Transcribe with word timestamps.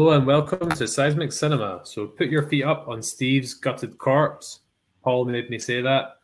Hello 0.00 0.12
and 0.12 0.26
welcome 0.26 0.70
to 0.70 0.88
Seismic 0.88 1.30
Cinema. 1.30 1.82
So 1.84 2.06
put 2.06 2.28
your 2.28 2.44
feet 2.44 2.64
up 2.64 2.88
on 2.88 3.02
Steve's 3.02 3.52
gutted 3.52 3.98
corpse. 3.98 4.60
Paul 5.04 5.26
made 5.26 5.50
me 5.50 5.58
say 5.58 5.82
that. 5.82 6.16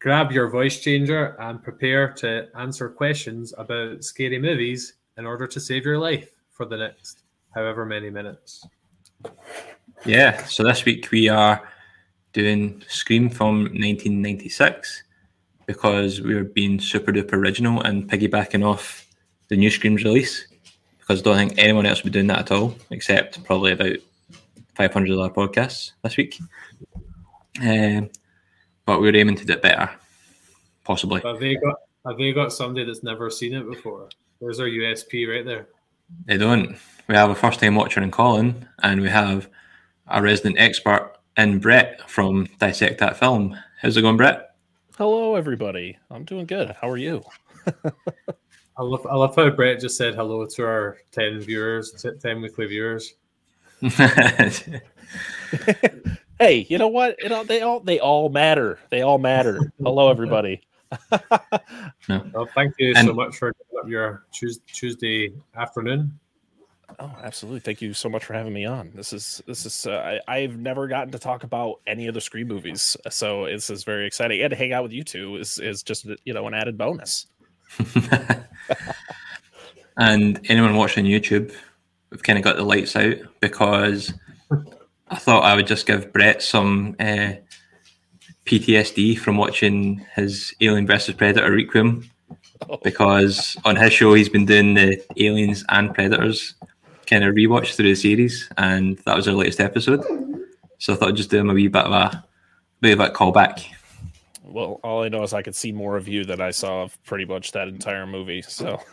Grab 0.00 0.30
your 0.30 0.50
voice 0.50 0.80
changer 0.80 1.34
and 1.40 1.62
prepare 1.62 2.12
to 2.12 2.48
answer 2.58 2.90
questions 2.90 3.54
about 3.56 4.04
scary 4.04 4.38
movies 4.38 4.96
in 5.16 5.24
order 5.24 5.46
to 5.46 5.58
save 5.58 5.86
your 5.86 5.96
life 5.96 6.30
for 6.50 6.66
the 6.66 6.76
next 6.76 7.22
however 7.54 7.86
many 7.86 8.10
minutes. 8.10 8.66
Yeah, 10.04 10.44
so 10.44 10.62
this 10.62 10.84
week 10.84 11.10
we 11.10 11.30
are 11.30 11.66
doing 12.34 12.84
Scream 12.86 13.30
from 13.30 13.62
1996 13.62 15.04
because 15.64 16.20
we 16.20 16.34
are 16.34 16.44
being 16.44 16.78
super 16.78 17.12
duper 17.12 17.32
original 17.32 17.80
and 17.80 18.10
piggybacking 18.10 18.62
off 18.62 19.06
the 19.48 19.56
new 19.56 19.70
Scream's 19.70 20.04
release 20.04 20.51
because 21.02 21.20
I 21.20 21.24
don't 21.24 21.36
think 21.36 21.54
anyone 21.58 21.84
else 21.84 22.02
would 22.02 22.12
be 22.12 22.18
doing 22.18 22.28
that 22.28 22.38
at 22.38 22.52
all, 22.52 22.76
except 22.90 23.42
probably 23.44 23.72
about 23.72 23.96
500 24.76 25.18
other 25.18 25.34
podcasts 25.34 25.92
this 26.02 26.16
week. 26.16 26.38
Um, 27.60 28.08
but 28.86 29.00
we're 29.00 29.14
aiming 29.16 29.36
to 29.36 29.44
do 29.44 29.54
it 29.54 29.62
better, 29.62 29.90
possibly. 30.84 31.20
Have 31.22 31.40
they 31.40 31.56
got 31.56 31.74
Have 32.06 32.18
they 32.18 32.32
got 32.32 32.52
somebody 32.52 32.86
that's 32.86 33.02
never 33.02 33.30
seen 33.30 33.52
it 33.52 33.68
before? 33.68 34.08
There's 34.40 34.60
our 34.60 34.66
USP 34.66 35.28
right 35.28 35.44
there. 35.44 35.68
They 36.26 36.36
don't. 36.36 36.76
We 37.08 37.14
have 37.14 37.30
a 37.30 37.34
first 37.34 37.60
time 37.60 37.74
watcher 37.74 38.00
in 38.00 38.10
Colin, 38.10 38.68
and 38.82 39.00
we 39.00 39.08
have 39.08 39.48
a 40.06 40.22
resident 40.22 40.58
expert 40.58 41.16
in 41.36 41.58
Brett 41.58 42.08
from 42.08 42.48
Dissect 42.58 43.00
That 43.00 43.18
Film. 43.18 43.56
How's 43.80 43.96
it 43.96 44.02
going, 44.02 44.16
Brett? 44.16 44.54
Hello, 44.96 45.34
everybody. 45.34 45.98
I'm 46.10 46.24
doing 46.24 46.46
good. 46.46 46.76
How 46.80 46.88
are 46.88 46.96
you? 46.96 47.22
I 48.76 48.82
love, 48.82 49.06
I 49.08 49.14
love 49.14 49.36
how 49.36 49.50
Brett 49.50 49.80
just 49.80 49.96
said 49.96 50.14
hello 50.14 50.46
to 50.46 50.64
our 50.64 50.98
10 51.12 51.40
viewers, 51.40 52.04
10 52.20 52.40
weekly 52.40 52.66
viewers. 52.66 53.14
hey, 56.38 56.66
you 56.68 56.78
know 56.78 56.88
what? 56.88 57.16
You 57.22 57.28
know, 57.28 57.42
they 57.44 57.62
all 57.62 57.80
they 57.80 57.98
all 57.98 58.28
matter. 58.28 58.78
They 58.90 59.02
all 59.02 59.18
matter. 59.18 59.72
hello, 59.82 60.08
everybody. 60.08 60.62
no. 62.08 62.24
Well, 62.32 62.48
thank 62.54 62.74
you 62.78 62.92
and, 62.96 63.08
so 63.08 63.12
much 63.12 63.36
for 63.36 63.52
your 63.86 64.24
Tuesday 64.32 65.32
afternoon. 65.56 66.18
Oh, 67.00 67.10
absolutely! 67.22 67.60
Thank 67.60 67.82
you 67.82 67.94
so 67.94 68.08
much 68.08 68.24
for 68.24 68.34
having 68.34 68.52
me 68.52 68.66
on. 68.66 68.92
This 68.94 69.12
is 69.12 69.42
this 69.46 69.66
is 69.66 69.86
uh, 69.86 70.20
I, 70.28 70.32
I've 70.32 70.56
never 70.56 70.86
gotten 70.86 71.10
to 71.12 71.18
talk 71.18 71.42
about 71.42 71.80
any 71.86 72.06
of 72.06 72.14
the 72.14 72.20
Scream 72.20 72.48
movies, 72.48 72.96
so 73.08 73.46
this 73.46 73.70
is 73.70 73.82
very 73.82 74.06
exciting. 74.06 74.40
And 74.42 74.50
to 74.50 74.56
hang 74.56 74.72
out 74.72 74.82
with 74.82 74.92
you 74.92 75.02
two 75.02 75.36
is 75.36 75.58
is 75.58 75.82
just 75.82 76.06
you 76.24 76.34
know 76.34 76.46
an 76.46 76.54
added 76.54 76.76
bonus. 76.76 77.26
and 79.96 80.40
anyone 80.48 80.76
watching 80.76 81.04
YouTube, 81.04 81.54
we've 82.10 82.22
kind 82.22 82.38
of 82.38 82.44
got 82.44 82.56
the 82.56 82.64
lights 82.64 82.96
out 82.96 83.16
because 83.40 84.12
I 85.08 85.16
thought 85.16 85.44
I 85.44 85.54
would 85.54 85.66
just 85.66 85.86
give 85.86 86.12
Brett 86.12 86.42
some 86.42 86.96
uh, 86.98 87.34
PTSD 88.46 89.18
from 89.18 89.36
watching 89.36 90.04
his 90.14 90.54
Alien 90.60 90.86
versus 90.86 91.14
Predator 91.14 91.50
Requiem. 91.52 92.08
Because 92.84 93.56
on 93.64 93.74
his 93.74 93.92
show, 93.92 94.14
he's 94.14 94.28
been 94.28 94.46
doing 94.46 94.74
the 94.74 95.02
Aliens 95.16 95.64
and 95.68 95.92
Predators 95.92 96.54
kind 97.06 97.24
of 97.24 97.34
rewatch 97.34 97.74
through 97.74 97.88
the 97.88 97.94
series, 97.96 98.48
and 98.56 98.98
that 98.98 99.16
was 99.16 99.26
our 99.26 99.34
latest 99.34 99.58
episode. 99.58 100.04
So 100.78 100.92
I 100.92 100.96
thought 100.96 101.08
I'd 101.08 101.16
just 101.16 101.28
do 101.28 101.38
him 101.38 101.50
a 101.50 101.54
wee 101.54 101.66
bit 101.66 101.82
of 101.84 101.90
a 101.90 102.24
bit 102.80 102.92
of 102.92 103.00
a 103.00 103.10
callback 103.10 103.64
well, 104.44 104.80
all 104.82 105.02
I 105.04 105.08
know 105.08 105.22
is 105.22 105.32
I 105.32 105.42
could 105.42 105.54
see 105.54 105.72
more 105.72 105.96
of 105.96 106.08
you 106.08 106.24
than 106.24 106.40
I 106.40 106.50
saw 106.50 106.82
of 106.82 107.02
pretty 107.04 107.24
much 107.24 107.52
that 107.52 107.68
entire 107.68 108.06
movie. 108.06 108.42
So. 108.42 108.80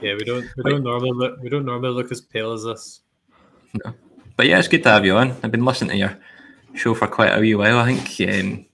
yeah, 0.00 0.14
we 0.14 0.24
don't 0.24 0.46
we 0.56 0.70
don't 0.70 0.82
normally 0.82 1.12
look 1.12 1.40
we 1.40 1.48
don't 1.48 1.64
normally 1.64 1.94
look 1.94 2.12
as 2.12 2.20
pale 2.20 2.52
as 2.52 2.64
this. 2.64 3.00
No. 3.84 3.92
But 4.36 4.46
yeah, 4.46 4.58
it's 4.58 4.68
good 4.68 4.82
to 4.82 4.90
have 4.90 5.06
you 5.06 5.16
on. 5.16 5.32
I've 5.42 5.50
been 5.50 5.64
listening 5.64 5.90
to 5.90 5.96
your 5.96 6.18
show 6.74 6.94
for 6.94 7.06
quite 7.06 7.36
a 7.36 7.40
wee 7.40 7.54
while. 7.54 7.78
I 7.78 7.94
think 7.94 8.30
um, 8.30 8.66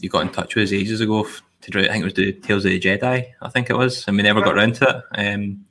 you 0.00 0.08
got 0.08 0.22
in 0.22 0.30
touch 0.30 0.54
with 0.54 0.64
us 0.64 0.72
ages 0.72 1.02
ago 1.02 1.26
to 1.60 1.70
do. 1.70 1.80
I 1.80 1.88
think 1.88 2.02
it 2.02 2.04
was 2.04 2.14
the 2.14 2.32
Tales 2.32 2.64
of 2.64 2.70
the 2.70 2.80
Jedi. 2.80 3.26
I 3.42 3.48
think 3.50 3.68
it 3.68 3.76
was, 3.76 4.08
and 4.08 4.16
we 4.16 4.22
never 4.22 4.40
got 4.40 4.56
around 4.56 4.76
to 4.76 5.04
it. 5.12 5.34
Um, 5.34 5.66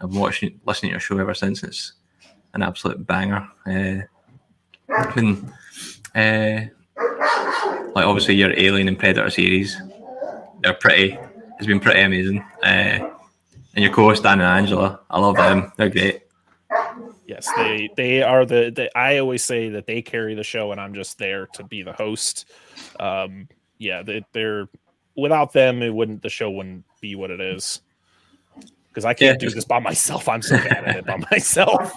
I've 0.00 0.10
been 0.10 0.20
watching, 0.20 0.58
listening 0.64 0.90
to 0.90 0.94
your 0.94 1.00
show 1.00 1.18
ever 1.18 1.34
since. 1.34 1.62
It's 1.62 1.92
an 2.54 2.62
absolute 2.62 3.06
banger. 3.06 3.46
Uh, 3.66 4.02
been 5.14 5.52
uh, 6.18 6.66
like 7.94 8.06
obviously 8.06 8.34
your 8.34 8.52
Alien 8.58 8.88
and 8.88 8.98
Predator 8.98 9.30
series, 9.30 9.80
they're 10.62 10.74
pretty. 10.74 11.18
It's 11.58 11.66
been 11.66 11.80
pretty 11.80 12.00
amazing. 12.00 12.44
Uh, 12.62 13.10
and 13.74 13.84
your 13.84 13.92
co-host 13.92 14.22
Dan 14.22 14.40
and 14.40 14.42
Angela, 14.42 15.00
I 15.10 15.20
love 15.20 15.36
them. 15.36 15.72
They're 15.76 15.90
great. 15.90 16.22
Yes, 17.26 17.48
they 17.56 17.90
they 17.96 18.22
are 18.22 18.44
the, 18.46 18.72
the. 18.74 18.96
I 18.96 19.18
always 19.18 19.44
say 19.44 19.68
that 19.70 19.86
they 19.86 20.02
carry 20.02 20.34
the 20.34 20.44
show, 20.44 20.72
and 20.72 20.80
I'm 20.80 20.94
just 20.94 21.18
there 21.18 21.46
to 21.54 21.64
be 21.64 21.82
the 21.82 21.92
host. 21.92 22.50
Um, 22.98 23.48
yeah, 23.78 24.02
they, 24.02 24.24
they're 24.32 24.68
without 25.16 25.52
them, 25.52 25.82
it 25.82 25.92
wouldn't 25.92 26.22
the 26.22 26.30
show 26.30 26.50
wouldn't 26.50 26.84
be 27.00 27.14
what 27.14 27.30
it 27.30 27.40
is 27.40 27.82
because 28.88 29.04
I 29.04 29.14
can't 29.14 29.40
yeah. 29.40 29.48
do 29.48 29.54
this 29.54 29.64
by 29.64 29.78
myself. 29.78 30.28
I'm 30.28 30.42
so 30.42 30.56
bad 30.56 30.84
at 30.84 30.96
it 30.96 31.06
by 31.06 31.18
myself. 31.30 31.92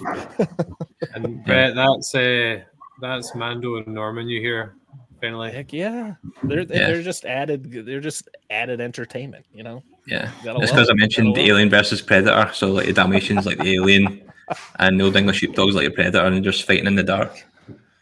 and 1.14 1.44
Brett, 1.46 1.76
that's 1.76 2.14
uh, 2.14 2.62
that's 3.02 3.36
Mando 3.36 3.78
and 3.78 3.88
Norman 3.88 4.28
you 4.28 4.40
hear 4.40 4.76
finally. 5.20 5.52
Heck 5.52 5.74
yeah. 5.74 6.16
They're 6.44 6.62
yeah. 6.62 6.88
they're 6.88 7.02
just 7.02 7.26
added 7.26 7.72
they're 7.86 8.00
just 8.00 8.30
added 8.50 8.80
entertainment, 8.80 9.46
you 9.54 9.64
know? 9.64 9.84
Yeah. 10.06 10.32
It's 10.44 10.72
because 10.72 10.90
I 10.90 10.94
mentioned 10.94 11.36
the 11.36 11.42
Alien 11.42 11.70
versus 11.70 12.02
Predator. 12.02 12.52
So 12.54 12.72
like 12.72 12.86
the 12.86 12.94
Dalmatians 12.94 13.46
like 13.46 13.58
the 13.58 13.74
alien 13.74 14.32
and 14.80 15.00
the 15.00 15.06
old 15.06 15.16
English 15.16 15.38
sheepdogs 15.38 15.76
like 15.76 15.88
a 15.88 15.92
predator 15.92 16.26
and 16.26 16.36
they're 16.36 16.42
just 16.42 16.66
fighting 16.66 16.88
in 16.88 16.96
the 16.96 17.04
dark. 17.04 17.46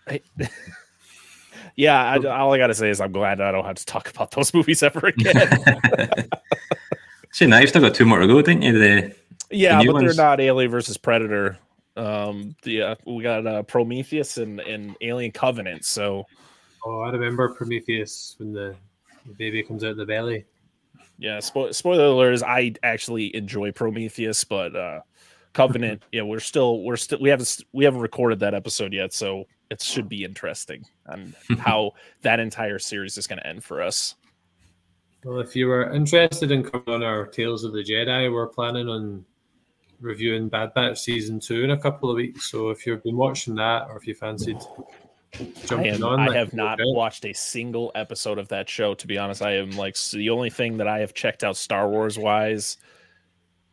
yeah, 1.76 2.04
I, 2.04 2.18
all 2.28 2.54
I 2.54 2.58
gotta 2.58 2.74
say 2.74 2.90
is 2.90 3.00
I'm 3.00 3.12
glad 3.12 3.42
I 3.42 3.52
don't 3.52 3.66
have 3.66 3.76
to 3.76 3.86
talk 3.86 4.10
about 4.10 4.31
those 4.31 4.54
movies 4.54 4.81
ever 4.84 5.08
again. 5.08 5.50
See, 7.31 7.46
now 7.46 7.60
you've 7.60 7.70
still 7.70 7.81
got 7.81 7.94
two 7.94 8.06
more 8.06 8.20
to 8.20 8.28
go, 8.28 8.42
didn't 8.42 8.64
you? 8.64 8.80
The 8.80 9.16
yeah, 9.52 9.80
the 9.80 9.86
but 9.88 9.94
ones? 9.94 10.16
they're 10.16 10.26
not 10.26 10.40
Alien 10.40 10.72
versus 10.72 10.98
Predator. 10.98 11.58
Um, 12.00 12.56
the 12.64 12.82
uh, 12.82 12.96
we 13.06 13.24
got 13.24 13.46
uh, 13.46 13.64
Prometheus 13.64 14.38
and, 14.38 14.62
and 14.62 14.96
Alien 15.02 15.32
Covenant. 15.32 15.84
So, 15.84 16.26
oh, 16.86 17.02
I 17.02 17.12
remember 17.12 17.50
Prometheus 17.50 18.36
when 18.38 18.54
the, 18.54 18.74
the 19.26 19.34
baby 19.34 19.62
comes 19.62 19.84
out 19.84 19.92
of 19.92 19.98
the 19.98 20.06
belly. 20.06 20.46
Yeah, 21.18 21.40
spo- 21.40 21.76
spoiler 21.76 22.06
alerts. 22.06 22.42
I 22.42 22.74
actually 22.84 23.36
enjoy 23.36 23.74
Prometheus, 23.74 24.46
but 24.46 24.76
uh, 24.78 25.02
Covenant. 25.52 26.04
yeah, 26.14 26.22
we're 26.22 26.40
still 26.40 26.84
we're 26.84 26.96
still 26.96 27.20
we 27.20 27.30
haven't 27.30 27.58
we 27.74 27.84
haven't 27.84 28.00
recorded 28.00 28.40
that 28.40 28.54
episode 28.54 28.94
yet, 28.94 29.12
so 29.12 29.44
it 29.70 29.81
should 29.81 30.08
be 30.08 30.24
interesting 30.24 30.86
on 31.10 31.36
how 31.60 31.92
that 32.22 32.40
entire 32.40 32.80
series 32.80 33.18
is 33.18 33.28
going 33.28 33.40
to 33.40 33.48
end 33.48 33.62
for 33.62 33.81
us. 33.81 34.16
Well, 35.26 35.42
if 35.42 35.54
you 35.54 35.68
were 35.68 35.92
interested 35.94 36.50
in 36.50 36.64
coming 36.64 36.88
on 36.88 37.04
our 37.04 37.28
Tales 37.28 37.66
of 37.66 37.74
the 37.74 37.84
Jedi, 37.84 38.31
we're 38.31 38.48
planning 38.48 38.88
on 38.88 39.25
reviewing 40.01 40.50
Bad 40.50 40.74
Batch 40.74 41.00
season 41.00 41.40
two 41.40 41.63
in 41.63 41.72
a 41.72 41.78
couple 41.78 42.10
of 42.10 42.16
weeks. 42.16 42.50
So 42.50 42.69
if 42.69 42.86
you've 42.86 43.04
been 43.04 43.18
watching 43.18 43.56
that, 43.56 43.88
or 43.90 43.98
if 43.98 44.07
you 44.07 44.16
fancied 44.16 44.60
jumping 45.66 45.92
I 45.92 45.96
am, 45.96 46.04
on, 46.04 46.19
I 46.19 46.36
have 46.36 46.54
not 46.54 46.80
watched 46.81 47.25
a 47.25 47.34
single 47.34 47.92
episode 47.96 48.38
of 48.38 48.48
that 48.50 48.69
show. 48.69 48.94
To 48.94 49.07
be 49.07 49.18
honest, 49.18 49.42
I 49.42 49.56
am 49.56 49.72
like 49.72 49.98
the 50.12 50.30
only 50.30 50.50
thing 50.50 50.78
that 50.78 50.88
I 50.88 51.00
have 51.00 51.13
checked 51.13 51.44
out 51.44 51.57
Star 51.57 51.90
Wars 51.90 52.18
wise 52.18 52.78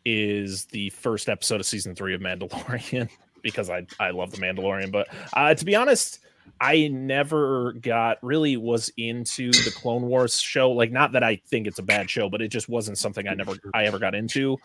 is 0.05 0.67
the 0.67 0.90
first 0.90 1.28
episode 1.28 1.61
of 1.61 1.67
season 1.67 1.94
three 1.94 2.14
of 2.14 2.20
Mandalorian 2.20 3.08
because 3.43 3.70
I 3.70 3.87
I 3.99 4.11
love 4.11 4.31
the 4.31 4.38
Mandalorian. 4.38 4.90
But 4.90 5.08
uh, 5.32 5.55
to 5.55 5.64
be 5.64 5.75
honest, 5.75 6.20
I 6.61 6.88
never 6.88 7.73
got 7.75 8.19
really 8.23 8.56
was 8.56 8.91
into 8.97 9.50
the 9.50 9.73
Clone 9.75 10.03
Wars 10.03 10.41
show. 10.41 10.70
Like, 10.70 10.91
not 10.91 11.12
that 11.12 11.23
I 11.23 11.41
think 11.47 11.67
it's 11.67 11.79
a 11.79 11.82
bad 11.82 12.08
show, 12.08 12.29
but 12.29 12.41
it 12.41 12.49
just 12.49 12.69
wasn't 12.69 12.99
something 12.99 13.29
I 13.29 13.35
never 13.35 13.55
I 13.75 13.85
ever 13.85 13.99
got 13.99 14.14
into. 14.14 14.56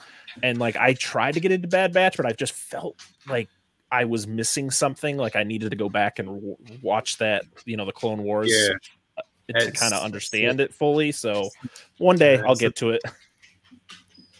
And 0.42 0.58
like, 0.58 0.78
I 0.78 0.94
tried 0.94 1.34
to 1.34 1.40
get 1.40 1.52
into 1.52 1.68
Bad 1.68 1.94
Batch, 1.94 2.18
but 2.18 2.26
I 2.26 2.32
just 2.32 2.54
felt 2.54 3.02
like 3.28 3.50
I 3.92 4.06
was 4.06 4.26
missing 4.28 4.72
something. 4.72 5.18
Like, 5.18 5.36
I 5.36 5.44
needed 5.44 5.72
to 5.72 5.76
go 5.76 5.90
back 5.90 6.20
and 6.20 6.28
w- 6.30 6.58
watch 6.82 7.18
that, 7.18 7.44
you 7.66 7.76
know, 7.76 7.86
the 7.86 7.92
Clone 7.92 8.24
Wars 8.24 8.50
yeah. 8.52 8.74
Uh, 9.18 9.60
to 9.60 9.72
kind 9.72 9.94
of 9.94 10.02
understand 10.02 10.62
it 10.62 10.74
fully. 10.74 11.12
So 11.12 11.50
one 11.98 12.16
day 12.16 12.40
I'll 12.40 12.56
get 12.56 12.76
to 12.78 12.92
it. 12.92 13.02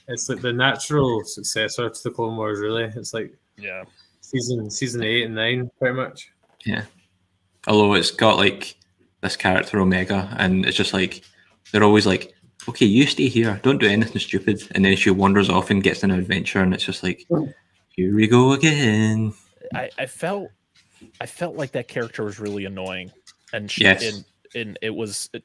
It's 0.08 0.30
like 0.30 0.42
the 0.42 0.54
natural 0.54 1.24
successor 1.26 1.90
to 1.90 2.04
the 2.04 2.12
Clone 2.12 2.38
Wars. 2.38 2.60
Really, 2.60 2.84
it's 2.84 3.14
like 3.14 3.34
yeah, 3.58 3.84
season 4.22 4.70
season 4.70 5.04
eight 5.04 5.24
and 5.26 5.36
nine, 5.36 5.70
pretty 5.80 5.96
much. 5.96 6.32
Yeah. 6.66 6.84
Although 7.68 7.94
it's 7.94 8.12
got 8.12 8.38
like 8.38 8.76
this 9.22 9.36
character 9.36 9.80
Omega, 9.80 10.36
and 10.40 10.66
it's 10.66 10.78
just 10.78 10.94
like 10.94 11.22
they're 11.72 11.84
always 11.84 12.08
like, 12.08 12.34
"Okay, 12.68 12.86
you 12.86 13.06
stay 13.06 13.28
here, 13.28 13.60
don't 13.64 13.80
do 13.80 13.88
anything 13.88 14.20
stupid," 14.20 14.62
and 14.72 14.84
then 14.84 14.96
she 14.96 15.12
wanders 15.12 15.50
off 15.50 15.70
and 15.70 15.84
gets 15.84 16.04
an 16.04 16.12
adventure, 16.12 16.62
and 16.62 16.74
it's 16.74 16.86
just 16.86 17.04
like, 17.04 17.26
hmm. 17.30 17.46
"Here 17.90 18.16
we 18.16 18.28
go 18.28 18.54
again." 18.54 19.34
I, 19.74 19.90
I 19.98 20.06
felt, 20.08 20.50
I 21.22 21.26
felt 21.26 21.56
like 21.56 21.72
that 21.74 21.88
character 21.88 22.24
was 22.24 22.40
really 22.40 22.66
annoying, 22.66 23.12
and 23.54 23.70
she, 23.70 23.84
yes. 23.84 24.04
and, 24.04 24.26
and 24.56 24.80
it 24.82 24.94
was. 24.96 25.30
It, 25.34 25.44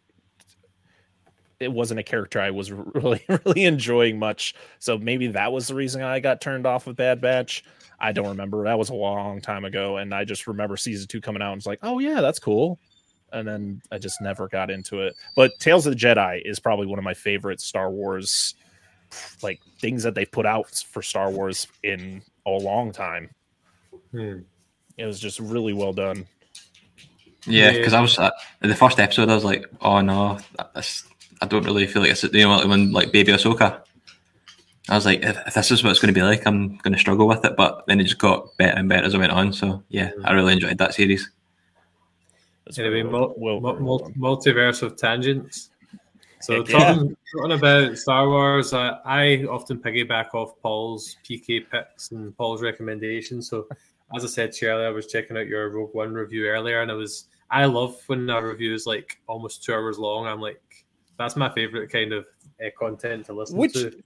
it 1.61 1.73
wasn't 1.73 2.00
a 2.00 2.03
character 2.03 2.41
I 2.41 2.50
was 2.50 2.73
really 2.94 3.25
really 3.29 3.64
enjoying 3.64 4.19
much. 4.19 4.55
So 4.79 4.99
maybe 4.99 5.29
that 5.29 5.53
was 5.53 5.69
the 5.69 5.75
reason 5.75 6.03
I 6.03 6.20
got 6.20 6.41
turned 6.41 6.67
off 6.67 6.87
of 6.87 6.97
Bad 6.97 7.20
Batch. 7.20 7.64
I 7.99 8.12
don't 8.12 8.29
remember. 8.29 8.64
That 8.64 8.79
was 8.79 8.91
a 8.91 8.94
long 8.94 9.41
time 9.41 9.64
ago, 9.64 9.97
and 9.97 10.14
I 10.14 10.25
just 10.25 10.47
remember 10.47 10.76
season 10.76 11.08
two 11.08 11.20
coming 11.20 11.43
out 11.43 11.53
and 11.53 11.58
was 11.58 11.67
like, 11.67 11.81
oh 11.82 11.99
yeah, 11.99 12.20
that's 12.20 12.38
cool. 12.38 12.79
And 13.32 13.47
then 13.47 13.82
I 13.91 13.99
just 13.99 14.20
never 14.20 14.49
got 14.49 14.70
into 14.70 15.00
it. 15.00 15.14
But 15.35 15.50
Tales 15.58 15.87
of 15.87 15.93
the 15.93 15.99
Jedi 15.99 16.41
is 16.44 16.61
probably 16.61 16.87
one 16.87 16.99
of 16.99 17.05
my 17.05 17.14
favorite 17.14 17.61
Star 17.61 17.91
Wars 17.91 18.55
like 19.43 19.61
things 19.81 20.03
that 20.03 20.14
they 20.14 20.25
put 20.25 20.47
out 20.47 20.70
for 20.91 21.03
Star 21.03 21.31
Wars 21.31 21.67
in 21.82 22.23
a 22.44 22.50
long 22.50 22.93
time. 22.93 23.31
Hmm. 24.11 24.41
It 24.97 25.05
was 25.05 25.20
just 25.20 25.41
really 25.41 25.73
well 25.73 25.93
done. 25.93 26.26
Yeah, 27.47 27.73
because 27.73 27.93
I 27.93 28.00
was 28.00 28.19
uh, 28.19 28.31
the 28.61 28.75
first 28.75 28.99
episode. 28.99 29.29
I 29.29 29.35
was 29.35 29.44
like, 29.44 29.67
"Oh 29.81 30.00
no, 30.00 30.38
I 31.40 31.46
don't 31.46 31.64
really 31.64 31.86
feel 31.86 32.02
like 32.02 32.12
it's 32.12 32.24
you 32.24 32.44
know 32.44 32.66
when 32.66 32.92
like 32.92 33.12
Baby 33.12 33.32
Ahsoka." 33.32 33.82
I 34.88 34.94
was 34.94 35.04
like, 35.04 35.24
if, 35.24 35.36
if 35.48 35.54
this 35.54 35.72
is 35.72 35.82
what 35.82 35.90
it's 35.90 35.98
going 35.98 36.14
to 36.14 36.18
be 36.18 36.22
like, 36.22 36.46
I'm 36.46 36.76
going 36.76 36.92
to 36.92 36.98
struggle 36.98 37.26
with 37.26 37.44
it. 37.44 37.56
But 37.56 37.84
then 37.88 37.98
it 37.98 38.04
just 38.04 38.18
got 38.18 38.56
better 38.56 38.78
and 38.78 38.88
better 38.88 39.04
as 39.04 39.16
I 39.16 39.18
went 39.18 39.32
on. 39.32 39.52
So 39.52 39.82
yeah, 39.88 40.10
I 40.24 40.32
really 40.32 40.52
enjoyed 40.52 40.78
that 40.78 40.94
series. 40.94 41.28
Anyway, 42.78 43.02
mul- 43.02 43.34
well, 43.36 43.60
mul- 43.60 44.12
multiverse 44.16 44.82
of 44.82 44.96
tangents. 44.96 45.70
So 46.40 46.62
talking, 46.62 47.08
yeah. 47.08 47.14
talking 47.40 47.58
about 47.58 47.98
Star 47.98 48.28
Wars, 48.28 48.72
uh, 48.72 48.98
I 49.04 49.44
often 49.50 49.78
piggyback 49.78 50.34
off 50.34 50.52
Paul's 50.62 51.16
PK 51.28 51.68
picks 51.68 52.12
and 52.12 52.36
Paul's 52.36 52.62
recommendations. 52.62 53.48
So 53.48 53.66
as 54.14 54.24
I 54.24 54.28
said 54.28 54.52
to 54.52 54.66
you 54.66 54.72
earlier, 54.72 54.86
I 54.86 54.90
was 54.90 55.06
checking 55.06 55.36
out 55.36 55.46
your 55.46 55.70
Rogue 55.70 55.94
One 55.94 56.12
review 56.12 56.46
earlier, 56.46 56.82
and 56.82 56.90
I 56.90 56.94
was 56.94 57.26
I 57.50 57.64
love 57.64 57.96
when 58.06 58.28
a 58.28 58.42
review 58.44 58.74
is 58.74 58.86
like 58.86 59.18
almost 59.26 59.64
two 59.64 59.72
hours 59.72 59.98
long. 59.98 60.26
I'm 60.26 60.40
like, 60.40 60.60
that's 61.18 61.36
my 61.36 61.48
favorite 61.50 61.90
kind 61.90 62.12
of 62.12 62.26
uh, 62.64 62.68
content 62.78 63.26
to 63.26 63.32
listen 63.32 63.56
which, 63.56 63.74
to. 63.74 64.02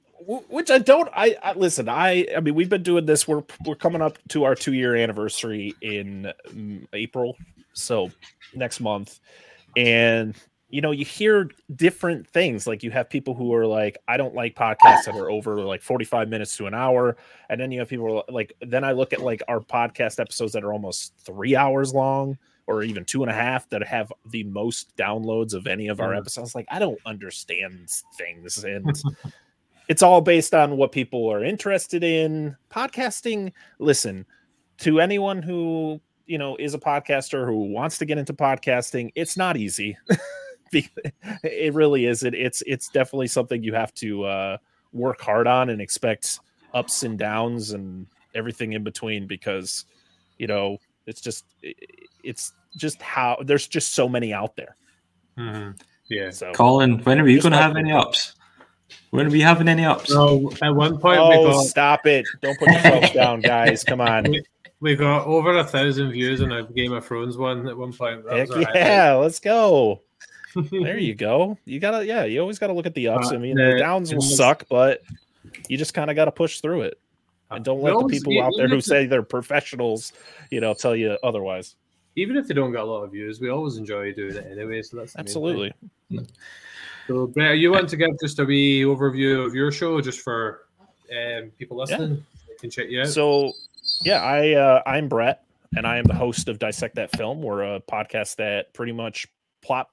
Which 0.48 0.70
I 0.70 0.78
don't. 0.78 1.08
I, 1.14 1.36
I, 1.42 1.52
listen. 1.54 1.88
I. 1.88 2.26
I 2.36 2.40
mean, 2.40 2.54
we've 2.54 2.68
been 2.68 2.82
doing 2.82 3.06
this. 3.06 3.26
We're 3.26 3.42
we're 3.64 3.74
coming 3.74 4.02
up 4.02 4.18
to 4.28 4.44
our 4.44 4.54
two 4.54 4.74
year 4.74 4.94
anniversary 4.94 5.74
in 5.80 6.30
um, 6.50 6.86
April, 6.92 7.38
so 7.72 8.10
next 8.54 8.80
month, 8.80 9.18
and 9.76 10.36
you 10.70 10.80
know, 10.80 10.92
you 10.92 11.04
hear 11.04 11.50
different 11.74 12.26
things. 12.28 12.66
Like 12.66 12.82
you 12.82 12.90
have 12.92 13.10
people 13.10 13.34
who 13.34 13.52
are 13.54 13.66
like, 13.66 13.98
I 14.06 14.16
don't 14.16 14.34
like 14.34 14.54
podcasts 14.54 15.04
that 15.04 15.16
are 15.16 15.30
over 15.30 15.56
like 15.62 15.82
45 15.82 16.28
minutes 16.28 16.56
to 16.58 16.66
an 16.66 16.74
hour. 16.74 17.16
And 17.48 17.60
then 17.60 17.72
you 17.72 17.80
have 17.80 17.88
people 17.88 18.24
like, 18.28 18.54
then 18.60 18.84
I 18.84 18.92
look 18.92 19.12
at 19.12 19.20
like 19.20 19.42
our 19.48 19.60
podcast 19.60 20.20
episodes 20.20 20.52
that 20.52 20.62
are 20.62 20.72
almost 20.72 21.12
three 21.18 21.56
hours 21.56 21.92
long 21.92 22.38
or 22.70 22.84
even 22.84 23.04
two 23.04 23.22
and 23.22 23.30
a 23.30 23.34
half 23.34 23.68
that 23.70 23.82
have 23.82 24.12
the 24.30 24.44
most 24.44 24.96
downloads 24.96 25.54
of 25.54 25.66
any 25.66 25.88
of 25.88 26.00
our 26.00 26.10
mm. 26.10 26.18
episodes. 26.18 26.54
Like, 26.54 26.66
I 26.70 26.78
don't 26.78 27.00
understand 27.04 27.90
things. 28.16 28.62
And 28.62 28.96
it's 29.88 30.02
all 30.02 30.20
based 30.20 30.54
on 30.54 30.76
what 30.76 30.92
people 30.92 31.28
are 31.28 31.44
interested 31.44 32.04
in. 32.04 32.56
Podcasting, 32.70 33.52
listen, 33.80 34.24
to 34.78 35.00
anyone 35.00 35.42
who, 35.42 36.00
you 36.26 36.38
know, 36.38 36.54
is 36.56 36.74
a 36.74 36.78
podcaster 36.78 37.44
who 37.44 37.64
wants 37.64 37.98
to 37.98 38.06
get 38.06 38.18
into 38.18 38.32
podcasting, 38.32 39.10
it's 39.16 39.36
not 39.36 39.56
easy. 39.56 39.98
it 40.72 41.74
really 41.74 42.06
is. 42.06 42.22
It, 42.22 42.34
it's 42.34 42.62
it's 42.66 42.88
definitely 42.88 43.26
something 43.26 43.64
you 43.64 43.74
have 43.74 43.92
to 43.94 44.24
uh, 44.24 44.56
work 44.92 45.20
hard 45.20 45.48
on 45.48 45.70
and 45.70 45.80
expect 45.80 46.38
ups 46.72 47.02
and 47.02 47.18
downs 47.18 47.72
and 47.72 48.06
everything 48.36 48.74
in 48.74 48.84
between 48.84 49.26
because 49.26 49.86
you 50.38 50.46
know 50.46 50.78
it's 51.06 51.20
just 51.20 51.44
it's 52.22 52.52
just 52.76 53.00
how 53.02 53.38
there's 53.44 53.66
just 53.66 53.92
so 53.92 54.08
many 54.08 54.32
out 54.32 54.56
there. 54.56 54.76
Mm-hmm. 55.38 55.72
Yeah. 56.08 56.30
So, 56.30 56.52
Colin, 56.52 57.00
when 57.00 57.20
are 57.20 57.28
you 57.28 57.40
going 57.40 57.52
to 57.52 57.58
have 57.58 57.76
any 57.76 57.92
ups? 57.92 58.34
When 59.10 59.26
are 59.26 59.30
we 59.30 59.40
having 59.40 59.68
any 59.68 59.84
ups? 59.84 60.08
So 60.08 60.50
at 60.62 60.74
one 60.74 60.98
point, 60.98 61.20
oh, 61.20 61.52
got... 61.52 61.62
stop 61.64 62.06
it! 62.06 62.24
Don't 62.42 62.58
put 62.58 62.68
yourself 62.68 63.12
down, 63.14 63.40
guys. 63.40 63.84
Come 63.84 64.00
on. 64.00 64.34
We 64.80 64.96
got 64.96 65.26
over 65.26 65.56
a 65.58 65.64
thousand 65.64 66.12
views 66.12 66.40
on 66.42 66.52
a 66.52 66.62
Game 66.64 66.92
of 66.92 67.04
Thrones 67.04 67.36
one 67.36 67.68
at 67.68 67.76
one 67.76 67.92
point. 67.92 68.24
Heck 68.30 68.48
yeah, 68.74 69.14
let's 69.14 69.38
go 69.38 70.00
there 70.70 70.98
you 70.98 71.14
go. 71.14 71.58
You 71.64 71.80
gotta, 71.80 72.04
yeah, 72.04 72.24
you 72.24 72.40
always 72.40 72.58
gotta 72.58 72.72
look 72.72 72.86
at 72.86 72.94
the 72.94 73.08
ups. 73.08 73.30
Uh, 73.30 73.36
I 73.36 73.38
mean, 73.38 73.56
the 73.56 73.76
downs 73.78 74.12
will 74.12 74.20
suck, 74.20 74.66
but 74.68 75.02
you 75.68 75.76
just 75.76 75.94
kind 75.94 76.10
of 76.10 76.16
got 76.16 76.26
to 76.26 76.32
push 76.32 76.60
through 76.60 76.82
it, 76.82 77.00
and 77.50 77.64
don't 77.64 77.82
let 77.82 77.98
the 77.98 78.06
people 78.06 78.42
out 78.42 78.52
there 78.56 78.68
who 78.68 78.80
say 78.80 79.06
they're 79.06 79.22
professionals, 79.22 80.12
you 80.50 80.60
know, 80.60 80.74
tell 80.74 80.96
you 80.96 81.18
otherwise. 81.22 81.76
Even 82.20 82.36
if 82.36 82.46
they 82.46 82.54
don't 82.54 82.70
get 82.70 82.82
a 82.82 82.84
lot 82.84 83.02
of 83.02 83.12
views, 83.12 83.40
we 83.40 83.48
always 83.48 83.78
enjoy 83.78 84.12
doing 84.12 84.36
it 84.36 84.46
anyway. 84.50 84.82
So 84.82 84.98
that's 84.98 85.16
absolutely. 85.16 85.72
So, 87.06 87.26
Brett, 87.26 87.58
you 87.58 87.72
want 87.72 87.88
to 87.88 87.96
give 87.96 88.10
just 88.20 88.38
a 88.38 88.44
wee 88.44 88.82
overview 88.82 89.46
of 89.46 89.54
your 89.54 89.72
show, 89.72 90.00
just 90.02 90.20
for 90.20 90.66
um, 91.10 91.50
people 91.58 91.78
listening? 91.78 92.24
Yeah. 92.48 92.54
can 92.60 92.70
check 92.70 92.88
you 92.90 93.00
out. 93.00 93.08
So, 93.08 93.52
yeah, 94.04 94.22
I 94.22 94.52
uh, 94.52 94.82
I'm 94.84 95.08
Brett, 95.08 95.44
and 95.76 95.86
I 95.86 95.96
am 95.96 96.04
the 96.04 96.14
host 96.14 96.48
of 96.48 96.58
Dissect 96.58 96.96
That 96.96 97.16
Film. 97.16 97.40
We're 97.40 97.76
a 97.76 97.80
podcast 97.80 98.36
that 98.36 98.74
pretty 98.74 98.92
much 98.92 99.26
plot 99.62 99.88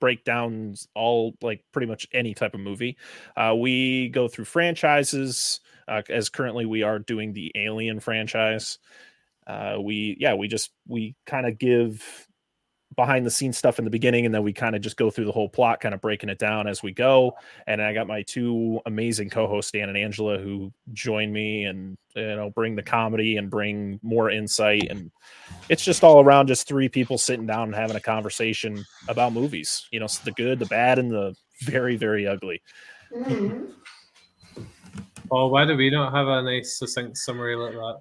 breakdowns 0.00 0.86
all 0.94 1.34
like 1.42 1.64
pretty 1.72 1.86
much 1.86 2.06
any 2.12 2.34
type 2.34 2.54
of 2.54 2.60
movie. 2.60 2.96
Uh, 3.36 3.54
we 3.58 4.08
go 4.10 4.28
through 4.28 4.44
franchises. 4.44 5.60
Uh, 5.86 6.00
as 6.08 6.30
currently 6.30 6.64
we 6.64 6.82
are 6.82 6.98
doing 6.98 7.34
the 7.34 7.52
Alien 7.56 8.00
franchise. 8.00 8.78
Uh, 9.46 9.76
we 9.80 10.16
yeah 10.18 10.34
we 10.34 10.48
just 10.48 10.70
we 10.86 11.14
kind 11.26 11.46
of 11.46 11.58
give 11.58 12.26
behind 12.96 13.26
the 13.26 13.30
scenes 13.30 13.58
stuff 13.58 13.78
in 13.78 13.84
the 13.84 13.90
beginning 13.90 14.26
and 14.26 14.34
then 14.34 14.42
we 14.42 14.52
kind 14.52 14.76
of 14.76 14.82
just 14.82 14.96
go 14.96 15.10
through 15.10 15.24
the 15.24 15.32
whole 15.32 15.48
plot 15.48 15.80
kind 15.80 15.94
of 15.94 16.00
breaking 16.00 16.28
it 16.28 16.38
down 16.38 16.66
as 16.66 16.82
we 16.82 16.92
go. 16.92 17.36
And 17.66 17.82
i 17.82 17.92
got 17.92 18.06
my 18.06 18.22
two 18.22 18.80
amazing 18.86 19.30
co-hosts 19.30 19.72
dan 19.72 19.88
and 19.88 19.98
angela 19.98 20.38
who 20.38 20.72
join 20.92 21.32
me 21.32 21.64
and 21.64 21.96
you 22.14 22.36
know 22.36 22.50
bring 22.50 22.76
the 22.76 22.82
comedy 22.82 23.36
and 23.36 23.50
bring 23.50 23.98
more 24.02 24.30
insight. 24.30 24.86
And 24.90 25.10
it's 25.68 25.84
just 25.84 26.04
all 26.04 26.22
around 26.22 26.46
just 26.46 26.68
three 26.68 26.88
people 26.88 27.18
sitting 27.18 27.46
down 27.46 27.68
and 27.68 27.74
having 27.74 27.96
a 27.96 28.00
conversation 28.00 28.84
about 29.08 29.32
movies 29.32 29.86
you 29.90 30.00
know 30.00 30.08
the 30.24 30.32
good 30.32 30.58
the 30.58 30.66
bad 30.66 30.98
and 30.98 31.10
the 31.10 31.34
very 31.62 31.96
very 31.96 32.26
ugly. 32.26 32.60
Mm-hmm. 33.14 33.66
oh 35.30 35.48
why 35.48 35.64
do 35.64 35.76
we 35.76 35.90
not 35.90 36.12
have 36.12 36.26
a 36.26 36.42
nice 36.42 36.78
succinct 36.78 37.16
summary 37.16 37.54
like 37.54 37.72
that 37.72 38.00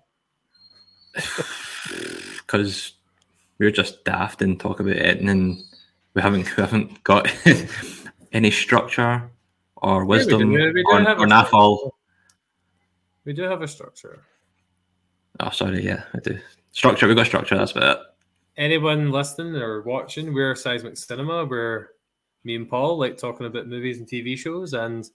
because 2.38 2.93
we're 3.60 3.72
just 3.72 4.03
daft 4.03 4.41
and 4.41 4.60
talk 4.60 4.79
about 4.79 4.96
it, 4.96 5.20
and 5.20 5.58
we 6.13 6.22
haven't 6.22 6.55
we 6.55 6.62
haven't 6.62 7.03
got 7.03 7.32
any 8.34 8.51
structure 8.51 9.29
or 9.77 10.05
wisdom 10.05 10.51
yeah, 10.51 10.58
we 10.58 10.58
do, 10.58 10.74
we 10.74 10.84
do 10.84 10.89
or, 10.89 11.00
or 11.20 11.27
nafal. 11.27 11.91
We 13.25 13.34
do 13.34 13.43
have 13.43 13.62
a 13.62 13.67
structure. 13.67 14.22
Oh, 15.39 15.50
sorry, 15.50 15.84
yeah, 15.84 16.03
I 16.13 16.20
do. 16.20 16.39
Structure, 16.72 17.08
We've 17.08 17.15
got 17.15 17.25
structure. 17.25 17.58
That's 17.58 17.72
about 17.72 17.98
it. 17.98 18.03
Anyone 18.58 19.12
listening 19.12 19.55
or 19.55 19.82
watching, 19.82 20.34
we're 20.34 20.55
Seismic 20.55 20.98
Cinema. 20.98 21.46
We're 21.46 21.89
me 22.43 22.55
and 22.55 22.70
Paul 22.70 22.98
like 22.98 23.17
talking 23.17 23.48
about 23.48 23.67
movies 23.67 24.00
and 24.00 24.08
TV 24.08 24.38
shows. 24.38 24.74
And 24.74 25.10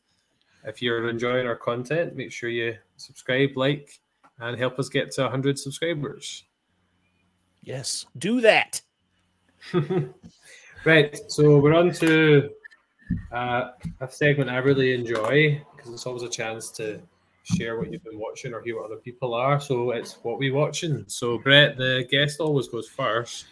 if 0.65 0.83
you're 0.83 1.09
enjoying 1.09 1.47
our 1.47 1.57
content, 1.57 2.17
make 2.17 2.33
sure 2.33 2.51
you 2.51 2.77
subscribe, 2.97 3.51
like, 3.57 4.01
and 4.41 4.59
help 4.59 4.79
us 4.79 4.89
get 4.89 5.11
to 5.13 5.23
100 5.23 5.59
subscribers. 5.59 6.45
Yes, 7.63 8.07
do 8.17 8.41
that. 8.41 8.81
right. 10.85 11.19
So 11.29 11.59
we're 11.59 11.75
on 11.75 11.93
to 11.95 12.51
uh, 13.33 13.71
a 14.01 14.11
segment 14.11 14.51
I 14.51 14.59
really 14.59 14.95
enjoy 14.95 15.63
because 15.77 15.93
it's 15.93 16.07
always 16.07 16.23
a 16.23 16.29
chance 16.29 16.71
to 16.73 17.01
share 17.43 17.79
what 17.79 17.91
you've 17.91 18.05
been 18.05 18.19
watching 18.19 18.53
or 18.53 18.63
hear 18.63 18.77
what 18.77 18.87
other 18.87 19.01
people 19.01 19.35
are. 19.35 19.61
So 19.61 19.91
it's 19.91 20.15
what 20.23 20.39
we're 20.39 20.55
watching. 20.55 21.05
So 21.09 21.39
Brett, 21.39 21.77
the 21.77 22.07
guest 22.11 22.41
always 22.41 22.69
goes 22.69 22.89
first. 22.89 23.47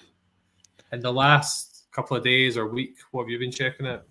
In 0.93 1.01
the 1.01 1.13
last 1.13 1.87
couple 1.93 2.17
of 2.17 2.23
days 2.23 2.57
or 2.57 2.69
week, 2.69 2.97
what 3.11 3.25
have 3.25 3.31
you 3.31 3.39
been 3.39 3.51
checking 3.51 3.87
out? 3.87 4.05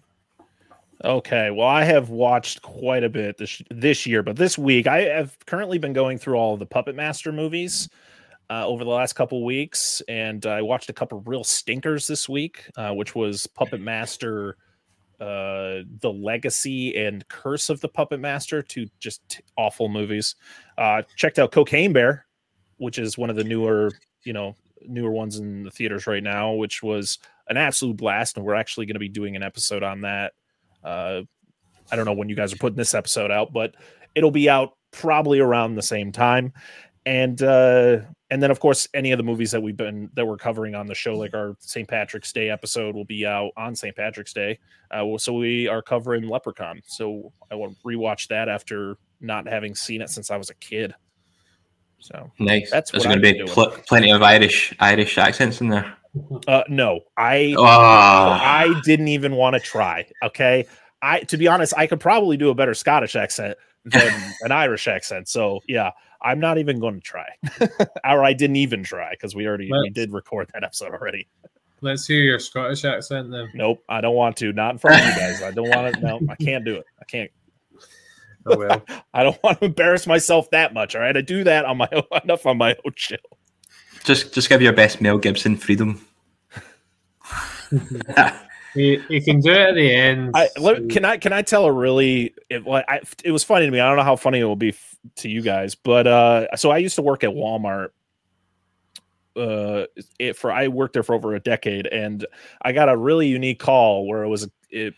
Okay, 1.03 1.51
well, 1.51 1.67
I 1.67 1.83
have 1.83 2.09
watched 2.09 2.61
quite 2.61 3.03
a 3.03 3.09
bit 3.09 3.37
this 3.37 3.61
this 3.69 4.05
year, 4.05 4.23
but 4.23 4.37
this 4.37 4.57
week 4.57 4.87
I 4.87 5.01
have 5.01 5.37
currently 5.45 5.77
been 5.77 5.93
going 5.93 6.17
through 6.17 6.35
all 6.35 6.55
the 6.55 6.65
Puppet 6.65 6.95
Master 6.95 7.33
movies 7.33 7.89
uh, 8.49 8.65
over 8.65 8.85
the 8.85 8.89
last 8.89 9.13
couple 9.13 9.43
weeks, 9.43 10.01
and 10.07 10.45
I 10.45 10.61
watched 10.61 10.89
a 10.89 10.93
couple 10.93 11.21
real 11.25 11.43
stinkers 11.43 12.07
this 12.07 12.29
week, 12.29 12.69
uh, 12.77 12.93
which 12.93 13.13
was 13.13 13.45
Puppet 13.45 13.81
Master, 13.81 14.55
uh, 15.19 15.83
The 15.99 16.13
Legacy, 16.13 16.95
and 16.95 17.27
Curse 17.27 17.69
of 17.69 17.81
the 17.81 17.89
Puppet 17.89 18.21
Master, 18.21 18.61
two 18.61 18.87
just 18.99 19.41
awful 19.57 19.89
movies. 19.89 20.35
Uh, 20.77 21.01
checked 21.17 21.39
out 21.39 21.51
Cocaine 21.51 21.91
Bear, 21.91 22.25
which 22.77 22.99
is 22.99 23.17
one 23.17 23.29
of 23.29 23.35
the 23.35 23.43
newer, 23.43 23.91
you 24.23 24.31
know, 24.31 24.55
newer 24.87 25.11
ones 25.11 25.39
in 25.39 25.63
the 25.63 25.71
theaters 25.71 26.07
right 26.07 26.23
now, 26.23 26.53
which 26.53 26.81
was 26.81 27.19
an 27.49 27.57
absolute 27.57 27.97
blast, 27.97 28.37
and 28.37 28.45
we're 28.45 28.55
actually 28.55 28.85
going 28.85 28.95
to 28.95 28.99
be 28.99 29.09
doing 29.09 29.35
an 29.35 29.43
episode 29.43 29.83
on 29.83 30.01
that. 30.01 30.33
Uh, 30.85 31.23
I 31.91 31.95
don't 31.95 32.05
know 32.05 32.13
when 32.13 32.29
you 32.29 32.35
guys 32.35 32.53
are 32.53 32.57
putting 32.57 32.77
this 32.77 32.93
episode 32.93 33.31
out, 33.31 33.51
but 33.51 33.75
it'll 34.13 34.31
be 34.31 34.49
out 34.49 34.77
probably 34.91 35.39
around 35.39 35.75
the 35.75 35.81
same 35.81 36.11
time. 36.11 36.53
And 37.05 37.41
uh, 37.41 37.97
and 38.31 38.41
then 38.41 38.49
of 38.49 38.59
course 38.59 38.87
any 38.93 39.11
of 39.11 39.17
the 39.17 39.23
movies 39.23 39.51
that 39.51 39.61
we've 39.61 39.77
been 39.77 40.09
that 40.15 40.25
we're 40.25 40.37
covering 40.37 40.73
on 40.73 40.87
the 40.87 40.95
show 40.95 41.15
like 41.15 41.35
our 41.35 41.55
st 41.59 41.87
patrick's 41.87 42.33
day 42.33 42.49
episode 42.49 42.95
will 42.95 43.05
be 43.05 43.25
out 43.25 43.51
on 43.57 43.75
st 43.75 43.95
patrick's 43.95 44.33
day. 44.33 44.57
Uh, 44.89 45.17
so 45.17 45.33
we 45.33 45.67
are 45.67 45.81
covering 45.81 46.27
leprechaun. 46.27 46.81
So 46.85 47.31
i 47.51 47.55
will 47.55 47.75
rewatch 47.85 48.27
that 48.29 48.49
after 48.49 48.97
not 49.21 49.47
having 49.47 49.75
seen 49.75 50.01
it 50.01 50.09
since 50.09 50.31
i 50.31 50.37
was 50.37 50.49
a 50.49 50.55
kid. 50.55 50.95
So 51.99 52.31
nice. 52.39 52.71
that's 52.71 52.91
there's 52.91 53.05
going 53.05 53.21
to 53.21 53.33
be 53.33 53.43
pl- 53.45 53.75
plenty 53.87 54.11
of 54.11 54.21
irish 54.23 54.73
irish 54.79 55.17
accents 55.17 55.61
in 55.61 55.69
there 55.69 55.95
uh, 56.47 56.63
no 56.69 57.01
i 57.17 57.53
oh. 57.57 57.63
i 57.63 58.73
didn't 58.83 59.07
even 59.07 59.35
want 59.35 59.53
to 59.53 59.59
try 59.59 60.05
okay 60.23 60.65
i 61.01 61.19
to 61.21 61.37
be 61.37 61.47
honest 61.47 61.73
i 61.77 61.87
could 61.87 61.99
probably 61.99 62.37
do 62.37 62.49
a 62.49 62.55
better 62.55 62.73
scottish 62.73 63.15
accent 63.15 63.57
than 63.85 64.33
an 64.41 64.51
irish 64.51 64.87
accent 64.87 65.27
so 65.27 65.59
yeah 65.67 65.91
I'm 66.25 66.39
not 66.39 66.57
even 66.57 66.79
going 66.79 66.95
to 66.95 67.01
try, 67.01 67.27
or 68.03 68.23
I 68.23 68.33
didn't 68.33 68.55
even 68.55 68.83
try 68.83 69.11
because 69.11 69.35
we 69.35 69.47
already 69.47 69.69
let's, 69.69 69.83
we 69.83 69.89
did 69.91 70.11
record 70.11 70.49
that 70.53 70.63
episode 70.63 70.91
already. 70.91 71.27
Let's 71.81 72.07
hear 72.07 72.23
your 72.23 72.39
Scottish 72.39 72.83
accent 72.83 73.29
then. 73.29 73.51
Nope, 73.53 73.83
I 73.87 74.01
don't 74.01 74.15
want 74.15 74.35
to. 74.37 74.51
Not 74.51 74.71
in 74.71 74.77
front 74.79 75.01
of 75.01 75.07
you 75.07 75.15
guys. 75.15 75.43
I 75.43 75.51
don't 75.51 75.69
want 75.69 75.93
to. 75.93 76.01
No, 76.01 76.19
I 76.27 76.35
can't 76.35 76.65
do 76.65 76.75
it. 76.77 76.85
I 76.99 77.05
can't. 77.05 77.29
Oh 78.47 78.57
well. 78.57 78.83
I 79.13 79.23
don't 79.23 79.41
want 79.43 79.59
to 79.59 79.65
embarrass 79.65 80.07
myself 80.07 80.49
that 80.49 80.73
much. 80.73 80.95
All 80.95 81.01
right, 81.01 81.15
I 81.15 81.21
do 81.21 81.43
that 81.43 81.65
on 81.65 81.77
my 81.77 81.89
own 81.93 82.21
enough 82.23 82.45
on 82.47 82.57
my 82.57 82.75
own 82.83 82.93
show. 82.95 83.17
Just, 84.05 84.33
just 84.33 84.49
give 84.49 84.61
your 84.61 84.73
best 84.73 85.01
Mel 85.01 85.17
Gibson 85.17 85.57
freedom. 85.57 86.05
You, 88.75 89.01
you, 89.09 89.21
can 89.23 89.39
do 89.39 89.51
it 89.51 89.57
at 89.57 89.75
the 89.75 89.93
end. 89.93 90.31
I, 90.33 90.49
let, 90.59 90.89
can 90.89 91.05
I 91.05 91.15
can 91.17 91.31
I 91.31 91.41
tell 91.41 91.65
a 91.65 91.71
really 91.71 92.35
it, 92.49 92.67
like 92.67 92.83
I, 92.89 93.01
it 93.23 93.31
was 93.31 93.41
funny 93.43 93.65
to 93.65 93.71
me. 93.71 93.79
I 93.79 93.87
don't 93.87 93.95
know 93.95 94.03
how 94.03 94.17
funny 94.17 94.39
it 94.39 94.43
will 94.43 94.57
be 94.57 94.69
f- 94.69 94.97
to 95.17 95.29
you 95.29 95.41
guys, 95.41 95.75
but 95.75 96.05
uh, 96.07 96.53
so 96.57 96.71
I 96.71 96.79
used 96.79 96.95
to 96.95 97.01
work 97.01 97.23
at 97.23 97.29
Walmart. 97.29 97.89
Uh, 99.37 99.85
it, 100.19 100.35
for 100.37 100.51
I 100.51 100.67
worked 100.67 100.93
there 100.93 101.03
for 101.03 101.15
over 101.15 101.35
a 101.35 101.39
decade, 101.39 101.87
and 101.87 102.25
I 102.61 102.73
got 102.73 102.89
a 102.89 102.97
really 102.97 103.27
unique 103.27 103.59
call 103.59 104.07
where 104.07 104.23
it 104.23 104.29
was 104.29 104.49
it. 104.69 104.93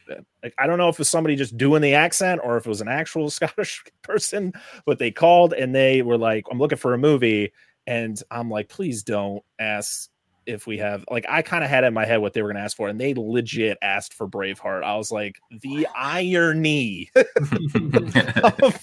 I 0.57 0.65
don't 0.65 0.79
know 0.79 0.89
if 0.89 0.95
it 0.95 0.99
was 0.99 1.09
somebody 1.09 1.35
just 1.35 1.55
doing 1.55 1.83
the 1.83 1.93
accent 1.93 2.41
or 2.43 2.57
if 2.57 2.65
it 2.65 2.69
was 2.69 2.81
an 2.81 2.87
actual 2.87 3.29
Scottish 3.29 3.83
person, 4.01 4.53
but 4.85 4.97
they 4.97 5.11
called 5.11 5.53
and 5.53 5.73
they 5.73 6.01
were 6.01 6.17
like, 6.17 6.45
"I'm 6.49 6.57
looking 6.57 6.79
for 6.79 6.95
a 6.95 6.97
movie," 6.97 7.51
and 7.87 8.21
I'm 8.29 8.51
like, 8.51 8.69
"Please 8.69 9.01
don't 9.01 9.43
ask 9.57 10.09
if 10.47 10.65
we 10.65 10.77
have 10.77 11.03
like 11.11 11.25
I 11.29 11.41
kind 11.41 11.63
of 11.63 11.69
had 11.69 11.83
in 11.83 11.93
my 11.93 12.05
head 12.05 12.17
what 12.17 12.33
they 12.33 12.41
were 12.41 12.47
going 12.47 12.55
to 12.55 12.63
ask 12.63 12.75
for, 12.75 12.87
and 12.87 12.99
they 12.99 13.13
legit 13.13 13.77
asked 13.81 14.13
for 14.13 14.27
Braveheart. 14.27 14.83
I 14.83 14.95
was 14.95 15.11
like, 15.11 15.39
the 15.61 15.87
irony 15.93 17.11
of 17.15 18.79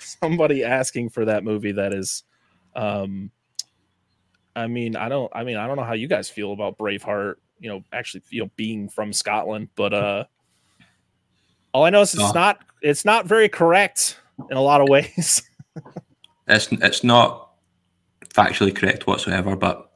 somebody 0.00 0.64
asking 0.64 1.10
for 1.10 1.26
that 1.26 1.44
movie 1.44 1.72
that 1.72 1.92
is, 1.92 2.24
um, 2.74 3.30
I 4.56 4.66
mean, 4.66 4.96
I 4.96 5.08
don't, 5.08 5.30
I 5.34 5.44
mean, 5.44 5.58
I 5.58 5.66
don't 5.66 5.76
know 5.76 5.84
how 5.84 5.92
you 5.92 6.08
guys 6.08 6.30
feel 6.30 6.52
about 6.52 6.78
Braveheart. 6.78 7.34
You 7.60 7.68
know, 7.68 7.84
actually, 7.92 8.22
you 8.30 8.42
know, 8.42 8.50
being 8.56 8.88
from 8.88 9.12
Scotland, 9.12 9.68
but 9.76 9.92
uh, 9.92 10.24
all 11.72 11.84
I 11.84 11.90
know 11.90 12.00
is 12.00 12.14
it's 12.14 12.22
oh. 12.22 12.32
not, 12.32 12.64
it's 12.80 13.04
not 13.04 13.26
very 13.26 13.48
correct 13.48 14.18
in 14.50 14.56
a 14.56 14.62
lot 14.62 14.80
of 14.80 14.88
ways. 14.88 15.42
it's 16.48 16.68
it's 16.72 17.04
not 17.04 17.51
factually 18.32 18.74
correct 18.74 19.06
whatsoever, 19.06 19.56
but 19.56 19.92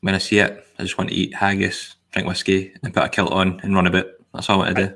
when 0.00 0.14
I 0.14 0.18
see 0.18 0.38
it, 0.38 0.64
I 0.78 0.82
just 0.82 0.98
want 0.98 1.10
to 1.10 1.16
eat 1.16 1.34
haggis, 1.34 1.96
drink 2.12 2.26
whiskey, 2.26 2.72
and 2.82 2.94
put 2.94 3.04
a 3.04 3.08
kilt 3.08 3.32
on 3.32 3.60
and 3.62 3.74
run 3.74 3.86
a 3.86 3.90
bit. 3.90 4.24
That's 4.32 4.48
all 4.48 4.62
I 4.62 4.64
want 4.64 4.76
to 4.76 4.86
do. 4.86 4.94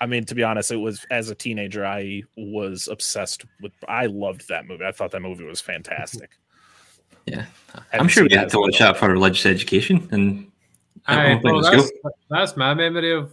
I, 0.00 0.04
I 0.04 0.06
mean, 0.06 0.24
to 0.24 0.34
be 0.34 0.42
honest, 0.42 0.72
it 0.72 0.76
was 0.76 1.04
as 1.10 1.30
a 1.30 1.34
teenager, 1.34 1.86
I 1.86 2.22
was 2.36 2.88
obsessed 2.88 3.44
with. 3.60 3.72
I 3.88 4.06
loved 4.06 4.48
that 4.48 4.66
movie. 4.66 4.84
I 4.84 4.92
thought 4.92 5.12
that 5.12 5.20
movie 5.20 5.44
was 5.44 5.60
fantastic. 5.60 6.30
Yeah, 7.24 7.46
I'm 7.92 8.08
sure 8.08 8.24
we 8.24 8.34
had 8.34 8.48
to 8.48 8.58
watch 8.58 8.80
that 8.80 8.96
for 8.96 9.08
religious 9.08 9.46
education, 9.46 10.08
and 10.10 10.50
I, 11.06 11.38
well, 11.44 11.62
that's, 11.62 11.92
that's 12.28 12.56
my 12.56 12.74
memory 12.74 13.12
of. 13.12 13.32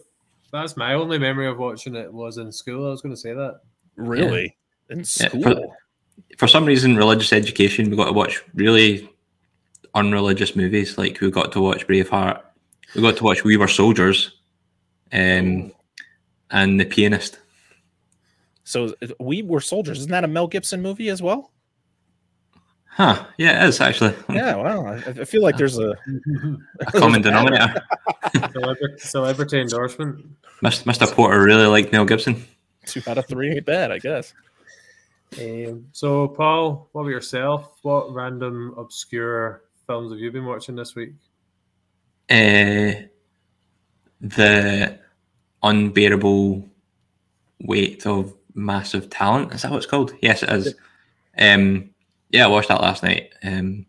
That's 0.52 0.78
my 0.78 0.94
only 0.94 1.18
memory 1.18 1.48
of 1.48 1.58
watching 1.58 1.96
it 1.96 2.14
was 2.14 2.38
in 2.38 2.52
school. 2.52 2.86
I 2.86 2.92
was 2.92 3.02
going 3.02 3.16
to 3.16 3.20
say 3.20 3.34
that. 3.34 3.62
Really, 3.96 4.56
yeah. 4.90 4.96
in 4.96 5.04
school. 5.04 5.40
Yeah, 5.40 5.54
for, 5.54 5.78
for 6.38 6.48
some 6.48 6.66
reason, 6.66 6.96
religious 6.96 7.34
education, 7.34 7.90
we 7.90 7.98
got 7.98 8.06
to 8.06 8.14
watch 8.14 8.44
really 8.54 9.10
unreligious 9.94 10.56
movies. 10.56 10.98
Like 10.98 11.20
we 11.22 11.32
got 11.32 11.52
to 11.54 11.62
watch 11.62 11.88
Braveheart, 11.88 12.42
we 12.96 13.02
got 13.02 13.18
to 13.18 13.24
watch 13.24 13.44
We 13.44 13.58
Were 13.58 13.68
Soldiers, 13.68 14.32
um, 15.12 15.72
and 16.52 16.80
The 16.80 16.86
Pianist. 16.86 17.40
So 18.64 18.94
We 19.20 19.42
Were 19.42 19.62
Soldiers 19.62 20.00
isn't 20.00 20.12
that 20.12 20.24
a 20.24 20.28
Mel 20.28 20.48
Gibson 20.48 20.82
movie 20.82 21.10
as 21.10 21.22
well? 21.22 21.52
Huh? 22.86 23.26
Yeah, 23.38 23.64
it 23.64 23.70
is 23.70 23.80
actually. 23.80 24.14
Yeah, 24.30 24.56
well, 24.56 24.88
I 24.88 25.24
feel 25.24 25.42
like 25.42 25.56
there's 25.56 25.78
a, 25.78 25.92
a 26.82 26.86
common 26.86 27.22
denominator. 27.22 27.74
celebrity, 28.52 28.98
celebrity 28.98 29.62
endorsement. 29.62 30.26
Mr. 30.62 31.10
Porter 31.12 31.42
really 31.42 31.66
liked 31.66 31.92
Mel 31.94 32.04
Gibson. 32.04 32.44
Two 32.86 33.02
out 33.08 33.18
of 33.18 33.26
three 33.28 33.52
ain't 33.52 33.66
bad, 33.66 33.92
I 33.92 34.00
guess. 34.00 34.34
Um, 35.38 35.88
so, 35.92 36.28
Paul, 36.28 36.90
what 36.92 37.02
about 37.02 37.12
yourself? 37.12 37.78
What 37.84 38.14
random 38.14 38.74
obscure 38.78 39.64
films 39.86 40.12
have 40.12 40.20
you 40.20 40.32
been 40.32 40.46
watching 40.46 40.76
this 40.76 40.96
week? 40.96 41.14
Uh, 42.30 43.08
the 44.22 45.00
unbearable 45.64 46.68
weight 47.62 48.06
of 48.06 48.34
massive 48.54 49.10
talent. 49.10 49.54
Is 49.54 49.62
that 49.62 49.72
what 49.72 49.78
it's 49.78 49.86
called? 49.86 50.14
Yes, 50.22 50.44
it 50.44 50.50
is. 50.50 50.76
Um, 51.38 51.92
yeah, 52.32 52.46
I 52.46 52.48
watched 52.48 52.70
that 52.70 52.82
last 52.82 53.04
night. 53.04 53.32
Um, 53.44 53.86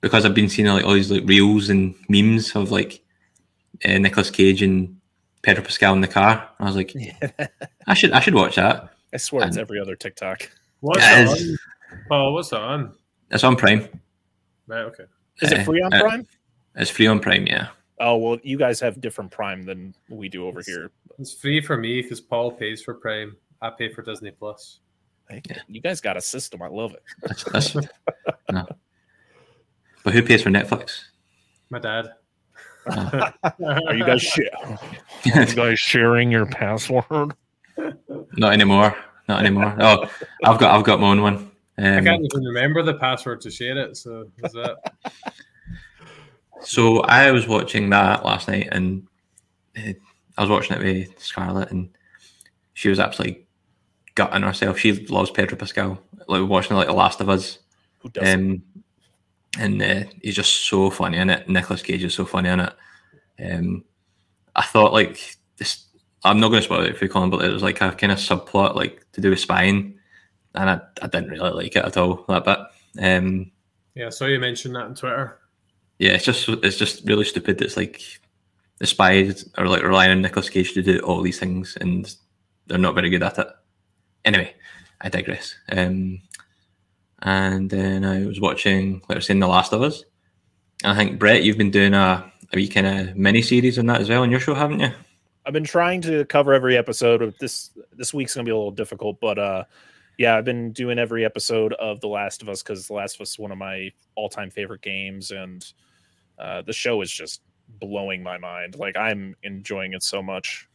because 0.00 0.26
I've 0.26 0.34
been 0.34 0.50
seeing 0.50 0.68
like 0.68 0.84
all 0.84 0.92
these 0.92 1.10
like 1.10 1.22
reels 1.24 1.70
and 1.70 1.94
memes 2.10 2.54
of 2.54 2.70
like 2.70 3.02
uh, 3.86 3.98
Nicolas 3.98 4.30
Cage 4.30 4.60
and 4.60 5.00
Pedro 5.42 5.64
Pascal 5.64 5.94
in 5.94 6.02
the 6.02 6.08
car. 6.08 6.48
I 6.60 6.64
was 6.64 6.76
like, 6.76 6.94
I 7.86 7.94
should 7.94 8.12
I 8.12 8.20
should 8.20 8.34
watch 8.34 8.56
that. 8.56 8.94
I 9.14 9.16
swear 9.16 9.42
and 9.42 9.48
it's 9.48 9.56
every 9.56 9.80
other 9.80 9.96
TikTok. 9.96 10.50
What's 10.84 11.40
on? 11.40 11.58
Paul, 12.10 12.34
what's 12.34 12.52
on? 12.52 12.92
It's 13.30 13.42
on 13.42 13.56
Prime. 13.56 13.88
Right. 14.66 14.82
Okay. 14.82 15.04
Is 15.40 15.50
it 15.50 15.64
free 15.64 15.80
on 15.80 15.94
uh, 15.94 16.00
Prime? 16.02 16.26
It's 16.76 16.90
free 16.90 17.06
on 17.06 17.20
Prime, 17.20 17.46
yeah. 17.46 17.68
Oh 18.00 18.18
well, 18.18 18.38
you 18.42 18.58
guys 18.58 18.80
have 18.80 19.00
different 19.00 19.30
Prime 19.30 19.62
than 19.62 19.94
we 20.10 20.28
do 20.28 20.46
over 20.46 20.60
here. 20.60 20.90
It's 21.18 21.32
free 21.32 21.62
for 21.62 21.78
me 21.78 22.02
because 22.02 22.20
Paul 22.20 22.52
pays 22.52 22.82
for 22.82 22.92
Prime. 22.92 23.34
I 23.62 23.70
pay 23.70 23.94
for 23.94 24.02
Disney 24.02 24.30
Plus. 24.30 24.80
Yeah. 25.30 25.40
You 25.68 25.80
guys 25.80 26.02
got 26.02 26.18
a 26.18 26.20
system. 26.20 26.60
I 26.60 26.68
love 26.68 26.92
it. 26.92 27.02
That's, 27.22 27.44
that's, 27.44 27.74
no. 28.52 28.66
But 30.02 30.12
who 30.12 30.22
pays 30.22 30.42
for 30.42 30.50
Netflix? 30.50 31.04
My 31.70 31.78
dad. 31.78 32.10
Are 32.86 33.94
you 33.94 34.04
guys 34.04 34.20
sh- 34.20 34.40
Are 35.34 35.44
you 35.44 35.54
guys 35.54 35.80
sharing 35.80 36.30
your 36.30 36.44
password? 36.44 37.34
Not 38.36 38.52
anymore. 38.52 38.94
Not 39.28 39.40
anymore. 39.40 39.74
Oh, 39.80 40.10
I've 40.44 40.58
got 40.58 40.76
I've 40.76 40.84
got 40.84 41.00
my 41.00 41.08
own 41.08 41.22
one. 41.22 41.50
Um, 41.76 41.98
I 41.98 42.00
can't 42.00 42.24
even 42.24 42.44
remember 42.44 42.82
the 42.82 42.94
password 42.94 43.40
to 43.42 43.50
share 43.50 43.76
it. 43.78 43.96
So 43.96 44.30
is 44.42 44.52
that? 44.52 44.76
so 46.60 47.00
I 47.00 47.30
was 47.30 47.48
watching 47.48 47.90
that 47.90 48.24
last 48.24 48.48
night, 48.48 48.68
and 48.70 49.06
uh, 49.76 49.92
I 50.36 50.40
was 50.42 50.50
watching 50.50 50.76
it 50.76 50.82
with 50.82 51.20
Scarlett, 51.20 51.70
and 51.70 51.88
she 52.74 52.88
was 52.88 53.00
absolutely 53.00 53.46
gutting 54.14 54.42
herself. 54.42 54.78
She 54.78 54.92
loves 55.06 55.30
Pedro 55.30 55.56
Pascal. 55.56 55.98
Like 56.28 56.48
watching 56.48 56.76
like 56.76 56.86
The 56.86 56.94
Last 56.94 57.20
of 57.20 57.28
Us. 57.28 57.58
Who? 57.98 58.10
Um, 58.20 58.62
and 59.58 59.82
uh, 59.82 60.04
he's 60.22 60.34
just 60.34 60.66
so 60.66 60.90
funny 60.90 61.18
in 61.18 61.30
it. 61.30 61.48
Nicolas 61.48 61.82
Cage 61.82 62.04
is 62.04 62.14
so 62.14 62.24
funny 62.24 62.48
in 62.48 62.60
it. 62.60 62.72
Um, 63.44 63.84
I 64.54 64.62
thought 64.62 64.92
like 64.92 65.36
this. 65.56 65.86
I'm 66.24 66.40
not 66.40 66.48
going 66.48 66.60
to 66.60 66.64
spoil 66.64 66.84
it 66.84 66.96
for 66.96 67.04
you, 67.04 67.10
Colin, 67.10 67.30
but 67.30 67.44
it 67.44 67.52
was 67.52 67.62
like 67.62 67.80
a 67.80 67.92
kind 67.92 68.12
of 68.12 68.18
subplot, 68.18 68.74
like 68.74 69.04
to 69.12 69.20
do 69.20 69.30
with 69.30 69.40
spying 69.40 69.94
and 70.54 70.70
I, 70.70 70.80
I 71.02 71.06
didn't 71.06 71.30
really 71.30 71.50
like 71.50 71.76
it 71.76 71.84
at 71.84 71.96
all 71.96 72.24
that 72.28 72.44
bit. 72.44 72.58
Um, 73.00 73.50
yeah, 73.94 74.10
so 74.10 74.26
you 74.26 74.38
mentioned 74.38 74.74
that 74.76 74.84
on 74.84 74.94
Twitter. 74.94 75.38
Yeah, 75.98 76.12
it's 76.12 76.24
just 76.24 76.48
it's 76.48 76.76
just 76.76 77.06
really 77.06 77.24
stupid. 77.24 77.60
It's 77.60 77.76
like 77.76 78.02
the 78.78 78.86
spies 78.86 79.48
are 79.56 79.66
like 79.66 79.82
relying 79.82 80.10
on 80.10 80.22
Nicolas 80.22 80.50
Cage 80.50 80.74
to 80.74 80.82
do 80.82 80.98
all 81.00 81.22
these 81.22 81.38
things, 81.38 81.76
and 81.80 82.14
they're 82.66 82.78
not 82.78 82.94
very 82.94 83.10
good 83.10 83.22
at 83.22 83.38
it. 83.38 83.48
Anyway, 84.24 84.54
I 85.00 85.08
digress. 85.08 85.54
Um, 85.70 86.20
and 87.22 87.70
then 87.70 88.04
I 88.04 88.24
was 88.26 88.40
watching, 88.40 88.94
like 89.08 89.12
I 89.12 89.14
was 89.16 89.26
saying, 89.26 89.40
The 89.40 89.46
Last 89.46 89.72
of 89.72 89.82
Us. 89.82 90.04
And 90.82 90.92
I 90.92 90.96
think 90.96 91.18
Brett, 91.18 91.42
you've 91.42 91.56
been 91.56 91.70
doing 91.70 91.94
a, 91.94 92.30
a 92.52 92.56
wee 92.56 92.68
kind 92.68 92.86
of 92.86 93.16
mini 93.16 93.40
series 93.40 93.78
on 93.78 93.86
that 93.86 94.00
as 94.00 94.08
well 94.08 94.22
on 94.22 94.30
your 94.30 94.40
show, 94.40 94.54
haven't 94.54 94.80
you? 94.80 94.90
I've 95.46 95.52
been 95.52 95.64
trying 95.64 96.00
to 96.02 96.24
cover 96.26 96.54
every 96.54 96.76
episode. 96.76 97.34
This 97.38 97.70
this 97.92 98.14
week's 98.14 98.34
gonna 98.34 98.44
be 98.44 98.50
a 98.50 98.56
little 98.56 98.70
difficult, 98.70 99.20
but 99.20 99.38
uh, 99.38 99.64
yeah, 100.18 100.36
I've 100.36 100.44
been 100.44 100.72
doing 100.72 100.98
every 100.98 101.24
episode 101.24 101.72
of 101.74 102.00
The 102.00 102.08
Last 102.08 102.42
of 102.42 102.48
Us 102.48 102.62
because 102.62 102.86
The 102.86 102.94
Last 102.94 103.16
of 103.16 103.22
Us 103.22 103.32
is 103.32 103.38
one 103.38 103.52
of 103.52 103.58
my 103.58 103.90
all 104.14 104.28
time 104.28 104.50
favorite 104.50 104.82
games, 104.82 105.30
and 105.30 105.64
uh, 106.38 106.62
the 106.62 106.72
show 106.72 107.00
is 107.02 107.10
just 107.10 107.42
blowing 107.80 108.22
my 108.22 108.38
mind. 108.38 108.76
Like 108.76 108.96
I'm 108.96 109.36
enjoying 109.42 109.92
it 109.92 110.02
so 110.02 110.22
much. 110.22 110.68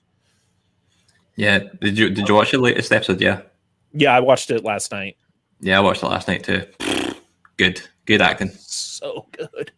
Yeah, 1.36 1.60
did 1.82 1.98
you 1.98 2.10
did 2.10 2.28
you 2.28 2.36
watch 2.36 2.52
the 2.52 2.58
latest 2.58 2.92
episode? 2.92 3.22
Yeah, 3.22 3.42
yeah, 3.94 4.16
I 4.16 4.20
watched 4.20 4.52
it 4.52 4.64
last 4.64 4.92
night. 4.92 5.18
Yeah, 5.62 5.78
I 5.78 5.82
watched 5.82 6.04
it 6.04 6.08
last 6.08 6.28
night 6.28 6.44
too. 6.44 6.66
Good, 7.58 7.82
Good 8.10 8.24
acting. 8.24 8.50
So 8.58 9.28
good. 9.34 9.72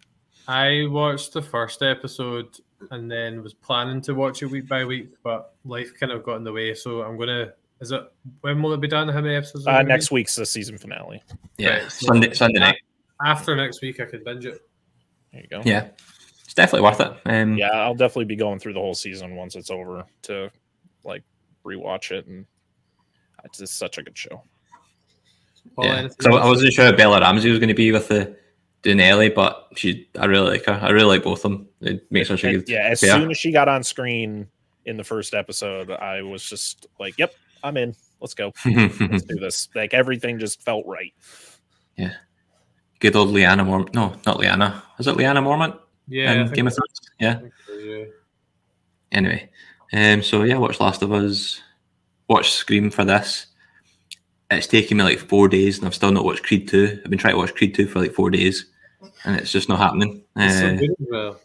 I 0.48 0.86
watched 0.88 1.34
the 1.34 1.42
first 1.42 1.82
episode 1.82 2.58
and 2.90 3.10
then 3.10 3.44
was 3.44 3.54
planning 3.54 4.02
to 4.02 4.14
watch 4.14 4.42
it 4.42 4.48
week 4.48 4.68
by 4.68 4.84
week, 4.86 5.10
but 5.24 5.56
life 5.66 5.92
kind 6.00 6.12
of 6.12 6.24
got 6.24 6.36
in 6.38 6.44
the 6.44 6.52
way. 6.52 6.74
So 6.74 7.02
I'm 7.02 7.18
gonna. 7.18 7.54
Is 7.80 7.92
it 7.92 8.12
when 8.42 8.62
will 8.62 8.74
it 8.74 8.82
be 8.82 8.88
done? 8.88 9.08
How 9.08 9.22
many 9.22 9.36
episodes? 9.36 9.68
Uh, 9.68 9.82
next 9.82 10.10
be? 10.10 10.16
week's 10.16 10.36
the 10.36 10.46
season 10.46 10.78
finale. 10.78 11.22
Yeah, 11.58 11.70
right, 11.70 11.92
so 11.92 12.08
Sunday 12.08 12.34
Sunday 12.34 12.60
night. 12.60 12.78
After 13.24 13.56
next 13.56 13.82
week, 13.82 14.00
I 14.00 14.06
could 14.06 14.24
binge 14.24 14.46
it. 14.46 14.60
There 15.32 15.42
you 15.42 15.48
go. 15.48 15.62
Yeah, 15.64 15.88
it's 16.44 16.54
definitely 16.54 16.88
worth 16.88 17.00
it. 17.00 17.14
Um, 17.26 17.56
yeah, 17.56 17.72
I'll 17.72 17.96
definitely 17.96 18.26
be 18.26 18.36
going 18.36 18.60
through 18.60 18.74
the 18.74 18.80
whole 18.80 18.94
season 18.94 19.36
once 19.36 19.56
it's 19.56 19.72
over 19.72 20.06
to 20.24 20.52
like 21.04 21.24
rewatch 21.66 22.12
it, 22.12 22.28
and 22.28 22.46
it's 23.44 23.60
just 23.60 23.78
such 23.78 23.98
a 23.98 24.04
good 24.04 24.18
show. 24.18 24.44
yeah, 25.80 26.08
so 26.20 26.38
I 26.38 26.46
wasn't 26.46 26.74
sure 26.74 26.96
Bella 26.96 27.20
Ramsey 27.22 27.50
was 27.50 27.60
going 27.60 27.70
to 27.70 27.74
be 27.74 27.92
with 27.92 28.08
the 28.08 28.36
Dunelli, 28.84 29.34
but 29.34 29.68
she, 29.76 30.08
I 30.18 30.26
really 30.26 30.52
like 30.52 30.66
her. 30.66 30.74
I 30.74 30.90
really 30.90 31.18
like 31.18 31.24
both 31.24 31.46
of 31.46 31.52
them. 31.52 31.68
It 31.82 32.12
makes 32.12 32.30
such 32.30 32.44
a 32.44 32.52
good. 32.52 32.70
Yeah, 32.70 32.88
as 32.88 33.02
pair. 33.02 33.12
soon 33.16 33.30
as 33.30 33.38
she 33.38 33.52
got 33.52 33.68
on 33.68 33.84
screen 33.84 34.48
in 34.86 34.98
the 34.98 35.04
first 35.04 35.34
episode, 35.34 35.92
I 35.92 36.24
was 36.24 36.44
just 36.44 36.88
like, 37.00 37.18
"Yep, 37.18 37.34
I'm 37.64 37.78
in. 37.78 37.96
Let's 38.20 38.34
go. 38.34 38.52
Let's 38.66 39.24
do 39.24 39.36
this." 39.36 39.70
Like 39.76 39.94
everything 39.94 40.40
just 40.40 40.64
felt 40.64 40.86
right. 40.88 41.14
Yeah, 41.96 42.14
good 43.00 43.16
old 43.16 43.30
Lyanna 43.30 43.66
Mormont. 43.66 43.94
No, 43.94 44.16
not 44.26 44.38
Lyanna. 44.38 44.82
Is 44.98 45.08
it 45.08 45.16
Lyanna 45.16 45.44
Mormont? 45.44 45.78
Yeah, 46.08 46.48
Game 46.48 46.68
of 46.68 46.74
Thrones. 46.74 47.12
Yeah. 47.20 47.40
So, 47.68 47.74
yeah. 47.74 48.06
Anyway, 49.12 49.50
um, 49.94 50.24
so 50.24 50.44
yeah, 50.44 50.58
watch 50.58 50.80
Last 50.80 51.04
of 51.04 51.12
Us. 51.12 51.62
Watch 52.28 52.52
Scream 52.54 52.90
for 52.90 53.04
this 53.06 53.48
it's 54.58 54.68
taken 54.68 54.98
me 54.98 55.04
like 55.04 55.20
four 55.20 55.48
days 55.48 55.78
and 55.78 55.88
I've 55.88 55.96
still 55.96 56.12
not 56.12 56.26
watched 56.26 56.44
Creed 56.44 56.68
2. 56.68 57.02
I've 57.04 57.10
been 57.10 57.20
trying 57.20 57.34
to 57.34 57.38
watch 57.38 57.56
Creed 57.56 57.74
2 57.74 57.88
for 57.88 58.00
like 58.00 58.14
four 58.14 58.30
days 58.30 58.66
and 59.24 59.36
it's 59.36 59.52
just 59.52 59.70
not 59.70 59.80
happening. 59.80 60.24
It's, 60.36 60.56
uh, 60.56 60.60
so, 60.60 60.78
good, 60.78 60.96
well. 61.10 61.42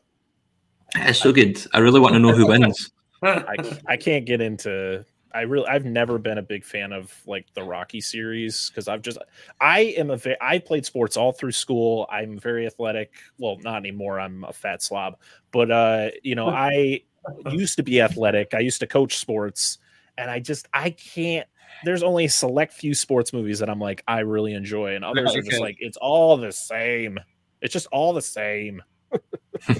it's 0.96 1.18
so 1.18 1.32
good. 1.32 1.66
I 1.72 1.78
really 1.78 2.00
want 2.00 2.14
to 2.14 2.18
know 2.18 2.32
who 2.32 2.46
wins. 2.46 2.90
I, 3.22 3.56
I 3.86 3.96
can't 3.96 4.26
get 4.26 4.40
into 4.40 5.04
I 5.36 5.42
really 5.42 5.66
I've 5.66 5.84
never 5.84 6.18
been 6.18 6.38
a 6.38 6.42
big 6.42 6.64
fan 6.64 6.92
of 6.92 7.12
like 7.26 7.46
the 7.52 7.62
Rocky 7.62 8.00
series 8.00 8.70
because 8.70 8.88
I've 8.88 9.02
just 9.02 9.18
I 9.60 9.80
am 9.98 10.10
a 10.10 10.18
I 10.40 10.58
played 10.58 10.86
sports 10.86 11.16
all 11.16 11.32
through 11.32 11.52
school. 11.52 12.06
I'm 12.10 12.38
very 12.38 12.66
athletic. 12.66 13.12
Well, 13.38 13.58
not 13.60 13.76
anymore. 13.76 14.18
I'm 14.18 14.44
a 14.44 14.52
fat 14.52 14.82
slob. 14.82 15.18
But 15.52 15.70
uh, 15.70 16.10
you 16.22 16.34
know, 16.34 16.48
I 16.48 17.02
used 17.50 17.76
to 17.76 17.82
be 17.82 18.00
athletic. 18.00 18.54
I 18.54 18.60
used 18.60 18.80
to 18.80 18.86
coach 18.86 19.18
sports 19.18 19.76
and 20.16 20.30
I 20.30 20.38
just 20.38 20.68
I 20.72 20.90
can't 20.90 21.46
there's 21.84 22.02
only 22.02 22.26
a 22.26 22.30
select 22.30 22.72
few 22.72 22.94
sports 22.94 23.32
movies 23.32 23.58
that 23.58 23.68
I'm 23.68 23.80
like 23.80 24.02
I 24.08 24.20
really 24.20 24.54
enjoy, 24.54 24.94
and 24.94 25.04
others 25.04 25.30
okay. 25.30 25.38
are 25.38 25.42
just 25.42 25.60
like 25.60 25.76
it's 25.80 25.96
all 25.98 26.36
the 26.36 26.52
same. 26.52 27.18
It's 27.60 27.72
just 27.72 27.86
all 27.92 28.12
the 28.12 28.22
same. 28.22 28.82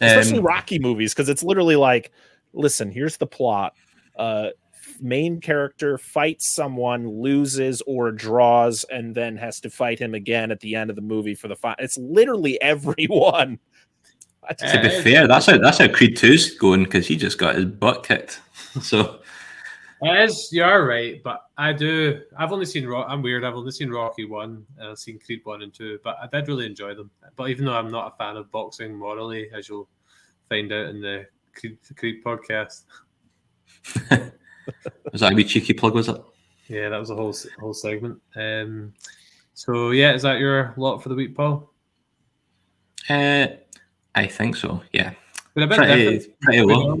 Especially 0.00 0.38
um, 0.38 0.44
Rocky 0.44 0.78
movies 0.78 1.12
because 1.12 1.28
it's 1.28 1.42
literally 1.42 1.76
like, 1.76 2.10
listen, 2.52 2.90
here's 2.90 3.16
the 3.18 3.26
plot. 3.26 3.74
Uh, 4.16 4.48
main 5.00 5.40
character 5.40 5.98
fights 5.98 6.52
someone, 6.52 7.08
loses 7.08 7.82
or 7.86 8.10
draws, 8.10 8.84
and 8.84 9.14
then 9.14 9.36
has 9.36 9.60
to 9.60 9.70
fight 9.70 9.98
him 9.98 10.14
again 10.14 10.50
at 10.50 10.60
the 10.60 10.74
end 10.74 10.90
of 10.90 10.96
the 10.96 11.02
movie 11.02 11.34
for 11.34 11.48
the 11.48 11.56
fight. 11.56 11.76
It's 11.78 11.98
literally 11.98 12.60
everyone. 12.62 13.58
to 14.58 14.80
be 14.82 15.02
fair, 15.02 15.28
that's 15.28 15.46
how 15.46 15.58
that's 15.58 15.78
how 15.78 15.88
Creed 15.88 16.16
2's 16.16 16.56
going 16.56 16.84
because 16.84 17.06
he 17.06 17.16
just 17.16 17.38
got 17.38 17.54
his 17.54 17.66
butt 17.66 18.04
kicked. 18.04 18.40
So 18.82 19.19
it 20.02 20.24
is. 20.24 20.52
You're 20.52 20.86
right, 20.86 21.22
but 21.22 21.42
I 21.58 21.72
do. 21.72 22.22
I've 22.36 22.52
only 22.52 22.66
seen. 22.66 22.86
Rock. 22.86 23.06
I'm 23.08 23.22
weird. 23.22 23.44
I've 23.44 23.54
only 23.54 23.72
seen 23.72 23.90
Rocky 23.90 24.24
one. 24.24 24.64
And 24.78 24.88
I've 24.88 24.98
seen 24.98 25.18
Creed 25.18 25.40
one 25.44 25.62
and 25.62 25.72
two, 25.72 25.98
but 26.02 26.16
I 26.22 26.26
did 26.26 26.48
really 26.48 26.66
enjoy 26.66 26.94
them. 26.94 27.10
But 27.36 27.50
even 27.50 27.64
though 27.64 27.74
I'm 27.74 27.90
not 27.90 28.12
a 28.14 28.16
fan 28.16 28.36
of 28.36 28.50
boxing 28.50 28.94
morally, 28.94 29.50
as 29.54 29.68
you'll 29.68 29.88
find 30.48 30.72
out 30.72 30.86
in 30.86 31.00
the 31.00 31.26
Creed, 31.54 31.78
the 31.86 31.94
Creed 31.94 32.24
podcast. 32.24 32.84
was 35.12 35.20
that 35.20 35.32
a 35.32 35.34
wee 35.34 35.44
cheeky 35.44 35.72
plug? 35.72 35.94
Was 35.94 36.08
it? 36.08 36.20
Yeah, 36.68 36.88
that 36.88 36.98
was 36.98 37.10
a 37.10 37.16
whole 37.16 37.34
whole 37.58 37.74
segment. 37.74 38.20
Um, 38.36 38.92
so 39.54 39.90
yeah, 39.90 40.12
is 40.14 40.22
that 40.22 40.38
your 40.38 40.74
lot 40.76 41.02
for 41.02 41.08
the 41.08 41.14
week, 41.14 41.34
Paul? 41.34 41.72
Uh, 43.08 43.48
I 44.14 44.26
think 44.26 44.56
so. 44.56 44.82
Yeah. 44.92 45.12
But 45.54 45.64
a 45.64 45.66
bit 45.66 45.78
pretty, 45.78 46.34
pretty 46.40 46.62
long. 46.62 47.00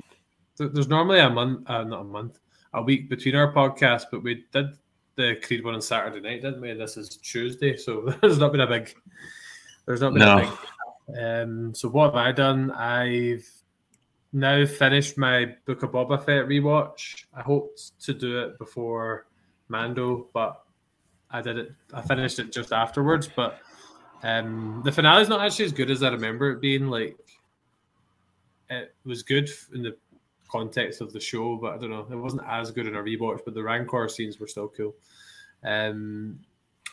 There's 0.58 0.88
normally 0.88 1.20
a 1.20 1.30
month, 1.30 1.70
uh, 1.70 1.84
not 1.84 2.00
a 2.00 2.04
month, 2.04 2.38
a 2.74 2.82
week 2.82 3.08
between 3.08 3.34
our 3.34 3.52
podcasts, 3.52 4.04
but 4.10 4.22
we 4.22 4.44
did 4.52 4.66
the 5.16 5.36
Creed 5.42 5.64
one 5.64 5.74
on 5.74 5.82
Saturday 5.82 6.20
night, 6.20 6.42
didn't 6.42 6.60
we? 6.60 6.70
And 6.70 6.80
this 6.80 6.96
is 6.96 7.16
Tuesday, 7.16 7.76
so 7.76 8.14
there's 8.22 8.38
not 8.38 8.52
been 8.52 8.60
a 8.60 8.66
big. 8.66 8.94
There's 9.86 10.00
not 10.00 10.12
been 10.12 10.20
no. 10.20 10.38
a 10.38 10.40
big. 10.40 11.18
Um, 11.18 11.74
so 11.74 11.88
what 11.88 12.06
have 12.06 12.14
I 12.14 12.32
done? 12.32 12.70
I've 12.70 13.48
now 14.32 14.64
finished 14.64 15.18
my 15.18 15.56
Book 15.66 15.82
of 15.82 15.90
Boba 15.90 16.24
Fett 16.24 16.46
rewatch. 16.46 17.24
I 17.34 17.42
hoped 17.42 18.00
to 18.04 18.14
do 18.14 18.38
it 18.40 18.58
before 18.58 19.26
Mando, 19.68 20.28
but 20.32 20.62
I 21.30 21.42
did 21.42 21.58
it. 21.58 21.72
I 21.92 22.02
finished 22.02 22.38
it 22.38 22.52
just 22.52 22.72
afterwards. 22.72 23.28
But 23.34 23.58
um, 24.22 24.82
the 24.84 24.92
finale 24.92 25.22
is 25.22 25.28
not 25.28 25.40
actually 25.40 25.64
as 25.66 25.72
good 25.72 25.90
as 25.90 26.02
I 26.02 26.10
remember 26.10 26.50
it 26.50 26.60
being. 26.60 26.86
Like 26.86 27.16
it 28.68 28.94
was 29.04 29.22
good 29.22 29.50
in 29.74 29.82
the 29.82 29.96
context 30.50 31.00
of 31.00 31.12
the 31.12 31.20
show, 31.20 31.56
but 31.56 31.74
I 31.74 31.78
don't 31.78 31.90
know. 31.90 32.06
It 32.10 32.16
wasn't 32.16 32.42
as 32.48 32.70
good 32.70 32.86
in 32.86 32.96
a 32.96 33.02
rewatch, 33.02 33.40
but 33.44 33.54
the 33.54 33.62
Rancor 33.62 34.08
scenes 34.08 34.38
were 34.40 34.48
still 34.48 34.68
cool. 34.68 34.94
Um, 35.64 36.40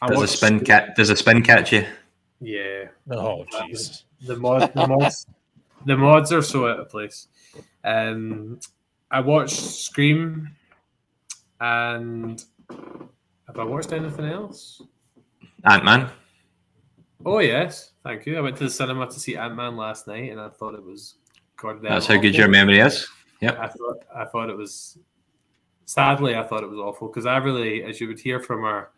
does 0.06 0.22
a 0.22 0.28
spin 0.28 0.60
cat? 0.64 0.96
Does 0.96 1.10
a 1.10 1.16
spin 1.16 1.42
catch 1.42 1.74
you? 1.74 1.86
Yeah. 2.40 2.86
Oh, 3.10 3.46
jeez. 3.52 4.04
The, 4.22 4.36
the 4.36 4.40
mod, 4.40 4.74
the 4.74 4.88
mods, 4.88 5.26
the 5.86 5.98
mods 5.98 6.32
are 6.32 6.42
so 6.42 6.68
out 6.68 6.80
of 6.80 6.90
place. 6.90 7.28
Um, 7.84 8.60
I 9.10 9.22
watched 9.22 9.56
Scream, 9.56 10.50
and 11.60 12.44
have 13.48 13.58
I 13.58 13.64
watched 13.64 13.94
anything 13.94 14.26
else? 14.26 14.82
Ant 15.64 15.84
Man. 15.84 16.10
Oh 17.26 17.40
yes, 17.40 17.94
thank 18.04 18.26
you. 18.26 18.38
I 18.38 18.42
went 18.42 18.58
to 18.58 18.66
the 18.66 18.70
cinema 18.70 19.08
to 19.08 19.20
see 19.20 19.36
Ant 19.36 19.56
Man 19.56 19.76
last 19.76 20.08
night, 20.08 20.32
and 20.32 20.40
I 20.40 20.50
thought 20.50 20.76
it 20.76 20.84
was. 20.84 21.16
God, 21.60 21.82
That's 21.82 22.06
how 22.06 22.18
good 22.18 22.36
your 22.36 22.50
memory 22.50 22.82
is. 22.82 23.08
Yeah, 23.42 23.56
I 23.60 23.68
thought 23.68 24.04
I 24.16 24.26
thought 24.26 24.50
it 24.50 24.58
was. 24.58 24.98
Sadly, 25.86 26.36
I 26.36 26.44
thought 26.44 26.64
it 26.64 26.70
was 26.70 26.80
awful 26.80 27.08
because 27.08 27.26
I 27.26 27.38
really, 27.38 27.84
as 27.84 28.02
you 28.02 28.08
would 28.08 28.20
hear 28.20 28.42
from 28.42 28.66
our 28.66 28.92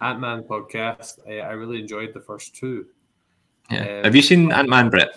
Ant 0.00 0.20
Man 0.20 0.42
podcast, 0.42 1.18
I, 1.26 1.38
I, 1.40 1.52
really 1.52 1.80
enjoyed 1.80 2.12
the 2.12 2.20
first 2.20 2.54
two. 2.54 2.86
Yeah. 3.70 3.98
Um, 3.98 4.04
Have 4.04 4.14
you 4.14 4.20
seen 4.20 4.52
Ant 4.52 4.68
Man, 4.68 4.90
Brett? 4.90 5.16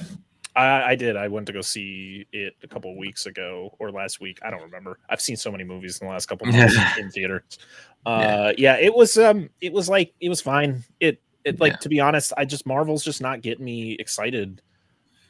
I, 0.55 0.91
I, 0.91 0.95
did. 0.95 1.15
I 1.15 1.27
went 1.27 1.45
to 1.47 1.53
go 1.53 1.61
see 1.61 2.25
it 2.31 2.53
a 2.63 2.67
couple 2.67 2.95
weeks 2.97 3.25
ago 3.25 3.75
or 3.79 3.91
last 3.91 4.19
week. 4.19 4.39
I 4.43 4.49
don't 4.49 4.61
remember. 4.61 4.99
I've 5.09 5.21
seen 5.21 5.35
so 5.35 5.51
many 5.51 5.63
movies 5.63 5.99
in 5.99 6.07
the 6.07 6.13
last 6.13 6.27
couple 6.27 6.47
months 6.47 6.75
in 6.97 7.11
theaters. 7.11 7.43
Uh, 8.05 8.53
yeah. 8.57 8.77
yeah. 8.77 8.85
it 8.85 8.95
was. 8.95 9.17
Um, 9.17 9.49
it 9.59 9.73
was 9.73 9.89
like 9.89 10.13
it 10.21 10.29
was 10.29 10.39
fine. 10.39 10.85
It, 11.01 11.21
it 11.43 11.59
like 11.59 11.73
yeah. 11.73 11.77
to 11.79 11.89
be 11.89 11.99
honest, 11.99 12.31
I 12.37 12.45
just 12.45 12.65
Marvel's 12.65 13.03
just 13.03 13.21
not 13.21 13.41
getting 13.41 13.65
me 13.65 13.97
excited 13.99 14.61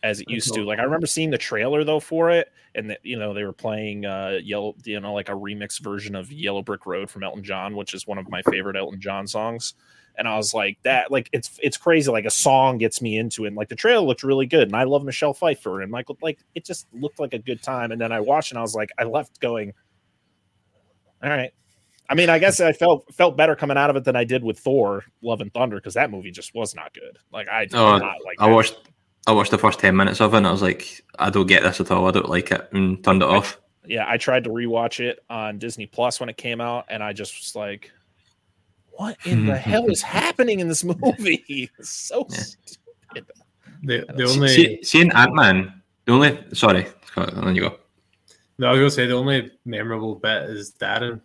as 0.03 0.21
it 0.21 0.29
used 0.29 0.53
to. 0.53 0.63
Like 0.63 0.79
I 0.79 0.83
remember 0.83 1.07
seeing 1.07 1.29
the 1.29 1.37
trailer 1.37 1.83
though 1.83 1.99
for 1.99 2.31
it, 2.31 2.51
and 2.75 2.89
that 2.89 2.99
you 3.03 3.17
know 3.17 3.33
they 3.33 3.43
were 3.43 3.53
playing 3.53 4.05
uh 4.05 4.39
yellow, 4.41 4.75
you 4.83 4.99
know, 4.99 5.13
like 5.13 5.29
a 5.29 5.33
remix 5.33 5.79
version 5.79 6.15
of 6.15 6.31
Yellow 6.31 6.61
Brick 6.61 6.85
Road 6.85 7.09
from 7.09 7.23
Elton 7.23 7.43
John, 7.43 7.75
which 7.75 7.93
is 7.93 8.07
one 8.07 8.17
of 8.17 8.29
my 8.29 8.41
favorite 8.43 8.75
Elton 8.75 9.01
John 9.01 9.27
songs. 9.27 9.73
And 10.17 10.27
I 10.27 10.35
was 10.35 10.53
like, 10.53 10.77
that 10.83 11.11
like 11.11 11.29
it's 11.31 11.59
it's 11.61 11.77
crazy. 11.77 12.11
Like 12.11 12.25
a 12.25 12.31
song 12.31 12.77
gets 12.77 13.01
me 13.01 13.17
into 13.17 13.45
it. 13.45 13.49
And, 13.49 13.55
like 13.55 13.69
the 13.69 13.75
trailer 13.75 14.05
looked 14.05 14.23
really 14.23 14.45
good, 14.45 14.67
and 14.67 14.75
I 14.75 14.83
love 14.83 15.03
Michelle 15.03 15.33
Pfeiffer 15.33 15.81
and 15.81 15.91
Michael. 15.91 16.17
Like 16.21 16.39
it 16.55 16.65
just 16.65 16.87
looked 16.93 17.19
like 17.19 17.33
a 17.33 17.39
good 17.39 17.61
time. 17.63 17.91
And 17.91 18.01
then 18.01 18.11
I 18.11 18.19
watched, 18.19 18.51
and 18.51 18.59
I 18.59 18.61
was 18.61 18.75
like, 18.75 18.91
I 18.97 19.03
left 19.03 19.39
going, 19.39 19.73
all 21.23 21.29
right. 21.29 21.51
I 22.09 22.15
mean, 22.15 22.29
I 22.29 22.39
guess 22.39 22.59
I 22.59 22.73
felt 22.73 23.13
felt 23.13 23.37
better 23.37 23.55
coming 23.55 23.77
out 23.77 23.91
of 23.91 23.95
it 23.95 24.03
than 24.03 24.15
I 24.15 24.23
did 24.23 24.43
with 24.43 24.57
Thor: 24.57 25.03
Love 25.21 25.41
and 25.41 25.53
Thunder 25.53 25.75
because 25.77 25.93
that 25.93 26.09
movie 26.09 26.31
just 26.31 26.55
was 26.55 26.73
not 26.73 26.91
good. 26.93 27.19
Like 27.31 27.47
I, 27.47 27.67
oh, 27.73 27.97
not 27.99 28.17
like 28.25 28.37
I 28.39 28.49
watched 28.49 28.77
I 29.27 29.31
watched 29.31 29.51
the 29.51 29.57
first 29.57 29.79
ten 29.79 29.95
minutes 29.95 30.21
of 30.21 30.33
it 30.33 30.37
and 30.37 30.47
I 30.47 30.51
was 30.51 30.61
like, 30.61 31.03
I 31.19 31.29
don't 31.29 31.47
get 31.47 31.63
this 31.63 31.79
at 31.79 31.91
all. 31.91 32.07
I 32.07 32.11
don't 32.11 32.29
like 32.29 32.51
it, 32.51 32.69
and 32.71 33.03
turned 33.03 33.21
it 33.21 33.27
off. 33.27 33.59
Yeah, 33.85 34.05
I 34.07 34.17
tried 34.17 34.43
to 34.45 34.49
rewatch 34.49 34.99
it 34.99 35.23
on 35.29 35.57
Disney 35.57 35.85
Plus 35.85 36.19
when 36.19 36.29
it 36.29 36.37
came 36.37 36.61
out, 36.61 36.85
and 36.89 37.03
I 37.03 37.13
just 37.13 37.33
was 37.39 37.55
like, 37.55 37.91
"What 38.91 39.17
in 39.25 39.45
the 39.45 39.57
hell 39.69 39.89
is 39.89 40.01
happening 40.01 40.59
in 40.59 40.67
this 40.67 40.83
movie?" 40.83 41.69
It's 41.79 41.89
so 41.89 42.25
yeah. 42.29 42.37
stupid. 42.37 43.35
The, 43.83 44.05
the 44.15 44.23
only 44.25 44.49
See, 44.49 44.83
seeing 44.83 45.11
Ant 45.13 45.33
Man, 45.33 45.81
the 46.05 46.13
only 46.13 46.37
sorry, 46.53 46.87
then 47.15 47.55
you 47.55 47.61
go. 47.61 47.77
No, 48.57 48.67
I 48.67 48.71
was 48.71 48.79
gonna 48.79 48.91
say 48.91 49.07
the 49.07 49.15
only 49.15 49.51
memorable 49.65 50.15
bit 50.15 50.43
is 50.43 50.73
Darren. 50.73 51.21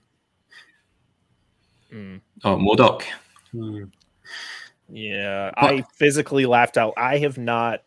Mm. 1.92 2.20
Oh, 2.44 2.56
MODOK. 2.56 3.02
Mm. 3.52 3.90
Yeah, 4.94 5.50
I 5.56 5.84
physically 5.94 6.46
laughed 6.46 6.76
out. 6.76 6.94
I 6.96 7.18
have 7.18 7.36
not 7.36 7.80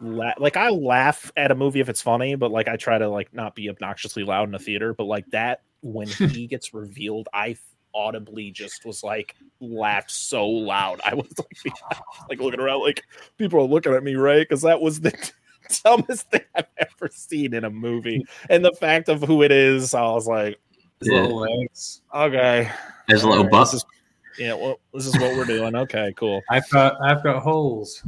la- 0.00 0.32
like 0.38 0.56
I 0.56 0.70
laugh 0.70 1.30
at 1.36 1.50
a 1.50 1.54
movie 1.54 1.80
if 1.80 1.90
it's 1.90 2.00
funny, 2.00 2.36
but 2.36 2.50
like 2.50 2.68
I 2.68 2.76
try 2.76 2.96
to 2.96 3.06
like 3.10 3.34
not 3.34 3.54
be 3.54 3.68
obnoxiously 3.68 4.24
loud 4.24 4.48
in 4.48 4.54
a 4.54 4.58
theater. 4.58 4.94
But 4.94 5.04
like 5.04 5.26
that 5.32 5.60
when 5.82 6.08
he 6.08 6.46
gets 6.46 6.72
revealed, 6.72 7.28
I 7.34 7.56
audibly 7.94 8.50
just 8.50 8.86
was 8.86 9.02
like, 9.02 9.36
laughed 9.60 10.10
so 10.10 10.48
loud. 10.48 11.02
I 11.04 11.14
was 11.14 11.30
like, 11.36 11.74
like 12.30 12.40
looking 12.40 12.60
around, 12.60 12.80
like 12.80 13.02
people 13.36 13.60
are 13.60 13.68
looking 13.68 13.92
at 13.92 14.02
me, 14.02 14.14
right? 14.14 14.40
Because 14.48 14.62
that 14.62 14.80
was 14.80 15.00
the 15.00 15.12
dumbest 15.84 16.30
thing 16.30 16.44
I've 16.54 16.64
ever 16.78 17.10
seen 17.12 17.52
in 17.52 17.64
a 17.64 17.70
movie. 17.70 18.24
And 18.48 18.64
the 18.64 18.72
fact 18.72 19.10
of 19.10 19.22
who 19.22 19.42
it 19.42 19.52
is, 19.52 19.92
I 19.92 20.04
was 20.04 20.26
like, 20.26 20.58
yeah. 21.02 21.24
legs. 21.24 22.00
Okay. 22.14 22.70
There's 23.06 23.22
a 23.22 23.28
little 23.28 23.44
right, 23.44 23.52
butt. 23.52 23.84
Yeah, 24.38 24.54
well, 24.54 24.80
this 24.92 25.06
is 25.06 25.14
what 25.18 25.36
we're 25.36 25.44
doing. 25.44 25.74
Okay, 25.74 26.12
cool. 26.16 26.42
I've 26.50 26.68
got 26.70 26.96
I've 27.02 27.22
got 27.22 27.42
holes. 27.42 28.02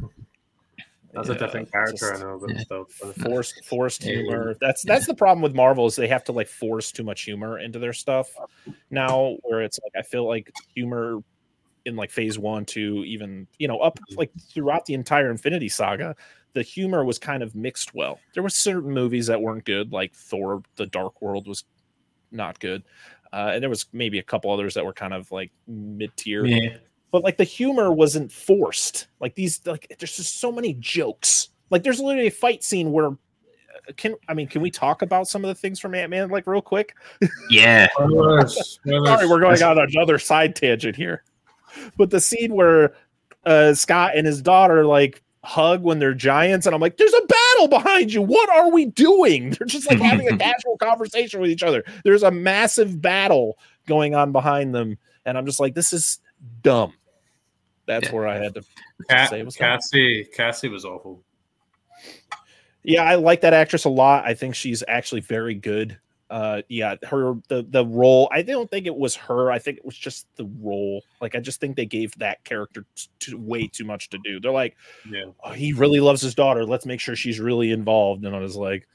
That's 1.14 1.28
yeah, 1.28 1.34
a 1.34 1.38
different 1.38 1.70
character, 1.70 2.10
just, 2.10 2.22
I 2.22 2.24
know, 2.24 2.38
but 2.40 2.50
yeah. 2.50 2.60
still 2.60 2.84
forced 2.84 3.64
forced 3.64 4.02
humor. 4.02 4.56
That's 4.60 4.82
that's 4.82 5.06
the 5.06 5.14
problem 5.14 5.42
with 5.42 5.54
Marvel 5.54 5.86
is 5.86 5.94
they 5.94 6.08
have 6.08 6.24
to 6.24 6.32
like 6.32 6.48
force 6.48 6.90
too 6.90 7.04
much 7.04 7.22
humor 7.22 7.60
into 7.60 7.78
their 7.78 7.92
stuff 7.92 8.30
now. 8.90 9.36
Where 9.42 9.62
it's 9.62 9.78
like 9.82 9.92
I 9.96 10.02
feel 10.02 10.26
like 10.26 10.52
humor 10.74 11.20
in 11.84 11.94
like 11.94 12.10
phase 12.10 12.38
one 12.38 12.64
to 12.64 13.04
even 13.04 13.46
you 13.58 13.68
know 13.68 13.78
up 13.78 13.98
like 14.16 14.32
throughout 14.52 14.86
the 14.86 14.94
entire 14.94 15.30
Infinity 15.30 15.68
Saga, 15.68 16.16
the 16.54 16.62
humor 16.62 17.04
was 17.04 17.18
kind 17.18 17.44
of 17.44 17.54
mixed 17.54 17.94
well. 17.94 18.18
There 18.32 18.42
were 18.42 18.48
certain 18.48 18.90
movies 18.90 19.28
that 19.28 19.40
weren't 19.40 19.64
good, 19.64 19.92
like 19.92 20.14
Thor: 20.14 20.62
The 20.74 20.86
Dark 20.86 21.22
World 21.22 21.46
was 21.46 21.64
not 22.32 22.58
good, 22.58 22.82
uh, 23.34 23.50
and 23.52 23.62
there 23.62 23.70
was 23.70 23.86
maybe 23.92 24.18
a 24.18 24.22
couple 24.22 24.50
others 24.50 24.74
that 24.74 24.84
were 24.84 24.92
kind 24.92 25.12
of 25.12 25.30
like 25.32 25.50
mid 25.66 26.16
tier. 26.16 26.46
Yeah 26.46 26.76
but 27.14 27.22
like 27.22 27.36
the 27.36 27.44
humor 27.44 27.92
wasn't 27.92 28.32
forced. 28.32 29.06
Like 29.20 29.36
these, 29.36 29.64
like 29.66 29.86
there's 30.00 30.16
just 30.16 30.40
so 30.40 30.50
many 30.50 30.74
jokes. 30.80 31.50
Like 31.70 31.84
there's 31.84 32.00
literally 32.00 32.26
a 32.26 32.32
fight 32.32 32.64
scene 32.64 32.90
where 32.90 33.10
uh, 33.10 33.92
can 33.96 34.16
I 34.28 34.34
mean 34.34 34.48
can 34.48 34.62
we 34.62 34.72
talk 34.72 35.00
about 35.00 35.28
some 35.28 35.44
of 35.44 35.48
the 35.48 35.54
things 35.54 35.78
from 35.78 35.94
Ant 35.94 36.10
Man 36.10 36.28
like 36.28 36.48
real 36.48 36.60
quick? 36.60 36.96
Yeah. 37.50 37.86
Sorry, 37.96 39.28
we're 39.28 39.38
going 39.38 39.62
on 39.62 39.78
another 39.78 40.18
side 40.18 40.56
tangent 40.56 40.96
here. 40.96 41.22
But 41.96 42.10
the 42.10 42.18
scene 42.20 42.52
where 42.52 42.96
uh, 43.46 43.74
Scott 43.74 44.16
and 44.16 44.26
his 44.26 44.42
daughter 44.42 44.84
like 44.84 45.22
hug 45.44 45.82
when 45.82 45.98
they're 45.98 46.14
giants, 46.14 46.66
and 46.66 46.74
I'm 46.74 46.80
like, 46.80 46.96
there's 46.96 47.14
a 47.14 47.26
battle 47.26 47.68
behind 47.68 48.12
you. 48.12 48.22
What 48.22 48.48
are 48.50 48.70
we 48.70 48.86
doing? 48.86 49.50
They're 49.58 49.66
just 49.66 49.88
like 49.88 50.00
having 50.00 50.28
a 50.28 50.36
casual 50.38 50.76
conversation 50.78 51.40
with 51.40 51.50
each 51.50 51.62
other. 51.62 51.84
There's 52.02 52.22
a 52.22 52.30
massive 52.30 53.00
battle 53.00 53.58
going 53.86 54.14
on 54.14 54.32
behind 54.32 54.74
them, 54.74 54.98
and 55.24 55.38
I'm 55.38 55.46
just 55.46 55.60
like, 55.60 55.74
this 55.74 55.92
is 55.92 56.18
dumb 56.62 56.94
that's 57.86 58.08
yeah. 58.08 58.14
where 58.14 58.28
I 58.28 58.38
had 58.38 58.54
to 58.54 58.64
Cat, 59.08 59.30
say 59.30 59.42
was 59.42 59.56
Cassie. 59.56 60.24
Cassie 60.24 60.68
was 60.68 60.84
awful. 60.84 61.22
Yeah, 62.82 63.02
I 63.02 63.14
like 63.14 63.40
that 63.42 63.54
actress 63.54 63.84
a 63.84 63.90
lot. 63.90 64.24
I 64.24 64.34
think 64.34 64.54
she's 64.54 64.82
actually 64.88 65.22
very 65.22 65.54
good. 65.54 65.98
Uh, 66.34 66.62
yeah, 66.68 66.96
her 67.04 67.34
the 67.46 67.64
the 67.70 67.86
role. 67.86 68.28
I 68.32 68.42
don't 68.42 68.68
think 68.68 68.86
it 68.86 68.96
was 68.96 69.14
her. 69.14 69.52
I 69.52 69.60
think 69.60 69.78
it 69.78 69.84
was 69.84 69.96
just 69.96 70.26
the 70.34 70.50
role. 70.60 71.04
Like 71.20 71.36
I 71.36 71.38
just 71.38 71.60
think 71.60 71.76
they 71.76 71.86
gave 71.86 72.12
that 72.18 72.42
character 72.42 72.84
to, 73.20 73.36
way 73.38 73.68
too 73.68 73.84
much 73.84 74.10
to 74.10 74.18
do. 74.18 74.40
They're 74.40 74.50
like, 74.50 74.76
yeah, 75.08 75.26
oh, 75.44 75.52
he 75.52 75.72
really 75.72 76.00
loves 76.00 76.20
his 76.20 76.34
daughter. 76.34 76.66
Let's 76.66 76.86
make 76.86 76.98
sure 76.98 77.14
she's 77.14 77.38
really 77.38 77.70
involved. 77.70 78.24
And 78.24 78.34
I 78.34 78.40
was 78.40 78.56
like, 78.56 78.88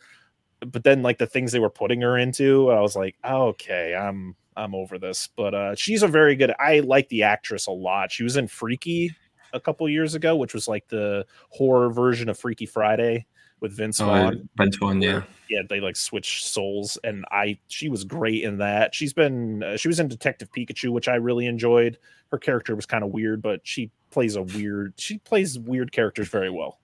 but 0.67 0.84
then 0.84 1.02
like 1.02 1.17
the 1.17 1.28
things 1.28 1.54
they 1.54 1.60
were 1.60 1.69
putting 1.69 2.02
her 2.02 2.17
into, 2.17 2.71
I 2.71 2.82
was 2.82 2.97
like, 2.97 3.15
okay, 3.23 3.95
I'm 3.95 4.36
I'm 4.58 4.75
over 4.75 4.99
this. 4.99 5.30
But 5.34 5.54
uh, 5.54 5.75
she's 5.75 6.04
a 6.04 6.10
very 6.10 6.36
good. 6.36 6.54
I 6.60 6.82
like 6.82 7.08
the 7.08 7.23
actress 7.23 7.67
a 7.67 7.71
lot. 7.71 8.12
She 8.12 8.23
was 8.23 8.36
in 8.36 8.49
Freaky 8.49 9.15
a 9.54 9.62
couple 9.62 9.88
years 9.88 10.13
ago, 10.13 10.36
which 10.36 10.54
was 10.54 10.67
like 10.67 10.89
the 10.89 11.25
horror 11.52 11.89
version 11.89 12.28
of 12.28 12.38
Freaky 12.38 12.65
Friday 12.65 13.25
with 13.61 13.75
Vince 13.75 13.99
oh, 14.01 14.05
Vaughn. 14.05 14.49
Vince 14.57 14.75
Vaughn, 14.77 15.01
yeah, 15.01 15.23
yeah. 15.49 15.61
They 15.67 15.79
like 15.79 15.95
switch 15.95 16.45
souls, 16.45 16.97
and 17.03 17.25
I 17.31 17.57
she 17.67 17.89
was 17.89 18.03
great 18.03 18.43
in 18.43 18.57
that. 18.59 18.93
She's 18.95 19.13
been 19.13 19.63
uh, 19.63 19.77
she 19.77 19.87
was 19.87 19.99
in 19.99 20.07
Detective 20.07 20.49
Pikachu, 20.51 20.89
which 20.89 21.07
I 21.07 21.15
really 21.15 21.45
enjoyed. 21.45 21.97
Her 22.31 22.37
character 22.37 22.75
was 22.75 22.85
kind 22.85 23.03
of 23.03 23.09
weird, 23.09 23.41
but 23.41 23.61
she 23.63 23.91
plays 24.11 24.35
a 24.35 24.43
weird. 24.43 24.93
She 24.97 25.17
plays 25.19 25.57
weird 25.57 25.91
characters 25.91 26.27
very 26.27 26.49
well. 26.49 26.79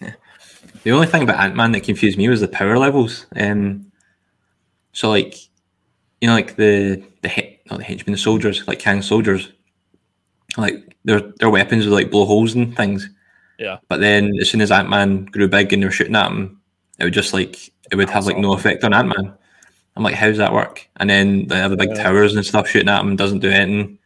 yeah. 0.00 0.12
The 0.82 0.90
only 0.90 1.06
thing 1.06 1.22
about 1.22 1.38
Ant 1.38 1.54
Man 1.54 1.72
that 1.72 1.84
confused 1.84 2.18
me 2.18 2.28
was 2.28 2.40
the 2.40 2.48
power 2.48 2.78
levels. 2.78 3.26
Um, 3.36 3.92
so 4.92 5.08
like 5.08 5.36
you 6.20 6.28
know, 6.28 6.34
like 6.34 6.56
the 6.56 7.02
the 7.22 7.58
not 7.70 7.78
the 7.78 7.84
henchmen, 7.84 8.12
the 8.12 8.18
soldiers, 8.18 8.66
like 8.66 8.78
Kang 8.78 9.02
soldiers, 9.02 9.52
like 10.56 10.96
their 11.04 11.20
their 11.38 11.50
weapons 11.50 11.86
would 11.86 11.94
like 11.94 12.10
blow 12.10 12.24
holes 12.24 12.54
and 12.54 12.76
things. 12.76 13.08
Yeah. 13.58 13.78
But 13.88 14.00
then 14.00 14.32
as 14.40 14.48
soon 14.48 14.60
as 14.60 14.70
Ant 14.70 14.88
Man 14.88 15.26
grew 15.26 15.48
big 15.48 15.72
and 15.72 15.82
they 15.82 15.86
were 15.86 15.92
shooting 15.92 16.16
at 16.16 16.30
him, 16.30 16.60
it 16.98 17.04
would 17.04 17.14
just 17.14 17.32
like 17.32 17.68
it 17.90 17.96
would 17.96 18.10
have 18.10 18.26
like 18.26 18.38
no 18.38 18.52
effect 18.52 18.84
on 18.84 18.94
Ant 18.94 19.08
Man. 19.08 19.34
I'm 19.96 20.04
like, 20.04 20.14
how 20.14 20.28
does 20.28 20.38
that 20.38 20.52
work? 20.52 20.88
And 20.96 21.10
then 21.10 21.48
they 21.48 21.56
have 21.56 21.70
the 21.72 21.76
big 21.76 21.90
yeah. 21.90 22.04
towers 22.04 22.34
and 22.34 22.46
stuff 22.46 22.68
shooting 22.68 22.88
at 22.88 23.00
him, 23.00 23.16
doesn't 23.16 23.40
do 23.40 23.50
anything. 23.50 23.98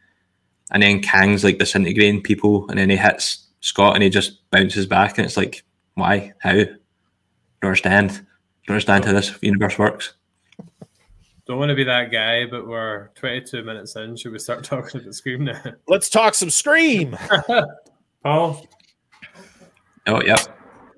And 0.71 0.81
then 0.81 1.01
Kang's 1.01 1.43
like 1.43 1.59
disintegrating 1.59 2.23
people, 2.23 2.67
and 2.69 2.79
then 2.79 2.89
he 2.89 2.97
hits 2.97 3.45
Scott 3.61 3.93
and 3.93 4.03
he 4.03 4.09
just 4.09 4.49
bounces 4.49 4.87
back, 4.87 5.17
and 5.17 5.25
it's 5.25 5.37
like, 5.37 5.63
why? 5.93 6.33
How? 6.39 6.53
Don't 6.53 6.67
understand. 7.61 8.09
Don't 8.65 8.75
understand 8.75 9.05
how 9.05 9.13
this 9.13 9.37
universe 9.41 9.77
works. 9.77 10.13
Don't 11.45 11.59
want 11.59 11.69
to 11.69 11.75
be 11.75 11.83
that 11.83 12.11
guy, 12.11 12.45
but 12.45 12.67
we're 12.67 13.09
22 13.15 13.63
minutes 13.63 13.95
in. 13.95 14.15
Should 14.15 14.31
we 14.31 14.39
start 14.39 14.63
talking 14.63 15.01
about 15.01 15.13
Scream 15.13 15.43
now? 15.43 15.61
Let's 15.87 16.09
talk 16.09 16.33
some 16.33 16.49
Scream. 16.49 17.17
Paul. 18.23 18.65
Oh, 20.07 20.21
yeah. 20.21 20.37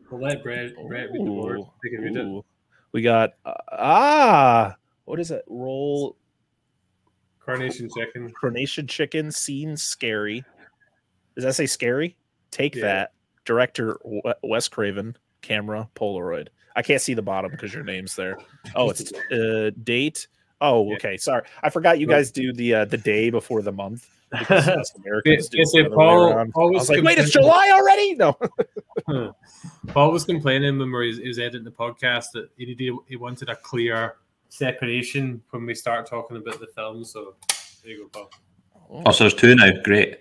We'll 0.09 0.21
let 0.21 0.43
Brett, 0.43 0.73
Brett 0.87 1.09
read 1.11 1.21
the 1.21 1.25
board. 1.25 1.61
Read 1.83 2.43
we 2.91 3.01
got, 3.01 3.31
uh, 3.45 3.53
ah, 3.71 4.75
what 5.05 5.19
is 5.19 5.31
it? 5.31 5.43
Roll. 5.47 6.15
Carnation 7.39 7.89
Chicken. 7.95 8.31
Carnation 8.39 8.87
Chicken, 8.87 9.31
scene 9.31 9.75
scary. 9.75 10.43
Does 11.35 11.43
that 11.43 11.55
say 11.55 11.65
scary? 11.65 12.15
Take 12.51 12.75
yeah. 12.75 12.81
that. 12.81 13.11
Director 13.43 13.99
Wes 14.41 14.67
Craven, 14.67 15.15
camera 15.41 15.87
Polaroid. 15.95 16.47
I 16.75 16.81
can't 16.81 17.01
see 17.01 17.13
the 17.13 17.21
bottom 17.21 17.51
because 17.51 17.73
your 17.73 17.83
name's 17.83 18.15
there. 18.15 18.37
Oh, 18.75 18.89
it's 18.89 19.13
uh, 19.31 19.69
date 19.83 20.27
Oh, 20.61 20.93
okay. 20.93 21.17
Sorry, 21.17 21.43
I 21.63 21.69
forgot 21.69 21.99
you 21.99 22.07
guys 22.07 22.31
do 22.31 22.53
the 22.53 22.73
uh, 22.73 22.85
the 22.85 22.97
day 22.97 23.29
before 23.29 23.61
the 23.61 23.71
month. 23.71 24.09
Americans 24.49 25.49
do 25.49 25.59
it, 25.61 25.93
Paul, 25.93 26.45
Paul 26.53 26.71
was, 26.71 26.81
was 26.81 26.89
like, 26.89 27.03
wait, 27.03 27.17
it's 27.17 27.31
July 27.31 27.71
already? 27.73 28.15
No. 28.15 28.37
Paul 29.87 30.11
was 30.11 30.25
complaining 30.25 30.79
when 30.79 30.89
he 30.89 31.27
was, 31.27 31.39
editing 31.39 31.63
the 31.63 31.71
podcast 31.71 32.31
that 32.33 32.49
he 32.57 32.91
he 33.07 33.15
wanted 33.15 33.49
a 33.49 33.55
clear 33.55 34.15
separation 34.49 35.41
when 35.51 35.65
we 35.65 35.75
start 35.75 36.07
talking 36.07 36.37
about 36.37 36.59
the 36.59 36.67
film. 36.67 37.03
So 37.03 37.35
there 37.83 37.93
you 37.93 38.09
go, 38.13 38.27
Paul. 38.89 39.03
Oh, 39.05 39.11
so 39.11 39.25
there's 39.25 39.33
two 39.33 39.55
now. 39.55 39.71
Great. 39.83 40.19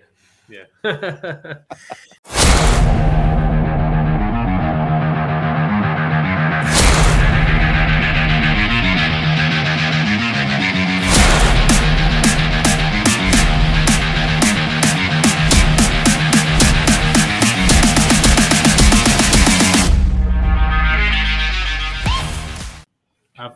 Yeah. 0.49 0.65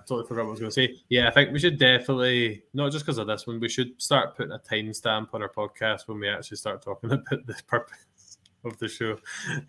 totally 0.09 0.27
forgot 0.27 0.43
what 0.43 0.49
I 0.49 0.51
was 0.51 0.59
going 0.59 0.71
to 0.71 0.73
say. 0.73 0.95
Yeah, 1.07 1.27
I 1.27 1.31
think 1.31 1.51
we 1.51 1.59
should 1.59 1.79
definitely, 1.79 2.63
not 2.73 2.91
just 2.91 3.05
because 3.05 3.17
of 3.17 3.27
this 3.27 3.47
one, 3.47 3.59
we 3.59 3.69
should 3.69 3.99
start 4.01 4.35
putting 4.35 4.51
a 4.51 4.59
timestamp 4.59 5.29
on 5.33 5.41
our 5.41 5.49
podcast 5.49 6.07
when 6.07 6.19
we 6.19 6.27
actually 6.27 6.57
start 6.57 6.81
talking 6.81 7.11
about 7.11 7.45
the 7.45 7.55
purpose 7.67 8.37
of 8.65 8.77
the 8.79 8.87
show. 8.87 9.11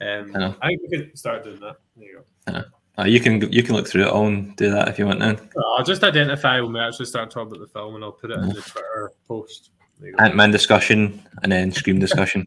Um, 0.01 0.35
I, 0.35 0.57
I, 0.63 0.69
think 0.69 0.83
we 0.83 0.99
could 0.99 1.19
start 1.19 1.45
doing 1.45 1.61
that. 1.61 1.77
There 1.97 2.07
you 2.07 2.25
go. 2.47 2.65
Uh, 2.99 3.05
you 3.05 3.21
can 3.21 3.41
you 3.53 3.63
can 3.63 3.77
look 3.77 3.89
through 3.89 4.03
it 4.03 4.09
all 4.09 4.27
and 4.27 4.55
do 4.57 4.71
that 4.71 4.89
if 4.89 4.99
you 4.99 5.07
want. 5.07 5.21
Now 5.21 5.37
I'll 5.79 5.85
just 5.85 6.03
identify 6.03 6.61
when 6.61 6.73
we 6.73 6.81
actually 6.81 7.07
start 7.07 7.31
talking 7.31 7.53
about 7.53 7.61
the 7.61 7.73
film, 7.73 7.95
and 7.95 8.05
I'll 8.05 8.13
put 8.13 8.31
it 8.31 8.39
in 8.39 8.49
the 8.49 8.61
Twitter 8.61 9.13
post. 9.27 9.71
Ant 10.19 10.35
Man 10.35 10.51
discussion 10.51 11.23
and 11.43 11.53
then 11.53 11.73
Scream 11.73 11.99
discussion. 11.99 12.47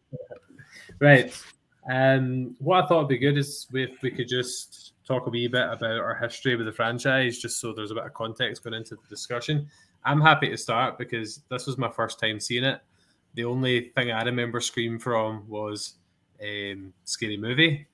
right. 1.00 1.34
Um, 1.90 2.56
what 2.60 2.84
I 2.84 2.88
thought 2.88 3.00
would 3.00 3.08
be 3.10 3.18
good 3.18 3.38
is 3.38 3.68
if 3.74 4.02
we 4.02 4.12
could 4.12 4.28
just 4.28 4.93
talk 5.06 5.28
a 5.28 5.30
wee 5.30 5.48
bit 5.48 5.68
about 5.70 6.00
our 6.00 6.16
history 6.16 6.56
with 6.56 6.66
the 6.66 6.72
franchise, 6.72 7.40
just 7.40 7.60
so 7.60 7.74
there's 7.74 7.92
a 7.92 7.96
bit 7.96 8.06
of 8.06 8.14
context 8.14 8.64
going 8.64 8.74
into 8.74 8.96
the 8.96 9.08
discussion. 9.10 9.68
I'm 10.06 10.22
happy 10.22 10.50
to 10.50 10.58
start 10.58 10.98
because 10.98 11.42
this 11.50 11.66
was 11.66 11.78
my 11.78 11.90
first 11.90 12.20
time 12.20 12.40
seeing 12.40 12.64
it. 12.64 12.82
The 13.36 13.46
only 13.46 13.92
thing 13.96 14.12
I 14.12 14.24
remember 14.24 14.60
Scream 14.60 15.00
from 15.00 15.48
was 15.48 15.94
um, 16.42 16.94
Scary 17.06 17.38
Movie, 17.38 17.88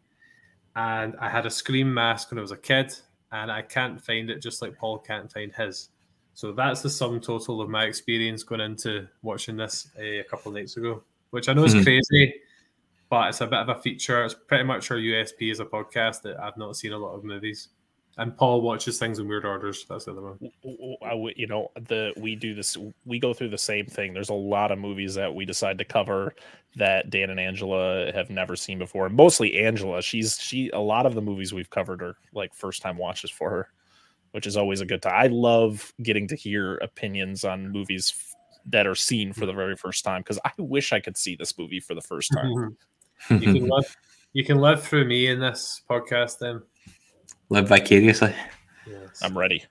and 0.76 1.16
I 1.20 1.30
had 1.30 1.46
a 1.46 1.52
Scream 1.52 1.94
mask 1.94 2.32
when 2.32 2.40
I 2.40 2.42
was 2.42 2.52
a 2.52 2.58
kid, 2.58 2.94
and 3.32 3.52
I 3.52 3.62
can't 3.62 4.02
find 4.02 4.30
it 4.30 4.42
just 4.42 4.62
like 4.62 4.78
Paul 4.78 5.00
can't 5.00 5.32
find 5.32 5.54
his. 5.54 5.90
So 6.34 6.52
that's 6.52 6.82
the 6.82 6.90
sum 6.90 7.20
total 7.20 7.62
of 7.62 7.70
my 7.70 7.86
experience 7.86 8.44
going 8.44 8.62
into 8.62 9.08
watching 9.22 9.58
this 9.58 9.90
uh, 10.00 10.04
a 10.04 10.24
couple 10.24 10.52
of 10.52 10.56
nights 10.56 10.78
ago, 10.78 11.04
which 11.32 11.50
I 11.50 11.54
know 11.54 11.64
is 11.64 11.74
mm-hmm. 11.74 11.84
crazy 11.84 12.34
but 13.10 13.30
it's 13.30 13.42
a 13.42 13.48
bit 13.48 13.60
of 13.60 13.70
a 13.70 13.76
feature. 13.76 14.24
It's 14.24 14.34
pretty 14.36 14.64
much 14.64 14.92
our 14.92 14.98
USP 14.98 15.52
as 15.52 15.60
a 15.60 15.66
podcast 15.66 16.22
that 16.24 16.40
I've 16.40 16.58
not 16.58 16.76
seen 16.76 16.94
a 16.94 16.98
lot 16.98 17.16
of 17.16 17.24
movies. 17.24 17.70
and 18.18 18.36
Paul 18.36 18.62
watches 18.62 19.00
things 19.00 19.20
in 19.20 19.28
weird 19.28 19.46
orders. 19.46 19.86
That's 19.88 20.06
the 20.06 20.12
other 20.12 20.22
one. 20.22 21.34
You 21.36 21.48
know, 21.48 21.72
the 21.88 22.14
we 22.18 22.36
do 22.36 22.54
this. 22.54 22.78
We 23.06 23.18
go 23.18 23.34
through 23.34 23.50
the 23.50 23.58
same 23.58 23.86
thing. 23.86 24.14
There's 24.14 24.30
a 24.30 24.34
lot 24.34 24.72
of 24.72 24.78
movies 24.78 25.16
that 25.16 25.34
we 25.34 25.46
decide 25.46 25.78
to 25.78 25.86
cover 25.86 26.36
that 26.76 27.10
Dan 27.10 27.30
and 27.30 27.40
Angela 27.40 28.12
have 28.14 28.30
never 28.30 28.56
seen 28.56 28.78
before. 28.78 29.08
Mostly 29.10 29.58
Angela. 29.60 30.02
She's 30.02 30.38
she. 30.40 30.70
A 30.72 30.80
lot 30.80 31.06
of 31.06 31.16
the 31.16 31.22
movies 31.22 31.54
we've 31.54 31.70
covered 31.70 32.04
are 32.04 32.18
like 32.34 32.54
first 32.54 32.82
time 32.82 32.98
watches 32.98 33.32
for 33.32 33.50
her, 33.50 33.70
which 34.32 34.46
is 34.46 34.58
always 34.58 34.82
a 34.82 34.86
good 34.86 35.02
time. 35.02 35.14
I 35.16 35.28
love 35.28 35.94
getting 36.04 36.28
to 36.28 36.36
hear 36.36 36.76
opinions 36.78 37.46
on 37.46 37.72
movies 37.72 38.36
that 38.66 38.86
are 38.86 38.96
seen 38.96 39.32
for 39.32 39.46
the 39.46 39.54
very 39.54 39.78
first 39.78 40.04
time 40.04 40.22
because 40.22 40.40
I 40.44 40.52
wish 40.58 40.92
I 40.92 41.00
could 41.00 41.16
see 41.16 41.36
this 41.36 41.58
movie 41.58 41.80
for 41.80 41.96
the 41.96 42.02
first 42.02 42.32
time. 42.34 42.46
Mm-hmm. 42.46 42.74
You 43.30 43.40
can 43.40 43.68
live. 43.68 43.96
You 44.34 44.46
can 44.46 44.60
live 44.60 44.84
through 44.84 45.06
me 45.06 45.28
in 45.28 45.40
this 45.40 45.82
podcast 45.90 46.38
then 46.40 46.62
live 47.50 47.68
vicariously. 47.68 48.34
Yes. 48.88 49.20
I'm 49.22 49.38
ready. 49.38 49.64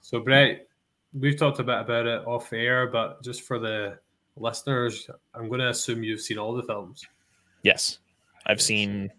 So, 0.00 0.20
Brett, 0.20 0.66
we've 1.12 1.36
talked 1.36 1.58
a 1.60 1.64
bit 1.64 1.78
about 1.80 2.06
it 2.06 2.26
off 2.26 2.52
air, 2.52 2.86
but 2.88 3.22
just 3.22 3.42
for 3.42 3.58
the 3.58 3.98
listeners, 4.36 5.08
I'm 5.34 5.48
going 5.48 5.60
to 5.60 5.70
assume 5.70 6.02
you've 6.02 6.20
seen 6.20 6.38
all 6.38 6.52
the 6.52 6.62
films. 6.62 7.04
Yes, 7.62 7.98
I've 8.46 8.60
seen. 8.60 9.10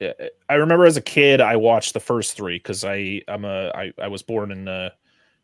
Uh, 0.00 0.12
I 0.48 0.54
remember 0.54 0.86
as 0.86 0.96
a 0.96 1.02
kid, 1.02 1.40
I 1.40 1.56
watched 1.56 1.94
the 1.94 2.00
first 2.00 2.36
three 2.36 2.58
because 2.58 2.84
I 2.84 3.22
I'm 3.28 3.44
a 3.44 3.70
I, 3.74 3.92
I 4.00 4.08
was 4.08 4.22
born 4.22 4.50
in 4.50 4.64
the 4.64 4.92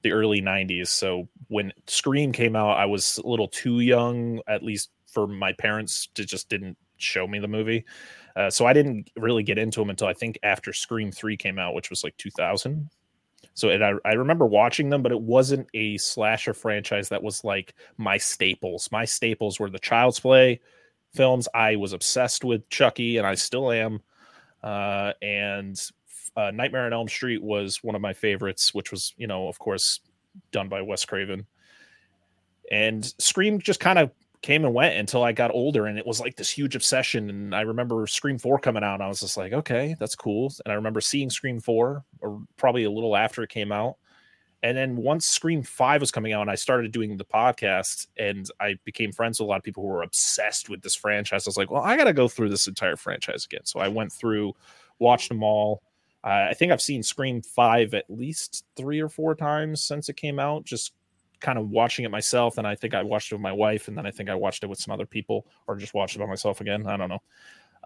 the 0.02 0.12
early 0.12 0.42
'90s. 0.42 0.88
So 0.88 1.28
when 1.48 1.72
Scream 1.86 2.32
came 2.32 2.56
out, 2.56 2.76
I 2.76 2.86
was 2.86 3.18
a 3.18 3.26
little 3.26 3.48
too 3.48 3.80
young, 3.80 4.40
at 4.48 4.62
least 4.62 4.90
for 5.06 5.28
my 5.28 5.52
parents 5.52 6.08
to 6.14 6.24
just 6.24 6.48
didn't 6.48 6.76
show 6.96 7.26
me 7.26 7.38
the 7.38 7.48
movie. 7.48 7.84
Uh, 8.36 8.50
so 8.50 8.66
I 8.66 8.72
didn't 8.72 9.10
really 9.16 9.42
get 9.42 9.58
into 9.58 9.80
them 9.80 9.90
until 9.90 10.08
I 10.08 10.12
think 10.12 10.38
after 10.42 10.72
Scream 10.72 11.12
3 11.12 11.36
came 11.36 11.58
out, 11.58 11.74
which 11.74 11.90
was 11.90 12.02
like 12.02 12.16
2000. 12.16 12.88
So 13.54 13.70
I, 13.70 13.94
I 14.08 14.14
remember 14.14 14.46
watching 14.46 14.88
them, 14.88 15.02
but 15.02 15.12
it 15.12 15.20
wasn't 15.20 15.68
a 15.74 15.96
slasher 15.98 16.54
franchise 16.54 17.08
that 17.10 17.22
was 17.22 17.44
like 17.44 17.74
my 17.96 18.16
staples. 18.16 18.88
My 18.90 19.04
staples 19.04 19.60
were 19.60 19.70
the 19.70 19.78
Child's 19.78 20.18
Play 20.18 20.60
films. 21.12 21.46
I 21.54 21.76
was 21.76 21.92
obsessed 21.92 22.44
with 22.44 22.68
Chucky, 22.68 23.18
and 23.18 23.26
I 23.26 23.36
still 23.36 23.70
am. 23.70 24.00
Uh, 24.62 25.12
and 25.22 25.80
uh, 26.36 26.50
Nightmare 26.50 26.86
on 26.86 26.92
Elm 26.92 27.08
Street 27.08 27.42
was 27.42 27.84
one 27.84 27.94
of 27.94 28.00
my 28.00 28.12
favorites, 28.12 28.74
which 28.74 28.90
was, 28.90 29.14
you 29.16 29.28
know, 29.28 29.46
of 29.46 29.58
course, 29.58 30.00
done 30.50 30.68
by 30.68 30.82
Wes 30.82 31.04
Craven. 31.04 31.46
And 32.70 33.04
Scream 33.18 33.60
just 33.60 33.78
kind 33.78 33.98
of 33.98 34.10
came 34.44 34.66
and 34.66 34.74
went 34.74 34.94
until 34.94 35.24
I 35.24 35.32
got 35.32 35.50
older, 35.52 35.86
and 35.86 35.98
it 35.98 36.06
was 36.06 36.20
like 36.20 36.36
this 36.36 36.50
huge 36.50 36.76
obsession. 36.76 37.30
And 37.30 37.54
I 37.54 37.62
remember 37.62 38.06
Scream 38.06 38.38
Four 38.38 38.58
coming 38.58 38.84
out, 38.84 38.94
and 38.94 39.02
I 39.02 39.08
was 39.08 39.20
just 39.20 39.38
like, 39.38 39.54
okay, 39.54 39.96
that's 39.98 40.14
cool. 40.14 40.52
And 40.64 40.70
I 40.70 40.74
remember 40.76 41.00
seeing 41.00 41.30
Scream 41.30 41.60
Four, 41.60 42.04
or 42.20 42.42
probably 42.58 42.84
a 42.84 42.90
little 42.90 43.16
after 43.16 43.42
it 43.42 43.48
came 43.48 43.72
out. 43.72 43.96
And 44.62 44.76
then 44.76 44.96
once 44.96 45.24
Scream 45.24 45.62
Five 45.62 46.02
was 46.02 46.10
coming 46.10 46.34
out, 46.34 46.42
and 46.42 46.50
I 46.50 46.56
started 46.56 46.92
doing 46.92 47.16
the 47.16 47.24
podcast, 47.24 48.08
and 48.18 48.46
I 48.60 48.76
became 48.84 49.12
friends 49.12 49.40
with 49.40 49.46
a 49.46 49.48
lot 49.48 49.56
of 49.56 49.62
people 49.62 49.82
who 49.82 49.88
were 49.88 50.02
obsessed 50.02 50.68
with 50.68 50.82
this 50.82 50.94
franchise. 50.94 51.46
I 51.46 51.48
was 51.48 51.56
like, 51.56 51.70
well, 51.70 51.82
I 51.82 51.96
got 51.96 52.04
to 52.04 52.12
go 52.12 52.28
through 52.28 52.50
this 52.50 52.66
entire 52.66 52.96
franchise 52.96 53.46
again. 53.46 53.64
So 53.64 53.80
I 53.80 53.88
went 53.88 54.12
through, 54.12 54.52
watched 54.98 55.30
them 55.30 55.42
all. 55.42 55.82
Uh, 56.22 56.48
I 56.50 56.54
think 56.54 56.70
I've 56.70 56.82
seen 56.82 57.02
Scream 57.02 57.40
Five 57.40 57.94
at 57.94 58.04
least 58.10 58.66
three 58.76 59.00
or 59.00 59.08
four 59.08 59.34
times 59.34 59.82
since 59.82 60.10
it 60.10 60.18
came 60.18 60.38
out, 60.38 60.64
just 60.64 60.92
kind 61.44 61.58
of 61.58 61.70
watching 61.70 62.04
it 62.04 62.10
myself. 62.10 62.58
And 62.58 62.66
I 62.66 62.74
think 62.74 62.94
I 62.94 63.02
watched 63.02 63.30
it 63.30 63.34
with 63.34 63.42
my 63.42 63.52
wife, 63.52 63.86
and 63.86 63.96
then 63.96 64.06
I 64.06 64.10
think 64.10 64.30
I 64.30 64.34
watched 64.34 64.64
it 64.64 64.66
with 64.66 64.80
some 64.80 64.92
other 64.92 65.06
people, 65.06 65.46
or 65.66 65.76
just 65.76 65.94
watched 65.94 66.16
it 66.16 66.18
by 66.18 66.26
myself 66.26 66.60
again. 66.60 66.86
I 66.86 66.96
don't 66.96 67.10
know. 67.10 67.22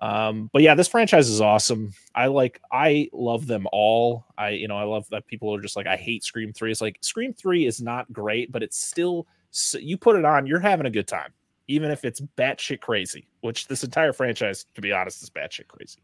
Um, 0.01 0.49
but 0.53 0.63
yeah, 0.63 0.77
this 0.77 0.87
franchise 0.87 1.29
is 1.29 1.41
awesome. 1.41 1.93
I 2.15 2.29
like, 2.29 2.61
I 2.71 3.09
love 3.13 3.49
them 3.49 3.67
all. 3.73 4.27
I, 4.39 4.51
you 4.51 4.69
know, 4.69 4.79
I 4.79 4.85
love 4.85 5.09
that 5.11 5.27
people 5.27 5.53
are 5.53 5.61
just 5.61 5.77
like, 5.77 5.89
I 5.89 5.97
hate 5.97 6.23
Scream 6.23 6.53
3. 6.53 6.71
It's 6.71 6.81
like 6.81 6.99
Scream 7.01 7.35
3 7.35 7.67
is 7.67 7.83
not 7.83 8.13
great, 8.13 8.53
but 8.53 8.63
it's 8.63 8.81
still, 8.81 9.27
you 9.75 9.99
put 9.99 10.15
it 10.15 10.25
on, 10.25 10.47
you're 10.47 10.61
having 10.61 10.87
a 10.87 10.91
good 10.91 11.09
time, 11.09 11.33
even 11.67 11.91
if 11.91 12.05
it's 12.05 12.21
batshit 12.37 12.81
crazy, 12.81 13.27
which 13.41 13.67
this 13.67 13.83
entire 13.83 14.13
franchise, 14.13 14.67
to 14.77 14.81
be 14.81 14.93
honest, 14.93 15.21
is 15.21 15.31
batshit 15.31 15.67
crazy. 15.67 15.99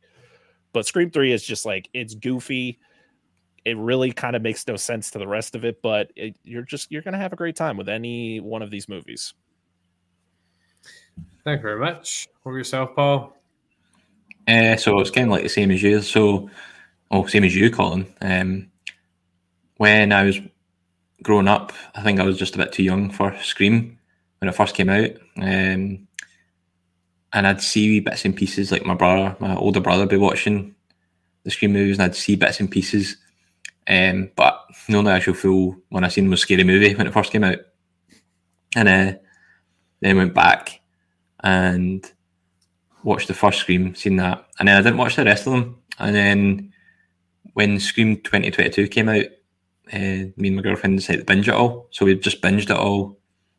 But 0.73 0.87
Scream 0.87 1.09
3 1.09 1.33
is 1.33 1.45
just 1.45 1.64
like, 1.64 1.88
it's 1.95 2.17
goofy 2.17 2.81
it 3.64 3.77
really 3.79 4.12
kind 4.12 4.37
of 4.37 4.42
makes 4.42 4.66
no 4.66 4.77
sense 4.77 5.11
to 5.12 5.18
the 5.18 5.27
rest 5.27 5.55
of 5.55 5.64
it, 5.64 5.81
but 5.83 6.11
it, 6.16 6.37
you're 6.44 6.62
just 6.62 6.90
you're 6.90 7.03
gonna 7.03 7.18
have 7.18 7.33
a 7.33 7.37
great 7.37 7.57
time 7.57 7.77
with 7.77 7.88
any 7.88 8.40
one 8.40 8.62
of 8.62 8.70
these 8.70 8.88
movies. 8.88 9.35
Thank 11.44 11.59
you 11.59 11.62
very 11.62 11.81
much. 11.81 12.29
For 12.42 12.57
yourself, 12.57 12.94
Paul? 12.94 13.37
Uh, 14.46 14.77
so 14.77 14.98
it's 15.00 15.11
kind 15.11 15.27
of 15.27 15.33
like 15.33 15.42
the 15.42 15.48
same 15.48 15.70
as 15.70 15.83
you. 15.83 16.00
So, 16.03 16.50
oh, 17.11 17.27
same 17.27 17.44
as 17.44 17.55
you, 17.55 17.70
Colin. 17.70 18.07
Um, 18.20 18.70
when 19.77 20.12
I 20.12 20.24
was 20.24 20.38
growing 21.22 21.48
up, 21.48 21.72
I 21.94 22.03
think 22.03 22.20
I 22.20 22.24
was 22.24 22.38
just 22.38 22.55
a 22.55 22.59
bit 22.59 22.72
too 22.72 22.83
young 22.83 23.11
for 23.11 23.37
Scream 23.42 23.98
when 24.38 24.48
it 24.48 24.55
first 24.55 24.74
came 24.74 24.90
out. 24.90 25.11
Um, 25.37 26.07
and 27.33 27.46
I'd 27.46 27.62
see 27.62 28.00
bits 28.00 28.24
and 28.24 28.37
pieces, 28.37 28.70
like 28.70 28.85
my 28.85 28.94
brother, 28.94 29.37
my 29.40 29.57
older 29.57 29.81
brother, 29.81 30.07
be 30.07 30.16
watching 30.16 30.74
the 31.42 31.50
Scream 31.50 31.72
movies, 31.72 31.98
and 31.98 32.05
I'd 32.05 32.14
see 32.14 32.37
bits 32.37 32.61
and 32.61 32.70
pieces 32.70 33.16
um, 33.88 34.31
but 34.37 34.64
the 34.88 34.97
only 34.97 35.12
actual 35.12 35.35
full 35.35 35.77
one 35.90 36.05
I 36.05 36.09
seen 36.09 36.31
was 36.31 36.40
Scary 36.40 36.64
Movie 36.64 36.94
when 36.94 37.07
it 37.07 37.12
first 37.12 37.33
came 37.33 37.44
out, 37.44 37.59
and 38.77 38.88
uh, 38.88 39.18
then 40.01 40.16
went 40.16 40.35
back 40.35 40.81
and 41.42 42.11
watched 43.03 43.29
the 43.29 43.35
first 43.35 43.61
Scream, 43.61 43.94
seen 43.94 44.16
that, 44.16 44.47
and 44.59 44.68
then 44.68 44.77
I 44.77 44.83
didn't 44.83 44.99
watch 44.99 45.16
the 45.16 45.25
rest 45.25 45.47
of 45.47 45.53
them. 45.53 45.83
And 45.99 46.16
then 46.16 46.73
when 47.53 47.79
Scream 47.79 48.16
2022 48.16 48.88
came 48.88 49.09
out, 49.09 49.27
uh, 49.92 50.33
me 50.37 50.49
and 50.49 50.57
my 50.57 50.62
girlfriend 50.62 50.99
decided 50.99 51.20
to 51.20 51.25
binge 51.25 51.49
it 51.49 51.55
all. 51.55 51.88
So 51.90 52.07
we 52.07 52.14
just 52.16 52.40
binged 52.40 52.70
it 52.70 52.70
all, 52.70 53.18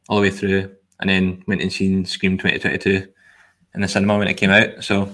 all 0.10 0.18
the 0.18 0.24
way 0.24 0.32
through, 0.32 0.76
and 1.00 1.10
then 1.10 1.44
went 1.48 1.62
and 1.62 1.72
seen 1.72 2.06
Scream 2.06 2.38
2022 2.38 3.08
in 3.76 3.82
the 3.82 3.88
cinema 3.88 4.18
when 4.18 4.28
it 4.28 4.36
came 4.36 4.50
out. 4.50 4.84
So 4.84 5.10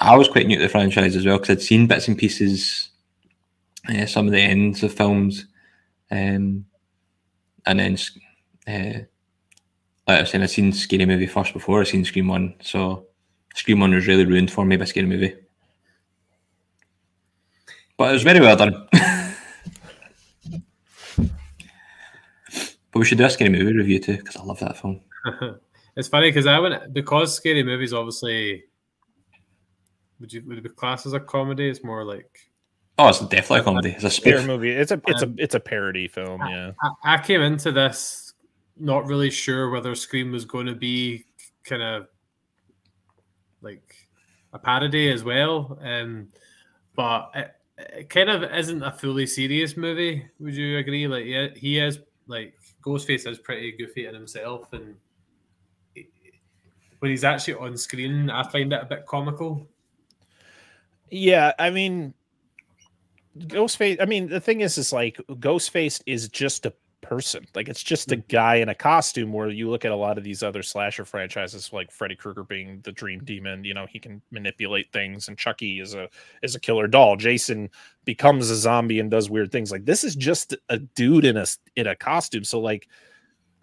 I 0.00 0.16
was 0.16 0.28
quite 0.28 0.46
new 0.46 0.56
to 0.56 0.62
the 0.62 0.68
franchise 0.68 1.14
as 1.14 1.24
well 1.24 1.38
because 1.38 1.50
I'd 1.50 1.62
seen 1.62 1.86
bits 1.86 2.08
and 2.08 2.18
pieces 2.18 2.88
uh, 3.88 4.06
some 4.06 4.26
of 4.26 4.32
the 4.32 4.40
ends 4.40 4.82
of 4.82 4.92
films, 4.94 5.46
um, 6.10 6.64
and 7.66 7.78
then 7.78 7.98
uh, 8.68 9.00
like 10.06 10.18
I 10.18 10.20
was 10.20 10.30
saying, 10.30 10.42
I've 10.42 10.50
seen 10.50 10.72
Scary 10.72 11.06
Movie 11.06 11.26
first 11.26 11.52
before 11.52 11.80
I've 11.80 11.88
seen 11.88 12.04
Scream 12.04 12.28
One, 12.28 12.54
so 12.60 13.06
Scream 13.54 13.80
One 13.80 13.94
was 13.94 14.06
really 14.06 14.24
ruined 14.24 14.50
for 14.50 14.64
me 14.64 14.76
by 14.76 14.84
Scary 14.84 15.06
Movie. 15.06 15.34
But 17.96 18.10
it 18.10 18.12
was 18.14 18.22
very 18.22 18.40
well 18.40 18.56
done. 18.56 18.88
but 22.92 22.98
we 22.98 23.04
should 23.04 23.18
do 23.18 23.24
a 23.24 23.30
Scary 23.30 23.50
Movie 23.50 23.76
review 23.76 23.98
too 24.00 24.16
because 24.16 24.36
I 24.36 24.42
love 24.42 24.58
that 24.60 24.76
film. 24.76 25.00
it's 25.96 26.08
funny 26.08 26.30
because 26.30 26.46
I 26.46 26.58
went 26.58 26.92
because 26.92 27.34
Scary 27.36 27.62
Movies 27.62 27.92
obviously 27.92 28.64
would 30.20 30.32
you 30.32 30.42
would 30.46 30.58
it 30.58 30.64
be 30.64 30.70
classed 30.70 31.06
as 31.06 31.12
a 31.12 31.20
comedy? 31.20 31.68
It's 31.68 31.84
more 31.84 32.04
like 32.04 32.30
Oh, 32.98 33.08
it's 33.08 33.20
definitely 33.20 33.60
a 33.60 33.64
comedy. 33.64 33.90
It's 33.90 34.04
a 34.04 34.10
spoof 34.10 34.46
movie. 34.46 34.70
It's 34.70 34.92
a 34.92 35.00
it's 35.06 35.22
a 35.22 35.32
it's 35.38 35.54
a 35.54 35.60
parody 35.60 36.08
film. 36.08 36.40
Yeah. 36.48 36.72
I, 36.82 37.14
I 37.14 37.18
came 37.18 37.40
into 37.40 37.72
this 37.72 38.34
not 38.78 39.06
really 39.06 39.30
sure 39.30 39.70
whether 39.70 39.94
Scream 39.94 40.32
was 40.32 40.44
going 40.44 40.66
to 40.66 40.74
be 40.74 41.24
kind 41.64 41.82
of 41.82 42.08
like 43.60 43.94
a 44.52 44.58
parody 44.58 45.10
as 45.10 45.24
well, 45.24 45.78
um, 45.82 46.28
but 46.94 47.30
it, 47.34 47.54
it 47.78 48.10
kind 48.10 48.28
of 48.28 48.42
isn't 48.42 48.82
a 48.82 48.92
fully 48.92 49.26
serious 49.26 49.76
movie. 49.76 50.26
Would 50.40 50.54
you 50.54 50.78
agree? 50.78 51.06
Like, 51.06 51.24
yeah, 51.24 51.48
he 51.56 51.78
is 51.78 52.00
like 52.26 52.54
Ghostface 52.84 53.30
is 53.30 53.38
pretty 53.38 53.72
goofy 53.72 54.06
in 54.06 54.14
himself, 54.14 54.72
and 54.72 54.94
when 56.98 57.10
he's 57.10 57.24
actually 57.24 57.54
on 57.54 57.76
screen, 57.76 58.30
I 58.30 58.42
find 58.48 58.72
it 58.72 58.82
a 58.82 58.86
bit 58.86 59.06
comical. 59.06 59.68
Yeah, 61.10 61.52
I 61.58 61.70
mean, 61.70 62.14
Ghostface. 63.38 64.00
I 64.00 64.04
mean, 64.04 64.28
the 64.28 64.40
thing 64.40 64.60
is, 64.60 64.78
is 64.78 64.92
like 64.92 65.16
Ghostface 65.28 66.02
is 66.06 66.28
just 66.28 66.66
a 66.66 66.74
person. 67.02 67.44
Like 67.54 67.68
it's 67.68 67.82
just 67.82 68.12
a 68.12 68.16
mm. 68.16 68.28
guy 68.28 68.56
in 68.56 68.68
a 68.70 68.74
costume. 68.74 69.32
Where 69.32 69.48
you 69.48 69.68
look 69.68 69.84
at 69.84 69.92
a 69.92 69.96
lot 69.96 70.16
of 70.16 70.24
these 70.24 70.42
other 70.42 70.62
slasher 70.62 71.04
franchises, 71.04 71.72
like 71.72 71.90
Freddy 71.90 72.16
Krueger 72.16 72.44
being 72.44 72.80
the 72.82 72.92
Dream 72.92 73.22
Demon. 73.24 73.64
You 73.64 73.74
know, 73.74 73.86
he 73.86 73.98
can 73.98 74.22
manipulate 74.30 74.90
things, 74.92 75.28
and 75.28 75.36
Chucky 75.36 75.80
is 75.80 75.94
a 75.94 76.08
is 76.42 76.54
a 76.54 76.60
killer 76.60 76.86
doll. 76.86 77.16
Jason 77.16 77.68
becomes 78.04 78.48
a 78.48 78.56
zombie 78.56 79.00
and 79.00 79.10
does 79.10 79.28
weird 79.28 79.52
things. 79.52 79.70
Like 79.70 79.84
this 79.84 80.04
is 80.04 80.16
just 80.16 80.56
a 80.70 80.78
dude 80.78 81.24
in 81.24 81.36
a 81.36 81.46
in 81.76 81.86
a 81.86 81.96
costume. 81.96 82.44
So 82.44 82.60
like 82.60 82.88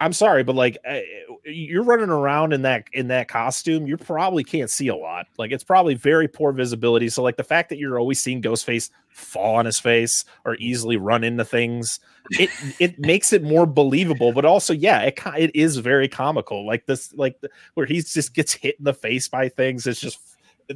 I'm 0.00 0.14
sorry, 0.14 0.42
but 0.42 0.56
like 0.56 0.78
eh, 0.84 1.02
you're 1.44 1.84
running 1.84 2.08
around 2.08 2.54
in 2.54 2.62
that 2.62 2.86
in 2.94 3.08
that 3.08 3.28
costume, 3.28 3.86
you 3.86 3.98
probably 3.98 4.42
can't 4.42 4.70
see 4.70 4.88
a 4.88 4.96
lot. 4.96 5.26
Like 5.36 5.52
it's 5.52 5.62
probably 5.62 5.94
very 5.94 6.26
poor 6.26 6.52
visibility. 6.52 7.10
So 7.10 7.22
like 7.22 7.36
the 7.36 7.44
fact 7.44 7.68
that 7.68 7.78
you're 7.78 7.98
always 7.98 8.18
seeing 8.18 8.40
Ghostface 8.40 8.90
fall 9.10 9.56
on 9.56 9.66
his 9.66 9.78
face 9.78 10.24
or 10.46 10.54
easily 10.56 10.96
run 10.96 11.22
into 11.22 11.44
things, 11.44 12.00
it 12.30 12.48
it 12.78 12.98
makes 12.98 13.34
it 13.34 13.42
more 13.42 13.66
believable. 13.66 14.32
But 14.32 14.46
also, 14.46 14.72
yeah, 14.72 15.02
it 15.02 15.20
it 15.36 15.54
is 15.54 15.76
very 15.76 16.08
comical. 16.08 16.66
Like 16.66 16.86
this, 16.86 17.12
like 17.12 17.38
where 17.74 17.84
he 17.84 18.00
just 18.00 18.32
gets 18.32 18.54
hit 18.54 18.76
in 18.78 18.84
the 18.84 18.94
face 18.94 19.28
by 19.28 19.50
things. 19.50 19.86
It's 19.86 20.00
just 20.00 20.18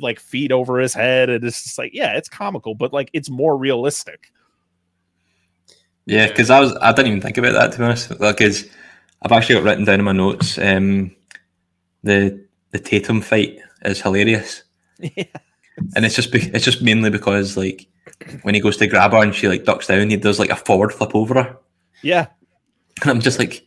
like 0.01 0.21
feet 0.21 0.53
over 0.53 0.79
his 0.79 0.93
head, 0.93 1.31
and 1.31 1.43
it's 1.43 1.65
just 1.65 1.79
like 1.79 1.95
yeah, 1.95 2.13
it's 2.13 2.29
comical, 2.29 2.75
but 2.75 2.93
like 2.93 3.09
it's 3.15 3.31
more 3.31 3.57
realistic. 3.57 4.33
Yeah, 6.05 6.29
because 6.29 6.51
I 6.51 6.61
was 6.61 6.77
I 6.83 6.93
didn't 6.93 7.09
even 7.09 7.21
think 7.23 7.39
about 7.39 7.53
that 7.53 7.73
to 7.73 7.79
be 7.79 7.85
honest. 7.85 8.21
Like, 8.21 8.37
Because 8.37 8.69
I've 9.25 9.33
actually 9.33 9.57
got 9.57 9.65
written 9.65 9.85
down 9.85 10.01
in 10.01 10.05
my 10.05 10.13
notes 10.13 10.59
um, 10.59 11.15
the 12.03 12.45
the 12.71 12.79
Tatum 12.79 13.21
fight 13.21 13.59
is 13.85 14.01
hilarious. 14.01 14.63
Yeah. 14.99 15.25
And 15.97 16.05
it's 16.05 16.15
just 16.15 16.31
be, 16.31 16.41
it's 16.53 16.65
just 16.65 16.83
mainly 16.83 17.11
because 17.11 17.57
like 17.57 17.87
when 18.43 18.55
he 18.55 18.61
goes 18.61 18.77
to 18.77 18.87
grab 18.87 19.13
her 19.13 19.23
and 19.23 19.35
she 19.35 19.49
like 19.49 19.65
ducks 19.65 19.89
down, 19.89 20.11
he 20.11 20.17
does 20.17 20.39
like 20.39 20.51
a 20.51 20.57
forward 20.57 20.93
flip 20.93 21.15
over 21.15 21.35
her. 21.35 21.57
Yeah. 22.03 22.29
And 23.03 23.11
I'm 23.11 23.21
just 23.21 23.39
like, 23.39 23.67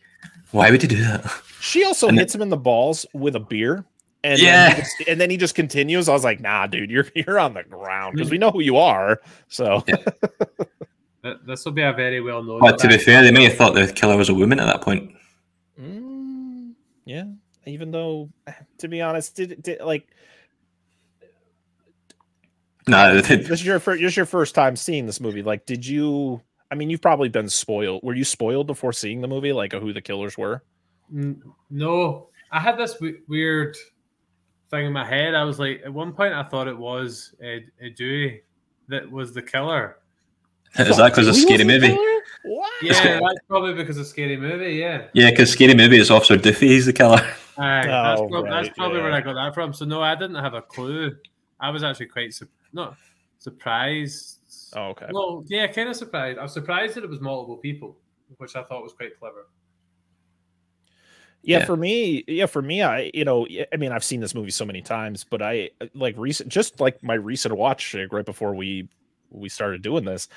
why 0.52 0.70
would 0.70 0.82
you 0.82 0.88
do 0.88 1.02
that? 1.02 1.30
She 1.60 1.84
also 1.84 2.08
and 2.08 2.18
hits 2.18 2.34
him 2.34 2.42
in 2.42 2.48
the 2.48 2.56
balls 2.56 3.04
with 3.12 3.36
a 3.36 3.40
beer. 3.40 3.84
And 4.24 4.40
yeah, 4.40 4.68
then 4.68 4.76
just, 4.76 5.08
and 5.08 5.20
then 5.20 5.30
he 5.30 5.36
just 5.36 5.54
continues. 5.54 6.08
I 6.08 6.12
was 6.12 6.24
like, 6.24 6.40
"Nah, 6.40 6.66
dude, 6.66 6.90
you're 6.90 7.06
you're 7.14 7.38
on 7.38 7.54
the 7.54 7.62
ground 7.62 8.16
because 8.16 8.30
we 8.30 8.38
know 8.38 8.50
who 8.50 8.60
you 8.60 8.76
are." 8.76 9.20
So 9.46 9.84
yeah. 9.86 9.96
this 11.46 11.64
will 11.64 11.72
be 11.72 11.82
a 11.82 11.92
very 11.92 12.20
well 12.20 12.42
known. 12.42 12.60
But 12.60 12.78
to 12.78 12.88
be 12.88 12.98
fair, 12.98 13.22
they 13.22 13.30
may 13.30 13.44
have 13.44 13.54
thought 13.54 13.74
the 13.74 13.86
killer 13.92 14.16
was 14.16 14.28
a 14.28 14.34
woman 14.34 14.58
at 14.58 14.66
that 14.66 14.82
point. 14.82 15.14
Yeah, 17.08 17.24
even 17.64 17.90
though, 17.90 18.28
to 18.78 18.88
be 18.88 19.00
honest, 19.00 19.34
did, 19.34 19.62
did 19.62 19.80
like. 19.80 20.06
No, 22.86 23.20
this 23.20 23.30
is 23.30 23.66
your 23.66 23.80
first, 23.80 24.00
this 24.00 24.12
is 24.12 24.16
your 24.16 24.26
first 24.26 24.54
time 24.54 24.76
seeing 24.76 25.06
this 25.06 25.20
movie. 25.20 25.42
Like, 25.42 25.66
did 25.66 25.86
you? 25.86 26.42
I 26.70 26.74
mean, 26.74 26.90
you've 26.90 27.02
probably 27.02 27.30
been 27.30 27.48
spoiled. 27.48 28.02
Were 28.02 28.14
you 28.14 28.24
spoiled 28.24 28.66
before 28.66 28.92
seeing 28.92 29.22
the 29.22 29.28
movie, 29.28 29.54
like 29.54 29.72
who 29.72 29.92
the 29.94 30.02
killers 30.02 30.36
were? 30.36 30.62
No, 31.70 32.28
I 32.52 32.60
had 32.60 32.76
this 32.76 32.92
w- 32.94 33.20
weird 33.26 33.76
thing 34.70 34.84
in 34.84 34.92
my 34.92 35.06
head. 35.06 35.34
I 35.34 35.44
was 35.44 35.58
like, 35.58 35.80
at 35.84 35.92
one 35.92 36.12
point, 36.12 36.34
I 36.34 36.42
thought 36.42 36.68
it 36.68 36.76
was 36.76 37.34
a, 37.42 37.64
a 37.80 37.88
Dewey 37.88 38.42
that 38.88 39.10
was 39.10 39.32
the 39.32 39.40
killer. 39.40 39.96
Is 40.78 40.98
that 40.98 41.10
because 41.10 41.26
of 41.26 41.36
Scary 41.36 41.64
Movie? 41.64 41.96
What? 42.44 42.70
Yeah, 42.82 43.20
that's 43.20 43.40
probably 43.48 43.74
because 43.74 43.98
of 43.98 44.06
Scary 44.06 44.36
Movie. 44.36 44.74
Yeah. 44.74 45.06
Yeah, 45.12 45.30
because 45.30 45.50
Scary 45.50 45.74
Movie 45.74 45.98
is 45.98 46.10
Officer 46.10 46.36
Doofy. 46.36 46.68
He's 46.68 46.86
the 46.86 46.92
killer. 46.92 47.20
Aye, 47.58 47.86
that's, 47.86 48.20
oh, 48.20 48.28
right, 48.28 48.50
that's, 48.50 48.76
probably 48.76 48.98
yeah. 48.98 49.04
where 49.04 49.12
I 49.12 49.20
got 49.20 49.34
that 49.34 49.54
from. 49.54 49.72
So 49.72 49.84
no, 49.84 50.02
I 50.02 50.14
didn't 50.14 50.36
have 50.36 50.54
a 50.54 50.62
clue. 50.62 51.16
I 51.60 51.70
was 51.70 51.82
actually 51.82 52.06
quite 52.06 52.32
su- 52.32 52.46
not 52.72 52.96
surprised. 53.38 54.38
Oh, 54.74 54.90
okay. 54.90 55.06
Well, 55.10 55.44
yeah, 55.48 55.66
kind 55.66 55.88
of 55.88 55.96
surprised. 55.96 56.38
I 56.38 56.42
was 56.42 56.52
surprised 56.52 56.94
that 56.94 57.04
it 57.04 57.10
was 57.10 57.20
multiple 57.20 57.56
people, 57.56 57.96
which 58.36 58.54
I 58.54 58.62
thought 58.62 58.82
was 58.82 58.92
quite 58.92 59.18
clever. 59.18 59.48
Yeah, 61.42 61.60
yeah, 61.60 61.64
for 61.66 61.76
me, 61.76 62.24
yeah, 62.26 62.46
for 62.46 62.62
me, 62.62 62.82
I, 62.82 63.10
you 63.14 63.24
know, 63.24 63.46
I 63.72 63.76
mean, 63.76 63.92
I've 63.92 64.04
seen 64.04 64.20
this 64.20 64.34
movie 64.34 64.50
so 64.50 64.64
many 64.64 64.82
times, 64.82 65.24
but 65.24 65.40
I 65.40 65.70
like 65.94 66.14
recent, 66.18 66.48
just 66.48 66.80
like 66.80 67.02
my 67.02 67.14
recent 67.14 67.56
watch 67.56 67.94
like, 67.94 68.12
right 68.12 68.24
before 68.24 68.54
we 68.54 68.88
we 69.30 69.48
started 69.48 69.82
doing 69.82 70.04
this, 70.04 70.28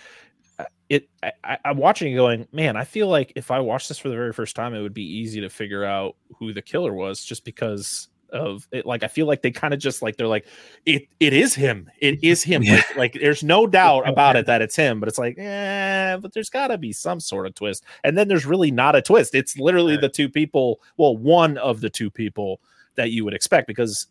it, 0.92 1.08
I, 1.24 1.58
I'm 1.64 1.78
watching 1.78 2.12
it 2.12 2.18
going, 2.18 2.50
man, 2.52 2.76
I 2.76 2.84
feel 2.84 3.08
like 3.08 3.32
if 3.38 3.50
I 3.50 3.62
watched 3.62 3.88
this 3.88 3.98
for 3.98 4.10
the 4.10 4.16
very 4.16 4.34
first 4.34 4.58
time, 4.58 4.74
it 4.74 4.82
would 4.82 4.94
be 4.94 5.06
easy 5.06 5.40
to 5.40 5.50
figure 5.50 5.86
out 5.86 6.18
who 6.38 6.52
the 6.52 6.62
killer 6.62 6.94
was, 6.94 7.24
just 7.24 7.46
because 7.46 8.10
of 8.34 8.68
it. 8.74 8.86
Like 8.86 9.02
i 9.02 9.08
feel 9.08 9.26
like 9.26 9.42
they 9.42 9.52
kind 9.52 9.74
of 9.74 9.80
just 9.80 10.02
like 10.02 10.18
they're 10.18 10.28
like 10.28 10.46
it 10.86 11.08
it 11.22 11.32
is 11.32 11.56
him. 11.56 11.90
It 12.00 12.22
is 12.22 12.44
him. 12.44 12.62
Yeah. 12.66 12.76
like, 12.76 12.98
like, 12.98 13.14
there's 13.22 13.42
no 13.42 13.68
doubt 13.68 14.08
about 14.10 14.36
it 14.36 14.46
that 14.48 14.62
it's 14.62 14.76
him 14.76 15.00
but 15.00 15.08
it's 15.08 15.18
like 15.18 15.38
yeah 15.38 16.18
but 16.18 16.34
there's 16.34 16.50
got 16.50 16.68
to 16.68 16.78
be 16.78 16.92
some 16.92 17.22
sort 17.22 17.46
of 17.48 17.56
twist. 17.56 17.86
And 18.04 18.18
then 18.18 18.28
there's 18.28 18.46
really 18.46 18.72
not 18.72 18.96
a 18.96 19.02
twist. 19.02 19.34
It's 19.34 19.58
literally 19.58 19.94
right. 19.94 20.02
the 20.02 20.10
two 20.10 20.28
people 20.28 20.82
well 20.98 21.16
one 21.16 21.58
of 21.58 21.80
the 21.82 21.90
two 21.90 22.10
people 22.10 22.60
that 22.96 23.12
you 23.12 23.24
would 23.24 23.34
expect 23.34 23.68
because 23.68 24.08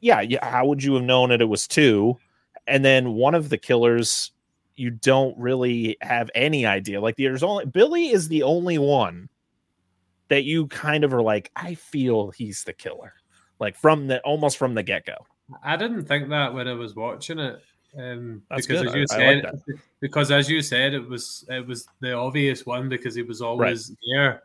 yeah, 0.00 0.20
yeah 0.20 0.46
how 0.48 0.66
would 0.66 0.82
you 0.82 0.94
have 0.94 1.04
known 1.04 1.28
that 1.28 1.42
it 1.42 1.48
was 1.48 1.66
two? 1.66 2.16
And 2.66 2.84
then 2.84 3.12
one 3.14 3.34
of 3.34 3.50
the 3.50 3.58
killers 3.58 4.32
you 4.76 4.90
don't 4.90 5.36
really 5.38 5.96
have 6.00 6.30
any 6.34 6.64
idea 6.66 7.00
like 7.00 7.16
there's 7.16 7.42
only 7.42 7.66
billy 7.66 8.08
is 8.08 8.28
the 8.28 8.42
only 8.42 8.78
one 8.78 9.28
that 10.28 10.44
you 10.44 10.66
kind 10.68 11.04
of 11.04 11.12
are 11.12 11.22
like 11.22 11.50
i 11.56 11.74
feel 11.74 12.30
he's 12.30 12.64
the 12.64 12.72
killer 12.72 13.14
like 13.60 13.76
from 13.76 14.08
the 14.08 14.20
almost 14.22 14.56
from 14.56 14.74
the 14.74 14.82
get 14.82 15.06
go. 15.06 15.14
I 15.62 15.76
didn't 15.76 16.06
think 16.06 16.28
that 16.30 16.52
when 16.52 16.66
I 16.66 16.72
was 16.72 16.96
watching 16.96 17.38
it. 17.38 17.62
Um, 17.98 18.42
because 18.48 18.66
good. 18.66 18.86
as 18.86 18.94
you 18.94 19.02
I, 19.02 19.04
said, 19.04 19.46
I 19.46 19.50
like 19.50 19.80
because 20.00 20.30
as 20.30 20.48
you 20.48 20.62
said, 20.62 20.94
it 20.94 21.06
was 21.06 21.44
it 21.48 21.66
was 21.66 21.86
the 22.00 22.12
obvious 22.12 22.64
one 22.64 22.88
because 22.88 23.14
he 23.14 23.22
was 23.22 23.42
always 23.42 23.90
right. 23.90 23.98
there. 24.12 24.42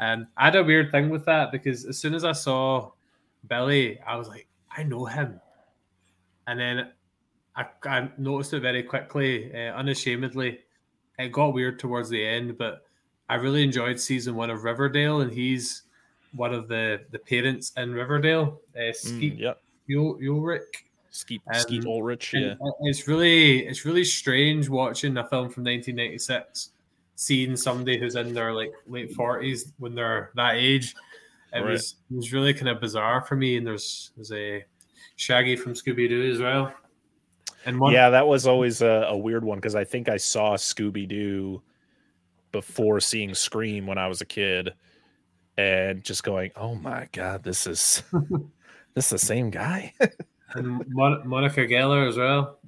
And 0.00 0.26
I 0.36 0.46
had 0.46 0.56
a 0.56 0.64
weird 0.64 0.90
thing 0.90 1.10
with 1.10 1.24
that 1.26 1.50
because 1.50 1.84
as 1.84 1.98
soon 1.98 2.14
as 2.14 2.24
I 2.24 2.32
saw 2.32 2.92
Billy, 3.48 4.00
I 4.06 4.16
was 4.16 4.28
like, 4.28 4.46
I 4.70 4.82
know 4.82 5.04
him. 5.04 5.40
And 6.46 6.60
then 6.60 6.90
I, 7.56 7.66
I 7.84 8.10
noticed 8.18 8.52
it 8.52 8.60
very 8.60 8.82
quickly, 8.82 9.52
uh, 9.54 9.74
unashamedly. 9.74 10.60
It 11.18 11.32
got 11.32 11.54
weird 11.54 11.78
towards 11.78 12.08
the 12.08 12.24
end, 12.24 12.58
but 12.58 12.84
I 13.28 13.36
really 13.36 13.62
enjoyed 13.62 14.00
season 14.00 14.34
one 14.34 14.50
of 14.50 14.64
Riverdale, 14.64 15.20
and 15.20 15.32
he's 15.32 15.82
one 16.34 16.52
of 16.52 16.68
the 16.68 17.00
the 17.10 17.18
parents 17.18 17.72
in 17.76 17.92
Riverdale, 17.92 18.60
uh, 18.76 18.92
Skeet 18.92 19.38
mm, 19.38 19.40
yep. 19.40 19.60
Ulrich. 19.96 20.84
Skeet, 21.10 21.42
um, 21.46 21.60
Skeet 21.60 21.86
Ulrich, 21.86 22.34
yeah. 22.34 22.54
It's 22.80 23.06
really 23.06 23.66
it's 23.66 23.84
really 23.84 24.04
strange 24.04 24.68
watching 24.68 25.16
a 25.16 25.22
film 25.22 25.48
from 25.48 25.62
1996, 25.62 26.70
seeing 27.14 27.56
somebody 27.56 27.98
who's 27.98 28.16
in 28.16 28.34
their 28.34 28.52
like 28.52 28.72
late 28.88 29.16
40s 29.16 29.72
when 29.78 29.94
they're 29.94 30.32
that 30.34 30.56
age. 30.56 30.96
It 31.52 31.60
right. 31.60 31.70
was 31.70 31.94
it 32.10 32.16
was 32.16 32.32
really 32.32 32.52
kind 32.52 32.68
of 32.68 32.80
bizarre 32.80 33.22
for 33.22 33.36
me. 33.36 33.56
And 33.56 33.64
there's 33.64 34.10
there's 34.16 34.32
a 34.32 34.64
Shaggy 35.14 35.54
from 35.54 35.74
Scooby 35.74 36.08
Doo 36.08 36.32
as 36.32 36.40
well. 36.40 36.74
And 37.66 37.80
one, 37.80 37.92
yeah, 37.92 38.10
that 38.10 38.26
was 38.26 38.46
always 38.46 38.82
a, 38.82 39.06
a 39.08 39.16
weird 39.16 39.44
one 39.44 39.58
because 39.58 39.74
I 39.74 39.84
think 39.84 40.08
I 40.08 40.16
saw 40.16 40.54
Scooby 40.54 41.08
Doo 41.08 41.62
before 42.52 43.00
seeing 43.00 43.34
Scream 43.34 43.86
when 43.86 43.98
I 43.98 44.06
was 44.06 44.20
a 44.20 44.26
kid 44.26 44.74
and 45.56 46.04
just 46.04 46.22
going, 46.22 46.50
"Oh 46.56 46.74
my 46.74 47.08
god, 47.12 47.42
this 47.42 47.66
is 47.66 48.02
this 48.94 49.06
is 49.06 49.10
the 49.10 49.18
same 49.18 49.50
guy." 49.50 49.92
and 50.54 50.84
Mon- 50.88 51.26
Monica 51.26 51.66
Geller 51.66 52.08
as 52.08 52.16
well. 52.16 52.58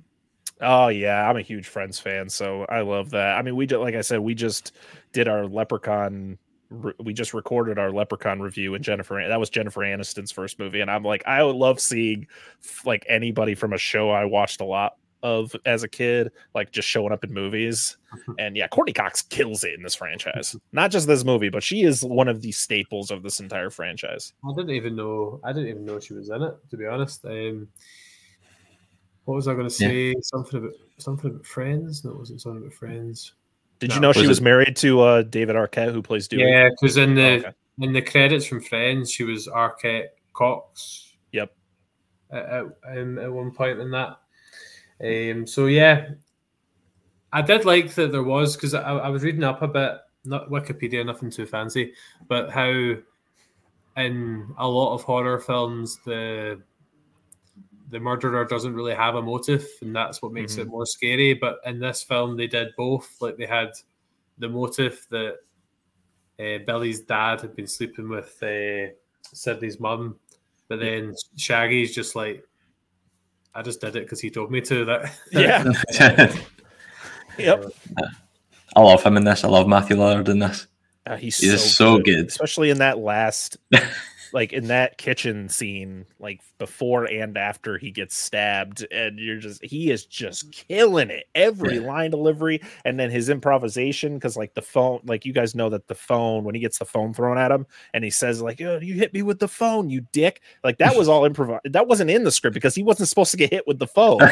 Oh 0.60 0.88
yeah, 0.88 1.28
I'm 1.28 1.36
a 1.36 1.42
huge 1.42 1.68
Friends 1.68 1.98
fan, 1.98 2.28
so 2.28 2.64
I 2.68 2.80
love 2.80 3.10
that. 3.10 3.36
I 3.36 3.42
mean, 3.42 3.56
we 3.56 3.66
just 3.66 3.80
like 3.80 3.94
I 3.94 4.00
said, 4.00 4.20
we 4.20 4.34
just 4.34 4.72
did 5.12 5.28
our 5.28 5.46
Leprechaun. 5.46 6.38
We 6.70 7.12
just 7.12 7.32
recorded 7.32 7.78
our 7.78 7.92
Leprechaun 7.92 8.40
review, 8.40 8.74
and 8.74 8.82
mm-hmm. 8.82 8.90
Jennifer 8.90 9.24
that 9.28 9.40
was 9.40 9.50
Jennifer 9.50 9.80
Aniston's 9.80 10.32
first 10.32 10.58
movie, 10.58 10.80
and 10.80 10.90
I'm 10.90 11.04
like, 11.04 11.22
I 11.26 11.42
would 11.42 11.56
love 11.56 11.80
seeing 11.80 12.26
like 12.84 13.04
anybody 13.08 13.54
from 13.54 13.72
a 13.72 13.78
show 13.78 14.10
I 14.10 14.24
watched 14.24 14.60
a 14.60 14.64
lot 14.64 14.96
of 15.22 15.54
as 15.64 15.82
a 15.82 15.88
kid, 15.88 16.30
like 16.54 16.70
just 16.70 16.88
showing 16.88 17.12
up 17.12 17.24
in 17.24 17.32
movies. 17.32 17.96
Mm-hmm. 18.14 18.32
and 18.38 18.56
yeah, 18.56 18.68
Courteney 18.68 18.94
Cox 18.94 19.22
kills 19.22 19.62
it 19.64 19.74
in 19.74 19.82
this 19.82 19.94
franchise. 19.94 20.50
Mm-hmm. 20.50 20.58
Not 20.72 20.90
just 20.90 21.06
this 21.06 21.24
movie, 21.24 21.50
but 21.50 21.62
she 21.62 21.82
is 21.82 22.02
one 22.02 22.28
of 22.28 22.40
the 22.40 22.52
staples 22.52 23.10
of 23.10 23.22
this 23.22 23.40
entire 23.40 23.70
franchise. 23.70 24.32
I 24.44 24.54
didn't 24.54 24.70
even 24.70 24.96
know. 24.96 25.40
I 25.44 25.52
didn't 25.52 25.68
even 25.68 25.84
know 25.84 26.00
she 26.00 26.14
was 26.14 26.30
in 26.30 26.42
it. 26.42 26.54
To 26.70 26.76
be 26.76 26.86
honest, 26.86 27.24
um, 27.24 27.68
what 29.24 29.34
was 29.34 29.48
I 29.48 29.54
going 29.54 29.66
to 29.66 29.70
say? 29.70 30.08
Yeah. 30.08 30.14
Something 30.22 30.60
about 30.60 30.72
something 30.98 31.30
about 31.30 31.46
Friends. 31.46 32.04
No, 32.04 32.12
it 32.12 32.18
wasn't 32.18 32.40
something 32.40 32.62
about 32.62 32.74
Friends. 32.74 33.32
Did 33.78 33.90
no. 33.90 33.94
you 33.94 34.00
know 34.00 34.12
she 34.12 34.20
was, 34.20 34.28
was 34.28 34.40
married 34.40 34.76
to 34.76 35.00
uh, 35.00 35.22
David 35.22 35.56
Arquette, 35.56 35.92
who 35.92 36.02
plays 36.02 36.28
Dewey? 36.28 36.48
Yeah, 36.48 36.70
because 36.70 36.96
in 36.96 37.14
the 37.14 37.22
oh, 37.22 37.34
okay. 37.36 37.52
in 37.80 37.92
the 37.92 38.02
credits 38.02 38.46
from 38.46 38.60
Friends, 38.60 39.10
she 39.10 39.24
was 39.24 39.46
Arquette 39.48 40.08
Cox. 40.32 41.14
Yep. 41.32 41.54
At, 42.30 42.44
at, 42.44 42.64
um, 42.98 43.18
at 43.18 43.32
one 43.32 43.50
point 43.50 43.80
in 43.80 43.90
that. 43.90 44.18
Um, 45.02 45.46
so 45.46 45.66
yeah, 45.66 46.08
I 47.32 47.42
did 47.42 47.64
like 47.64 47.94
that 47.94 48.12
there 48.12 48.22
was 48.22 48.56
because 48.56 48.72
I, 48.72 48.80
I, 48.80 49.08
was 49.10 49.22
reading 49.22 49.44
up 49.44 49.60
a 49.60 49.68
bit, 49.68 49.92
not 50.24 50.48
Wikipedia, 50.48 51.04
nothing 51.04 51.30
too 51.30 51.44
fancy, 51.44 51.92
but 52.28 52.50
how 52.50 52.94
in 53.96 54.54
a 54.58 54.68
lot 54.68 54.94
of 54.94 55.02
horror 55.02 55.38
films 55.38 55.98
the 56.06 56.62
the 57.88 58.00
murderer 58.00 58.44
doesn't 58.44 58.74
really 58.74 58.94
have 58.94 59.14
a 59.14 59.22
motive, 59.22 59.66
and 59.80 59.94
that's 59.94 60.20
what 60.20 60.32
makes 60.32 60.52
mm-hmm. 60.52 60.62
it 60.62 60.68
more 60.68 60.86
scary. 60.86 61.34
But 61.34 61.58
in 61.64 61.78
this 61.78 62.02
film, 62.02 62.36
they 62.36 62.46
did 62.46 62.68
both. 62.76 63.16
Like 63.20 63.36
they 63.36 63.46
had 63.46 63.72
the 64.38 64.48
motive 64.48 65.06
that 65.10 65.36
uh, 66.38 66.58
Billy's 66.66 67.00
dad 67.00 67.40
had 67.40 67.54
been 67.54 67.66
sleeping 67.66 68.08
with 68.08 68.42
uh, 68.42 68.92
Sidney's 69.32 69.80
mum, 69.80 70.16
but 70.68 70.80
then 70.80 71.14
Shaggy's 71.36 71.94
just 71.94 72.16
like 72.16 72.44
I 73.56 73.62
just 73.62 73.80
did 73.80 73.96
it 73.96 74.04
because 74.04 74.20
he 74.20 74.30
told 74.30 74.50
me 74.50 74.60
to. 74.62 74.84
That 74.84 75.12
yeah. 75.32 75.72
yep. 77.38 77.64
I 78.76 78.80
love 78.80 79.02
him 79.02 79.16
in 79.16 79.24
this. 79.24 79.44
I 79.44 79.48
love 79.48 79.66
Matthew 79.66 79.96
Lillard 79.96 80.28
in 80.28 80.38
this. 80.38 80.66
Uh, 81.06 81.16
he's, 81.16 81.38
he's 81.38 81.62
so, 81.62 81.66
so 81.66 81.96
good. 81.96 82.04
good. 82.04 82.26
especially 82.26 82.70
in 82.70 82.78
that 82.78 82.98
last 82.98 83.56
like 84.32 84.52
in 84.52 84.68
that 84.68 84.98
kitchen 84.98 85.48
scene, 85.48 86.06
like 86.18 86.40
before 86.58 87.04
and 87.04 87.36
after 87.36 87.78
he 87.78 87.90
gets 87.90 88.16
stabbed, 88.16 88.86
and 88.90 89.18
you're 89.18 89.38
just 89.38 89.64
he 89.64 89.90
is 89.90 90.04
just 90.04 90.52
killing 90.52 91.10
it. 91.10 91.24
Every 91.34 91.76
yeah. 91.76 91.86
line 91.86 92.10
delivery, 92.10 92.60
and 92.84 92.98
then 92.98 93.10
his 93.10 93.28
improvisation, 93.28 94.14
because 94.14 94.36
like 94.36 94.54
the 94.54 94.62
phone, 94.62 95.00
like 95.04 95.24
you 95.24 95.32
guys 95.32 95.54
know 95.54 95.68
that 95.70 95.88
the 95.88 95.94
phone 95.94 96.44
when 96.44 96.54
he 96.54 96.60
gets 96.60 96.78
the 96.78 96.84
phone 96.84 97.12
thrown 97.12 97.38
at 97.38 97.50
him, 97.50 97.66
and 97.94 98.04
he 98.04 98.10
says 98.10 98.40
like, 98.40 98.60
"Oh, 98.60 98.78
you 98.80 98.94
hit 98.94 99.12
me 99.12 99.22
with 99.22 99.38
the 99.38 99.48
phone, 99.48 99.90
you 99.90 100.06
dick!" 100.12 100.42
Like 100.64 100.78
that 100.78 100.96
was 100.96 101.08
all 101.10 101.24
improvised. 101.24 101.72
That 101.72 101.88
wasn't 101.88 102.10
in 102.10 102.24
the 102.24 102.32
script 102.32 102.54
because 102.54 102.74
he 102.74 102.82
wasn't 102.82 103.08
supposed 103.08 103.30
to 103.32 103.36
get 103.36 103.50
hit 103.50 103.66
with 103.66 103.78
the 103.78 103.86
phone. 103.86 104.20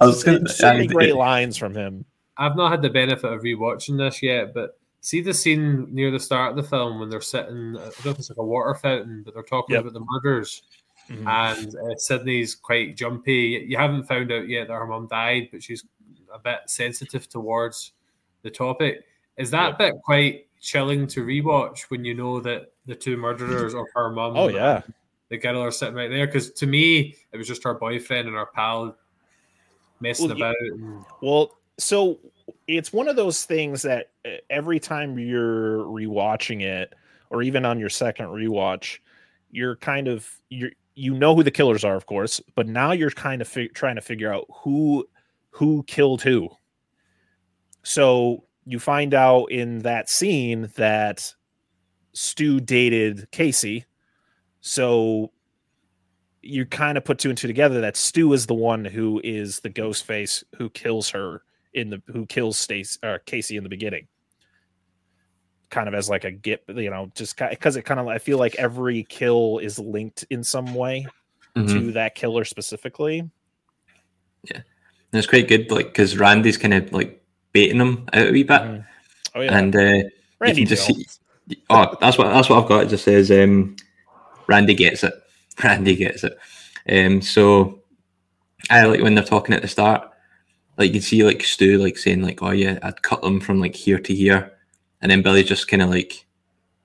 I 0.00 0.06
was 0.06 0.24
gonna, 0.24 0.48
so 0.48 0.72
many 0.72 0.86
great 0.86 1.16
lines 1.16 1.56
from 1.56 1.74
him. 1.74 2.04
I've 2.36 2.56
not 2.56 2.70
had 2.70 2.82
the 2.82 2.90
benefit 2.90 3.30
of 3.30 3.42
rewatching 3.42 3.98
this 3.98 4.22
yet, 4.22 4.54
but 4.54 4.79
see 5.00 5.20
the 5.20 5.34
scene 5.34 5.88
near 5.90 6.10
the 6.10 6.20
start 6.20 6.50
of 6.50 6.56
the 6.56 6.68
film 6.68 7.00
when 7.00 7.08
they're 7.08 7.20
sitting, 7.20 7.76
I 7.76 7.84
don't 7.84 8.04
know 8.04 8.10
if 8.10 8.18
it's 8.18 8.30
like 8.30 8.38
a 8.38 8.44
water 8.44 8.74
fountain, 8.74 9.22
but 9.24 9.34
they're 9.34 9.42
talking 9.42 9.74
yep. 9.74 9.82
about 9.82 9.94
the 9.94 10.04
murders. 10.08 10.62
Mm-hmm. 11.08 11.26
And 11.26 11.74
uh, 11.74 11.96
Sidney's 11.96 12.54
quite 12.54 12.96
jumpy. 12.96 13.64
You 13.66 13.76
haven't 13.76 14.04
found 14.04 14.30
out 14.30 14.48
yet 14.48 14.68
that 14.68 14.74
her 14.74 14.86
mum 14.86 15.08
died, 15.08 15.48
but 15.50 15.62
she's 15.62 15.84
a 16.32 16.38
bit 16.38 16.60
sensitive 16.66 17.28
towards 17.28 17.92
the 18.42 18.50
topic. 18.50 19.04
Is 19.36 19.50
that 19.50 19.78
bit 19.78 19.94
quite 20.04 20.46
chilling 20.60 21.06
to 21.08 21.24
rewatch 21.24 21.82
when 21.88 22.04
you 22.04 22.14
know 22.14 22.40
that 22.40 22.72
the 22.86 22.94
two 22.94 23.16
murderers 23.16 23.74
of 23.74 23.86
her 23.94 24.10
mum? 24.10 24.36
Oh 24.36 24.48
yeah, 24.48 24.82
the 25.30 25.38
girl 25.38 25.62
are 25.62 25.70
sitting 25.70 25.94
right 25.94 26.10
there. 26.10 26.26
Because 26.26 26.50
to 26.52 26.66
me, 26.66 27.16
it 27.32 27.36
was 27.38 27.48
just 27.48 27.64
her 27.64 27.74
boyfriend 27.74 28.28
and 28.28 28.36
her 28.36 28.46
pal 28.46 28.96
messing 30.00 30.28
well, 30.28 30.36
about. 30.36 30.56
Yeah. 30.62 30.74
And... 30.74 31.04
Well, 31.22 31.58
so 31.78 32.20
it's 32.76 32.92
one 32.92 33.08
of 33.08 33.16
those 33.16 33.44
things 33.44 33.82
that 33.82 34.10
uh, 34.24 34.30
every 34.48 34.78
time 34.78 35.18
you're 35.18 35.78
rewatching 35.84 36.62
it, 36.62 36.94
or 37.30 37.42
even 37.42 37.64
on 37.64 37.78
your 37.78 37.88
second 37.88 38.26
rewatch, 38.26 38.98
you're 39.50 39.76
kind 39.76 40.08
of 40.08 40.28
you're 40.48 40.70
you 40.94 41.14
know 41.14 41.34
who 41.34 41.42
the 41.42 41.50
killers 41.50 41.84
are, 41.84 41.96
of 41.96 42.06
course, 42.06 42.40
but 42.54 42.66
now 42.66 42.92
you're 42.92 43.10
kind 43.10 43.40
of 43.40 43.58
trying 43.74 43.94
to 43.96 44.00
figure 44.00 44.32
out 44.32 44.46
who 44.62 45.08
who 45.50 45.82
killed 45.84 46.22
who. 46.22 46.48
So 47.82 48.44
you 48.66 48.78
find 48.78 49.14
out 49.14 49.46
in 49.46 49.80
that 49.80 50.08
scene 50.08 50.70
that 50.76 51.34
Stu 52.12 52.60
dated 52.60 53.30
Casey. 53.30 53.86
So 54.60 55.32
you 56.42 56.66
kind 56.66 56.98
of 56.98 57.04
put 57.04 57.18
two 57.18 57.30
and 57.30 57.38
two 57.38 57.46
together 57.46 57.80
that 57.80 57.96
Stu 57.96 58.32
is 58.32 58.46
the 58.46 58.54
one 58.54 58.84
who 58.84 59.20
is 59.24 59.60
the 59.60 59.70
ghost 59.70 60.04
face 60.04 60.44
who 60.56 60.70
kills 60.70 61.10
her 61.10 61.42
in 61.74 61.90
the 61.90 62.02
who 62.06 62.26
kills 62.26 62.58
Stacy 62.58 62.98
or 63.02 63.14
uh, 63.14 63.18
Casey 63.26 63.56
in 63.56 63.62
the 63.62 63.68
beginning 63.68 64.06
kind 65.70 65.88
of 65.88 65.94
as 65.94 66.10
like 66.10 66.24
a 66.24 66.30
get, 66.30 66.64
you 66.68 66.90
know, 66.90 67.10
just 67.14 67.36
because 67.36 67.76
it 67.76 67.82
kind 67.82 68.00
of 68.00 68.08
I 68.08 68.18
feel 68.18 68.38
like 68.38 68.56
every 68.56 69.04
kill 69.04 69.58
is 69.58 69.78
linked 69.78 70.26
in 70.28 70.44
some 70.44 70.74
way 70.74 71.06
mm-hmm. 71.56 71.66
to 71.66 71.92
that 71.92 72.14
killer 72.14 72.44
specifically. 72.44 73.30
Yeah, 74.44 74.56
and 74.56 74.64
it's 75.12 75.26
quite 75.26 75.48
good, 75.48 75.70
like 75.70 75.86
because 75.86 76.18
Randy's 76.18 76.58
kind 76.58 76.74
of 76.74 76.92
like 76.92 77.22
baiting 77.52 77.80
him 77.80 78.08
out 78.12 78.28
a 78.28 78.32
wee 78.32 78.42
bit. 78.42 78.60
Mm-hmm. 78.60 78.80
Oh 79.34 79.40
yeah, 79.40 79.58
and 79.58 79.76
uh, 79.76 80.08
Randy 80.40 80.64
just 80.64 80.86
see, 80.86 81.06
oh, 81.70 81.96
that's 82.00 82.18
what 82.18 82.32
that's 82.32 82.48
what 82.48 82.62
I've 82.62 82.68
got. 82.68 82.84
It 82.84 82.88
just 82.88 83.04
says 83.04 83.30
um, 83.30 83.76
Randy 84.46 84.74
gets 84.74 85.04
it. 85.04 85.14
Randy 85.64 85.96
gets 85.96 86.24
it. 86.24 86.36
Um, 86.88 87.22
so 87.22 87.82
I 88.68 88.84
like 88.84 89.02
when 89.02 89.14
they're 89.14 89.24
talking 89.24 89.54
at 89.54 89.62
the 89.62 89.68
start. 89.68 90.09
Like 90.80 90.88
you 90.88 90.92
can 90.94 91.02
see, 91.02 91.22
like 91.24 91.44
Stu, 91.44 91.76
like 91.76 91.98
saying, 91.98 92.22
like, 92.22 92.42
"Oh 92.42 92.52
yeah, 92.52 92.78
I'd 92.82 93.02
cut 93.02 93.20
them 93.20 93.38
from 93.38 93.60
like 93.60 93.74
here 93.74 93.98
to 93.98 94.14
here," 94.14 94.50
And 95.02 95.12
then 95.12 95.20
Billy 95.20 95.44
just 95.44 95.68
kind 95.68 95.82
of 95.82 95.90
like, 95.90 96.24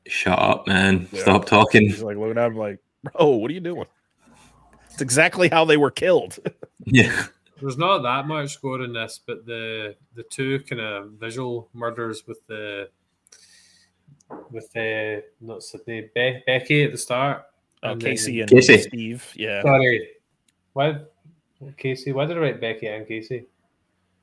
shut 0.05 0.37
up, 0.37 0.67
man. 0.67 1.07
Yeah. 1.13 1.21
Stop 1.21 1.45
talking. 1.45 1.83
He's 1.83 2.03
like 2.03 2.17
looking 2.17 2.37
at 2.37 2.47
him 2.47 2.57
like, 2.57 2.79
bro, 3.03 3.29
what 3.29 3.49
are 3.49 3.53
you 3.53 3.61
doing? 3.61 3.85
It's 4.91 5.01
exactly 5.01 5.49
how 5.49 5.63
they 5.63 5.77
were 5.77 5.91
killed. 5.91 6.37
yeah. 6.85 7.25
There's 7.61 7.77
not 7.77 7.99
that 7.99 8.27
much 8.27 8.61
gore 8.61 8.81
in 8.81 8.91
this, 8.91 9.19
but 9.25 9.45
the 9.45 9.95
the 10.15 10.23
two 10.23 10.59
kind 10.69 10.81
of 10.81 11.11
visual 11.11 11.69
murders 11.73 12.27
with 12.27 12.45
the 12.47 12.89
with 14.51 14.69
the 14.73 15.23
not 15.39 15.63
Sidney 15.63 16.09
Be- 16.13 16.43
Becky 16.45 16.83
at 16.83 16.91
the 16.91 16.97
start. 16.97 17.45
Oh, 17.81 17.91
and 17.91 18.01
Casey 18.01 18.41
and 18.41 18.49
Casey. 18.49 18.77
Steve. 18.79 19.31
Yeah. 19.35 19.61
Sorry. 19.61 20.09
Why 20.73 20.99
Casey? 21.77 22.11
Why 22.11 22.25
did 22.25 22.37
I 22.37 22.41
write 22.41 22.59
Becky 22.59 22.87
and 22.87 23.07
Casey? 23.07 23.45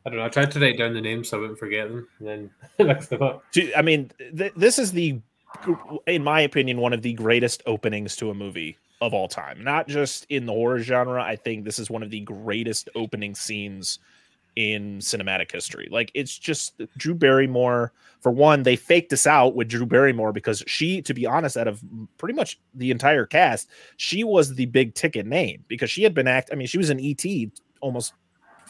I 0.05 0.11
don't 0.11 0.19
know. 0.19 0.25
I 0.25 0.29
tried 0.29 0.51
to 0.53 0.61
write 0.61 0.79
down 0.79 0.95
the 0.95 1.01
names 1.01 1.29
so 1.29 1.39
I 1.39 1.41
wouldn't 1.41 1.59
forget 1.59 1.89
them, 1.89 2.09
and 2.19 2.29
then 2.79 2.87
mixed 2.87 3.11
them 3.11 3.23
up. 3.23 3.45
I 3.77 3.83
mean, 3.83 4.11
th- 4.37 4.53
this 4.57 4.79
is 4.79 4.93
the, 4.93 5.21
in 6.07 6.25
my 6.25 6.41
opinion, 6.41 6.79
one 6.79 6.93
of 6.93 7.03
the 7.03 7.13
greatest 7.13 7.63
openings 7.67 8.17
to 8.17 8.31
a 8.31 8.35
movie 8.35 8.77
of 9.01 9.15
all 9.15 9.29
time. 9.29 9.63
Not 9.63 9.89
just 9.89 10.27
in 10.29 10.47
the 10.47 10.53
horror 10.53 10.79
genre. 10.81 11.23
I 11.23 11.37
think 11.37 11.65
this 11.65 11.79
is 11.79 11.91
one 11.91 12.03
of 12.03 12.11
the 12.11 12.21
greatest 12.21 12.89
opening 12.95 13.35
scenes 13.35 13.99
in 14.57 14.99
cinematic 14.99 15.51
history. 15.51 15.89
Like 15.91 16.11
it's 16.15 16.37
just 16.39 16.81
Drew 16.97 17.15
Barrymore. 17.15 17.93
For 18.21 18.31
one, 18.31 18.63
they 18.63 18.77
faked 18.77 19.11
this 19.11 19.27
out 19.27 19.57
with 19.57 19.69
Drew 19.69 19.87
Barrymore 19.87 20.33
because 20.33 20.63
she, 20.67 21.03
to 21.03 21.15
be 21.15 21.27
honest, 21.27 21.57
out 21.57 21.67
of 21.67 21.83
pretty 22.19 22.35
much 22.35 22.61
the 22.75 22.91
entire 22.91 23.27
cast, 23.27 23.69
she 23.97 24.23
was 24.23 24.55
the 24.55 24.67
big 24.67 24.95
ticket 24.95 25.27
name 25.27 25.65
because 25.69 25.91
she 25.91 26.03
had 26.05 26.15
been 26.15 26.29
act. 26.29 26.51
I 26.53 26.55
mean, 26.55 26.69
she 26.69 26.79
was 26.79 26.91
an 26.91 27.01
ET 27.01 27.25
almost 27.81 28.13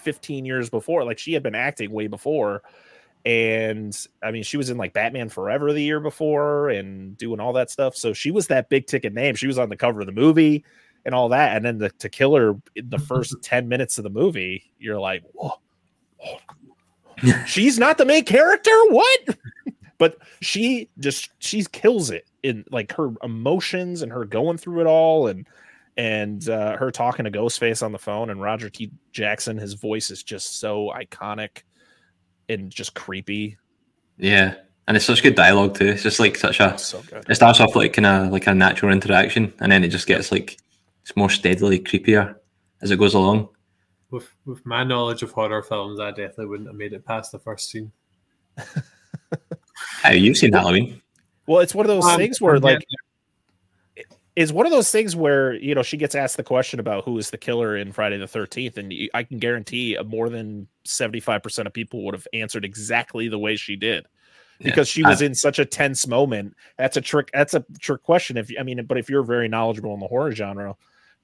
15 0.02 0.44
years 0.44 0.70
before. 0.70 1.04
Like 1.04 1.18
she 1.18 1.32
had 1.32 1.42
been 1.42 1.54
acting 1.54 1.90
way 1.90 2.06
before. 2.06 2.62
And 3.24 3.96
I 4.22 4.32
mean, 4.32 4.42
she 4.42 4.56
was 4.56 4.70
in 4.70 4.76
like 4.76 4.92
Batman 4.92 5.28
Forever 5.28 5.72
the 5.72 5.82
year 5.82 6.00
before 6.00 6.70
and 6.70 7.16
doing 7.16 7.40
all 7.40 7.52
that 7.54 7.70
stuff. 7.70 7.94
So 7.96 8.12
she 8.12 8.30
was 8.30 8.48
that 8.48 8.68
big 8.68 8.86
ticket 8.86 9.14
name. 9.14 9.36
She 9.36 9.46
was 9.46 9.58
on 9.58 9.68
the 9.68 9.76
cover 9.76 10.00
of 10.00 10.06
the 10.06 10.12
movie 10.12 10.64
and 11.04 11.14
all 11.14 11.28
that. 11.28 11.56
And 11.56 11.64
then 11.64 11.78
the, 11.78 11.90
to 11.90 12.08
kill 12.08 12.34
her 12.34 12.54
in 12.74 12.88
the 12.88 12.98
first 13.08 13.34
10 13.42 13.68
minutes 13.68 13.98
of 13.98 14.04
the 14.04 14.10
movie, 14.10 14.72
you're 14.78 15.00
like, 15.00 15.22
whoa, 15.32 15.52
whoa. 16.18 16.38
she's 17.46 17.78
not 17.78 17.98
the 17.98 18.04
main 18.04 18.24
character. 18.24 18.72
What? 18.88 19.20
but 19.98 20.18
she 20.40 20.88
just 20.98 21.30
she 21.38 21.64
kills 21.66 22.10
it 22.10 22.26
in 22.42 22.64
like 22.72 22.90
her 22.92 23.12
emotions 23.22 24.02
and 24.02 24.10
her 24.10 24.24
going 24.24 24.58
through 24.58 24.80
it 24.80 24.86
all 24.86 25.28
and 25.28 25.46
and 25.96 26.48
uh, 26.48 26.76
her 26.76 26.90
talking 26.90 27.24
to 27.24 27.30
Ghostface 27.30 27.82
on 27.82 27.92
the 27.92 27.98
phone 27.98 28.30
and 28.30 28.40
Roger 28.40 28.70
T. 28.70 28.90
Jackson, 29.12 29.58
his 29.58 29.74
voice 29.74 30.10
is 30.10 30.22
just 30.22 30.58
so 30.58 30.92
iconic 30.94 31.62
and 32.48 32.70
just 32.70 32.94
creepy. 32.94 33.58
Yeah, 34.18 34.54
and 34.86 34.96
it's 34.96 35.06
such 35.06 35.22
good 35.22 35.34
dialogue 35.34 35.76
too. 35.76 35.86
It's 35.86 36.02
just 36.02 36.20
like 36.20 36.36
such 36.36 36.60
a. 36.60 36.76
So 36.78 37.02
it 37.28 37.34
starts 37.34 37.60
off 37.60 37.76
like 37.76 37.92
kind 37.92 38.06
of 38.06 38.32
like 38.32 38.46
a 38.46 38.54
natural 38.54 38.92
interaction, 38.92 39.52
and 39.60 39.70
then 39.70 39.84
it 39.84 39.88
just 39.88 40.06
gets 40.06 40.32
like 40.32 40.58
it's 41.02 41.16
more 41.16 41.30
steadily 41.30 41.80
creepier 41.80 42.36
as 42.80 42.90
it 42.90 42.98
goes 42.98 43.14
along. 43.14 43.48
With 44.10 44.28
with 44.44 44.64
my 44.64 44.84
knowledge 44.84 45.22
of 45.22 45.32
horror 45.32 45.62
films, 45.62 46.00
I 46.00 46.10
definitely 46.10 46.46
wouldn't 46.46 46.68
have 46.68 46.76
made 46.76 46.92
it 46.92 47.04
past 47.04 47.32
the 47.32 47.38
first 47.38 47.70
scene. 47.70 47.92
Have 50.02 50.16
you 50.16 50.34
seen 50.34 50.52
Halloween? 50.52 51.00
Well, 51.46 51.60
it's 51.60 51.74
one 51.74 51.86
of 51.86 51.88
those 51.88 52.04
um, 52.04 52.16
things 52.16 52.40
where 52.40 52.58
like 52.58 52.84
is 54.34 54.52
one 54.52 54.66
of 54.66 54.72
those 54.72 54.90
things 54.90 55.14
where 55.14 55.54
you 55.54 55.74
know 55.74 55.82
she 55.82 55.96
gets 55.96 56.14
asked 56.14 56.36
the 56.36 56.42
question 56.42 56.80
about 56.80 57.04
who 57.04 57.18
is 57.18 57.30
the 57.30 57.38
killer 57.38 57.76
in 57.76 57.92
Friday 57.92 58.16
the 58.16 58.26
Thirteenth, 58.26 58.78
and 58.78 58.92
I 59.14 59.24
can 59.24 59.38
guarantee 59.38 59.96
more 60.06 60.28
than 60.28 60.68
seventy 60.84 61.20
five 61.20 61.42
percent 61.42 61.66
of 61.66 61.72
people 61.72 62.04
would 62.04 62.14
have 62.14 62.26
answered 62.32 62.64
exactly 62.64 63.28
the 63.28 63.38
way 63.38 63.56
she 63.56 63.76
did, 63.76 64.06
because 64.60 64.88
yeah, 64.88 65.02
she 65.02 65.08
was 65.08 65.22
I, 65.22 65.26
in 65.26 65.34
such 65.34 65.58
a 65.58 65.64
tense 65.64 66.06
moment. 66.06 66.54
That's 66.78 66.96
a 66.96 67.00
trick. 67.00 67.30
That's 67.34 67.54
a 67.54 67.64
trick 67.78 68.02
question. 68.02 68.36
If 68.36 68.50
I 68.58 68.62
mean, 68.62 68.84
but 68.86 68.98
if 68.98 69.10
you're 69.10 69.22
very 69.22 69.48
knowledgeable 69.48 69.92
in 69.94 70.00
the 70.00 70.06
horror 70.08 70.32
genre, 70.32 70.76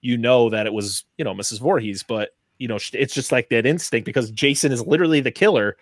you 0.02 0.18
know 0.18 0.50
that 0.50 0.66
it 0.66 0.72
was 0.72 1.04
you 1.16 1.24
know 1.24 1.34
Mrs. 1.34 1.60
Voorhees, 1.60 2.02
but 2.02 2.30
you 2.58 2.68
know 2.68 2.78
it's 2.92 3.14
just 3.14 3.32
like 3.32 3.48
that 3.48 3.64
instinct 3.64 4.04
because 4.04 4.30
Jason 4.30 4.70
is 4.70 4.86
literally 4.86 5.20
the 5.20 5.32
killer. 5.32 5.76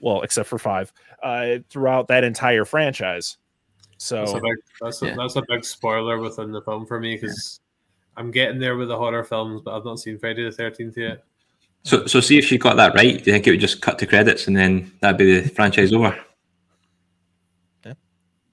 Well, 0.00 0.22
except 0.22 0.48
for 0.48 0.58
five, 0.58 0.92
uh, 1.22 1.56
throughout 1.70 2.08
that 2.08 2.22
entire 2.22 2.64
franchise. 2.64 3.36
So 3.98 4.20
that's 4.20 4.32
a 4.32 4.40
big, 4.40 4.56
that's 4.80 5.02
a, 5.02 5.06
yeah. 5.06 5.14
that's 5.16 5.36
a 5.36 5.42
big 5.48 5.64
spoiler 5.64 6.18
within 6.18 6.52
the 6.52 6.62
film 6.62 6.86
for 6.86 7.00
me 7.00 7.16
because 7.16 7.60
yeah. 7.60 8.20
I'm 8.20 8.30
getting 8.30 8.60
there 8.60 8.76
with 8.76 8.88
the 8.88 8.96
horror 8.96 9.24
films, 9.24 9.60
but 9.64 9.76
I've 9.76 9.84
not 9.84 9.98
seen 9.98 10.18
Friday 10.18 10.44
the 10.44 10.52
Thirteenth 10.52 10.96
yet. 10.96 11.24
So, 11.82 12.06
so 12.06 12.20
see 12.20 12.38
if 12.38 12.44
she 12.44 12.58
got 12.58 12.76
that 12.76 12.94
right. 12.94 13.12
Do 13.12 13.30
you 13.30 13.32
think 13.32 13.46
it 13.46 13.50
would 13.50 13.60
just 13.60 13.82
cut 13.82 13.98
to 13.98 14.06
credits 14.06 14.46
and 14.46 14.56
then 14.56 14.92
that'd 15.00 15.18
be 15.18 15.40
the 15.40 15.48
franchise 15.48 15.92
over? 15.92 16.16
Yeah. 17.84 17.94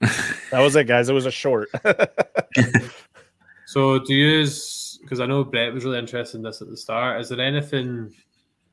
that 0.50 0.60
was 0.60 0.74
it, 0.74 0.84
guys. 0.84 1.08
It 1.08 1.14
was 1.14 1.26
a 1.26 1.30
short. 1.30 1.68
so, 3.66 3.98
do 4.00 4.14
you 4.14 4.26
use 4.38 4.98
because 5.02 5.20
I 5.20 5.26
know 5.26 5.44
Brett 5.44 5.72
was 5.72 5.84
really 5.84 5.98
interested 5.98 6.38
in 6.38 6.42
this 6.42 6.60
at 6.60 6.68
the 6.68 6.76
start? 6.76 7.20
Is 7.20 7.28
there 7.28 7.40
anything, 7.40 8.12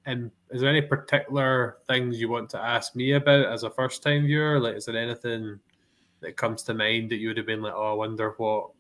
and 0.08 0.32
is 0.50 0.62
there 0.62 0.70
any 0.70 0.82
particular 0.82 1.78
things 1.86 2.20
you 2.20 2.30
want 2.30 2.50
to 2.52 2.60
ask 2.60 2.96
me 2.96 3.14
about 3.14 3.46
as 3.46 3.62
a 3.62 3.70
first 3.70 4.02
time 4.02 4.26
viewer? 4.26 4.60
Like, 4.60 4.78
is 4.78 4.86
there 4.86 4.98
anything? 4.98 5.60
That 6.24 6.38
comes 6.38 6.64
to 6.64 6.74
mind 6.74 7.12
that 7.12 7.18
you 7.18 7.28
would 7.28 7.38
have 7.38 7.46
been 7.46 7.62
like, 7.62 7.74
oh, 7.76 7.92
I 7.92 7.94
wonder 7.94 8.34
what 8.38 8.72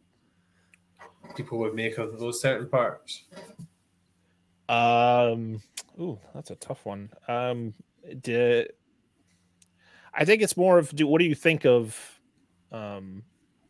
people 1.35 1.59
would 1.59 1.75
make 1.75 1.97
of 1.97 2.19
those 2.19 2.41
certain 2.41 2.67
parts? 2.67 3.23
Um, 4.69 5.61
ooh, 5.99 6.19
that's 6.33 6.51
a 6.51 6.55
tough 6.55 6.85
one. 6.85 7.09
Um, 7.27 7.73
did 8.21 8.71
I 10.13 10.25
think 10.25 10.41
it's 10.41 10.57
more 10.57 10.77
of 10.77 10.95
do 10.95 11.07
what 11.07 11.19
do 11.19 11.25
you 11.25 11.35
think 11.35 11.65
of 11.65 12.19
um 12.71 13.23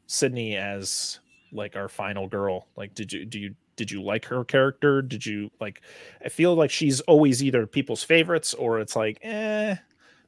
Sidney 0.07 0.55
as 0.55 1.19
like 1.51 1.76
our 1.76 1.89
final 1.89 2.28
girl? 2.28 2.67
Like, 2.76 2.93
did 2.93 3.11
you 3.11 3.26
do 3.26 3.39
you 3.39 3.55
did 3.76 3.91
you 3.91 4.03
like 4.03 4.26
her 4.26 4.43
character? 4.43 5.01
Did 5.01 5.26
you 5.26 5.49
like? 5.59 5.82
I 6.24 6.30
feel 6.30 6.55
like 6.55 6.71
she's 6.71 7.01
always 7.01 7.43
either 7.43 7.65
people's 7.65 8.03
favorites 8.03 8.53
or 8.53 8.80
it's 8.80 8.95
like, 8.95 9.19
eh, 9.24 9.76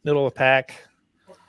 middle 0.03 0.25
of 0.25 0.33
the 0.33 0.37
pack. 0.37 0.81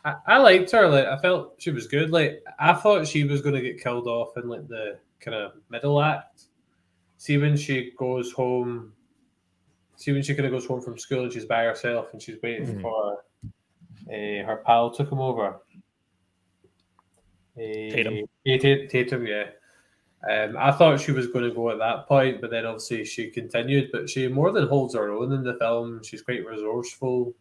I, 0.07 0.15
I 0.27 0.39
liked 0.39 0.71
her. 0.71 0.89
Like 0.89 1.07
I 1.07 1.19
felt 1.19 1.55
she 1.59 1.73
was 1.73 1.89
good. 1.89 2.11
Like 2.11 2.43
I 2.61 2.73
thought 2.75 3.09
she 3.09 3.25
was 3.25 3.43
going 3.43 3.57
to 3.57 3.61
get 3.61 3.83
killed 3.83 4.07
off 4.07 4.37
in 4.37 4.49
like 4.49 4.69
the 4.69 4.99
kind 5.21 5.35
of 5.35 5.53
middle 5.69 6.01
act. 6.01 6.45
See 7.19 7.37
when 7.39 7.57
she 7.57 7.93
goes 7.99 8.31
home. 8.33 8.93
See 9.97 10.13
when 10.13 10.23
she 10.23 10.35
kind 10.35 10.47
of 10.47 10.53
goes 10.53 10.67
home 10.67 10.81
from 10.81 10.99
school 10.99 11.25
and 11.25 11.33
she's 11.33 11.47
by 11.47 11.65
herself 11.65 12.13
and 12.13 12.23
she's 12.23 12.41
waiting 12.43 12.67
mm-hmm. 12.67 12.83
for 12.83 13.25
Uh, 14.09 14.47
her 14.47 14.63
pal 14.65 14.91
took 14.91 15.11
him 15.11 15.19
over. 15.21 15.61
Uh, 17.59 17.91
Tatum. 17.91 18.89
Tatum, 18.89 19.27
yeah. 19.27 19.47
Um, 20.31 20.57
I 20.59 20.71
thought 20.71 21.01
she 21.01 21.13
was 21.13 21.27
going 21.27 21.49
to 21.49 21.55
go 21.55 21.71
at 21.71 21.79
that 21.79 22.07
point, 22.07 22.41
but 22.41 22.51
then 22.51 22.67
obviously 22.67 23.05
she 23.05 23.31
continued. 23.31 23.91
But 23.93 24.09
she 24.09 24.29
more 24.29 24.53
than 24.53 24.69
holds 24.69 24.95
her 24.95 25.11
own 25.11 25.33
in 25.33 25.43
the 25.43 25.55
film. 25.55 26.03
She's 26.05 26.23
quite 26.23 26.47
resourceful. 26.47 27.35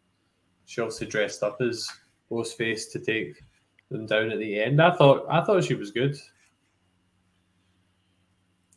She 0.66 0.82
obviously 0.82 1.08
dressed 1.08 1.44
up 1.44 1.62
as 1.62 1.88
Ghostface 2.32 2.92
to 2.92 3.00
take 3.00 3.42
them 3.90 4.06
down 4.06 4.32
at 4.32 4.40
the 4.40 4.62
end. 4.62 4.82
I 4.82 4.96
thought 4.96 5.26
I 5.30 5.44
thought 5.44 5.64
she 5.64 5.76
was 5.76 5.92
good. 5.92 6.16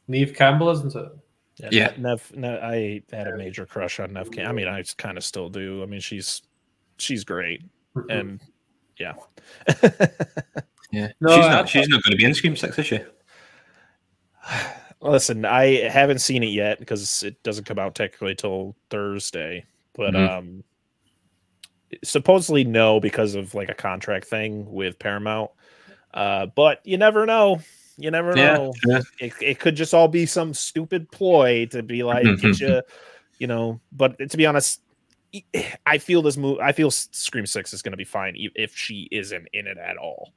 Neve 0.07 0.35
Campbell, 0.35 0.71
isn't 0.71 0.95
it? 0.95 1.09
Yeah, 1.57 1.69
yeah. 1.73 1.93
Neve, 1.99 2.33
Neve, 2.35 2.59
I 2.63 3.03
had 3.15 3.29
a 3.29 3.37
major 3.37 3.67
crush 3.67 4.01
on 4.01 4.13
Neve. 4.13 4.31
I 4.39 4.53
mean, 4.53 4.69
I 4.69 4.83
kind 4.97 5.19
of 5.19 5.25
still 5.25 5.49
do. 5.49 5.83
I 5.83 5.87
mean, 5.87 6.01
she's 6.01 6.43
she's 6.99 7.25
great, 7.25 7.63
mm-hmm. 7.97 8.11
and 8.11 8.41
yeah, 8.99 9.15
yeah. 10.91 11.09
No, 11.21 11.37
she's 11.37 11.47
not. 11.47 11.69
she's 11.69 11.89
not 11.89 12.03
going 12.03 12.13
to 12.13 12.17
be 12.17 12.25
in 12.25 12.35
Scream 12.35 12.57
Six, 12.57 12.79
is 12.79 12.87
she? 12.87 13.01
Listen, 15.01 15.45
I 15.45 15.89
haven't 15.89 16.19
seen 16.19 16.43
it 16.43 16.49
yet 16.49 16.81
because 16.81 17.23
it 17.23 17.41
doesn't 17.43 17.65
come 17.65 17.79
out 17.79 17.95
technically 17.95 18.35
till 18.35 18.75
Thursday, 18.91 19.65
but 19.95 20.15
mm-hmm. 20.15 20.39
um, 20.39 20.65
supposedly 22.03 22.65
no 22.65 23.01
because 23.01 23.35
of 23.35 23.55
like 23.55 23.69
a 23.69 23.75
contract 23.75 24.27
thing 24.27 24.71
with 24.71 24.99
Paramount. 24.99 25.51
Uh, 26.13 26.47
but 26.47 26.81
you 26.85 26.99
never 26.99 27.27
know. 27.27 27.61
You 27.97 28.11
never 28.11 28.37
yeah, 28.37 28.55
know. 28.55 28.73
Yeah. 28.87 29.01
It, 29.19 29.33
it 29.41 29.59
could 29.59 29.77
just 29.77 29.93
all 29.93 30.09
be 30.09 30.27
some 30.27 30.55
stupid 30.55 31.11
ploy 31.11 31.67
to 31.67 31.83
be 31.83 32.03
like 32.03 32.25
get 32.41 32.61
you, 32.61 32.83
you 33.39 33.47
know. 33.47 33.81
But 33.93 34.19
to 34.31 34.37
be 34.37 34.47
honest, 34.47 34.81
I 35.85 35.99
feel 35.99 36.23
this 36.23 36.37
move. 36.37 36.59
I 36.61 36.73
feel 36.73 36.91
Scream 36.91 37.47
Six 37.47 37.73
is 37.73 37.83
going 37.83 37.93
to 37.93 37.99
be 37.99 38.05
fine 38.05 38.35
if 38.55 38.77
she 38.77 39.09
isn't 39.11 39.49
in 39.53 39.67
it 39.67 39.79
at 39.79 39.97
all. 39.97 40.33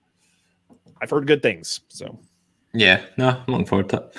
I've 1.01 1.09
heard 1.09 1.27
good 1.27 1.41
things, 1.41 1.81
so 1.87 2.19
yeah, 2.73 3.01
no, 3.17 3.29
I'm 3.29 3.43
looking 3.47 3.65
forward 3.65 3.89
to 3.89 3.97
it. 3.97 4.17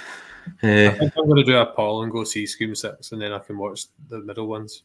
Uh, 0.63 0.93
I 0.93 0.99
think 0.99 1.13
I'm 1.17 1.27
going 1.27 1.37
to 1.37 1.45
do 1.45 1.57
a 1.57 1.67
poll 1.67 2.03
and 2.03 2.13
go 2.13 2.25
see 2.25 2.47
Scream 2.47 2.75
6 2.75 3.13
and 3.13 3.23
then 3.23 3.33
I 3.33 3.39
can 3.39 3.57
watch 3.59 3.87
the 4.09 4.21
middle 4.21 4.47
ones. 4.47 4.83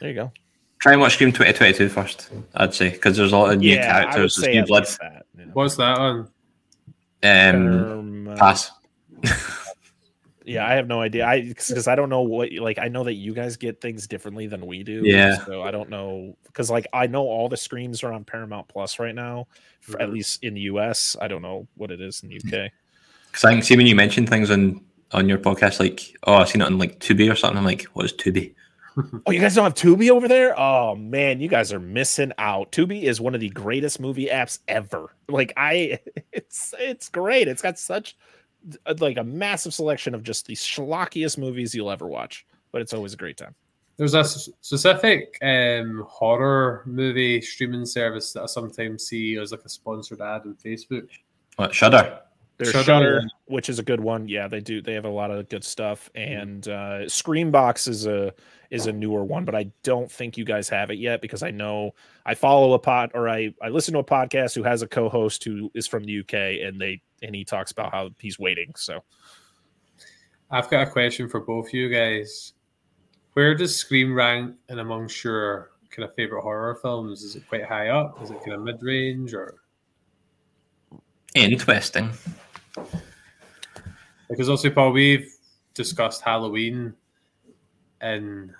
There 0.00 0.10
you 0.10 0.14
go. 0.14 0.32
Try 0.80 0.92
and 0.92 1.00
watch 1.00 1.14
Scream 1.14 1.30
2022 1.30 1.90
first, 1.90 2.30
I'd 2.54 2.72
say, 2.72 2.90
because 2.90 3.16
there's 3.16 3.32
a 3.32 3.36
lot 3.36 3.52
of 3.52 3.60
new 3.60 3.74
yeah, 3.74 4.02
characters. 4.02 4.36
There's 4.36 4.54
new 4.54 4.64
blood. 4.64 4.86
That, 4.86 5.26
yeah. 5.38 5.44
What's 5.52 5.76
that 5.76 5.98
on? 5.98 6.28
Um, 7.22 8.26
um 8.28 8.36
pass. 8.38 8.72
yeah, 10.46 10.66
I 10.66 10.72
have 10.72 10.86
no 10.86 11.02
idea. 11.02 11.26
I 11.26 11.42
because 11.42 11.86
I 11.86 11.94
don't 11.94 12.08
know 12.08 12.22
what 12.22 12.50
like 12.54 12.78
I 12.78 12.88
know 12.88 13.04
that 13.04 13.12
you 13.12 13.34
guys 13.34 13.58
get 13.58 13.82
things 13.82 14.06
differently 14.06 14.46
than 14.46 14.66
we 14.66 14.82
do. 14.82 15.02
Yeah. 15.04 15.44
So 15.44 15.62
I 15.62 15.70
don't 15.70 15.90
know 15.90 16.34
because 16.46 16.70
like 16.70 16.86
I 16.94 17.06
know 17.06 17.24
all 17.24 17.50
the 17.50 17.58
screams 17.58 18.02
are 18.02 18.12
on 18.12 18.24
Paramount 18.24 18.68
Plus 18.68 18.98
right 18.98 19.14
now, 19.14 19.48
for, 19.80 19.92
mm-hmm. 19.92 20.00
at 20.00 20.10
least 20.10 20.42
in 20.42 20.54
the 20.54 20.62
US. 20.62 21.14
I 21.20 21.28
don't 21.28 21.42
know 21.42 21.68
what 21.76 21.90
it 21.90 22.00
is 22.00 22.22
in 22.22 22.30
the 22.30 22.36
UK. 22.36 22.72
Because 23.26 23.44
I 23.44 23.52
can 23.52 23.62
see 23.62 23.76
when 23.76 23.86
you 23.86 23.94
mention 23.94 24.26
things 24.26 24.50
on 24.50 24.80
on 25.12 25.28
your 25.28 25.38
podcast, 25.38 25.78
like, 25.78 26.16
oh, 26.24 26.36
I've 26.36 26.48
seen 26.48 26.62
it 26.62 26.64
on 26.64 26.78
like 26.78 27.00
Tubi 27.00 27.30
or 27.30 27.36
something. 27.36 27.58
I'm 27.58 27.64
like, 27.64 27.82
what 27.92 28.06
is 28.06 28.14
Tubi? 28.14 28.54
oh, 29.26 29.30
you 29.30 29.40
guys 29.40 29.54
don't 29.54 29.64
have 29.64 29.74
Tubi 29.74 30.10
over 30.10 30.28
there? 30.28 30.58
Oh 30.58 30.94
man, 30.96 31.40
you 31.40 31.48
guys 31.48 31.72
are 31.72 31.80
missing 31.80 32.32
out. 32.38 32.72
Tubi 32.72 33.02
is 33.02 33.20
one 33.20 33.34
of 33.34 33.40
the 33.40 33.50
greatest 33.50 34.00
movie 34.00 34.26
apps 34.26 34.58
ever. 34.68 35.14
Like 35.28 35.52
I, 35.56 36.00
it's 36.32 36.74
it's 36.78 37.08
great. 37.08 37.48
It's 37.48 37.62
got 37.62 37.78
such 37.78 38.16
like 38.98 39.16
a 39.16 39.24
massive 39.24 39.72
selection 39.72 40.14
of 40.14 40.22
just 40.22 40.46
the 40.46 40.54
schlockiest 40.54 41.38
movies 41.38 41.74
you'll 41.74 41.90
ever 41.90 42.06
watch. 42.06 42.46
But 42.72 42.82
it's 42.82 42.92
always 42.92 43.14
a 43.14 43.16
great 43.16 43.36
time. 43.36 43.54
There's 43.96 44.14
a 44.14 44.24
specific 44.24 45.36
um, 45.42 46.04
horror 46.08 46.84
movie 46.86 47.40
streaming 47.42 47.84
service 47.84 48.32
that 48.32 48.42
I 48.42 48.46
sometimes 48.46 49.06
see 49.06 49.36
as 49.36 49.52
like 49.52 49.60
a 49.64 49.68
sponsored 49.68 50.20
ad 50.20 50.42
on 50.42 50.56
Facebook. 50.64 51.08
What 51.56 51.74
Shudder? 51.74 52.20
There's 52.60 52.72
Shudder, 52.72 52.84
Shudder, 52.84 53.22
which 53.46 53.70
is 53.70 53.78
a 53.78 53.82
good 53.82 54.00
one. 54.00 54.28
Yeah, 54.28 54.46
they 54.46 54.60
do. 54.60 54.82
They 54.82 54.92
have 54.92 55.06
a 55.06 55.10
lot 55.10 55.30
of 55.30 55.48
good 55.48 55.64
stuff. 55.64 56.10
And 56.14 56.68
uh, 56.68 57.06
Screambox 57.06 57.88
is 57.88 58.06
a 58.06 58.34
is 58.70 58.86
a 58.86 58.92
newer 58.92 59.24
one, 59.24 59.46
but 59.46 59.54
I 59.54 59.70
don't 59.82 60.12
think 60.12 60.36
you 60.36 60.44
guys 60.44 60.68
have 60.68 60.90
it 60.90 60.98
yet 60.98 61.22
because 61.22 61.42
I 61.42 61.52
know 61.52 61.92
I 62.26 62.34
follow 62.34 62.74
a 62.74 62.78
pod 62.78 63.12
or 63.14 63.30
I 63.30 63.54
I 63.62 63.70
listen 63.70 63.94
to 63.94 64.00
a 64.00 64.04
podcast 64.04 64.54
who 64.54 64.62
has 64.62 64.82
a 64.82 64.86
co-host 64.86 65.42
who 65.42 65.70
is 65.72 65.86
from 65.86 66.04
the 66.04 66.20
UK 66.20 66.34
and 66.62 66.78
they 66.78 67.00
and 67.22 67.34
he 67.34 67.46
talks 67.46 67.72
about 67.72 67.92
how 67.92 68.10
he's 68.18 68.38
waiting. 68.38 68.74
So 68.76 69.02
I've 70.50 70.68
got 70.68 70.86
a 70.86 70.90
question 70.90 71.26
for 71.30 71.40
both 71.40 71.68
of 71.68 71.72
you 71.72 71.88
guys. 71.88 72.52
Where 73.32 73.54
does 73.54 73.74
Scream 73.74 74.14
rank 74.14 74.54
in 74.68 74.80
amongst 74.80 75.24
your 75.24 75.70
kind 75.88 76.06
of 76.06 76.14
favorite 76.14 76.42
horror 76.42 76.74
films? 76.82 77.22
Is 77.22 77.36
it 77.36 77.48
quite 77.48 77.64
high 77.64 77.88
up? 77.88 78.22
Is 78.22 78.30
it 78.30 78.38
kind 78.40 78.52
of 78.52 78.60
mid 78.60 78.82
range 78.82 79.32
or 79.32 79.62
interesting? 81.34 82.10
Because 84.28 84.48
also, 84.48 84.70
Paul, 84.70 84.92
we've 84.92 85.32
discussed 85.74 86.22
Halloween, 86.22 86.94
and 88.00 88.52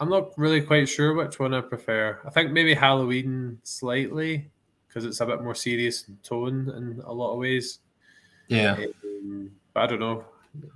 I'm 0.00 0.08
not 0.08 0.36
really 0.38 0.60
quite 0.60 0.88
sure 0.88 1.14
which 1.14 1.38
one 1.38 1.54
I 1.54 1.60
prefer. 1.60 2.20
I 2.24 2.30
think 2.30 2.52
maybe 2.52 2.74
Halloween 2.74 3.58
slightly 3.64 4.50
because 4.86 5.04
it's 5.04 5.20
a 5.20 5.26
bit 5.26 5.42
more 5.42 5.54
serious 5.54 6.08
in 6.08 6.16
tone 6.22 6.70
in 6.76 7.02
a 7.04 7.12
lot 7.12 7.32
of 7.32 7.38
ways. 7.38 7.80
Yeah, 8.48 8.76
um, 9.04 9.50
but 9.74 9.82
I 9.82 9.86
don't 9.86 10.00
know. 10.00 10.24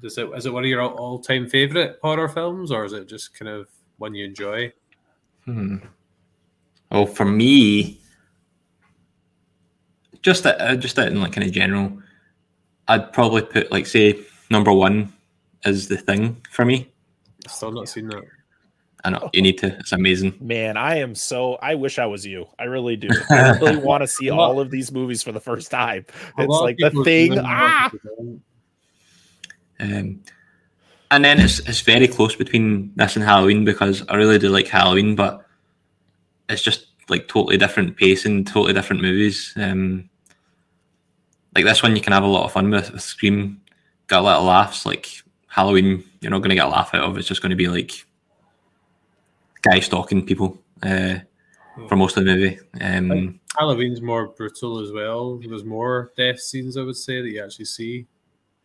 Is 0.03 0.19
it 0.19 0.29
is 0.37 0.47
it 0.47 0.53
one 0.53 0.65
of 0.65 0.69
your 0.69 0.83
all 0.83 1.19
time 1.19 1.49
favorite 1.49 1.99
horror 2.03 2.29
films, 2.29 2.71
or 2.71 2.85
is 2.85 2.93
it 2.93 3.09
just 3.09 3.39
kind 3.39 3.49
of 3.49 3.69
one 3.99 4.15
you 4.15 4.25
enjoy? 4.25 4.73
Hmm. 5.45 5.79
Well, 6.91 7.07
for 7.07 7.25
me, 7.25 8.02
just 10.23 10.45
that, 10.45 10.61
uh, 10.61 10.77
just 10.77 10.97
that 10.97 11.09
in 11.09 11.21
like 11.21 11.33
kind 11.33 11.47
of 11.47 11.53
general, 11.53 11.99
I'd 12.89 13.13
probably 13.13 13.43
put 13.43 13.71
like 13.71 13.87
say 13.87 14.19
number 14.51 14.73
one 14.73 15.13
is 15.65 15.89
the 15.89 15.97
thing 15.97 16.41
for 16.51 16.65
me. 16.65 16.91
Still 17.49 17.73
not 17.73 17.89
seen 17.89 18.09
that. 18.09 18.23
I 19.05 19.11
know 19.11 19.31
you 19.33 19.43
need 19.43 19.59
to. 19.59 19.77
It's 19.79 19.93
amazing. 19.93 20.35
Man, 20.41 20.77
I 20.77 20.99
am 20.99 21.15
so. 21.15 21.55
I 21.57 21.75
wish 21.75 21.99
I 21.99 22.07
was 22.07 22.25
you. 22.25 22.47
I 22.59 22.65
really 22.65 22.97
do. 22.97 23.09
I 23.31 23.59
really 23.59 23.77
want 23.77 24.03
to 24.03 24.09
see 24.09 24.31
all 24.31 24.61
of 24.61 24.71
these 24.71 24.93
movies 24.93 25.23
for 25.23 25.33
the 25.33 25.41
first 25.41 25.71
time. 25.71 26.07
It's 26.39 26.49
like 26.49 26.77
the 26.79 26.91
thing. 27.05 27.39
Ah. 27.39 27.91
Um, 29.81 30.23
and 31.11 31.25
then 31.25 31.41
it's 31.41 31.59
it's 31.61 31.81
very 31.81 32.07
close 32.07 32.37
between 32.37 32.93
this 32.95 33.17
and 33.17 33.25
Halloween 33.25 33.65
because 33.65 34.07
I 34.09 34.15
really 34.15 34.39
do 34.39 34.49
like 34.49 34.69
Halloween, 34.69 35.17
but 35.17 35.45
it's 36.49 36.63
just 36.63 36.87
like 37.09 37.27
totally 37.27 37.57
different 37.57 37.97
pace 37.97 38.25
and 38.25 38.47
totally 38.47 38.73
different 38.73 39.03
movies. 39.03 39.53
Um, 39.57 40.09
like 41.55 41.65
this 41.65 41.83
one, 41.83 41.95
you 41.97 42.03
can 42.03 42.13
have 42.13 42.25
a 42.25 42.27
lot 42.27 42.45
of 42.45 42.53
fun 42.53 42.71
with, 42.71 42.93
with 42.93 43.03
Scream, 43.03 43.61
got 44.07 44.21
a 44.21 44.23
lot 44.23 44.39
of 44.39 44.45
laughs. 44.45 44.87
Like 44.87 45.23
Halloween, 45.47 46.05
you're 46.21 46.31
not 46.31 46.39
going 46.39 46.51
to 46.51 46.57
get 46.57 46.67
a 46.67 46.71
laugh 46.71 46.95
out 46.95 47.05
of. 47.05 47.19
It's 47.19 47.29
just 47.29 47.43
going 47.43 47.51
to 47.51 47.57
be 47.57 47.69
like 47.69 48.05
guy 49.63 49.81
stalking 49.81 50.25
people 50.25 50.59
uh, 50.83 51.17
for 51.89 51.97
most 51.97 52.17
of 52.17 52.25
the 52.25 52.35
movie. 52.35 52.59
Um, 52.81 53.41
Halloween's 53.59 54.01
more 54.01 54.29
brutal 54.29 54.79
as 54.79 54.93
well. 54.93 55.37
There's 55.37 55.65
more 55.65 56.13
death 56.17 56.41
scenes, 56.41 56.77
I 56.77 56.83
would 56.83 56.97
say, 56.97 57.21
that 57.21 57.29
you 57.29 57.45
actually 57.45 57.67
see. 57.67 58.07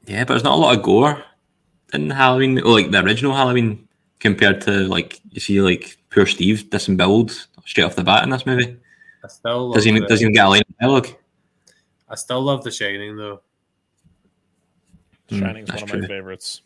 Yeah, 0.05 0.23
but 0.23 0.33
there's 0.33 0.43
not 0.43 0.55
a 0.55 0.61
lot 0.61 0.77
of 0.77 0.83
gore 0.83 1.23
in 1.93 2.09
Halloween, 2.09 2.59
or 2.59 2.71
like 2.71 2.91
the 2.91 3.03
original 3.03 3.33
Halloween, 3.33 3.87
compared 4.19 4.61
to 4.61 4.87
like 4.87 5.19
you 5.31 5.41
see 5.41 5.61
like 5.61 5.97
poor 6.09 6.25
Steve 6.25 6.69
disemboweled 6.69 7.31
straight 7.65 7.83
off 7.83 7.95
the 7.95 8.03
bat 8.03 8.23
in 8.23 8.29
this 8.29 8.45
movie. 8.45 8.77
I 9.23 9.27
still 9.27 9.73
does 9.73 9.83
he 9.83 9.99
does 9.99 10.21
he 10.21 10.31
get 10.31 10.45
a 10.45 10.49
line 10.49 10.61
of 10.61 10.77
dialogue? 10.79 11.07
I 12.09 12.15
still 12.15 12.41
love 12.41 12.63
The 12.63 12.71
Shining 12.71 13.15
though. 13.15 13.41
Hmm, 15.29 15.39
Shining's 15.39 15.69
mm, 15.69 15.75
one 15.75 15.83
of 15.83 15.89
true. 15.89 16.01
my 16.01 16.07
favorites. 16.07 16.61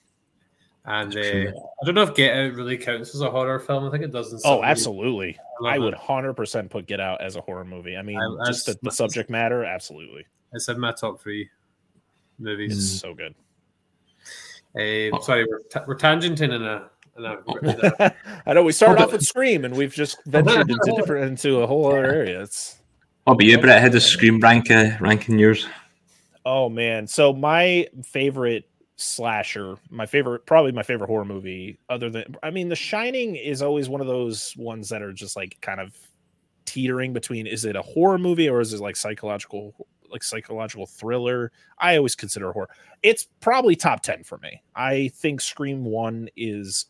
And 0.83 1.15
uh, 1.15 1.19
I 1.19 1.85
don't 1.85 1.93
know 1.93 2.01
if 2.01 2.15
Get 2.15 2.35
Out 2.35 2.53
really 2.53 2.77
counts 2.77 3.13
as 3.13 3.21
a 3.21 3.29
horror 3.29 3.59
film. 3.59 3.85
I 3.85 3.91
think 3.91 4.03
it 4.03 4.11
doesn't. 4.11 4.41
Oh, 4.45 4.63
absolutely. 4.63 5.37
I, 5.63 5.75
I 5.75 5.77
would 5.77 5.93
hundred 5.93 6.33
percent 6.33 6.71
put 6.71 6.87
Get 6.87 6.99
Out 6.99 7.21
as 7.21 7.35
a 7.35 7.41
horror 7.41 7.65
movie. 7.65 7.97
I 7.97 8.01
mean, 8.01 8.19
I, 8.19 8.47
just 8.47 8.65
the, 8.65 8.77
the, 8.81 8.91
subject 8.91 9.29
matter, 9.29 9.63
absolutely. 9.63 10.25
It's 10.53 10.67
in 10.69 10.79
my 10.79 10.91
top 10.91 11.21
three 11.21 11.49
movies. 12.39 12.77
It's 12.77 12.99
so 12.99 13.13
good. 13.13 13.35
Uh, 14.73 15.21
sorry, 15.21 15.45
we're, 15.45 15.59
t- 15.69 15.85
we're 15.85 15.97
tangenting 15.97 16.53
in 16.53 16.63
a 16.63 16.89
I 18.45 18.53
know 18.53 18.63
we 18.63 18.71
started 18.71 19.03
off 19.03 19.11
with 19.11 19.21
Scream, 19.21 19.65
and 19.65 19.75
we've 19.75 19.93
just 19.93 20.17
ventured 20.25 20.69
into 20.69 20.93
different 20.95 21.25
into 21.25 21.61
a 21.61 21.67
whole 21.67 21.87
other 21.87 22.05
area. 22.05 22.41
It's 22.41 22.80
what 23.23 23.33
about 23.33 23.45
you, 23.45 23.57
Brett? 23.59 23.81
Had 23.81 23.91
the 23.91 24.01
Scream 24.01 24.39
rank 24.39 24.71
uh, 24.71 24.91
ranking 24.99 25.37
yours? 25.39 25.67
Oh 26.45 26.69
man, 26.69 27.07
so 27.07 27.33
my 27.33 27.87
favorite 28.03 28.67
slasher, 28.95 29.77
my 29.89 30.05
favorite, 30.05 30.45
probably 30.45 30.71
my 30.71 30.83
favorite 30.83 31.07
horror 31.07 31.25
movie, 31.25 31.77
other 31.89 32.09
than 32.09 32.35
I 32.41 32.49
mean, 32.51 32.69
The 32.69 32.75
Shining 32.75 33.35
is 33.35 33.61
always 33.61 33.89
one 33.89 34.01
of 34.01 34.07
those 34.07 34.55
ones 34.57 34.89
that 34.89 35.01
are 35.01 35.13
just 35.13 35.35
like 35.35 35.57
kind 35.61 35.79
of 35.79 35.95
teetering 36.65 37.11
between 37.11 37.47
is 37.47 37.65
it 37.65 37.75
a 37.75 37.81
horror 37.81 38.17
movie 38.17 38.47
or 38.47 38.61
is 38.61 38.71
it 38.71 38.79
like 38.79 38.95
psychological 38.95 39.73
like 40.11 40.23
psychological 40.23 40.85
thriller. 40.85 41.51
I 41.79 41.97
always 41.97 42.15
consider 42.15 42.51
horror. 42.51 42.69
It's 43.01 43.27
probably 43.39 43.75
top 43.75 44.01
10 44.01 44.23
for 44.23 44.37
me. 44.39 44.61
I 44.75 45.09
think 45.15 45.41
Scream 45.41 45.85
1 45.85 46.29
is 46.35 46.87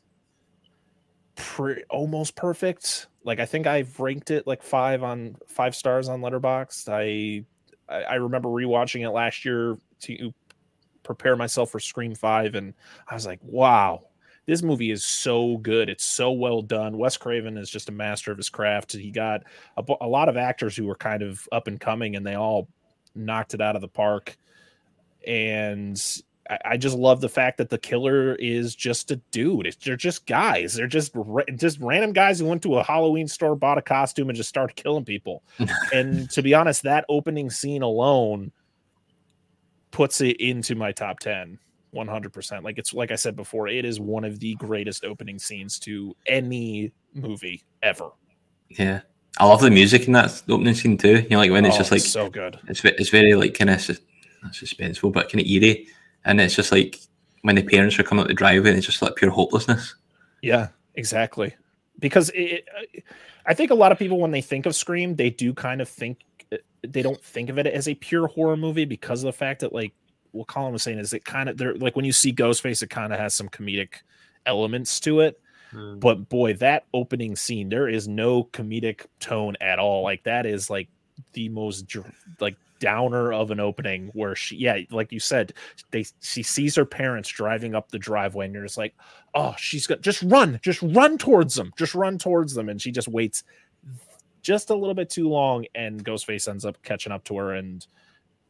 pre- 1.42 1.84
almost 1.89 2.36
perfect. 2.36 3.08
Like 3.24 3.39
I 3.39 3.46
think 3.46 3.68
I've 3.68 4.00
ranked 4.00 4.32
it 4.32 4.48
like 4.48 4.64
five 4.64 5.04
on 5.04 5.36
five 5.48 5.76
stars 5.76 6.10
on 6.10 6.22
Letterboxd. 6.22 6.89
I 6.89 7.46
I 7.89 8.16
remember 8.16 8.50
rewatching 8.50 9.06
it 9.06 9.12
last 9.12 9.44
year 9.44 9.78
to 10.02 10.34
prepare 11.04 11.36
myself 11.36 11.72
for 11.72 11.80
Scream 11.80 12.16
Five, 12.16 12.56
and 12.56 12.74
I 13.08 13.14
was 13.14 13.26
like, 13.26 13.39
wow, 13.44 14.04
this 14.46 14.64
movie 14.64 14.92
is 14.92 15.04
so 15.04 15.58
good. 15.58 15.89
It's 15.89 16.06
so 16.06 16.32
well 16.32 16.62
done. 16.62 16.98
Wes 16.98 17.18
Craven 17.18 17.58
is 17.58 17.70
just 17.70 17.89
a 17.89 17.92
master 17.92 18.32
of 18.32 18.38
his 18.38 18.50
craft. 18.50 18.94
He 18.94 19.12
got 19.12 19.44
a, 19.78 19.84
a 20.02 20.08
lot 20.08 20.30
of 20.30 20.38
actors 20.38 20.76
who 20.76 20.86
were 20.86 20.96
kind 20.96 21.22
of 21.22 21.48
up 21.52 21.68
and 21.68 21.80
coming, 21.80 22.16
and 22.16 22.26
they 22.26 22.36
all 22.36 22.68
knocked 23.14 23.54
it 23.54 23.62
out 23.62 23.76
of 23.76 23.82
the 23.82 23.88
park. 23.88 24.38
And 25.28 26.02
I, 26.50 26.58
I 26.66 26.78
just 26.78 26.98
love 26.98 27.22
the 27.22 27.30
fact 27.30 27.58
that 27.58 27.70
the 27.70 27.78
killer 27.78 28.36
is 28.36 28.76
just 28.76 29.12
a 29.12 29.18
dude. 29.32 29.68
It's, 29.68 29.78
they're 29.78 29.96
just 29.96 30.26
guys. 30.26 30.74
They're 30.74 30.88
just 30.88 31.14
just 31.56 31.80
random 31.80 32.14
guys 32.14 32.39
who 32.39 32.46
went 32.46 32.64
to 32.64 32.78
a 32.78 32.84
Halloween 32.84 33.28
store, 33.28 33.56
bought 33.56 33.78
a 33.78 33.82
costume, 33.82 34.30
and 34.30 34.36
just 34.36 34.50
started 34.50 34.76
killing 34.76 35.06
people. 35.06 35.44
and 35.94 36.30
to 36.32 36.42
be 36.42 36.54
honest, 36.54 36.84
that 36.84 37.06
opening 37.10 37.50
scene 37.50 37.82
alone 37.82 38.52
puts 39.92 40.22
it 40.22 40.38
into 40.39 40.76
my 40.76 40.92
top 40.92 41.20
ten. 41.20 41.60
100% 41.94 42.64
like 42.64 42.78
it's 42.78 42.94
like 42.94 43.12
i 43.12 43.16
said 43.16 43.36
before 43.36 43.68
it 43.68 43.84
is 43.84 44.00
one 44.00 44.24
of 44.24 44.39
the 44.39 44.56
greatest 44.56 45.04
opening 45.04 45.38
scenes 45.38 45.78
to 45.78 46.16
any 46.26 46.89
movie 47.14 47.64
ever 47.84 48.12
yeah 48.70 49.02
i 49.39 49.46
love 49.46 49.60
the 49.60 49.70
music 49.70 50.08
in 50.08 50.14
that 50.14 50.42
opening 50.48 50.74
scene 50.74 50.98
too 50.98 51.16
you 51.16 51.30
know 51.32 51.39
like 51.39 51.52
when 51.52 51.66
it's 51.66 51.76
oh, 51.76 51.80
just 51.80 51.92
like 51.92 52.00
so 52.00 52.30
good 52.30 52.58
it's, 52.70 52.86
it's 52.86 53.10
very 53.10 53.34
like 53.34 53.54
kind 53.54 53.70
of 53.70 53.78
suspenseful 54.52 55.12
but 55.12 55.30
kind 55.30 55.42
of 55.42 55.48
eerie 55.48 55.86
and 56.26 56.39
it's 56.39 56.55
just 56.55 56.72
like 56.72 56.99
when 57.41 57.55
the 57.55 57.63
parents 57.63 57.97
are 57.97 58.03
coming 58.03 58.22
up 58.22 58.28
the 58.28 58.34
driveway 58.34 58.72
it's 58.72 58.86
just 58.86 59.01
like 59.01 59.15
pure 59.15 59.32
hopelessness. 59.32 59.95
Yeah, 60.41 60.69
exactly. 60.95 61.55
Because 61.99 62.32
it, 62.34 62.67
I 63.45 63.53
think 63.53 63.72
a 63.72 63.76
lot 63.76 63.91
of 63.91 63.99
people 63.99 64.19
when 64.19 64.32
they 64.32 64.41
think 64.41 64.65
of 64.65 64.76
Scream, 64.76 65.15
they 65.15 65.30
do 65.30 65.53
kind 65.53 65.82
of 65.82 65.89
think 65.89 66.24
they 66.88 67.01
don't 67.01 67.24
think 67.24 67.49
of 67.49 67.57
it 67.57 67.67
as 67.67 67.88
a 67.88 67.95
pure 67.95 68.28
horror 68.28 68.57
movie 68.57 68.86
because 68.86 69.24
of 69.24 69.28
the 69.28 69.38
fact 69.38 69.61
that 69.61 69.74
like 69.74 69.93
what 70.32 70.47
Colin 70.47 70.74
was 70.74 70.84
saying 70.84 70.99
is 70.99 71.13
it 71.13 71.26
kind 71.26 71.49
of 71.49 71.57
they're 71.57 71.76
like 71.76 71.95
when 71.95 72.05
you 72.05 72.11
see 72.11 72.34
Ghostface, 72.34 72.82
it 72.82 72.89
kind 72.89 73.13
of 73.13 73.19
has 73.19 73.36
some 73.36 73.49
comedic 73.49 73.95
elements 74.45 74.99
to 75.01 75.22
it. 75.22 75.39
Mm. 75.74 75.99
But 75.99 76.30
boy, 76.30 76.53
that 76.55 76.86
opening 76.93 77.36
scene, 77.36 77.69
there 77.69 77.88
is 77.88 78.07
no 78.07 78.45
comedic 78.45 79.05
tone 79.19 79.55
at 79.61 79.80
all. 79.80 80.03
Like 80.03 80.24
that 80.24 80.45
is 80.45 80.69
like 80.69 80.89
the 81.34 81.49
most 81.49 81.86
like 82.39 82.55
downer 82.82 83.32
of 83.32 83.51
an 83.51 83.59
opening 83.59 84.09
where 84.13 84.36
she 84.36 84.57
yeah 84.57 84.79
like 84.89 85.11
you 85.11 85.19
said 85.19 85.53
they 85.91 86.03
she 86.19 86.41
sees 86.41 86.75
her 86.75 86.84
parents 86.84 87.29
driving 87.29 87.75
up 87.75 87.91
the 87.91 87.99
driveway 87.99 88.45
and 88.45 88.53
you're 88.53 88.63
just 88.63 88.77
like 88.77 88.95
oh 89.36 89.53
she's 89.57 89.86
got 89.86 90.01
just 90.01 90.21
run 90.23 90.59
just 90.63 90.82
run 90.82 91.17
towards 91.17 91.55
them 91.55 91.71
just 91.77 91.95
run 91.95 92.17
towards 92.17 92.53
them. 92.53 92.69
And 92.69 92.82
she 92.82 92.91
just 92.91 93.07
waits 93.07 93.43
just 94.41 94.69
a 94.69 94.75
little 94.75 94.95
bit 94.95 95.09
too 95.09 95.29
long 95.29 95.65
and 95.75 96.03
ghostface 96.03 96.47
ends 96.49 96.65
up 96.65 96.82
catching 96.84 97.11
up 97.11 97.23
to 97.25 97.38
her 97.38 97.53
and 97.53 97.86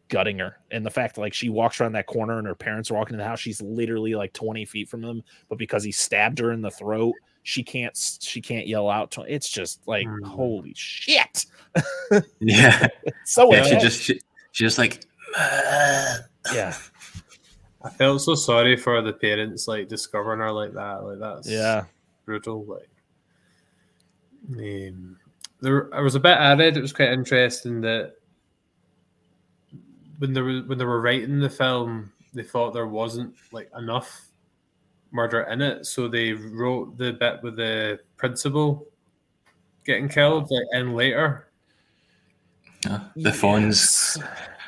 gutting 0.08 0.40
her. 0.40 0.58
And 0.72 0.86
the 0.86 0.90
fact 0.90 1.16
that 1.16 1.22
like 1.22 1.34
she 1.34 1.50
walks 1.50 1.80
around 1.80 1.94
that 1.94 2.08
corner 2.08 2.38
and 2.38 2.48
her 2.48 2.56
parents 2.56 2.90
are 2.92 2.96
walking 2.96 3.14
in 3.14 3.20
the 3.20 3.26
house 3.26 3.40
she's 3.40 3.62
literally 3.62 4.16
like 4.16 4.34
20 4.34 4.66
feet 4.66 4.90
from 4.90 5.02
them 5.02 5.24
but 5.50 5.58
because 5.58 5.84
he 5.84 5.92
stabbed 5.92 6.40
her 6.40 6.52
in 6.52 6.62
the 6.62 6.72
throat 6.72 7.16
she 7.44 7.64
can't 7.64 7.98
she 8.22 8.42
can't 8.42 8.68
yell 8.68 8.90
out 8.90 9.12
to, 9.12 9.22
it's 9.22 9.50
just 9.50 9.82
like 9.88 10.08
mm. 10.08 10.24
holy 10.24 10.74
shit. 10.76 11.46
Yeah. 12.40 12.88
So 13.26 13.54
yeah, 13.54 13.64
she 13.64 13.78
just 13.78 14.02
she, 14.02 14.20
she 14.52 14.66
just 14.66 14.78
like 14.78 15.06
yeah. 15.38 16.76
I 17.84 17.90
felt 17.90 18.22
so 18.22 18.36
sorry 18.36 18.76
for 18.76 19.02
the 19.02 19.14
parents 19.14 19.68
like 19.68 19.88
discovering 19.88 20.40
her 20.40 20.52
like 20.52 20.74
that 20.74 21.04
like 21.04 21.20
that's 21.20 21.50
yeah. 21.50 21.86
brutal 22.26 22.66
like 22.66 22.90
um, 24.50 25.18
there 25.62 25.94
I 25.96 26.02
was 26.02 26.16
a 26.16 26.20
bit 26.20 26.38
added 26.38 26.78
it 26.78 26.82
was 26.82 26.94
quite 26.94 27.12
interesting 27.12 27.82
that 27.82 28.16
when 30.18 30.34
they 30.34 30.42
were 30.42 30.60
when 30.62 30.78
they 30.78 30.86
were 30.86 31.02
writing 31.02 31.40
the 31.40 31.50
film 31.50 32.12
they 32.34 32.44
thought 32.44 32.74
there 32.74 32.88
wasn't 32.88 33.34
like 33.52 33.70
enough 33.78 34.31
murder 35.12 35.42
in 35.44 35.62
it, 35.62 35.86
so 35.86 36.08
they 36.08 36.34
wrote 36.34 36.98
the 36.98 37.14
bit 37.14 37.42
with 37.44 37.58
the 37.58 38.00
principal 38.18 38.88
getting 39.86 40.10
killed 40.10 40.50
like, 40.50 40.64
in 40.74 40.94
later. 40.94 41.48
Uh, 42.88 43.00
the 43.16 43.30
yes. 43.30 43.40
phones. 43.40 44.18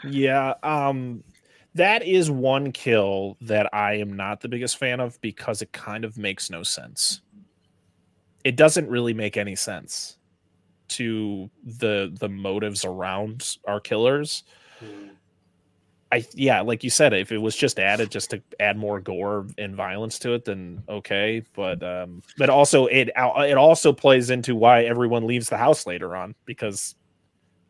Yeah, 0.03 0.53
um, 0.63 1.23
that 1.75 2.03
is 2.03 2.29
one 2.29 2.71
kill 2.71 3.37
that 3.41 3.73
I 3.73 3.93
am 3.93 4.15
not 4.15 4.41
the 4.41 4.49
biggest 4.49 4.77
fan 4.77 4.99
of 4.99 5.19
because 5.21 5.61
it 5.61 5.71
kind 5.71 6.05
of 6.05 6.17
makes 6.17 6.49
no 6.49 6.63
sense. 6.63 7.21
It 8.43 8.55
doesn't 8.55 8.89
really 8.89 9.13
make 9.13 9.37
any 9.37 9.55
sense 9.55 10.17
to 10.89 11.49
the 11.63 12.15
the 12.19 12.29
motives 12.29 12.85
around 12.85 13.57
our 13.67 13.79
killers. 13.79 14.43
I 16.13 16.23
yeah, 16.35 16.61
like 16.61 16.83
you 16.83 16.91
said, 16.91 17.11
if 17.13 17.31
it 17.31 17.39
was 17.39 17.55
just 17.55 17.79
added 17.79 18.11
just 18.11 18.29
to 18.29 18.41
add 18.59 18.77
more 18.77 18.99
gore 18.99 19.47
and 19.57 19.75
violence 19.75 20.19
to 20.19 20.33
it, 20.33 20.45
then 20.45 20.83
okay. 20.87 21.41
But 21.55 21.81
um, 21.81 22.21
but 22.37 22.51
also 22.51 22.85
it 22.85 23.09
it 23.17 23.57
also 23.57 23.91
plays 23.91 24.29
into 24.29 24.55
why 24.55 24.83
everyone 24.83 25.25
leaves 25.25 25.49
the 25.49 25.57
house 25.57 25.87
later 25.87 26.15
on 26.15 26.35
because 26.45 26.93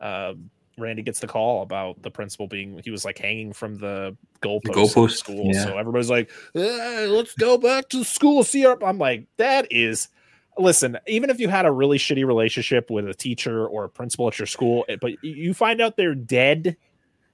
uh, 0.01 0.33
Randy 0.77 1.03
gets 1.03 1.21
the 1.21 1.27
call 1.27 1.61
about 1.61 2.01
the 2.01 2.11
principal 2.11 2.47
being 2.47 2.81
he 2.83 2.91
was 2.91 3.05
like 3.05 3.17
hanging 3.17 3.53
from 3.53 3.77
the 3.77 4.17
goalpost, 4.41 4.63
the 4.63 4.71
goalpost. 4.71 5.11
school. 5.11 5.51
Yeah. 5.53 5.63
So 5.63 5.77
everybody's 5.77 6.09
like, 6.09 6.29
eh, 6.53 7.05
let's 7.07 7.33
go 7.35 7.57
back 7.57 7.87
to 7.89 8.03
school. 8.03 8.43
See 8.43 8.65
our 8.65 8.77
I'm 8.83 8.97
like, 8.97 9.25
that 9.37 9.71
is 9.71 10.09
listen, 10.57 10.97
even 11.07 11.29
if 11.29 11.39
you 11.39 11.47
had 11.47 11.65
a 11.65 11.71
really 11.71 11.97
shitty 11.97 12.27
relationship 12.27 12.91
with 12.91 13.07
a 13.07 13.13
teacher 13.13 13.65
or 13.65 13.85
a 13.85 13.89
principal 13.89 14.27
at 14.27 14.37
your 14.37 14.47
school, 14.47 14.83
eh, 14.89 14.97
but 14.99 15.13
you 15.23 15.53
find 15.53 15.79
out 15.79 15.95
they're 15.95 16.13
dead 16.13 16.75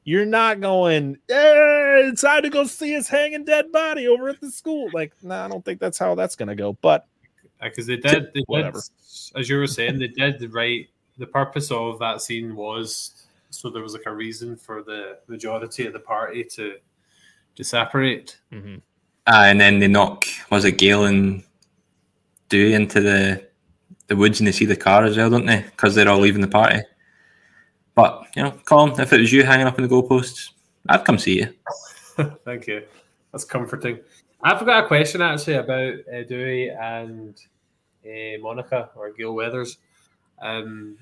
you're 0.10 0.26
not 0.26 0.60
going, 0.60 1.20
hey, 1.28 2.08
it's 2.10 2.24
time 2.24 2.42
to 2.42 2.50
go 2.50 2.64
see 2.64 2.94
his 2.94 3.08
hanging 3.08 3.46
dead 3.46 3.72
body 3.72 4.08
over 4.08 4.28
at 4.30 4.42
the 4.42 4.50
school. 4.50 4.90
Like, 4.92 5.14
no, 5.22 5.30
nah, 5.30 5.46
I 5.46 5.48
don't 5.48 5.64
think 5.64 5.80
that's 5.80 6.00
how 6.00 6.16
that's 6.16 6.36
going 6.36 6.48
to 6.48 6.56
go. 6.56 6.74
But 6.82 7.06
because 7.62 7.86
they 7.86 7.98
did, 7.98 8.34
they 8.34 8.42
whatever. 8.48 8.80
Did, 8.80 9.40
as 9.40 9.48
you 9.48 9.58
were 9.58 9.68
saying, 9.68 10.00
they 10.00 10.08
did 10.08 10.40
the 10.40 10.48
right. 10.48 10.88
The 11.20 11.28
purpose 11.28 11.70
of 11.70 12.00
that 12.00 12.24
scene 12.24 12.56
was 12.56 13.28
so 13.52 13.70
there 13.70 13.84
was 13.84 13.94
like 13.94 14.08
a 14.08 14.12
reason 14.12 14.56
for 14.56 14.82
the 14.82 15.20
majority 15.28 15.86
of 15.86 15.94
the 15.94 16.00
party 16.00 16.44
to 16.56 16.78
to 17.56 17.64
separate. 17.64 18.40
Mm-hmm. 18.52 18.78
Uh, 19.28 19.44
and 19.46 19.62
then 19.62 19.78
they 19.78 19.88
knock 19.88 20.26
was 20.50 20.66
it 20.66 20.80
Gale 20.80 21.06
and 21.06 21.44
Dewey 22.48 22.74
into 22.74 23.00
the 23.00 23.48
the 24.08 24.16
woods 24.16 24.40
and 24.40 24.48
they 24.48 24.54
see 24.54 24.66
the 24.66 24.76
car 24.76 25.04
as 25.04 25.18
well, 25.18 25.30
don't 25.30 25.46
they? 25.46 25.62
Because 25.62 25.94
they're 25.94 26.10
all 26.10 26.18
leaving 26.18 26.42
the 26.42 26.48
party. 26.48 26.82
But 28.00 28.28
you 28.34 28.44
know, 28.44 28.52
Colin, 28.64 28.98
if 28.98 29.12
it 29.12 29.20
was 29.20 29.34
you 29.34 29.44
hanging 29.44 29.68
up 29.68 29.78
in 29.78 29.86
the 29.86 29.94
goalposts, 29.94 30.52
I'd 30.88 31.04
come 31.04 31.18
see 31.18 31.40
you. 31.40 31.54
Thank 32.46 32.66
you. 32.66 32.86
That's 33.34 33.44
comforting. 33.44 34.00
I've 34.42 34.66
got 34.66 34.86
a 34.86 34.88
question 34.88 35.22
actually 35.22 35.56
about 35.56 35.96
uh, 36.08 36.24
Dewey 36.24 36.70
and 36.70 37.38
uh, 38.06 38.42
Monica 38.42 38.90
or 38.96 39.12
Gale 39.12 39.34
Weathers. 39.34 39.80
Um, 40.42 40.98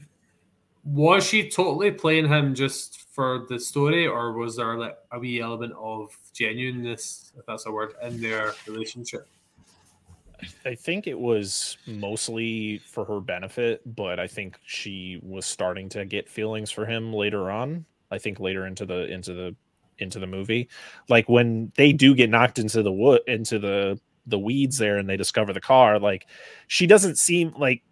was 0.85 1.23
she 1.23 1.51
totally 1.51 1.91
playing 1.91 2.29
him 2.29 2.55
just 2.55 3.01
for 3.11 3.45
the 3.47 3.59
story, 3.59 4.07
or 4.07 4.31
was 4.31 4.55
there 4.55 4.75
like 4.75 4.97
a 5.11 5.19
wee 5.19 5.39
element 5.39 5.73
of 5.77 6.17
genuineness, 6.33 7.31
if 7.37 7.45
that's 7.45 7.67
a 7.67 7.71
word, 7.71 7.93
in 8.01 8.19
their 8.19 8.55
relationship? 8.65 9.27
I 10.65 10.75
think 10.75 11.07
it 11.07 11.19
was 11.19 11.77
mostly 11.87 12.79
for 12.79 13.05
her 13.05 13.19
benefit, 13.19 13.81
but 13.95 14.19
I 14.19 14.27
think 14.27 14.57
she 14.65 15.19
was 15.23 15.45
starting 15.45 15.89
to 15.89 16.05
get 16.05 16.29
feelings 16.29 16.71
for 16.71 16.85
him 16.85 17.13
later 17.13 17.49
on. 17.49 17.85
I 18.11 18.17
think 18.17 18.39
later 18.39 18.65
into 18.67 18.85
the 18.85 19.11
into 19.11 19.33
the 19.33 19.55
into 19.97 20.19
the 20.19 20.27
movie, 20.27 20.69
like 21.09 21.27
when 21.27 21.71
they 21.75 21.91
do 21.91 22.13
get 22.15 22.29
knocked 22.29 22.59
into 22.59 22.83
the 22.83 22.91
wood 22.91 23.21
into 23.27 23.59
the 23.59 23.99
the 24.25 24.39
weeds 24.39 24.77
there, 24.77 24.97
and 24.97 25.09
they 25.09 25.17
discover 25.17 25.53
the 25.53 25.61
car. 25.61 25.99
Like 25.99 26.27
she 26.67 26.87
doesn't 26.87 27.17
seem 27.17 27.53
like 27.57 27.83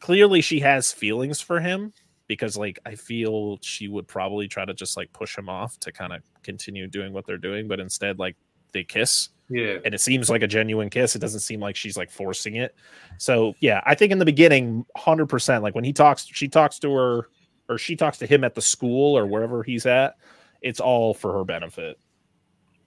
clearly 0.00 0.40
she 0.40 0.60
has 0.60 0.92
feelings 0.92 1.40
for 1.40 1.60
him 1.60 1.92
because 2.26 2.56
like 2.56 2.78
I 2.84 2.94
feel 2.94 3.58
she 3.62 3.88
would 3.88 4.06
probably 4.06 4.48
try 4.48 4.64
to 4.64 4.74
just 4.74 4.96
like 4.96 5.12
push 5.12 5.36
him 5.36 5.48
off 5.48 5.78
to 5.80 5.92
kind 5.92 6.12
of 6.12 6.22
continue 6.42 6.86
doing 6.86 7.12
what 7.12 7.26
they're 7.26 7.38
doing, 7.38 7.68
but 7.68 7.80
instead 7.80 8.18
like 8.18 8.36
they 8.72 8.84
kiss 8.84 9.30
yeah. 9.48 9.78
And 9.84 9.94
it 9.94 10.00
seems 10.00 10.30
like 10.30 10.42
a 10.42 10.46
genuine 10.46 10.90
kiss. 10.90 11.14
It 11.14 11.18
doesn't 11.18 11.40
seem 11.40 11.60
like 11.60 11.76
she's 11.76 11.96
like 11.96 12.10
forcing 12.10 12.56
it. 12.56 12.74
So, 13.18 13.54
yeah, 13.60 13.82
I 13.84 13.94
think 13.94 14.12
in 14.12 14.18
the 14.18 14.24
beginning, 14.24 14.86
100%, 14.96 15.62
like 15.62 15.74
when 15.74 15.84
he 15.84 15.92
talks, 15.92 16.26
she 16.26 16.48
talks 16.48 16.78
to 16.80 16.92
her 16.94 17.28
or 17.68 17.78
she 17.78 17.96
talks 17.96 18.18
to 18.18 18.26
him 18.26 18.44
at 18.44 18.54
the 18.54 18.62
school 18.62 19.16
or 19.16 19.26
wherever 19.26 19.62
he's 19.62 19.86
at, 19.86 20.16
it's 20.62 20.80
all 20.80 21.14
for 21.14 21.32
her 21.32 21.44
benefit 21.44 21.98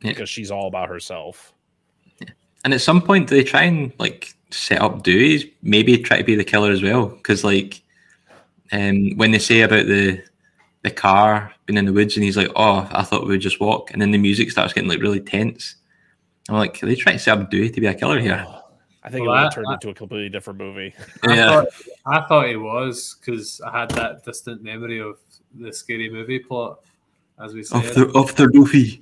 yeah. 0.01 0.11
because 0.11 0.29
she's 0.29 0.51
all 0.51 0.67
about 0.67 0.89
herself. 0.89 1.53
Yeah. 2.19 2.29
And 2.63 2.73
at 2.73 2.81
some 2.81 3.01
point, 3.01 3.29
they 3.29 3.43
try 3.43 3.63
and 3.63 3.93
like 3.99 4.33
set 4.49 4.81
up 4.81 5.03
Dewey, 5.03 5.55
maybe 5.61 5.97
try 5.97 6.17
to 6.17 6.23
be 6.23 6.35
the 6.35 6.43
killer 6.43 6.71
as 6.71 6.81
well. 6.81 7.07
Because, 7.07 7.43
like, 7.43 7.81
um, 8.71 9.15
when 9.15 9.31
they 9.31 9.39
say 9.39 9.61
about 9.61 9.85
the 9.85 10.21
the 10.83 10.91
car 10.91 11.51
being 11.65 11.77
in 11.77 11.85
the 11.85 11.93
woods 11.93 12.15
and 12.15 12.23
he's 12.23 12.37
like, 12.37 12.51
Oh, 12.55 12.87
I 12.91 13.03
thought 13.03 13.23
we 13.23 13.29
would 13.29 13.41
just 13.41 13.59
walk. 13.59 13.91
And 13.91 14.01
then 14.01 14.11
the 14.11 14.17
music 14.17 14.51
starts 14.51 14.73
getting 14.73 14.89
like 14.89 15.01
really 15.01 15.19
tense 15.19 15.75
I'm 16.49 16.55
like, 16.55 16.81
are 16.81 16.85
they 16.85 16.95
trying 16.95 17.17
to 17.17 17.19
set 17.23 17.37
up 17.37 17.49
Dewey 17.49 17.69
to 17.69 17.81
be 17.81 17.87
a 17.87 17.93
killer 17.93 18.19
here? 18.19 18.45
I 19.03 19.09
think 19.09 19.25
well, 19.25 19.35
it 19.35 19.37
would 19.37 19.43
have 19.43 19.53
turned 19.53 19.67
I, 19.69 19.73
into 19.75 19.89
a 19.89 19.93
completely 19.93 20.27
different 20.27 20.59
movie. 20.59 20.93
I 21.23 21.35
yeah, 21.35 21.49
thought, 21.49 21.67
I 22.05 22.27
thought 22.27 22.49
it 22.49 22.57
was 22.57 23.15
because 23.19 23.61
I 23.61 23.79
had 23.79 23.89
that 23.91 24.25
distant 24.25 24.61
memory 24.61 24.99
of 24.99 25.17
the 25.55 25.71
scary 25.71 26.09
movie 26.09 26.39
plot, 26.39 26.79
as 27.41 27.53
we 27.53 27.63
said. 27.63 27.85
Of 27.85 27.95
the 28.35 28.43
of. 28.47 28.99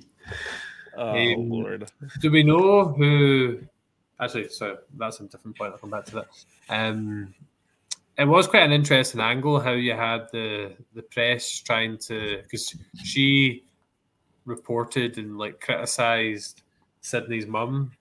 Oh 0.96 1.10
um, 1.10 1.50
lord! 1.50 1.90
Do 2.20 2.30
we 2.30 2.42
know 2.42 2.84
who? 2.88 3.60
Actually, 4.20 4.48
so 4.48 4.78
that's 4.96 5.20
a 5.20 5.24
different 5.24 5.58
point. 5.58 5.72
I'll 5.72 5.78
come 5.78 5.90
back 5.90 6.04
to 6.06 6.14
that. 6.14 6.26
Um, 6.68 7.34
it 8.16 8.24
was 8.24 8.46
quite 8.46 8.62
an 8.62 8.72
interesting 8.72 9.20
angle 9.20 9.60
how 9.60 9.72
you 9.72 9.92
had 9.92 10.28
the 10.32 10.74
the 10.94 11.02
press 11.02 11.60
trying 11.60 11.98
to 11.98 12.42
because 12.42 12.74
she 13.04 13.64
reported 14.46 15.18
and 15.18 15.36
like 15.36 15.60
criticized 15.60 16.62
Sidney's 17.06 17.46
mum 17.46 17.92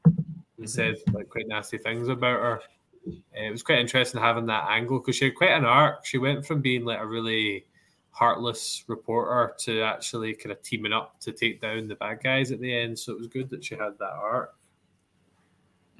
and 0.58 0.68
said 0.68 0.95
like 1.14 1.30
quite 1.30 1.47
nasty 1.47 1.78
things 1.78 2.08
about 2.08 2.39
her. 2.39 2.62
it 3.06 3.51
was 3.51 3.62
quite 3.62 3.78
interesting 3.78 4.20
having 4.20 4.47
that 4.47 4.66
angle 4.68 4.97
because 4.97 5.16
she 5.16 5.26
had 5.26 5.36
quite 5.36 5.51
an 5.51 5.64
arc. 5.64 6.03
She 6.03 6.18
went 6.18 6.43
from 6.43 6.60
being 6.62 6.84
like 6.84 6.99
a 6.99 7.06
really 7.06 7.68
heartless 8.10 8.84
reporter 8.88 9.53
to 9.60 9.84
actually 9.84 10.34
kind 10.34 10.51
of 10.51 10.62
teaming 10.64 10.91
up 10.91 11.20
to 11.20 11.32
take 11.32 11.62
down 11.62 11.88
the 11.88 11.95
bad 11.95 12.24
guys 12.24 12.51
at 12.51 12.60
the 12.60 12.76
end. 12.76 12.97
So 12.97 13.12
it 13.12 13.20
was 13.20 13.28
good 13.28 13.47
that 13.51 13.64
she 13.64 13.76
had 13.76 13.93
that 13.99 14.14
arc. 14.20 14.56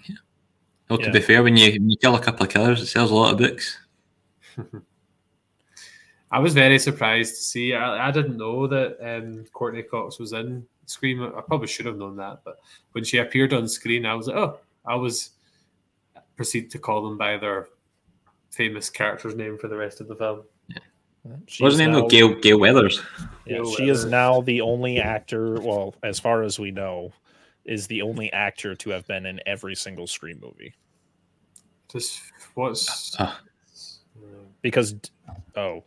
Yeah. 0.10 0.16
Well, 0.89 0.97
to 0.97 1.06
yeah. 1.06 1.12
be 1.12 1.22
fair, 1.22 1.43
when 1.43 1.58
you 1.58 1.74
when 1.74 1.91
you 1.91 1.97
kill 1.97 2.16
a 2.16 2.20
couple 2.20 2.47
of 2.47 2.51
killers, 2.51 2.82
it 2.82 2.88
sells 2.88 3.12
a 3.12 3.16
lot 3.16 3.34
of 3.34 3.38
books. 3.38 3.78
I 6.32 6.39
was 6.39 6.56
very 6.56 6.80
surprised 6.80 7.36
to 7.36 7.41
see. 7.41 7.76
I, 7.76 8.08
I 8.08 8.12
didn't 8.12 8.38
know 8.38 8.66
that 8.66 8.97
um, 8.99 9.45
Courteney 9.53 9.84
Cox 9.84 10.18
was 10.18 10.34
in 10.34 10.66
Scream. 10.86 11.23
I 11.23 11.41
probably 11.41 11.67
should 11.67 11.86
have 11.86 11.97
known 11.97 12.15
that, 12.17 12.41
but 12.43 12.59
when 12.91 13.03
she 13.03 13.17
appeared 13.17 13.53
on 13.53 13.67
screen, 13.67 14.05
I 14.05 14.13
was 14.13 14.27
like, 14.27 14.38
oh, 14.38 14.59
I 14.86 14.95
was 14.95 15.31
proceed 16.36 16.69
to 16.71 16.79
call 16.79 17.03
them 17.03 17.17
by 17.17 17.38
their 17.38 17.67
famous 18.51 18.89
character's 18.89 19.36
name 19.36 19.57
for 19.57 19.67
the 19.67 19.77
rest 19.77 20.01
of 20.01 20.07
the 20.07 20.15
film. 20.15 20.43
Yeah. 20.67 20.77
Wasn't 21.59 21.91
name 21.91 22.07
Gail 22.07 22.36
Gale 22.36 22.59
Weathers? 22.59 23.01
Yeah, 23.45 23.57
Gale 23.57 23.71
she 23.71 23.83
Weathers. 23.83 24.03
is 24.03 24.05
now 24.05 24.41
the 24.41 24.61
only 24.61 24.99
actor. 24.99 25.59
Well, 25.59 25.95
as 26.03 26.19
far 26.19 26.43
as 26.43 26.59
we 26.59 26.71
know, 26.71 27.11
is 27.65 27.88
the 27.88 28.01
only 28.01 28.31
actor 28.31 28.75
to 28.75 28.89
have 28.91 29.07
been 29.07 29.25
in 29.25 29.39
every 29.45 29.75
single 29.75 30.07
Scream 30.07 30.39
movie. 30.41 30.73
Just 31.91 32.21
what's 32.53 33.19
uh, 33.19 33.36
because 34.61 34.95
oh 35.55 35.83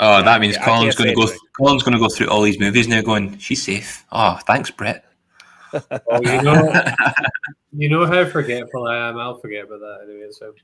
oh 0.00 0.22
that 0.22 0.40
means 0.40 0.56
Colin's 0.58 0.94
going 0.94 1.10
to 1.10 1.14
go. 1.14 1.26
Th- 1.26 1.38
Colin's 1.56 1.82
going 1.82 1.94
to 1.94 1.98
go 1.98 2.08
through 2.08 2.28
all 2.28 2.42
these 2.42 2.58
movies 2.58 2.88
now, 2.88 3.00
going 3.00 3.38
she's 3.38 3.62
safe. 3.62 4.04
Oh, 4.12 4.38
thanks, 4.46 4.70
Brett. 4.70 5.04
oh, 5.72 6.20
you 6.22 6.42
know, 6.42 6.84
you 7.72 7.88
know 7.88 8.06
how 8.06 8.24
forgetful 8.24 8.86
I 8.86 9.08
am. 9.08 9.18
I'll 9.18 9.38
forget 9.38 9.64
about 9.64 9.80
that 9.80 10.06
anyway. 10.08 10.28
So 10.30 10.54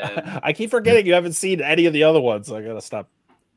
um, 0.00 0.40
I 0.42 0.52
keep 0.52 0.70
forgetting 0.70 1.06
you 1.06 1.14
haven't 1.14 1.34
seen 1.34 1.60
any 1.60 1.86
of 1.86 1.92
the 1.92 2.04
other 2.04 2.20
ones. 2.20 2.50
I 2.50 2.62
gotta 2.62 2.82
stop 2.82 3.08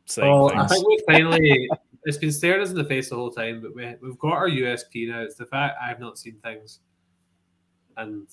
saying. 0.05 0.31
Oh, 0.31 0.49
things. 0.49 0.61
I 0.61 0.67
think 0.67 0.87
we 0.87 1.03
finally. 1.07 1.69
it's 2.05 2.17
been 2.17 2.31
staring 2.31 2.61
us 2.61 2.69
in 2.69 2.75
the 2.75 2.85
face 2.85 3.09
the 3.09 3.15
whole 3.15 3.31
time, 3.31 3.61
but 3.61 3.75
we, 3.75 3.95
we've 4.01 4.19
got 4.19 4.33
our 4.33 4.47
USP 4.47 5.09
now. 5.09 5.21
It's 5.21 5.35
the 5.35 5.45
fact 5.45 5.77
I've 5.81 5.99
not 5.99 6.17
seen 6.17 6.37
things, 6.43 6.79
and 7.97 8.27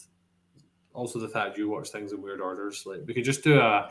also 0.93 1.19
the 1.19 1.29
fact 1.29 1.59
you 1.59 1.69
watch 1.69 1.89
things 1.89 2.13
in 2.13 2.23
weird 2.23 2.41
orders. 2.41 2.85
Like 2.87 3.01
we 3.07 3.15
could 3.15 3.25
just 3.25 3.43
do 3.43 3.59
a 3.59 3.91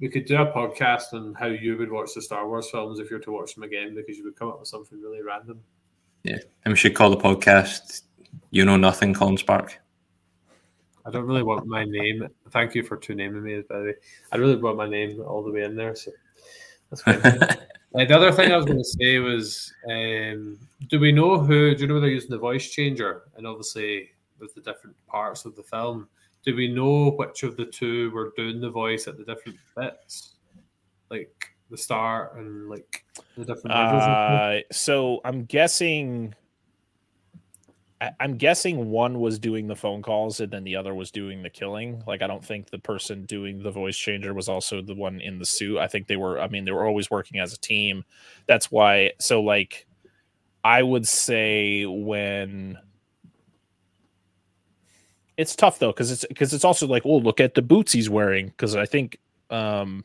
we 0.00 0.08
could 0.08 0.24
do 0.24 0.36
a 0.36 0.52
podcast 0.52 1.12
on 1.12 1.34
how 1.34 1.46
you 1.46 1.76
would 1.76 1.90
watch 1.90 2.14
the 2.14 2.22
Star 2.22 2.48
Wars 2.48 2.70
films 2.70 2.98
if 2.98 3.10
you 3.10 3.16
were 3.16 3.22
to 3.22 3.32
watch 3.32 3.54
them 3.54 3.64
again 3.64 3.94
because 3.94 4.18
you 4.18 4.24
would 4.24 4.36
come 4.36 4.48
up 4.48 4.58
with 4.58 4.68
something 4.68 5.00
really 5.00 5.22
random. 5.22 5.60
Yeah, 6.22 6.38
and 6.64 6.72
we 6.72 6.76
should 6.76 6.94
call 6.94 7.10
the 7.10 7.16
podcast 7.16 8.02
"You 8.50 8.64
Know 8.64 8.76
Nothing, 8.76 9.14
Colin 9.14 9.36
Spark." 9.36 9.78
I 11.06 11.10
don't 11.10 11.26
really 11.26 11.42
want 11.42 11.66
my 11.66 11.84
name. 11.84 12.26
Thank 12.50 12.74
you 12.74 12.82
for 12.82 12.96
two 12.96 13.14
naming 13.14 13.42
me, 13.42 13.62
by 13.68 13.78
the 13.78 13.84
way. 13.84 13.94
I 14.32 14.36
really 14.36 14.56
want 14.56 14.78
my 14.78 14.88
name 14.88 15.20
all 15.20 15.42
the 15.42 15.52
way 15.52 15.64
in 15.64 15.76
there, 15.76 15.94
so 15.94 16.10
that's 16.90 17.02
fine. 17.02 17.16
uh, 17.42 17.56
the 17.92 18.16
other 18.16 18.32
thing 18.32 18.52
I 18.52 18.56
was 18.56 18.64
going 18.64 18.78
to 18.78 18.84
say 18.84 19.18
was, 19.18 19.72
um, 19.90 20.58
do 20.88 20.98
we 20.98 21.12
know 21.12 21.38
who? 21.38 21.74
Do 21.74 21.82
you 21.82 21.88
know 21.88 22.00
they're 22.00 22.08
using 22.08 22.30
the 22.30 22.38
voice 22.38 22.70
changer? 22.70 23.24
And 23.36 23.46
obviously, 23.46 24.10
with 24.40 24.54
the 24.54 24.62
different 24.62 24.96
parts 25.06 25.44
of 25.44 25.56
the 25.56 25.62
film, 25.62 26.08
do 26.44 26.54
we 26.54 26.68
know 26.68 27.10
which 27.12 27.42
of 27.42 27.56
the 27.56 27.64
two 27.64 28.10
were 28.10 28.32
doing 28.36 28.60
the 28.60 28.70
voice 28.70 29.08
at 29.08 29.16
the 29.16 29.24
different 29.24 29.58
bits, 29.76 30.34
like 31.10 31.32
the 31.70 31.76
start 31.76 32.36
and 32.36 32.68
like 32.68 33.04
the 33.36 33.44
different? 33.44 33.72
Uh, 33.72 34.60
so 34.72 35.20
I'm 35.24 35.44
guessing. 35.44 36.34
I'm 38.20 38.36
guessing 38.36 38.90
one 38.90 39.18
was 39.18 39.38
doing 39.38 39.66
the 39.66 39.76
phone 39.76 40.02
calls 40.02 40.38
and 40.40 40.52
then 40.52 40.62
the 40.62 40.76
other 40.76 40.94
was 40.94 41.10
doing 41.10 41.42
the 41.42 41.48
killing. 41.48 42.02
Like 42.06 42.20
I 42.20 42.26
don't 42.26 42.44
think 42.44 42.68
the 42.68 42.78
person 42.78 43.24
doing 43.24 43.62
the 43.62 43.70
voice 43.70 43.96
changer 43.96 44.34
was 44.34 44.46
also 44.46 44.82
the 44.82 44.94
one 44.94 45.22
in 45.22 45.38
the 45.38 45.46
suit. 45.46 45.78
I 45.78 45.86
think 45.86 46.06
they 46.06 46.16
were. 46.16 46.38
I 46.38 46.48
mean, 46.48 46.66
they 46.66 46.72
were 46.72 46.86
always 46.86 47.10
working 47.10 47.40
as 47.40 47.54
a 47.54 47.58
team. 47.58 48.04
That's 48.46 48.70
why. 48.70 49.12
So 49.20 49.40
like, 49.40 49.86
I 50.62 50.82
would 50.82 51.08
say 51.08 51.86
when 51.86 52.78
it's 55.36 55.56
tough 55.56 55.78
though 55.78 55.92
because 55.92 56.10
it's 56.10 56.24
because 56.26 56.54
it's 56.54 56.64
also 56.64 56.86
like, 56.86 57.04
oh, 57.04 57.18
look 57.18 57.40
at 57.40 57.54
the 57.54 57.62
boots 57.62 57.92
he's 57.92 58.10
wearing. 58.10 58.48
Because 58.48 58.76
I 58.76 58.86
think 58.86 59.18
um, 59.50 60.04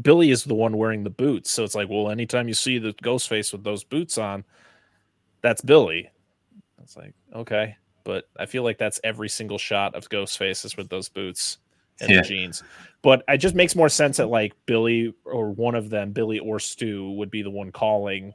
Billy 0.00 0.30
is 0.30 0.44
the 0.44 0.54
one 0.54 0.76
wearing 0.76 1.04
the 1.04 1.10
boots, 1.10 1.50
so 1.50 1.64
it's 1.64 1.74
like, 1.74 1.88
well, 1.88 2.10
anytime 2.10 2.48
you 2.48 2.54
see 2.54 2.78
the 2.78 2.94
ghost 3.02 3.28
face 3.28 3.52
with 3.52 3.64
those 3.64 3.84
boots 3.84 4.18
on, 4.18 4.44
that's 5.40 5.60
Billy. 5.60 6.10
It's 6.82 6.96
like 6.96 7.14
okay, 7.34 7.76
but 8.04 8.28
I 8.38 8.46
feel 8.46 8.62
like 8.62 8.78
that's 8.78 9.00
every 9.02 9.28
single 9.28 9.58
shot 9.58 9.94
of 9.94 10.08
ghost 10.08 10.38
faces 10.38 10.76
with 10.76 10.88
those 10.88 11.08
boots 11.08 11.58
and 12.00 12.10
yeah. 12.10 12.22
the 12.22 12.28
jeans. 12.28 12.62
But 13.02 13.24
it 13.28 13.38
just 13.38 13.54
makes 13.54 13.74
more 13.74 13.88
sense 13.88 14.18
that 14.18 14.28
like 14.28 14.52
Billy 14.66 15.14
or 15.24 15.50
one 15.50 15.74
of 15.74 15.90
them, 15.90 16.12
Billy 16.12 16.38
or 16.38 16.58
Stu, 16.58 17.12
would 17.12 17.30
be 17.30 17.42
the 17.42 17.50
one 17.50 17.72
calling, 17.72 18.34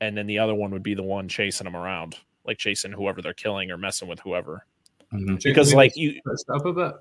and 0.00 0.16
then 0.16 0.26
the 0.26 0.38
other 0.38 0.54
one 0.54 0.72
would 0.72 0.82
be 0.82 0.94
the 0.94 1.02
one 1.02 1.28
chasing 1.28 1.64
them 1.64 1.76
around, 1.76 2.18
like 2.44 2.58
chasing 2.58 2.92
whoever 2.92 3.22
they're 3.22 3.32
killing 3.32 3.70
or 3.70 3.78
messing 3.78 4.08
with 4.08 4.20
whoever. 4.20 4.66
Mm-hmm. 5.14 5.36
Because 5.42 5.74
like 5.74 5.96
you 5.96 6.20
up 6.48 6.64
a 6.64 6.72
bit. 6.72 6.94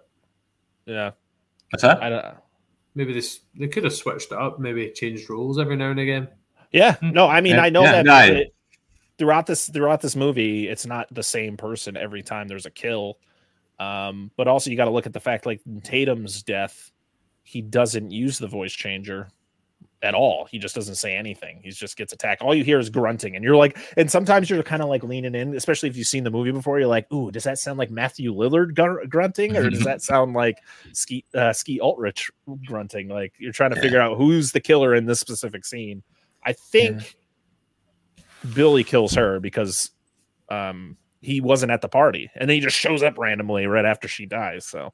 Yeah. 0.85 1.11
What's 1.71 1.81
that? 1.81 2.01
I 2.01 2.09
don't 2.09 2.25
Maybe 2.95 3.13
this 3.13 3.39
they 3.55 3.67
could 3.67 3.83
have 3.83 3.93
switched 3.93 4.31
it 4.31 4.37
up, 4.37 4.59
maybe 4.59 4.89
changed 4.91 5.29
roles 5.29 5.57
every 5.57 5.75
now 5.75 5.89
and 5.89 5.99
again. 5.99 6.27
Yeah. 6.71 6.95
No, 7.01 7.27
I 7.27 7.41
mean 7.41 7.55
yeah. 7.55 7.63
I 7.63 7.69
know 7.69 7.83
yeah, 7.83 7.91
that 7.91 8.05
no, 8.05 8.19
it, 8.19 8.55
throughout 9.17 9.47
this 9.47 9.67
throughout 9.69 10.01
this 10.01 10.15
movie, 10.15 10.67
it's 10.67 10.85
not 10.85 11.07
the 11.11 11.23
same 11.23 11.57
person 11.57 11.97
every 11.97 12.21
time 12.21 12.47
there's 12.47 12.65
a 12.65 12.71
kill. 12.71 13.17
Um, 13.79 14.31
but 14.37 14.47
also 14.47 14.69
you 14.69 14.77
got 14.77 14.85
to 14.85 14.91
look 14.91 15.07
at 15.07 15.13
the 15.13 15.19
fact 15.19 15.45
like 15.45 15.61
Tatum's 15.83 16.43
death, 16.43 16.91
he 17.43 17.61
doesn't 17.61 18.11
use 18.11 18.37
the 18.37 18.47
voice 18.47 18.73
changer 18.73 19.29
at 20.03 20.13
all. 20.13 20.45
He 20.51 20.59
just 20.59 20.75
doesn't 20.75 20.95
say 20.95 21.15
anything. 21.15 21.61
He 21.63 21.71
just 21.71 21.95
gets 21.95 22.11
attacked. 22.11 22.41
All 22.41 22.53
you 22.53 22.63
hear 22.63 22.77
is 22.77 22.89
grunting, 22.89 23.35
and 23.35 23.43
you're 23.43 23.55
like, 23.55 23.77
and 23.97 24.11
sometimes 24.11 24.49
you're 24.49 24.61
kind 24.61 24.83
of 24.83 24.89
like 24.89 25.01
leaning 25.01 25.33
in, 25.33 25.55
especially 25.55 25.89
if 25.89 25.95
you've 25.95 26.07
seen 26.07 26.25
the 26.25 26.29
movie 26.29 26.51
before. 26.51 26.77
You're 26.77 26.89
like, 26.89 27.11
ooh, 27.11 27.31
does 27.31 27.45
that 27.45 27.57
sound 27.57 27.79
like 27.79 27.89
Matthew 27.89 28.33
Lillard 28.33 28.75
gr- 28.75 29.05
grunting, 29.07 29.55
or 29.55 29.69
does 29.69 29.85
that 29.85 30.01
sound 30.01 30.33
like 30.33 30.57
Ski 30.91 31.23
uh, 31.33 31.53
Skeet 31.53 31.81
Ulrich 31.81 32.29
grunting? 32.65 33.07
Like 33.07 33.33
you're 33.39 33.53
trying 33.53 33.73
to 33.73 33.81
figure 33.81 34.01
out 34.01 34.17
who's 34.17 34.51
the 34.51 34.59
killer 34.59 34.93
in 34.93 35.05
this 35.05 35.19
specific 35.19 35.65
scene. 35.65 36.03
I 36.45 36.53
think 36.53 37.15
yeah. 38.17 38.23
Billy 38.53 38.83
kills 38.83 39.13
her 39.15 39.39
because 39.39 39.91
um, 40.49 40.97
he 41.21 41.39
wasn't 41.39 41.71
at 41.71 41.81
the 41.81 41.89
party, 41.89 42.29
and 42.35 42.49
then 42.49 42.55
he 42.55 42.61
just 42.61 42.77
shows 42.77 43.01
up 43.01 43.17
randomly 43.17 43.65
right 43.65 43.85
after 43.85 44.09
she 44.09 44.25
dies. 44.25 44.65
So 44.65 44.93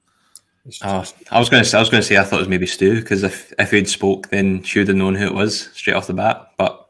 Oh, 0.84 1.04
I 1.32 1.40
was 1.40 1.50
going 1.50 1.64
to 1.64 1.70
say, 1.70 1.78
I 1.78 1.82
was 1.82 1.90
going 1.90 2.02
to 2.02 2.08
say, 2.08 2.18
I 2.18 2.24
thought 2.24 2.38
it 2.38 2.42
was 2.42 2.50
maybe 2.50 2.68
Stu 2.68 2.96
because 3.00 3.24
if 3.24 3.54
if 3.58 3.72
he'd 3.72 3.90
spoke, 3.90 4.30
then 4.30 4.62
she 4.64 4.80
would 4.80 4.88
have 4.88 4.98
known 4.98 5.16
who 5.16 5.26
it 5.26 5.34
was 5.34 5.70
straight 5.74 5.96
off 5.96 6.08
the 6.08 6.14
bat. 6.14 6.52
But 6.58 6.90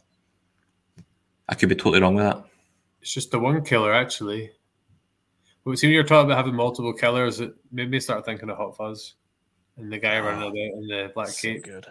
I 1.48 1.56
could 1.56 1.70
be 1.70 1.76
totally 1.76 2.02
wrong 2.02 2.16
with 2.16 2.26
that. 2.26 2.44
It's 3.02 3.14
just 3.14 3.32
the 3.32 3.40
one 3.40 3.64
killer, 3.64 3.94
actually. 3.94 4.52
But 5.64 5.78
see, 5.78 5.88
when 5.88 5.94
you're 5.94 6.04
talking 6.04 6.26
about 6.26 6.38
having 6.38 6.56
multiple 6.56 6.94
killers, 6.94 7.40
it 7.40 7.54
made 7.72 7.90
me 7.90 8.00
start 8.00 8.26
thinking 8.26 8.50
of 8.50 8.58
Hot 8.58 8.76
Fuzz 8.76 9.16
and 9.78 9.92
the 9.92 9.98
guy 9.98 10.18
oh, 10.18 10.24
running 10.24 10.44
ah, 10.44 10.48
about 10.48 10.56
in 10.56 10.88
the 10.88 11.12
black 11.14 11.28
so 11.30 11.42
cape. 11.42 11.64
Good. 11.64 11.88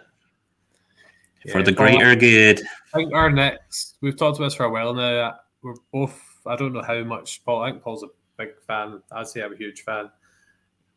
Yeah, 1.45 1.53
for 1.53 1.63
the 1.63 1.71
greater 1.71 2.15
good. 2.15 2.61
I 2.93 2.97
think 2.97 3.13
our 3.13 3.31
next, 3.31 3.97
we've 4.01 4.17
talked 4.17 4.37
about 4.37 4.47
this 4.47 4.55
for 4.55 4.65
a 4.65 4.69
while 4.69 4.93
now. 4.93 5.35
We're 5.61 5.75
both, 5.91 6.19
I 6.45 6.55
don't 6.55 6.73
know 6.73 6.81
how 6.81 7.01
much 7.03 7.43
Paul. 7.45 7.63
I 7.63 7.71
think 7.71 7.81
Paul's 7.81 8.03
a 8.03 8.07
big 8.37 8.49
fan. 8.67 9.01
I'd 9.11 9.27
say 9.27 9.41
I'm 9.41 9.53
a 9.53 9.57
huge 9.57 9.81
fan 9.81 10.09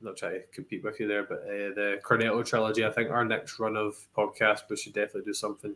not 0.03 0.17
try 0.17 0.31
to 0.31 0.41
compete 0.53 0.85
with 0.85 1.01
you 1.01 1.09
there, 1.09 1.25
but 1.25 1.41
uh, 1.41 1.75
the 1.75 2.01
Cornetto 2.05 2.45
trilogy. 2.45 2.85
I 2.85 2.91
think 2.91 3.11
our 3.11 3.25
next 3.25 3.59
run 3.59 3.77
of 3.77 3.97
podcast, 4.17 4.63
we 4.69 4.77
should 4.77 4.93
definitely 4.93 5.23
do 5.23 5.35
something 5.35 5.75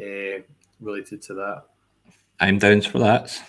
uh, 0.00 0.42
related 0.80 1.22
to 1.22 1.34
that. 1.34 1.64
I'm 2.40 2.58
down 2.58 2.82
for 2.82 2.98
that. 2.98 3.40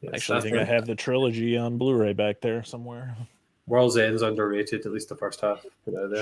Yes, 0.00 0.14
Actually, 0.14 0.38
I 0.38 0.40
think 0.40 0.56
I 0.56 0.64
have 0.64 0.86
the 0.86 0.94
trilogy 0.94 1.56
on 1.56 1.78
Blu-ray 1.78 2.12
back 2.12 2.40
there 2.40 2.62
somewhere. 2.64 3.16
World's 3.66 3.96
End's 3.96 4.22
underrated, 4.22 4.84
at 4.84 4.92
least 4.92 5.08
the 5.08 5.16
first 5.16 5.40
half. 5.40 5.64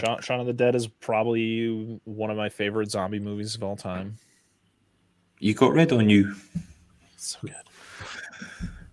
Shaun, 0.01 0.20
Shaun 0.20 0.41
of 0.41 0.47
the 0.47 0.53
Dead 0.53 0.74
is 0.74 0.87
probably 0.87 1.99
one 2.05 2.31
of 2.31 2.37
my 2.37 2.51
favorite 2.51 2.91
zombie 2.91 3.18
movies 3.18 3.55
of 3.55 3.62
all 3.62 3.76
time. 3.76 4.18
You 5.39 5.55
got 5.55 5.72
red 5.72 5.91
on 5.93 6.11
you. 6.11 6.35
So 7.16 7.39
good. 7.43 7.55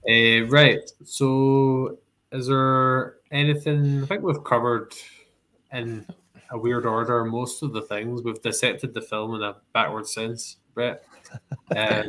Uh, 0.09 0.47
right. 0.47 0.79
So 1.03 1.97
is 2.31 2.47
there 2.47 3.16
anything? 3.31 4.03
I 4.03 4.05
think 4.05 4.23
we've 4.23 4.43
covered 4.43 4.93
in 5.71 6.05
a 6.51 6.57
weird 6.57 6.85
order 6.85 7.25
most 7.25 7.63
of 7.63 7.73
the 7.73 7.81
things. 7.81 8.23
We've 8.23 8.41
dissected 8.41 8.93
the 8.93 9.01
film 9.01 9.35
in 9.35 9.43
a 9.43 9.57
backward 9.73 10.07
sense, 10.07 10.57
Brett. 10.73 11.03
Uh, 11.75 12.03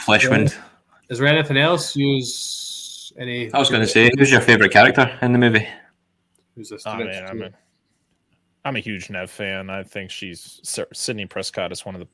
Fleshwind. 0.00 0.56
Is 1.08 1.18
there 1.18 1.28
anything 1.28 1.56
else? 1.56 1.94
Use 1.94 3.12
any? 3.16 3.52
I 3.52 3.58
was 3.58 3.70
going 3.70 3.80
to 3.80 3.86
say, 3.86 4.10
who's 4.18 4.32
your 4.32 4.40
favorite 4.40 4.72
character 4.72 5.16
in 5.22 5.32
the 5.32 5.38
movie? 5.38 5.68
Who's 6.56 6.70
this? 6.70 6.82
Oh, 6.84 6.96
man, 6.96 7.26
I'm 7.28 7.42
a, 7.42 7.50
I'm 8.64 8.76
a 8.76 8.80
huge 8.80 9.08
Neve 9.08 9.30
fan. 9.30 9.70
I 9.70 9.84
think 9.84 10.10
she's 10.10 10.60
Sidney 10.92 11.26
Prescott 11.26 11.70
is 11.70 11.86
one 11.86 11.94
of 11.94 12.00
the 12.00 12.08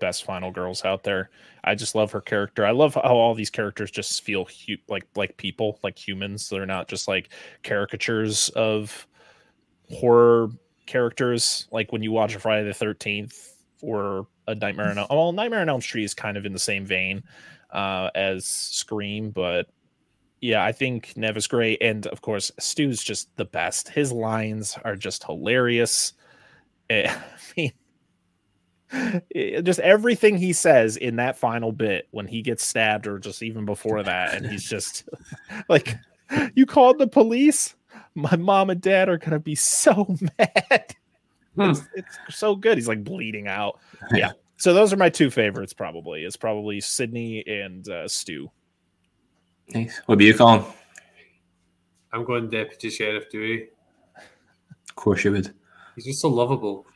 best 0.00 0.24
final 0.24 0.50
girls 0.50 0.84
out 0.84 1.02
there. 1.02 1.30
I 1.64 1.74
just 1.74 1.94
love 1.94 2.12
her 2.12 2.20
character. 2.20 2.64
I 2.64 2.70
love 2.70 2.94
how 2.94 3.16
all 3.16 3.34
these 3.34 3.50
characters 3.50 3.90
just 3.90 4.22
feel 4.22 4.44
hu- 4.44 4.76
like 4.88 5.06
like 5.16 5.36
people, 5.36 5.78
like 5.82 5.98
humans. 5.98 6.48
They're 6.48 6.66
not 6.66 6.88
just 6.88 7.08
like 7.08 7.30
caricatures 7.62 8.48
of 8.50 9.06
horror 9.90 10.48
characters. 10.86 11.66
Like 11.70 11.92
when 11.92 12.02
you 12.02 12.12
watch 12.12 12.34
a 12.34 12.38
Friday 12.38 12.66
the 12.66 12.74
Thirteenth 12.74 13.54
or 13.82 14.26
a 14.46 14.54
Nightmare 14.54 14.90
on 14.90 14.98
Elm. 14.98 15.08
Well, 15.10 15.32
Nightmare 15.32 15.60
on 15.60 15.68
Elm 15.68 15.80
Street 15.80 16.04
is 16.04 16.14
kind 16.14 16.36
of 16.36 16.46
in 16.46 16.52
the 16.52 16.58
same 16.58 16.86
vein 16.86 17.22
uh, 17.70 18.10
as 18.14 18.46
Scream, 18.46 19.30
but 19.30 19.66
yeah, 20.40 20.64
I 20.64 20.72
think 20.72 21.16
Neve 21.16 21.36
is 21.36 21.46
great, 21.46 21.82
and 21.82 22.06
of 22.08 22.20
course 22.22 22.52
Stu's 22.58 23.02
just 23.02 23.34
the 23.36 23.44
best. 23.44 23.88
His 23.88 24.12
lines 24.12 24.78
are 24.84 24.96
just 24.96 25.24
hilarious. 25.24 26.12
I 26.90 27.16
mean 27.56 27.72
just 29.62 29.80
everything 29.80 30.36
he 30.36 30.52
says 30.52 30.96
in 30.96 31.16
that 31.16 31.36
final 31.36 31.72
bit 31.72 32.06
when 32.12 32.26
he 32.26 32.42
gets 32.42 32.64
stabbed 32.64 33.06
or 33.06 33.18
just 33.18 33.42
even 33.42 33.64
before 33.64 34.02
that 34.02 34.34
and 34.34 34.46
he's 34.46 34.68
just 34.68 35.08
like 35.68 35.96
you 36.54 36.66
called 36.66 36.98
the 36.98 37.06
police? 37.06 37.74
My 38.14 38.36
mom 38.36 38.70
and 38.70 38.80
dad 38.80 39.08
are 39.08 39.18
gonna 39.18 39.40
be 39.40 39.54
so 39.54 40.16
mad. 40.38 40.94
Hmm. 41.56 41.70
it's, 41.70 41.82
it's, 41.94 42.18
so 42.30 42.54
good. 42.54 42.78
He's 42.78 42.88
like 42.88 43.02
bleeding 43.02 43.48
out. 43.48 43.80
Yeah. 44.12 44.32
So 44.58 44.72
those 44.72 44.92
are 44.92 44.96
my 44.96 45.10
two 45.10 45.30
favorites 45.30 45.72
probably. 45.72 46.24
It's 46.24 46.36
probably 46.36 46.80
sidney 46.80 47.46
and 47.46 47.88
uh, 47.88 48.08
stu. 48.08 48.50
Nice. 49.74 50.00
What 50.06 50.14
about 50.14 50.24
you 50.24 50.34
colin? 50.34 50.64
I'm 52.12 52.24
going 52.24 52.48
deputy 52.48 52.88
sheriff 52.88 53.24
dewey. 53.30 53.68
Of 54.88 54.94
course 54.94 55.24
you 55.24 55.32
would. 55.32 55.52
He's 55.96 56.04
just 56.04 56.20
so 56.20 56.28
lovable 56.28 56.86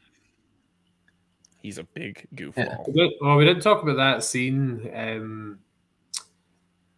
he's 1.63 1.79
a 1.79 1.85
big 1.85 2.27
goofball. 2.35 2.87
Yeah. 2.95 3.09
Well, 3.21 3.37
we 3.37 3.45
didn't 3.45 3.63
talk 3.63 3.83
about 3.83 3.97
that 3.97 4.25
scene 4.25 4.91
um, 4.95 5.59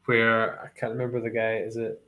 where 0.05 0.61
I 0.65 0.69
can't 0.79 0.93
remember 0.93 1.21
the 1.21 1.31
guy. 1.31 1.57
Is 1.57 1.77
it 1.77 2.01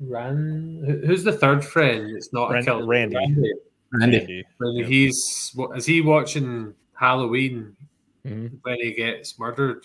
Rand? 0.00 1.04
Who's 1.04 1.24
the 1.24 1.32
third 1.32 1.64
friend? 1.64 2.16
It's 2.16 2.32
not 2.32 2.50
Rand- 2.50 2.68
a 2.68 2.84
Randy. 2.84 3.16
Randy. 3.16 3.52
Randy. 3.92 4.44
Randy. 4.58 4.84
He's 4.84 5.56
is 5.74 5.86
he 5.86 6.00
watching 6.00 6.74
Halloween 6.94 7.76
mm-hmm. 8.26 8.56
when 8.62 8.76
he 8.76 8.92
gets 8.92 9.38
murdered? 9.38 9.84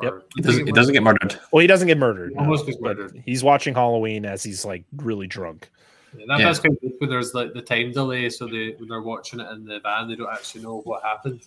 Yep. 0.00 0.22
He 0.34 0.42
doesn't, 0.42 0.66
he 0.66 0.72
doesn't 0.72 0.94
get 0.94 1.02
murdered. 1.02 1.38
Well, 1.52 1.60
he 1.60 1.66
doesn't 1.66 1.86
get 1.86 1.98
murdered. 1.98 2.32
Almost 2.38 2.66
gets 2.66 2.80
murdered. 2.80 3.22
He's 3.26 3.44
watching 3.44 3.74
Halloween 3.74 4.24
as 4.24 4.42
he's 4.42 4.64
like 4.64 4.84
really 4.96 5.26
drunk. 5.26 5.70
Yeah, 6.16 6.24
that, 6.28 6.38
yeah. 6.40 6.46
That's 6.46 6.58
kind 6.58 6.76
of 6.82 6.92
when 6.98 7.10
there's 7.10 7.34
like 7.34 7.52
the 7.54 7.62
time 7.62 7.92
delay, 7.92 8.28
so 8.30 8.46
they 8.46 8.74
when 8.78 8.88
they're 8.88 9.02
watching 9.02 9.40
it 9.40 9.48
in 9.50 9.64
the 9.64 9.80
van, 9.80 10.08
they 10.08 10.16
don't 10.16 10.32
actually 10.32 10.62
know 10.62 10.80
what 10.82 11.02
happened. 11.02 11.40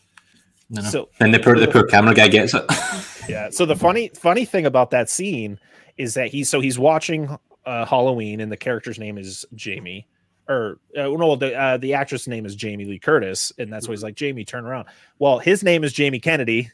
No, 0.69 0.81
no. 0.81 0.89
So 0.89 1.09
and 1.19 1.33
the 1.33 1.39
poor 1.39 1.59
the 1.59 1.67
poor 1.67 1.85
camera 1.85 2.13
guy 2.13 2.27
gets 2.27 2.53
it. 2.53 2.63
yeah. 3.29 3.49
So 3.49 3.65
the 3.65 3.75
funny 3.75 4.09
funny 4.09 4.45
thing 4.45 4.65
about 4.65 4.91
that 4.91 5.09
scene 5.09 5.59
is 5.97 6.15
that 6.15 6.29
he's 6.29 6.49
so 6.49 6.59
he's 6.59 6.79
watching 6.79 7.37
uh, 7.65 7.85
Halloween, 7.85 8.41
and 8.41 8.51
the 8.51 8.57
character's 8.57 8.99
name 8.99 9.17
is 9.17 9.45
Jamie, 9.53 10.07
or 10.47 10.79
uh, 10.97 11.03
no, 11.03 11.35
the 11.35 11.55
uh, 11.55 11.77
the 11.77 11.93
actress 11.93 12.27
name 12.27 12.45
is 12.45 12.55
Jamie 12.55 12.85
Lee 12.85 12.99
Curtis, 12.99 13.51
and 13.57 13.71
that's 13.71 13.87
why 13.87 13.93
he's 13.93 14.03
like 14.03 14.15
Jamie, 14.15 14.45
turn 14.45 14.65
around. 14.65 14.87
Well, 15.19 15.39
his 15.39 15.63
name 15.63 15.83
is 15.83 15.93
Jamie 15.93 16.19
Kennedy, 16.19 16.71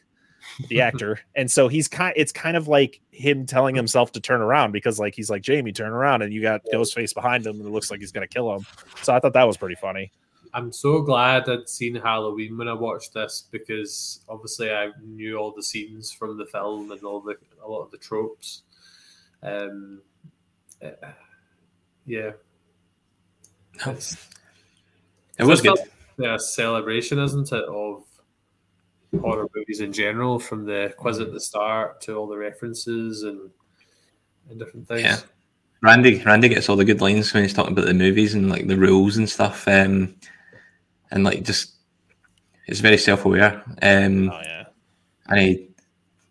the 0.68 0.80
actor, 0.80 1.20
and 1.34 1.50
so 1.50 1.68
he's 1.68 1.88
kind. 1.88 2.12
It's 2.16 2.32
kind 2.32 2.56
of 2.56 2.68
like 2.68 3.00
him 3.10 3.46
telling 3.46 3.74
himself 3.74 4.12
to 4.12 4.20
turn 4.20 4.40
around 4.40 4.72
because 4.72 4.98
like 4.98 5.14
he's 5.14 5.30
like 5.30 5.42
Jamie, 5.42 5.72
turn 5.72 5.92
around, 5.92 6.22
and 6.22 6.32
you 6.32 6.42
got 6.42 6.62
Ghostface 6.72 7.14
behind 7.14 7.46
him, 7.46 7.56
and 7.56 7.66
it 7.66 7.70
looks 7.70 7.90
like 7.90 8.00
he's 8.00 8.12
gonna 8.12 8.28
kill 8.28 8.54
him. 8.54 8.66
So 9.02 9.14
I 9.14 9.20
thought 9.20 9.32
that 9.34 9.46
was 9.46 9.56
pretty 9.56 9.76
funny. 9.76 10.12
I'm 10.54 10.70
so 10.70 11.00
glad 11.00 11.48
I'd 11.48 11.68
seen 11.68 11.94
Halloween 11.94 12.58
when 12.58 12.68
I 12.68 12.74
watched 12.74 13.14
this 13.14 13.48
because 13.50 14.20
obviously 14.28 14.70
I 14.70 14.90
knew 15.02 15.36
all 15.36 15.52
the 15.52 15.62
scenes 15.62 16.12
from 16.12 16.36
the 16.36 16.44
film 16.44 16.92
and 16.92 17.02
all 17.02 17.20
the 17.20 17.36
a 17.64 17.68
lot 17.68 17.82
of 17.82 17.90
the 17.90 17.96
tropes. 17.96 18.62
Um, 19.42 20.02
uh, 20.84 20.90
yeah, 22.04 22.32
it 25.38 25.44
was 25.44 25.60
good. 25.60 25.78
A 26.22 26.38
celebration, 26.38 27.18
isn't 27.18 27.50
it, 27.50 27.64
of 27.64 28.04
horror 29.20 29.48
movies 29.54 29.80
in 29.80 29.92
general, 29.92 30.38
from 30.38 30.64
the 30.64 30.94
quiz 30.96 31.18
at 31.18 31.32
the 31.32 31.40
start 31.40 32.00
to 32.02 32.14
all 32.14 32.26
the 32.26 32.36
references 32.36 33.22
and 33.22 33.50
and 34.50 34.58
different 34.58 34.88
things. 34.88 35.02
Yeah. 35.02 35.18
Randy 35.82 36.22
Randy 36.24 36.48
gets 36.48 36.68
all 36.68 36.76
the 36.76 36.84
good 36.84 37.00
lines 37.00 37.32
when 37.32 37.42
he's 37.42 37.54
talking 37.54 37.72
about 37.72 37.86
the 37.86 37.94
movies 37.94 38.34
and 38.34 38.50
like 38.50 38.66
the 38.66 38.76
rules 38.76 39.16
and 39.16 39.28
stuff. 39.28 39.66
Um, 39.66 40.14
and 41.10 41.24
like 41.24 41.44
just 41.44 41.74
it's 42.66 42.80
very 42.80 42.98
self 42.98 43.24
aware. 43.24 43.62
Um, 43.82 44.30
oh 44.30 44.40
yeah. 44.42 44.64
And 45.28 45.40
he 45.40 45.68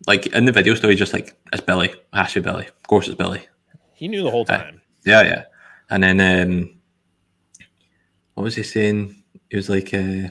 like 0.06 0.26
in 0.28 0.44
the 0.44 0.52
video 0.52 0.74
story, 0.74 0.94
just 0.94 1.12
like 1.12 1.36
it's 1.52 1.62
Billy, 1.62 1.94
has 2.12 2.34
Billy. 2.34 2.66
Of 2.66 2.82
course, 2.88 3.08
it's 3.08 3.16
Billy. 3.16 3.46
He 3.94 4.08
knew 4.08 4.22
the 4.22 4.30
whole 4.30 4.42
uh, 4.48 4.58
time. 4.58 4.76
Uh, 4.76 4.78
yeah, 5.04 5.22
yeah. 5.22 5.44
And 5.90 6.02
then 6.02 6.20
um, 6.20 6.70
what 8.34 8.44
was 8.44 8.56
he 8.56 8.62
saying? 8.62 9.22
He 9.50 9.56
was 9.56 9.68
like, 9.68 9.92
uh, 9.92 10.28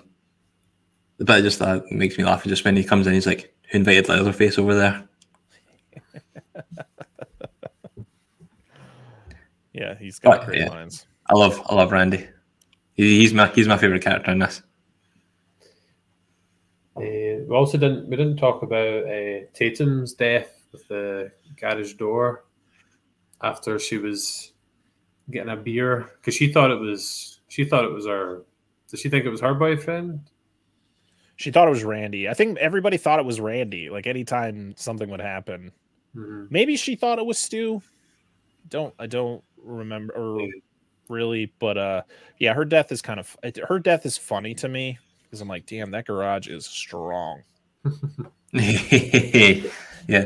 the 1.22 1.26
bit 1.26 1.44
just 1.44 1.60
that 1.60 1.92
makes 1.92 2.18
me 2.18 2.24
laugh. 2.24 2.44
Just 2.46 2.66
when 2.66 2.76
he 2.76 2.84
comes 2.84 3.06
in, 3.06 3.14
he's 3.14 3.28
like, 3.28 3.54
"Who 3.70 3.78
invited 3.78 4.10
Leatherface 4.10 4.58
over 4.58 4.74
there?" 4.74 5.08
yeah, 9.72 9.96
he's 10.00 10.18
got 10.18 10.40
but, 10.40 10.48
great 10.48 10.62
yeah. 10.62 10.70
lines. 10.70 11.06
I 11.28 11.36
love, 11.36 11.62
I 11.70 11.76
love 11.76 11.92
Randy. 11.92 12.28
he's 12.96 13.36
my, 13.36 13.46
he's 13.50 13.68
my 13.68 13.78
favorite 13.78 14.02
character 14.02 14.32
in 14.32 14.40
this. 14.40 14.64
Uh, 16.98 17.02
we 17.02 17.50
also 17.52 17.78
didn't 17.78 18.10
we 18.10 18.16
didn't 18.18 18.38
talk 18.38 18.64
about 18.64 19.04
uh, 19.06 19.42
Tatum's 19.54 20.14
death 20.14 20.66
with 20.72 20.88
the 20.88 21.32
garage 21.56 21.94
door 21.94 22.46
after 23.44 23.78
she 23.78 24.00
was 24.00 24.54
getting 25.30 25.52
a 25.52 25.56
beer 25.56 26.10
because 26.16 26.34
she 26.34 26.52
thought 26.52 26.72
it 26.72 26.80
was 26.80 27.42
she 27.48 27.64
thought 27.64 27.86
it 27.86 27.94
was 27.94 28.08
her. 28.08 28.42
Did 28.90 29.00
she 29.00 29.10
think 29.10 29.26
it 29.26 29.30
was 29.30 29.42
her 29.42 29.54
boyfriend? 29.54 30.22
She 31.42 31.50
thought 31.50 31.68
it 31.68 31.72
was 31.72 31.84
Randy. 31.84 32.30
I 32.30 32.36
think 32.36 32.60
everybody 32.60 32.98
thought 32.98 33.18
it 33.18 33.26
was 33.26 33.42
Randy. 33.42 33.90
Like 33.90 34.06
anytime 34.06 34.76
something 34.78 35.10
would 35.10 35.20
happen, 35.20 35.72
mm-hmm. 36.16 36.46
maybe 36.52 36.78
she 36.78 36.96
thought 36.96 37.18
it 37.18 37.26
was 37.26 37.40
Stu. 37.40 37.82
Don't 38.70 38.94
I 39.00 39.08
don't 39.08 39.44
remember 39.58 40.14
or 40.14 40.48
really, 41.10 41.52
but 41.58 41.80
uh, 41.80 42.04
yeah, 42.38 42.54
her 42.54 42.64
death 42.64 42.92
is 42.92 43.02
kind 43.02 43.20
of 43.20 43.36
her 43.68 43.80
death 43.80 44.06
is 44.06 44.20
funny 44.20 44.54
to 44.54 44.70
me 44.70 45.00
because 45.24 45.42
I'm 45.42 45.48
like, 45.48 45.66
damn, 45.66 45.90
that 45.92 46.06
garage 46.06 46.48
is 46.48 46.68
strong. 46.68 47.42
yeah, 48.54 49.64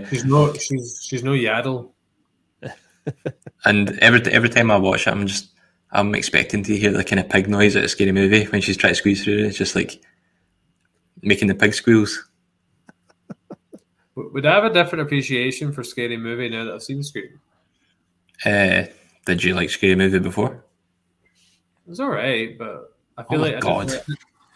she's 0.09 0.25
no 0.25 0.51
she's 0.53 0.99
she's 1.01 1.23
no 1.23 1.31
Yaddle. 1.31 1.91
and 3.65 3.97
every 3.99 4.19
every 4.33 4.49
time 4.49 4.69
I 4.69 4.75
watch 4.75 5.07
it, 5.07 5.11
I'm 5.11 5.27
just 5.27 5.47
I'm 5.91 6.13
expecting 6.13 6.61
to 6.63 6.75
hear 6.75 6.91
the 6.91 7.05
kind 7.05 7.21
of 7.21 7.29
pig 7.29 7.47
noise 7.47 7.77
at 7.77 7.85
a 7.85 7.87
scary 7.87 8.11
movie 8.11 8.43
when 8.47 8.59
she's 8.59 8.75
trying 8.75 8.91
to 8.91 8.97
squeeze 8.97 9.23
through. 9.23 9.45
It's 9.45 9.57
just 9.57 9.77
like 9.77 10.01
making 11.25 11.47
the 11.47 11.55
pig 11.55 11.73
squeals. 11.73 12.29
Would 14.15 14.45
I 14.45 14.55
have 14.55 14.63
a 14.63 14.73
different 14.73 15.01
appreciation 15.01 15.73
for 15.73 15.83
Scary 15.83 16.15
Movie 16.15 16.49
now 16.49 16.63
that 16.63 16.73
I've 16.73 16.83
seen 16.83 17.03
Scream? 17.03 17.39
Uh, 18.45 18.83
did 19.25 19.43
you 19.43 19.53
like 19.53 19.69
Scary 19.69 19.95
Movie 19.95 20.19
before? 20.19 20.63
It 21.85 21.89
was 21.89 21.99
all 21.99 22.09
right, 22.09 22.57
but 22.57 22.93
I 23.17 23.23
feel 23.23 23.39
oh 23.39 23.43
like 23.43 23.59
God. 23.59 23.93
I 23.93 24.01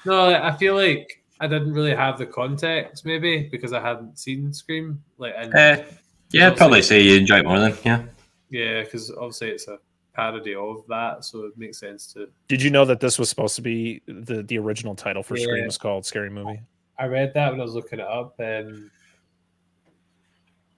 no, 0.05 0.33
I 0.33 0.55
feel 0.55 0.75
like 0.75 1.23
I 1.41 1.47
didn't 1.47 1.73
really 1.73 1.93
have 1.93 2.17
the 2.17 2.25
context, 2.25 3.05
maybe 3.05 3.49
because 3.51 3.73
I 3.73 3.81
hadn't 3.81 4.17
seen 4.17 4.53
Scream. 4.53 5.03
Like, 5.17 5.33
and 5.37 5.53
uh, 5.53 5.83
yeah, 6.31 6.47
I'd 6.47 6.57
probably 6.57 6.81
say 6.81 7.01
you 7.01 7.17
enjoy 7.17 7.39
it 7.39 7.45
more 7.45 7.59
than 7.59 7.77
yeah. 7.83 8.03
Yeah, 8.49 8.83
because 8.83 9.11
obviously 9.11 9.49
it's 9.49 9.67
a 9.67 9.79
parody 10.13 10.55
of 10.55 10.83
that, 10.87 11.23
so 11.25 11.45
it 11.45 11.57
makes 11.57 11.79
sense 11.79 12.11
to. 12.13 12.29
Did 12.47 12.61
you 12.61 12.69
know 12.69 12.85
that 12.85 12.99
this 12.99 13.19
was 13.19 13.29
supposed 13.29 13.55
to 13.55 13.61
be 13.61 14.01
the 14.05 14.43
the 14.43 14.57
original 14.57 14.95
title 14.95 15.23
for 15.23 15.37
yeah. 15.37 15.43
Scream 15.43 15.65
was 15.65 15.77
called 15.77 16.05
Scary 16.05 16.29
Movie? 16.29 16.61
I 16.97 17.05
read 17.05 17.33
that 17.33 17.51
when 17.51 17.61
I 17.61 17.63
was 17.63 17.73
looking 17.73 17.99
it 17.99 18.07
up, 18.07 18.39
and 18.39 18.89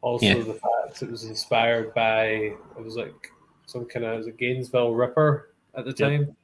also 0.01 0.25
yeah. 0.25 0.35
the 0.35 0.53
fact 0.53 1.01
it 1.01 1.09
was 1.09 1.23
inspired 1.23 1.93
by 1.93 2.23
it 2.23 2.83
was 2.83 2.95
like 2.95 3.31
some 3.65 3.85
kind 3.85 4.05
of 4.05 4.13
it 4.13 4.17
was 4.17 4.27
a 4.27 4.31
Gainesville 4.31 4.93
Ripper 4.93 5.53
at 5.75 5.85
the 5.85 5.93
time. 5.93 6.21
Yep. 6.21 6.35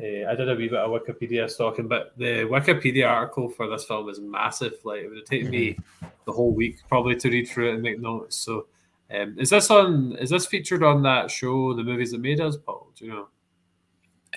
Uh, 0.00 0.30
I 0.30 0.34
did 0.36 0.48
a 0.48 0.54
wee 0.54 0.68
bit 0.68 0.78
of 0.78 0.90
Wikipedia 0.90 1.50
stalking, 1.50 1.88
but 1.88 2.12
the 2.16 2.44
Wikipedia 2.44 3.08
article 3.08 3.48
for 3.48 3.66
this 3.66 3.84
film 3.84 4.08
is 4.08 4.20
massive. 4.20 4.74
Like 4.84 5.00
it 5.00 5.08
would 5.08 5.18
have 5.18 5.26
taken 5.26 5.48
mm-hmm. 5.48 5.52
me 5.52 5.78
the 6.24 6.32
whole 6.32 6.52
week 6.52 6.78
probably 6.88 7.16
to 7.16 7.28
read 7.28 7.48
through 7.48 7.70
it 7.70 7.74
and 7.74 7.82
make 7.82 7.98
notes. 7.98 8.36
So 8.36 8.66
Um, 9.14 9.36
is 9.38 9.50
this 9.50 9.70
on? 9.70 10.16
Is 10.16 10.30
this 10.30 10.46
featured 10.46 10.82
on 10.82 11.02
that 11.02 11.30
show, 11.30 11.74
The 11.74 11.82
Movies 11.82 12.12
That 12.12 12.20
Made 12.20 12.40
Us, 12.40 12.56
Paul? 12.56 12.92
Do 12.94 13.04
you 13.04 13.10
know? 13.12 13.28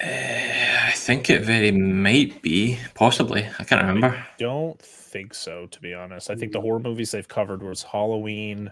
Uh, 0.02 0.88
I 0.88 0.92
think 0.96 1.30
it 1.30 1.42
very 1.42 1.72
might 1.72 2.42
be, 2.42 2.78
possibly. 2.96 3.46
I 3.60 3.64
can't 3.66 3.82
remember. 3.82 4.16
I 4.16 4.26
don't 4.38 4.82
think 4.82 5.34
so, 5.34 5.68
to 5.68 5.82
be 5.82 5.94
honest. 5.94 6.32
I 6.32 6.36
think 6.36 6.54
the 6.54 6.62
horror 6.62 6.80
movies 6.80 7.12
they've 7.12 7.28
covered 7.28 7.62
was 7.62 7.84
Halloween, 7.84 8.72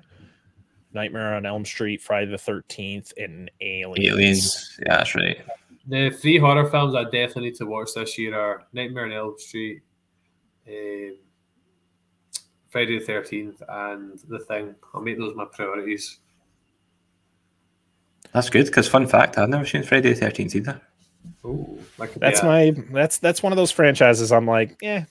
Nightmare 0.94 1.36
on 1.36 1.46
Elm 1.46 1.66
Street, 1.66 2.02
Friday 2.02 2.32
the 2.32 2.38
Thirteenth, 2.38 3.12
and 3.18 3.52
Aliens. 3.60 4.08
Aliens, 4.08 4.80
yeah, 4.86 4.98
that's 4.98 5.16
right. 5.16 5.38
The 5.88 6.12
three 6.12 6.38
horror 6.38 6.70
films 6.70 6.96
I 6.96 7.04
definitely 7.04 7.50
need 7.50 7.56
to 7.56 7.66
watch 7.66 7.90
this 7.96 8.18
year 8.18 8.40
are 8.40 8.64
Nightmare 8.72 9.06
on 9.06 9.12
Elm 9.12 9.36
Street, 9.38 9.82
um, 10.68 11.18
Friday 12.70 13.00
the 13.00 13.06
Thirteenth, 13.06 13.62
and 13.68 14.20
The 14.28 14.40
Thing. 14.40 14.76
I'll 14.94 15.02
make 15.02 15.18
those 15.18 15.36
my 15.36 15.46
priorities. 15.46 16.20
That's 18.34 18.50
good 18.50 18.68
because 18.68 18.88
fun 18.88 19.08
fact, 19.08 19.38
I've 19.38 19.50
never 19.50 19.66
seen 19.66 19.84
Friday 19.84 20.14
the 20.14 20.20
Thirteenth 20.20 20.56
either. 20.56 20.82
Ooh, 21.46 21.80
that's 22.18 22.44
my 22.44 22.74
that's 22.92 23.18
that's 23.18 23.44
one 23.44 23.52
of 23.52 23.58
those 23.58 23.72
franchises. 23.72 24.32
I'm 24.32 24.46
like, 24.46 24.78
yeah, 24.82 25.06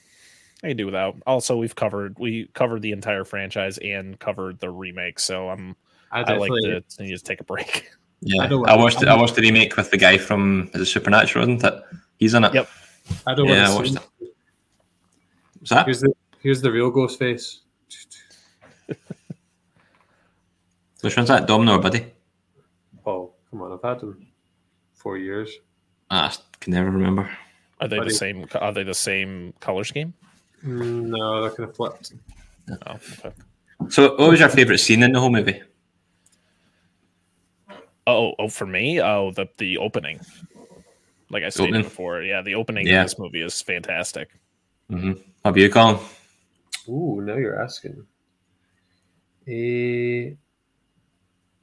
I 0.62 0.68
can 0.68 0.76
do 0.76 0.86
without. 0.86 1.16
Also, 1.26 1.56
we've 1.56 1.74
covered 1.74 2.16
we 2.18 2.48
covered 2.54 2.82
the 2.82 2.92
entire 2.92 3.24
franchise 3.24 3.78
and 3.78 4.18
covered 4.18 4.60
the 4.60 4.70
remake, 4.70 5.18
so 5.18 5.48
I'm 5.48 5.76
I, 6.12 6.22
I 6.22 6.36
like 6.36 6.50
to, 6.62 6.80
to 6.80 7.06
just 7.06 7.26
take 7.26 7.40
a 7.40 7.44
break. 7.44 7.90
Yeah, 8.20 8.44
I, 8.44 8.46
I 8.46 8.76
watched 8.76 9.04
I 9.04 9.16
watched 9.16 9.36
the 9.36 9.42
remake 9.42 9.76
with 9.76 9.90
the 9.90 9.96
guy 9.96 10.18
from 10.18 10.70
is 10.74 10.80
it 10.80 10.86
Supernatural, 10.86 11.44
isn't 11.44 11.64
it? 11.64 11.82
He's 12.18 12.34
in 12.34 12.44
it. 12.44 12.54
Yep. 12.54 12.68
I 13.26 13.34
don't 13.34 13.48
yeah, 13.48 13.70
I 13.70 13.74
watched 13.74 13.94
it. 13.94 14.02
What's 15.58 15.70
that? 15.70 16.14
Here's 16.40 16.60
the 16.62 16.70
real 16.70 16.90
ghost 16.90 17.18
face. 17.18 17.60
Which 21.00 21.16
one's 21.16 21.28
that? 21.28 21.46
Domino 21.46 21.76
or 21.76 21.80
Buddy? 21.80 22.06
Oh, 23.06 23.32
come 23.50 23.62
on, 23.62 23.72
I've 23.72 23.82
had 23.82 24.00
them 24.00 24.26
four 24.94 25.16
years. 25.18 25.50
Ah, 26.10 26.32
I 26.32 26.36
can 26.60 26.72
never 26.72 26.90
remember. 26.90 27.30
Are 27.80 27.88
they 27.88 27.98
Buddy. 27.98 28.10
the 28.10 28.14
same? 28.14 28.46
Are 28.60 28.72
they 28.72 28.82
the 28.82 28.94
same 28.94 29.54
color 29.60 29.84
scheme? 29.84 30.14
Mm, 30.64 31.06
no, 31.06 31.42
they're 31.42 31.50
kind 31.50 31.68
of 31.68 31.76
flipped. 31.76 32.12
Oh, 32.70 32.98
okay. 33.18 33.32
So, 33.88 34.16
what 34.16 34.30
was 34.30 34.40
your 34.40 34.48
favorite 34.48 34.78
scene 34.78 35.02
in 35.02 35.12
the 35.12 35.20
whole 35.20 35.30
movie? 35.30 35.62
Oh, 38.06 38.34
oh, 38.38 38.48
for 38.48 38.66
me, 38.66 39.00
oh, 39.00 39.30
the 39.30 39.48
the 39.58 39.78
opening. 39.78 40.20
Like 41.30 41.44
I 41.44 41.50
said 41.50 41.70
before, 41.72 42.22
yeah, 42.22 42.42
the 42.42 42.54
opening 42.54 42.86
yeah. 42.86 43.02
of 43.02 43.06
this 43.06 43.18
movie 43.18 43.42
is 43.42 43.60
fantastic. 43.60 44.30
Mm-hmm. 44.90 45.12
How 45.44 45.50
about 45.50 45.60
you, 45.60 45.70
Colin? 45.70 45.98
Ooh, 46.88 47.20
now 47.20 47.36
you're 47.36 47.60
asking. 47.60 48.06
Eh, 49.46 50.30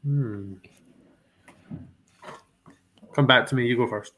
hmm. 0.03 0.53
Come 3.13 3.27
back 3.27 3.47
to 3.47 3.55
me. 3.55 3.65
You 3.65 3.77
go 3.77 3.87
first. 3.87 4.13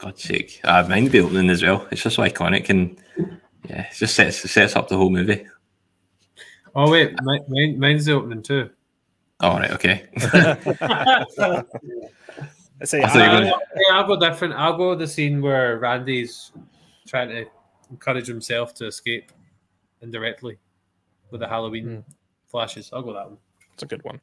God's 0.00 0.22
sake, 0.22 0.60
uh, 0.64 0.86
mine 0.88 1.08
be 1.08 1.20
opening 1.20 1.50
as 1.50 1.62
well. 1.62 1.86
It's 1.90 2.02
just 2.02 2.16
so 2.16 2.22
iconic 2.22 2.70
and 2.70 2.98
yeah, 3.68 3.82
it 3.82 3.94
just 3.94 4.14
sets 4.14 4.50
sets 4.50 4.74
up 4.74 4.88
the 4.88 4.96
whole 4.96 5.10
movie. 5.10 5.46
Oh 6.74 6.90
wait, 6.90 7.14
mine, 7.22 7.78
mine's 7.78 8.06
the 8.06 8.12
opening 8.12 8.42
too. 8.42 8.70
All 9.40 9.56
oh, 9.56 9.58
right, 9.58 9.70
okay. 9.72 10.08
I 10.16 11.26
say, 12.84 13.02
I 13.02 13.12
gonna... 13.14 13.46
yeah, 13.46 13.92
I'll 13.92 14.06
go 14.06 14.18
different. 14.18 14.54
I'll 14.54 14.76
go 14.76 14.94
the 14.94 15.06
scene 15.06 15.42
where 15.42 15.78
Randy's 15.78 16.52
trying 17.06 17.28
to 17.28 17.44
encourage 17.90 18.26
himself 18.26 18.72
to 18.74 18.86
escape 18.86 19.32
indirectly 20.02 20.58
with 21.30 21.40
the 21.40 21.48
Halloween 21.48 21.86
mm. 21.86 22.04
flashes. 22.46 22.90
I'll 22.92 23.02
go 23.02 23.12
that 23.12 23.28
one. 23.28 23.38
It's 23.74 23.82
a 23.82 23.86
good 23.86 24.04
one. 24.04 24.20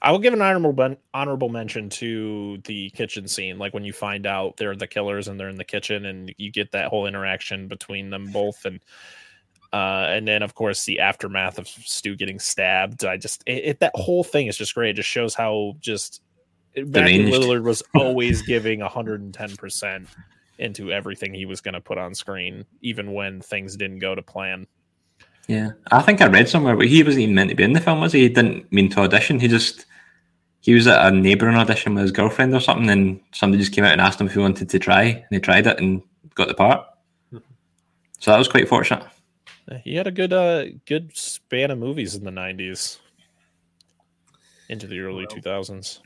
I 0.00 0.12
will 0.12 0.18
give 0.20 0.32
an 0.32 0.42
honorable 0.42 0.96
honorable 1.12 1.48
mention 1.48 1.88
to 1.90 2.58
the 2.64 2.90
kitchen 2.90 3.26
scene, 3.26 3.58
like 3.58 3.74
when 3.74 3.84
you 3.84 3.92
find 3.92 4.26
out 4.26 4.56
they're 4.56 4.76
the 4.76 4.86
killers 4.86 5.26
and 5.26 5.38
they're 5.38 5.48
in 5.48 5.56
the 5.56 5.64
kitchen, 5.64 6.06
and 6.06 6.32
you 6.38 6.52
get 6.52 6.70
that 6.72 6.88
whole 6.88 7.06
interaction 7.06 7.66
between 7.66 8.10
them 8.10 8.30
both, 8.30 8.64
and 8.64 8.80
uh, 9.72 10.06
and 10.10 10.26
then 10.26 10.42
of 10.42 10.54
course 10.54 10.84
the 10.84 11.00
aftermath 11.00 11.58
of 11.58 11.66
Stu 11.66 12.14
getting 12.14 12.38
stabbed. 12.38 13.04
I 13.04 13.16
just 13.16 13.42
it, 13.46 13.64
it 13.64 13.80
that 13.80 13.92
whole 13.94 14.22
thing 14.22 14.46
is 14.46 14.56
just 14.56 14.74
great. 14.74 14.90
It 14.90 14.94
just 14.94 15.08
shows 15.08 15.34
how 15.34 15.74
just 15.80 16.22
Matthew 16.76 17.26
Lillard 17.26 17.64
was 17.64 17.82
always 17.96 18.42
giving 18.42 18.80
hundred 18.80 19.20
and 19.20 19.34
ten 19.34 19.56
percent 19.56 20.08
into 20.58 20.92
everything 20.92 21.34
he 21.34 21.46
was 21.46 21.60
going 21.60 21.74
to 21.74 21.80
put 21.80 21.98
on 21.98 22.14
screen, 22.14 22.64
even 22.82 23.12
when 23.12 23.40
things 23.40 23.76
didn't 23.76 23.98
go 23.98 24.14
to 24.14 24.22
plan. 24.22 24.66
Yeah, 25.48 25.70
I 25.90 26.02
think 26.02 26.20
I 26.20 26.26
read 26.26 26.48
somewhere, 26.48 26.76
but 26.76 26.86
he 26.86 27.02
wasn't 27.02 27.22
even 27.22 27.34
meant 27.34 27.50
to 27.50 27.56
be 27.56 27.62
in 27.62 27.72
the 27.72 27.80
film, 27.80 28.00
was 28.00 28.12
he? 28.12 28.20
He 28.20 28.28
didn't 28.28 28.70
mean 28.70 28.90
to 28.90 29.00
audition. 29.00 29.40
He 29.40 29.48
just 29.48 29.86
he 30.60 30.74
was 30.74 30.86
at 30.86 31.06
a 31.06 31.16
neighbouring 31.16 31.56
audition 31.56 31.94
with 31.94 32.02
his 32.02 32.12
girlfriend 32.12 32.54
or 32.54 32.60
something, 32.60 32.90
and 32.90 33.20
somebody 33.32 33.62
just 33.62 33.72
came 33.72 33.84
out 33.84 33.92
and 33.92 34.00
asked 34.00 34.20
him 34.20 34.26
if 34.26 34.34
he 34.34 34.40
wanted 34.40 34.68
to 34.68 34.78
try, 34.78 35.02
and 35.04 35.26
he 35.30 35.40
tried 35.40 35.66
it 35.66 35.80
and 35.80 36.02
got 36.34 36.48
the 36.48 36.54
part. 36.54 36.86
Mm-hmm. 37.32 37.38
So 38.18 38.30
that 38.30 38.38
was 38.38 38.48
quite 38.48 38.68
fortunate. 38.68 39.06
He 39.84 39.96
had 39.96 40.06
a 40.06 40.10
good 40.10 40.32
uh 40.32 40.64
good 40.86 41.16
span 41.16 41.70
of 41.70 41.78
movies 41.78 42.14
in 42.14 42.24
the 42.24 42.30
'90s 42.30 42.98
into 44.68 44.86
the 44.86 45.00
early 45.00 45.26
2000s. 45.26 46.00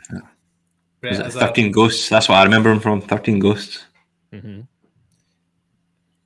Yeah. 1.02 1.28
Thirteen 1.30 1.72
Ghosts? 1.72 2.08
That's 2.08 2.28
what 2.28 2.36
I 2.36 2.44
remember 2.44 2.70
him 2.70 2.78
from. 2.78 3.00
Thirteen 3.00 3.40
Ghosts. 3.40 3.84
Mm-hmm. 4.32 4.60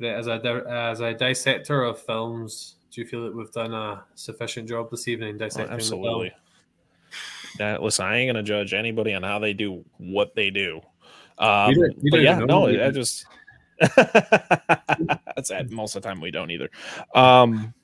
As 0.05 0.27
a 0.27 0.65
as 0.69 1.01
a 1.01 1.15
dissector 1.15 1.83
of 1.83 1.99
films, 1.99 2.77
do 2.97 3.03
you 3.03 3.07
feel 3.07 3.25
that 3.25 3.37
we've 3.37 3.53
done 3.53 3.75
a 3.75 4.03
sufficient 4.15 4.67
job 4.67 4.91
this 4.91 5.07
evening 5.07 5.37
dissecting? 5.37 5.71
Oh, 5.71 5.75
absolutely. 5.75 6.33
Yeah, 7.61 7.77
listen, 7.77 8.07
I 8.07 8.17
ain't 8.17 8.31
gonna 8.31 8.43
judge 8.43 8.73
anybody 8.73 9.13
on 9.13 9.23
how 9.23 9.39
they 9.39 9.53
do 9.53 9.85
what 9.99 10.35
they 10.35 10.49
do. 10.49 10.81
Um, 11.37 11.73
you 11.73 11.83
don't, 11.83 12.05
you 12.05 12.11
don't 12.11 12.23
yeah, 12.23 12.39
no, 12.39 12.69
I 12.69 12.91
just 12.91 13.27
that's 13.97 15.51
it. 15.51 15.71
Most 15.71 15.95
of 15.95 16.01
the 16.01 16.09
time 16.09 16.23
we 16.23 16.31
don't 16.31 16.51
either. 16.51 16.71
Um, 17.15 17.75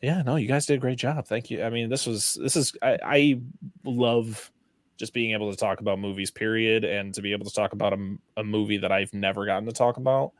yeah, 0.00 0.22
no, 0.22 0.36
you 0.36 0.48
guys 0.48 0.64
did 0.64 0.76
a 0.76 0.80
great 0.80 0.96
job. 0.96 1.26
Thank 1.26 1.50
you. 1.50 1.62
I 1.62 1.68
mean, 1.68 1.90
this 1.90 2.06
was 2.06 2.38
this 2.40 2.56
is 2.56 2.74
I, 2.80 2.98
I 3.04 3.40
love 3.84 4.50
just 4.96 5.12
being 5.12 5.32
able 5.32 5.50
to 5.50 5.56
talk 5.56 5.80
about 5.80 5.98
movies, 5.98 6.30
period, 6.30 6.82
and 6.82 7.12
to 7.12 7.20
be 7.20 7.32
able 7.32 7.44
to 7.44 7.52
talk 7.52 7.74
about 7.74 7.92
a, 7.92 8.16
a 8.38 8.42
movie 8.42 8.78
that 8.78 8.90
I've 8.90 9.12
never 9.12 9.44
gotten 9.44 9.66
to 9.66 9.72
talk 9.72 9.98
about 9.98 10.32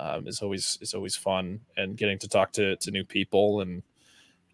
um, 0.00 0.26
is 0.26 0.40
always 0.40 0.78
is 0.80 0.94
always 0.94 1.14
fun, 1.14 1.60
and 1.76 1.96
getting 1.96 2.18
to 2.20 2.28
talk 2.28 2.52
to 2.52 2.76
to 2.76 2.90
new 2.90 3.04
people 3.04 3.60
and 3.60 3.82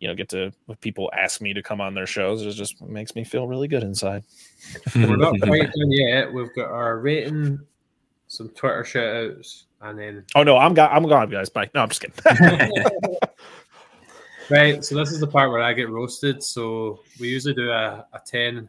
you 0.01 0.09
know 0.09 0.15
get 0.15 0.29
to 0.31 0.53
people 0.81 1.11
ask 1.17 1.41
me 1.41 1.55
to 1.55 1.63
come 1.63 1.81
on 1.81 1.95
their 1.95 2.07
shows 2.07 2.45
it 2.45 2.51
just 2.53 2.83
makes 2.83 3.15
me 3.15 3.25
feel 3.25 3.47
really 3.47 3.69
good 3.69 3.85
inside. 3.85 4.25
We're 4.95 5.17
not 5.17 5.41
quite 5.43 5.73
done 5.73 5.91
yet. 5.93 6.33
We've 6.33 6.55
got 6.55 6.71
our 6.71 6.99
rating, 6.99 7.61
some 8.27 8.49
Twitter 8.51 8.85
shout 8.85 9.17
outs, 9.17 9.67
and 9.81 9.99
then 9.99 10.25
oh 10.35 10.43
no, 10.43 10.59
I'm 10.59 10.75
go- 10.75 10.87
I'm 10.87 11.07
gone, 11.07 11.31
guys. 11.31 11.49
Bye. 11.49 11.71
No, 11.75 11.83
I'm 11.83 11.89
just 11.89 12.01
kidding. 12.01 12.73
right, 14.51 14.85
so 14.85 14.97
this 14.97 15.13
is 15.13 15.21
the 15.21 15.29
part 15.29 15.51
where 15.51 15.63
I 15.63 15.73
get 15.73 15.91
roasted. 15.91 16.43
So 16.43 17.01
we 17.21 17.29
usually 17.29 17.55
do 17.55 17.71
a, 17.71 18.05
a 18.13 18.21
ten, 18.27 18.69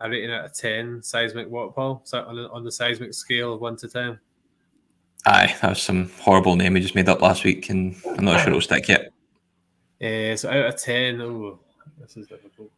a 0.00 0.08
rating 0.08 0.32
out 0.32 0.46
of 0.46 0.54
ten 0.54 1.02
seismic 1.02 1.50
what, 1.50 1.74
Paul? 1.74 2.00
So 2.04 2.24
on 2.24 2.38
on 2.38 2.64
the 2.64 2.72
seismic 2.72 3.12
scale 3.12 3.52
of 3.52 3.60
one 3.60 3.76
to 3.76 3.88
ten. 3.88 4.18
Aye, 5.26 5.54
that 5.60 5.70
was 5.70 5.82
some 5.82 6.10
horrible 6.20 6.56
name 6.56 6.74
we 6.74 6.80
just 6.80 6.94
made 6.94 7.08
up 7.08 7.20
last 7.20 7.44
week, 7.44 7.68
and 7.70 7.96
I'm 8.16 8.24
not 8.24 8.40
sure 8.40 8.48
it'll 8.48 8.60
stick 8.60 8.88
yet. 8.88 9.12
Uh, 10.00 10.36
so 10.36 10.48
out 10.48 10.66
of 10.66 10.76
10, 10.76 11.20
oh, 11.20 11.58
this 12.00 12.16
is 12.16 12.26
difficult. 12.26 12.70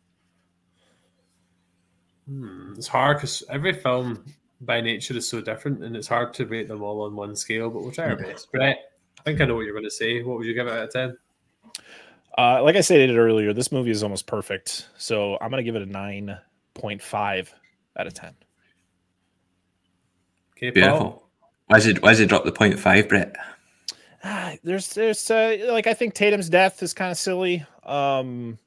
Hmm, 2.26 2.74
it's 2.76 2.86
hard 2.86 3.18
because 3.18 3.43
every 3.51 3.72
film 3.72 4.24
by 4.61 4.80
nature 4.80 5.16
is 5.16 5.28
so 5.28 5.41
different 5.41 5.82
and 5.82 5.97
it's 5.97 6.07
hard 6.07 6.34
to 6.34 6.47
rate 6.47 6.68
them 6.68 6.82
all 6.82 7.03
on 7.03 7.16
one 7.16 7.34
scale, 7.34 7.70
but 7.70 7.82
we'll 7.82 7.93
try 7.93 8.09
our 8.09 8.16
best. 8.16 8.51
Brett, 8.53 8.78
I 9.18 9.22
think 9.22 9.41
I 9.41 9.45
know 9.45 9.55
what 9.55 9.62
you're 9.62 9.74
going 9.74 9.84
to 9.84 9.91
say. 9.91 10.22
What 10.22 10.38
would 10.38 10.47
you 10.47 10.55
give 10.55 10.66
it 10.66 10.72
out 10.72 10.84
of 10.84 10.93
10? 10.93 11.16
Uh, 12.38 12.62
like 12.62 12.76
I 12.76 12.80
stated 12.80 13.16
earlier, 13.16 13.53
this 13.53 13.72
movie 13.72 13.91
is 13.91 14.03
almost 14.03 14.26
perfect. 14.26 14.88
So 14.97 15.36
I'm 15.41 15.51
going 15.51 15.64
to 15.64 15.70
give 15.70 15.76
it 15.76 15.82
a 15.82 15.93
9.5 15.93 17.49
out 17.99 18.07
of 18.07 18.14
10. 18.14 18.34
Okay, 20.57 20.70
Beautiful. 20.70 20.99
Paul? 20.99 21.29
Why 21.70 21.76
is 21.76 21.86
it, 21.86 22.02
why 22.02 22.10
is 22.10 22.18
it 22.18 22.28
drop 22.28 22.42
the 22.42 22.50
0.5, 22.50 23.08
Brett? 23.08 23.36
there's 24.64 24.88
there's 24.88 25.30
uh, 25.30 25.56
like 25.68 25.86
I 25.86 25.94
think 25.94 26.14
Tatum's 26.14 26.48
death 26.48 26.82
is 26.82 26.92
kind 26.92 27.12
of 27.12 27.16
silly. 27.16 27.64
Um, 27.84 28.58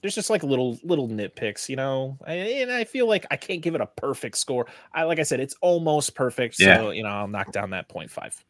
there's 0.00 0.14
just 0.14 0.30
like 0.30 0.44
little 0.44 0.78
little 0.84 1.08
nitpicks, 1.08 1.68
you 1.68 1.74
know, 1.74 2.16
and 2.24 2.70
I 2.70 2.84
feel 2.84 3.08
like 3.08 3.26
I 3.32 3.36
can't 3.36 3.60
give 3.60 3.74
it 3.74 3.80
a 3.80 3.86
perfect 3.86 4.38
score. 4.38 4.68
I 4.94 5.02
like 5.02 5.18
I 5.18 5.24
said, 5.24 5.40
it's 5.40 5.56
almost 5.62 6.14
perfect. 6.14 6.54
So 6.54 6.64
yeah. 6.64 6.90
you 6.92 7.02
know, 7.02 7.08
I'll 7.08 7.26
knock 7.26 7.50
down 7.50 7.70
that 7.70 7.88
0.5. 7.88 8.40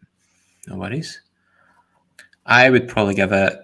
No 0.69 0.77
worries. 0.77 1.23
I 2.45 2.69
would 2.69 2.89
probably 2.89 3.15
give 3.15 3.33
it. 3.33 3.59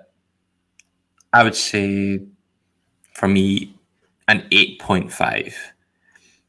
I 1.35 1.45
would 1.45 1.55
say, 1.55 2.21
for 3.13 3.29
me, 3.29 3.77
an 4.27 4.47
eight 4.53 4.81
point 4.81 5.13
five. 5.13 5.55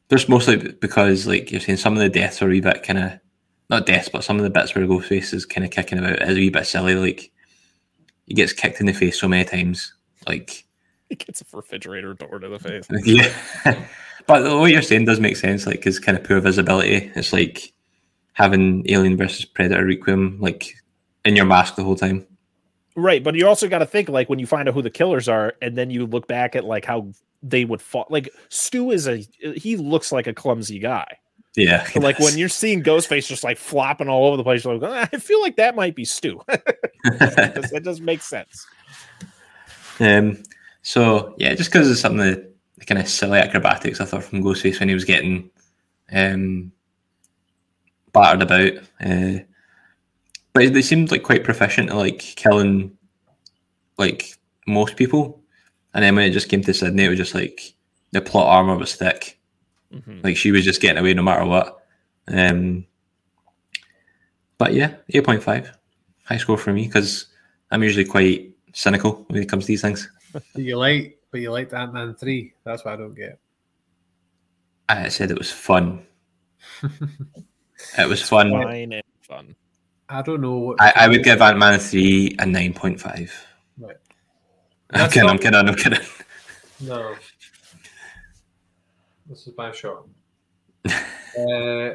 Just 0.08 0.30
mostly 0.30 0.56
because, 0.56 1.26
like 1.26 1.52
you're 1.52 1.60
saying, 1.60 1.76
some 1.76 1.92
of 1.92 1.98
the 1.98 2.08
deaths 2.08 2.40
are 2.40 2.50
a 2.50 2.60
bit 2.60 2.82
kind 2.82 2.98
of 2.98 3.20
not 3.70 3.86
death, 3.86 4.10
but 4.12 4.24
some 4.24 4.36
of 4.36 4.42
the 4.42 4.50
bits 4.50 4.74
where 4.74 4.84
Ghostface 4.84 5.32
is 5.32 5.46
kind 5.46 5.64
of 5.64 5.70
kicking 5.70 5.98
about 5.98 6.20
is 6.22 6.36
a 6.36 6.40
wee 6.40 6.50
bit 6.50 6.66
silly. 6.66 6.96
Like 6.96 7.30
he 8.26 8.34
gets 8.34 8.52
kicked 8.52 8.80
in 8.80 8.86
the 8.86 8.92
face 8.92 9.18
so 9.18 9.28
many 9.28 9.44
times. 9.44 9.94
Like 10.28 10.66
he 11.08 11.14
gets 11.14 11.40
a 11.40 11.56
refrigerator 11.56 12.14
door 12.14 12.40
to 12.40 12.48
the 12.48 12.58
face. 12.58 12.86
Yeah, 13.04 13.32
but 14.26 14.58
what 14.58 14.70
you're 14.70 14.82
saying 14.82 15.06
does 15.06 15.20
make 15.20 15.36
sense. 15.36 15.66
Like, 15.66 15.84
his 15.84 15.98
kind 15.98 16.18
of 16.18 16.24
poor 16.24 16.40
visibility. 16.40 17.10
It's 17.14 17.32
like 17.32 17.72
having 18.32 18.84
Alien 18.88 19.16
versus 19.16 19.44
Predator 19.44 19.84
Requiem, 19.84 20.38
like 20.40 20.74
in 21.24 21.36
your 21.36 21.46
mask 21.46 21.76
the 21.76 21.84
whole 21.84 21.96
time. 21.96 22.26
Right, 22.96 23.22
but 23.22 23.34
you 23.34 23.46
also 23.46 23.68
got 23.68 23.78
to 23.78 23.86
think 23.86 24.08
like 24.08 24.28
when 24.28 24.38
you 24.38 24.46
find 24.46 24.68
out 24.68 24.74
who 24.74 24.82
the 24.82 24.90
killers 24.90 25.28
are, 25.28 25.54
and 25.62 25.78
then 25.78 25.90
you 25.90 26.06
look 26.06 26.26
back 26.26 26.56
at 26.56 26.64
like 26.64 26.84
how 26.84 27.12
they 27.42 27.64
would 27.64 27.80
fall. 27.80 28.06
Like 28.10 28.28
Stu 28.48 28.90
is 28.90 29.06
a 29.06 29.24
he 29.54 29.76
looks 29.76 30.10
like 30.10 30.26
a 30.26 30.34
clumsy 30.34 30.80
guy. 30.80 31.18
Yeah. 31.56 31.86
Like 31.96 32.18
when 32.18 32.38
you're 32.38 32.48
seeing 32.48 32.82
Ghostface 32.82 33.26
just 33.26 33.44
like 33.44 33.58
flopping 33.58 34.08
all 34.08 34.26
over 34.26 34.36
the 34.36 34.44
place, 34.44 34.64
you're 34.64 34.78
like, 34.78 35.10
I 35.12 35.18
feel 35.18 35.40
like 35.40 35.56
that 35.56 35.74
might 35.74 35.94
be 35.94 36.04
Stu. 36.04 36.40
that 36.46 37.80
doesn't 37.84 38.04
make 38.04 38.22
sense. 38.22 38.66
Um. 39.98 40.42
So 40.82 41.34
yeah, 41.38 41.54
just 41.54 41.70
because 41.70 41.90
of 41.90 41.98
some 41.98 42.18
of 42.18 42.24
the, 42.24 42.50
the 42.78 42.84
kind 42.86 43.00
of 43.00 43.08
silly 43.08 43.38
acrobatics 43.38 44.00
I 44.00 44.06
thought 44.06 44.24
from 44.24 44.42
Ghostface 44.42 44.80
when 44.80 44.88
he 44.88 44.94
was 44.94 45.04
getting 45.04 45.50
um 46.12 46.72
battered 48.12 48.42
about. 48.42 48.72
Uh, 49.04 49.44
but 50.52 50.72
they 50.72 50.82
seemed 50.82 51.10
like 51.10 51.22
quite 51.22 51.44
proficient 51.44 51.90
at 51.90 51.96
like 51.96 52.18
killing 52.18 52.96
like 53.98 54.34
most 54.66 54.96
people. 54.96 55.42
And 55.94 56.04
then 56.04 56.14
when 56.14 56.28
it 56.28 56.32
just 56.32 56.48
came 56.48 56.62
to 56.62 56.74
Sidney, 56.74 57.04
it 57.04 57.08
was 57.10 57.18
just 57.18 57.34
like 57.34 57.74
the 58.12 58.20
plot 58.20 58.48
armor 58.48 58.76
was 58.76 58.94
thick. 58.94 59.39
Mm-hmm. 59.92 60.20
Like 60.22 60.36
she 60.36 60.50
was 60.50 60.64
just 60.64 60.80
getting 60.80 60.98
away 60.98 61.14
no 61.14 61.22
matter 61.22 61.44
what. 61.44 61.84
Um, 62.28 62.86
but 64.58 64.72
yeah, 64.72 64.96
eight 65.08 65.24
point 65.24 65.42
five, 65.42 65.76
high 66.24 66.36
score 66.36 66.58
for 66.58 66.72
me 66.72 66.86
because 66.86 67.26
I'm 67.70 67.82
usually 67.82 68.04
quite 68.04 68.54
cynical 68.72 69.24
when 69.28 69.42
it 69.42 69.48
comes 69.48 69.64
to 69.64 69.68
these 69.68 69.82
things. 69.82 70.10
you 70.54 70.76
like, 70.76 71.18
but 71.30 71.40
you 71.40 71.50
liked 71.50 71.72
Ant 71.72 71.94
Man 71.94 72.14
three. 72.14 72.54
That's 72.64 72.84
what 72.84 72.94
I 72.94 72.96
don't 72.96 73.14
get. 73.14 73.38
I 74.88 75.08
said 75.08 75.30
it 75.30 75.38
was 75.38 75.50
fun. 75.50 76.04
it 76.82 78.08
was 78.08 78.22
fun. 78.22 78.50
Fine 78.50 78.92
and 78.92 79.02
fun. 79.22 79.56
I 80.08 80.22
don't 80.22 80.40
know 80.40 80.58
what. 80.58 80.80
I, 80.80 80.92
I 80.96 81.08
would 81.08 81.24
give 81.24 81.40
Ant 81.40 81.58
Man 81.58 81.78
three 81.78 82.36
a 82.38 82.46
nine 82.46 82.74
point 82.74 83.00
five. 83.00 83.32
Right. 83.78 83.96
I'm 84.92 85.08
kidding. 85.08 85.26
Not... 85.26 85.32
I'm 85.32 85.38
kidding. 85.38 85.68
I'm 85.68 85.74
kidding. 85.74 86.06
No. 86.80 87.14
This 89.30 89.46
is 89.46 89.56
my 89.56 89.70
shot. 89.70 90.08
uh, 90.86 91.94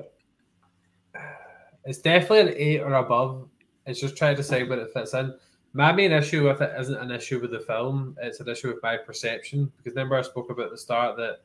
it's 1.83 1.99
definitely 2.01 2.39
an 2.39 2.53
eight 2.55 2.79
or 2.79 2.93
above. 2.93 3.49
It's 3.85 3.99
just 3.99 4.15
trying 4.15 4.37
to 4.37 4.43
say 4.43 4.63
where 4.63 4.79
it 4.79 4.93
fits 4.93 5.13
in. 5.13 5.35
My 5.73 5.91
main 5.91 6.13
issue 6.13 6.47
with 6.47 6.61
it 6.61 6.71
isn't 6.79 6.95
an 6.95 7.11
issue 7.11 7.41
with 7.41 7.51
the 7.51 7.59
film; 7.59 8.15
it's 8.21 8.39
an 8.39 8.47
issue 8.47 8.69
with 8.69 8.81
my 8.81 8.95
perception. 8.95 9.69
Because 9.75 9.95
remember, 9.95 10.15
I 10.15 10.21
spoke 10.21 10.49
about 10.49 10.67
at 10.67 10.71
the 10.71 10.77
start 10.77 11.17
that 11.17 11.39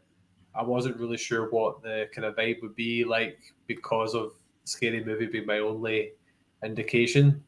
I 0.55 0.63
wasn't 0.63 0.97
really 0.97 1.17
sure 1.17 1.51
what 1.51 1.83
the 1.83 2.09
kind 2.15 2.25
of 2.25 2.37
vibe 2.37 2.63
would 2.63 2.77
be 2.77 3.05
like 3.05 3.41
because 3.67 4.15
of 4.15 4.35
scary 4.63 5.05
movie 5.05 5.27
being 5.27 5.47
my 5.47 5.59
only 5.59 6.13
indication. 6.65 7.43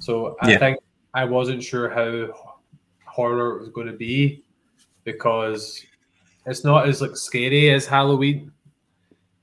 So 0.00 0.36
I 0.42 0.50
yeah. 0.50 0.58
think 0.58 0.78
I 1.14 1.24
wasn't 1.24 1.62
sure 1.62 1.88
how 1.88 2.34
horror 3.04 3.56
it 3.56 3.60
was 3.60 3.68
going 3.68 3.86
to 3.86 3.92
be 3.92 4.44
because 5.04 5.86
it's 6.46 6.64
not 6.64 6.88
as 6.88 7.00
like 7.00 7.16
scary 7.16 7.70
as 7.70 7.86
Halloween. 7.86 8.52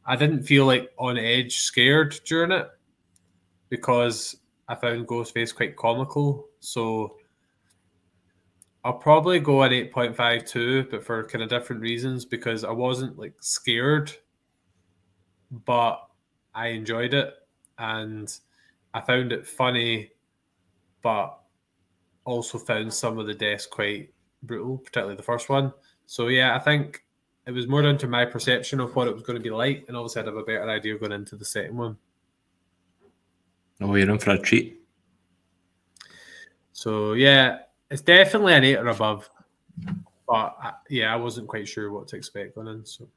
I 0.06 0.16
didn't 0.16 0.44
feel 0.44 0.66
like 0.66 0.92
on 0.98 1.18
edge 1.18 1.58
scared 1.58 2.20
during 2.26 2.52
it 2.52 2.68
because 3.70 4.38
I 4.68 4.76
found 4.76 5.08
Ghostface 5.08 5.54
quite 5.54 5.76
comical. 5.76 6.48
So 6.60 7.18
I'll 8.86 8.94
probably 8.94 9.40
go 9.40 9.64
at 9.64 9.72
8.52, 9.72 10.92
but 10.92 11.04
for 11.04 11.24
kind 11.26 11.44
of 11.44 11.50
different 11.50 11.82
reasons 11.82 12.26
because 12.26 12.64
I 12.64 12.72
wasn't 12.72 13.18
like 13.18 13.34
scared, 13.40 14.12
but 15.66 16.06
I 16.54 16.68
enjoyed 16.68 17.14
it 17.14 17.34
and 17.78 18.34
I 18.94 19.02
found 19.02 19.32
it 19.32 19.48
funny, 19.48 20.12
but 21.02 21.40
also 22.26 22.58
found 22.58 22.94
some 22.94 23.18
of 23.18 23.28
the 23.28 23.34
deaths 23.34 23.66
quite 23.66 24.14
brutal, 24.44 24.78
particularly 24.78 25.16
the 25.16 25.24
first 25.24 25.50
one. 25.50 25.74
So 26.06 26.28
yeah, 26.28 26.56
I 26.56 26.60
think 26.60 27.04
it 27.46 27.52
was 27.52 27.68
more 27.68 27.82
down 27.82 27.98
to 28.00 28.08
my 28.08 28.26
perception 28.26 28.80
of 28.80 28.96
what 28.96 29.08
it 29.08 29.14
was 29.14 29.24
going 29.24 29.38
to 29.38 29.44
be 29.44 29.50
like, 29.50 29.86
and 29.88 29.98
obviously 29.98 30.22
I'd 30.22 30.28
have 30.28 30.38
a 30.38 30.44
better 30.44 30.70
idea 30.70 30.98
going 30.98 31.12
into 31.12 31.36
the 31.36 31.46
second 31.46 31.78
one. 31.78 31.98
Oh, 33.82 33.96
you're 33.96 34.10
in 34.10 34.20
for 34.20 34.32
a 34.32 34.38
treat. 34.38 34.80
So 36.72 37.14
yeah, 37.14 37.60
it's 37.90 38.02
definitely 38.02 38.54
an 38.54 38.64
eight 38.64 38.78
or 38.78 38.88
above, 38.88 39.30
but 40.28 40.56
I, 40.62 40.74
yeah, 40.90 41.14
I 41.14 41.16
wasn't 41.18 41.48
quite 41.48 41.68
sure 41.68 41.92
what 41.92 42.08
to 42.10 42.16
expect 42.16 42.56
going 42.56 42.68
in. 42.68 42.86
So 42.86 43.08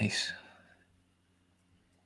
nice. 0.00 0.32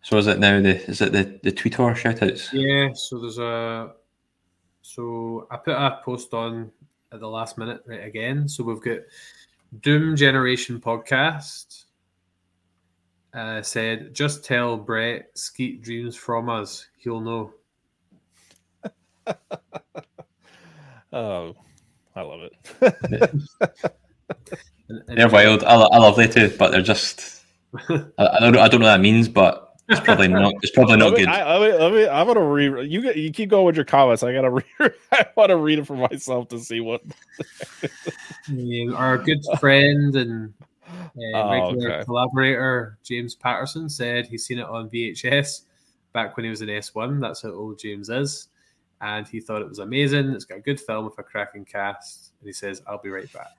So 0.02 0.16
is 0.18 0.28
it 0.28 0.38
now 0.38 0.60
the 0.60 0.76
is 0.88 1.00
it 1.00 1.12
the 1.12 1.40
the 1.42 1.52
Twitter 1.52 1.82
shoutouts? 1.82 2.52
Yeah. 2.52 2.92
So 2.94 3.18
there's 3.18 3.38
a 3.38 3.92
so 4.82 5.48
I 5.50 5.56
put 5.56 5.74
a 5.74 6.00
post 6.04 6.32
on 6.32 6.70
at 7.12 7.20
the 7.20 7.28
last 7.28 7.58
minute 7.58 7.82
right 7.86 8.04
again. 8.04 8.48
So 8.48 8.64
we've 8.64 8.80
got 8.80 8.98
Doom 9.80 10.16
Generation 10.16 10.80
podcast. 10.80 11.84
Uh, 13.34 13.60
said 13.60 14.14
just 14.14 14.44
tell 14.44 14.76
Brett 14.78 15.30
Skeet 15.34 15.82
dreams 15.82 16.16
from 16.16 16.48
us. 16.48 16.86
He'll 16.96 17.20
know. 17.20 17.52
oh, 21.12 21.54
I 22.14 22.20
love 22.22 22.40
it. 22.40 22.56
they're 25.08 25.28
wild. 25.28 25.64
I, 25.64 25.74
I 25.74 25.98
love 25.98 26.16
they 26.16 26.28
too, 26.28 26.54
but 26.58 26.70
they're 26.70 26.80
just. 26.80 27.42
I, 27.88 28.04
I 28.18 28.40
don't. 28.40 28.56
I 28.56 28.68
don't 28.68 28.80
know 28.80 28.86
what 28.86 28.92
that 28.96 29.00
means, 29.00 29.28
but 29.28 29.65
it's 29.88 30.00
probably 30.00 30.28
not. 30.28 30.52
It's 30.62 30.72
probably 30.72 30.96
not 30.96 31.14
good. 31.14 31.28
I, 31.28 31.58
let 31.58 31.92
me, 31.92 32.08
I'm 32.08 32.26
gonna 32.26 32.44
read. 32.44 32.90
You 32.90 33.12
you 33.12 33.30
keep 33.30 33.50
going 33.50 33.66
with 33.66 33.76
your 33.76 33.84
comments. 33.84 34.22
I 34.22 34.32
gotta 34.32 34.50
read. 34.78 34.94
I 35.12 35.26
want 35.36 35.50
to 35.50 35.56
read 35.56 35.78
it 35.78 35.86
for 35.86 35.96
myself 35.96 36.48
to 36.48 36.58
see 36.58 36.80
what. 36.80 37.02
our 38.94 39.18
good 39.18 39.44
friend 39.60 40.16
and 40.16 40.54
uh, 40.88 41.10
oh, 41.34 41.50
regular 41.50 41.92
okay. 41.92 42.04
collaborator 42.04 42.98
James 43.04 43.34
Patterson 43.34 43.88
said 43.88 44.26
he's 44.26 44.44
seen 44.44 44.58
it 44.58 44.66
on 44.66 44.90
VHS 44.90 45.62
back 46.12 46.36
when 46.36 46.44
he 46.44 46.50
was 46.50 46.62
in 46.62 46.68
S1. 46.68 47.20
That's 47.20 47.42
how 47.42 47.50
old 47.50 47.78
James 47.78 48.08
is, 48.08 48.48
and 49.00 49.26
he 49.28 49.40
thought 49.40 49.62
it 49.62 49.68
was 49.68 49.78
amazing. 49.78 50.30
It's 50.30 50.44
got 50.44 50.58
a 50.58 50.62
good 50.62 50.80
film 50.80 51.04
with 51.04 51.18
a 51.18 51.22
cracking 51.22 51.64
cast, 51.64 52.32
and 52.40 52.46
he 52.48 52.52
says, 52.52 52.82
"I'll 52.88 52.98
be 52.98 53.10
right 53.10 53.32
back." 53.32 53.52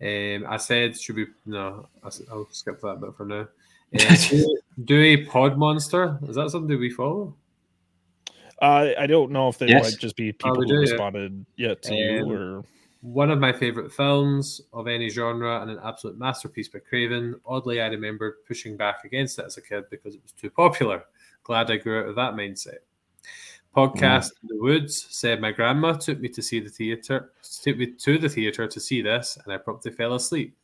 Um, 0.00 0.46
I 0.48 0.56
said, 0.56 0.98
"Should 0.98 1.16
we?" 1.16 1.26
No, 1.44 1.88
I'll 2.02 2.48
skip 2.50 2.80
that 2.80 3.00
bit 3.00 3.14
for 3.16 3.26
now. 3.26 3.48
Uh, 3.98 4.16
Dewey 4.84 5.26
Pod 5.26 5.58
Monster 5.58 6.18
is 6.26 6.36
that 6.36 6.50
something 6.50 6.78
we 6.78 6.90
follow? 6.90 7.36
Uh, 8.60 8.90
I 8.98 9.06
don't 9.06 9.32
know 9.32 9.48
if 9.48 9.58
they 9.58 9.66
yes. 9.66 9.82
might 9.82 9.98
just 9.98 10.16
be 10.16 10.30
oh, 10.30 10.32
people 10.32 10.64
oh, 10.64 10.74
who 10.74 10.80
responded 10.80 11.44
yeah. 11.56 11.68
yet 11.68 11.82
to 11.82 11.92
um, 11.92 11.98
you 11.98 12.32
or 12.32 12.64
one 13.02 13.30
of 13.32 13.40
my 13.40 13.52
favorite 13.52 13.92
films 13.92 14.60
of 14.72 14.86
any 14.86 15.08
genre 15.08 15.60
and 15.60 15.70
an 15.70 15.80
absolute 15.84 16.16
masterpiece 16.16 16.68
by 16.68 16.78
Craven. 16.78 17.34
Oddly, 17.44 17.80
I 17.80 17.88
remember 17.88 18.38
pushing 18.46 18.76
back 18.76 19.04
against 19.04 19.40
it 19.40 19.44
as 19.44 19.56
a 19.56 19.62
kid 19.62 19.84
because 19.90 20.14
it 20.14 20.22
was 20.22 20.32
too 20.32 20.50
popular. 20.50 21.02
Glad 21.42 21.70
I 21.70 21.76
grew 21.76 22.00
out 22.00 22.08
of 22.08 22.14
that 22.14 22.34
mindset. 22.34 22.78
Podcast 23.76 24.30
mm. 24.30 24.48
The 24.48 24.60
Woods 24.60 25.06
said 25.10 25.40
my 25.40 25.50
grandma 25.50 25.94
took 25.94 26.20
me 26.20 26.28
to 26.28 26.42
see 26.42 26.60
the 26.60 26.70
theater, 26.70 27.32
took 27.62 27.76
me 27.76 27.86
to 27.86 28.18
the 28.18 28.28
theater 28.28 28.68
to 28.68 28.80
see 28.80 29.02
this, 29.02 29.36
and 29.42 29.52
I 29.52 29.56
promptly 29.56 29.90
fell 29.90 30.14
asleep. 30.14 30.56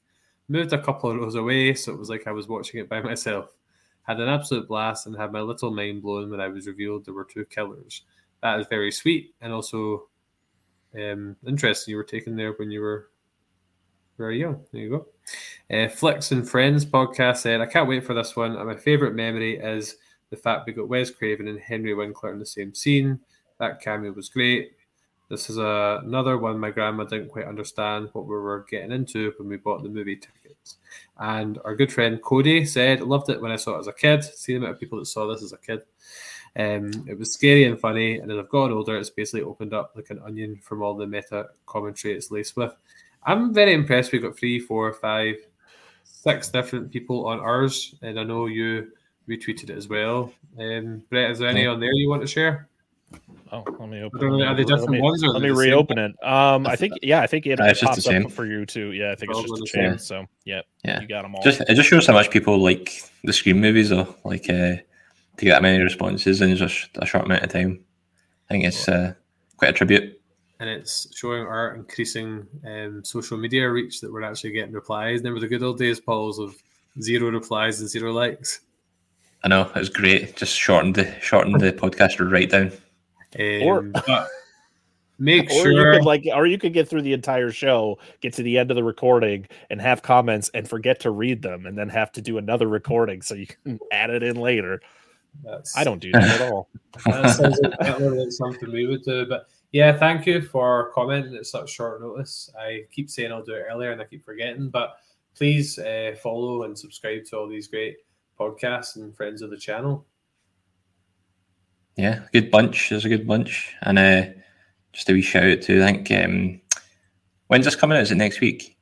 Moved 0.49 0.73
a 0.73 0.83
couple 0.83 1.11
of 1.11 1.17
rows 1.17 1.35
away, 1.35 1.75
so 1.75 1.93
it 1.93 1.99
was 1.99 2.09
like 2.09 2.27
I 2.27 2.33
was 2.33 2.49
watching 2.49 2.81
it 2.81 2.89
by 2.89 3.01
myself. 3.03 3.55
Had 4.03 4.21
an 4.21 4.29
absolute 4.29 4.67
blast 4.67 5.07
and 5.07 5.17
had 5.17 5.33
my 5.33 5.41
little 5.41 5.71
mind 5.71 6.03
blown 6.03 6.31
when 6.31 6.41
I 6.41 6.49
was 6.49 6.67
revealed 6.67 7.05
there 7.05 7.15
were 7.15 7.25
two 7.25 7.45
killers. 7.45 8.03
That 8.43 8.59
is 8.59 8.67
very 8.69 8.91
sweet 8.91 9.35
and 9.41 9.53
also 9.53 10.09
um, 10.95 11.37
interesting. 11.47 11.93
You 11.93 11.99
were 11.99 12.05
taken 12.05 12.37
there 12.37 12.53
when 12.53 12.71
you 12.71 12.81
were 12.81 13.11
very 14.17 14.41
young. 14.41 14.61
There 14.73 14.83
you 14.83 14.91
go. 14.91 15.07
Uh, 15.75 15.89
Flicks 15.89 16.33
and 16.33 16.49
Friends 16.49 16.85
podcast 16.85 17.39
said, 17.39 17.61
I 17.61 17.67
can't 17.67 17.89
wait 17.89 18.05
for 18.05 18.15
this 18.15 18.35
one. 18.35 18.57
And 18.57 18.67
my 18.67 18.77
favourite 18.77 19.15
memory 19.15 19.59
is 19.59 19.97
the 20.31 20.37
fact 20.37 20.67
we 20.67 20.73
got 20.73 20.89
Wes 20.89 21.11
Craven 21.11 21.49
and 21.49 21.61
Henry 21.61 21.95
Winkler 21.95 22.33
in 22.33 22.39
the 22.39 22.47
same 22.47 22.75
scene. 22.75 23.21
That 23.59 23.81
cameo 23.81 24.13
was 24.13 24.29
great. 24.29 24.73
This 25.29 25.51
is 25.51 25.59
a, 25.59 26.01
another 26.05 26.39
one 26.39 26.59
my 26.59 26.71
grandma 26.71 27.05
didn't 27.05 27.29
quite 27.29 27.47
understand 27.47 28.09
what 28.13 28.25
we 28.25 28.35
were 28.35 28.65
getting 28.71 28.93
into 28.93 29.33
when 29.39 29.49
we 29.49 29.59
bought 29.59 29.83
the 29.83 29.89
movie 29.89 30.17
tickets. 30.17 30.77
And 31.19 31.59
our 31.65 31.77
good 31.77 31.93
friend 31.93 32.21
Cody 32.23 32.65
said, 32.65 33.03
Loved 33.03 33.29
it 33.29 33.41
when 33.41 33.53
I 33.53 33.57
saw 33.57 33.77
it 33.77 33.81
as 33.81 33.87
a 33.89 33.93
kid. 33.93 34.25
See 34.25 34.53
the 34.53 34.59
amount 34.59 34.75
of 34.75 34.81
people 34.81 34.99
that 34.99 35.07
saw 35.07 35.27
this 35.27 35.43
as 35.43 35.53
a 35.53 35.59
kid. 35.59 35.83
Um, 36.57 37.07
it 37.07 37.19
was 37.19 37.33
scary 37.33 37.65
and 37.65 37.79
funny. 37.79 38.19
And 38.19 38.33
as 38.33 38.39
I've 38.39 38.49
gotten 38.49 38.77
older, 38.77 38.97
it's 38.97 39.11
basically 39.11 39.43
opened 39.43 39.75
up 39.75 39.93
like 39.95 40.09
an 40.11 40.21
onion 40.25 40.59
from 40.63 40.83
all 40.83 40.95
the 40.95 41.07
meta 41.07 41.49
commentary 41.67 42.15
it's 42.15 42.31
laced 42.31 42.57
with. 42.57 42.75
I'm 43.25 43.53
very 43.53 43.75
impressed. 43.75 44.13
We've 44.13 44.23
got 44.23 44.39
three, 44.39 44.59
four, 44.59 44.93
five, 44.95 45.37
six 46.05 46.49
different 46.49 46.91
people 46.91 47.27
on 47.27 47.39
ours. 47.39 47.95
And 48.01 48.19
I 48.19 48.25
know 48.25 48.47
you 48.47 48.93
retweeted 49.29 49.65
it 49.65 49.77
as 49.77 49.89
well. 49.89 50.33
Um, 50.59 51.03
Brett, 51.11 51.31
is 51.31 51.39
there 51.39 51.51
any 51.51 51.67
on 51.67 51.81
there 51.81 51.93
you 51.93 52.09
want 52.09 52.23
to 52.23 52.29
share? 52.29 52.69
Oh, 53.51 53.65
let 53.79 53.89
me 53.89 54.03
open. 54.03 54.43
Are 54.43 54.55
they 54.55 54.63
different 54.63 54.83
let 54.83 54.91
me, 54.91 55.01
ones? 55.01 55.23
let 55.25 55.41
me 55.41 55.49
reopen 55.51 55.97
it. 55.99 56.13
Um, 56.23 56.67
I 56.67 56.77
think 56.77 56.93
yeah, 57.03 57.23
I 57.23 57.27
think 57.27 57.47
it, 57.47 57.59
it's 57.61 57.81
pops 57.81 57.97
just 58.05 58.09
up 58.09 58.31
for 58.31 58.45
you 58.45 58.67
too. 58.67 58.93
Yeah, 58.93 59.13
I 59.13 59.15
think 59.15 59.31
it's 59.31 59.41
just 59.41 59.63
a 59.63 59.67
same. 59.67 59.91
change. 59.93 60.01
So 60.03 60.27
yeah, 60.45 60.61
Yeah. 60.85 61.01
you 61.01 61.09
got 61.09 61.23
them 61.23 61.35
all. 61.35 61.43
Just 61.43 61.63
it 61.63 61.75
just 61.75 61.89
shows 61.89 62.07
how 62.07 62.13
much 62.13 62.31
people 62.31 62.59
like 62.59 62.93
the 63.25 63.33
Scream 63.33 63.59
movies, 63.61 63.89
though. 63.89 64.15
Like 64.25 64.51
uh, 64.51 64.77
to 64.77 64.85
get 65.41 65.53
that 65.53 65.63
many 65.63 65.83
responses 65.83 66.43
in 66.43 66.55
just 66.57 66.91
a 66.97 67.07
short 67.07 67.25
amount 67.25 67.43
of 67.43 67.51
time. 67.51 67.81
I 68.51 68.53
think 68.55 68.65
it's 68.65 68.87
uh, 68.89 69.15
quite 69.57 69.71
a 69.71 69.73
tribute. 69.73 70.21
and 70.61 70.69
it's 70.69 71.09
showing 71.17 71.43
our 71.43 71.75
increasing 71.75 72.47
um, 72.67 73.03
social 73.05 73.39
media 73.39 73.71
reach 73.71 74.01
that 74.03 74.13
we're 74.13 74.23
actually 74.25 74.51
getting 74.53 74.75
replies. 74.75 75.23
Never 75.23 75.41
the 75.41 75.49
good 75.49 75.63
old 75.63 75.79
days, 75.79 76.01
Pauls, 76.01 76.39
of 76.39 76.55
zero 77.01 77.31
replies 77.31 77.81
and 77.81 77.89
zero 77.89 78.13
likes. 78.13 78.61
I 79.43 79.49
know 79.49 79.63
it 79.63 79.75
was 79.75 79.89
great. 79.89 80.37
Just 80.37 80.55
shortened 80.55 80.97
the 80.97 81.11
shortened 81.23 81.61
the 81.63 81.73
podcast 81.73 82.19
right 82.31 82.51
down. 82.51 82.73
Or- 83.37 83.91
make 85.19 85.51
or 85.51 85.63
sure 85.63 85.73
you 85.73 85.99
could 85.99 86.07
like, 86.07 86.27
or 86.33 86.47
you 86.47 86.59
could 86.59 86.73
get 86.73 86.89
through 86.89 87.03
the 87.03 87.13
entire 87.13 87.51
show, 87.51 87.99
get 88.21 88.33
to 88.35 88.43
the 88.43 88.59
end 88.59 88.71
of 88.71 88.77
the 88.77 88.85
recording, 88.85 89.47
and 89.71 89.81
have 89.81 90.03
comments 90.03 90.51
and 90.55 90.69
forget 90.69 91.01
to 91.01 91.11
read 91.11 91.43
them, 91.43 91.67
and 91.67 91.77
then 91.77 91.89
have 91.89 92.13
to 92.13 92.23
do 92.23 92.39
another 92.39 92.69
recording 92.69 93.23
so 93.23 93.35
you 93.35 93.47
can 93.47 93.79
add 93.93 94.11
it 94.11 94.23
in 94.23 94.37
later. 94.37 94.81
that's, 95.45 95.77
I 95.77 95.85
don't 95.85 96.01
do 96.01 96.13
that 96.13 96.41
at 96.41 96.53
all. 96.53 96.69
that 97.07 97.31
sounds 97.31 97.61
like, 97.63 97.79
that 97.81 98.01
looks 98.01 98.17
like 98.17 98.33
something 98.33 98.73
we 98.73 98.87
would 98.87 99.03
do. 99.03 99.27
But 99.27 99.49
yeah, 99.73 99.97
thank 99.97 100.27
you 100.27 100.41
for 100.41 100.91
commenting 100.95 101.35
at 101.37 101.47
such 101.47 101.71
short 101.71 102.01
notice. 102.01 102.51
I 102.59 102.85
keep 102.91 103.11
saying 103.11 103.33
I'll 103.33 103.45
do 103.45 103.55
it 103.55 103.67
earlier 103.71 103.93
and 103.93 104.01
I 104.01 104.05
keep 104.05 104.25
forgetting, 104.25 104.71
but 104.71 104.97
please 105.35 105.79
uh, 105.79 106.17
follow 106.23 106.63
and 106.63 106.79
subscribe 106.79 107.25
to 107.27 107.39
all 107.39 107.49
these 107.49 107.69
great 107.69 107.99
podcasts 108.39 108.97
and 108.97 109.15
friends 109.15 109.43
of 109.43 109.51
the 109.51 109.57
channel. 109.57 110.07
Yeah, 111.99 112.21
good 112.33 112.53
bunch. 112.53 112.91
There's 112.91 113.05
a 113.05 113.09
good 113.09 113.27
bunch, 113.27 113.75
and 113.83 113.99
uh, 113.99 114.27
just 114.93 115.11
a 115.11 115.13
wee 115.13 115.21
shout 115.21 115.43
out 115.43 115.63
to 115.63 115.83
I 115.83 115.93
think 115.93 116.13
um, 116.13 116.61
when's 117.49 117.65
this 117.65 117.75
coming 117.75 117.99
out? 117.99 118.03
Is 118.03 118.13
it 118.13 118.15
next 118.15 118.41
week? 118.41 118.77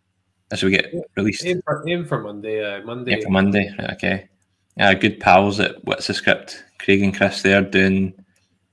As 0.52 0.62
we 0.62 0.70
get 0.70 0.93
released 1.16 1.44
Aim 1.44 1.62
for, 1.64 1.82
aim 1.88 2.05
for 2.05 2.20
Monday. 2.20 2.62
Uh, 2.62 2.84
Monday. 2.84 3.16
yeah, 3.16 3.24
for 3.24 3.30
Monday. 3.30 3.74
Right, 3.78 3.90
okay. 3.93 4.28
Yeah, 4.76 4.93
good 4.93 5.18
pals 5.18 5.59
at 5.59 5.82
What's 5.84 6.06
the 6.06 6.14
Script. 6.14 6.62
Craig 6.78 7.02
and 7.02 7.16
Chris 7.16 7.40
they're 7.40 7.62
doing 7.62 8.12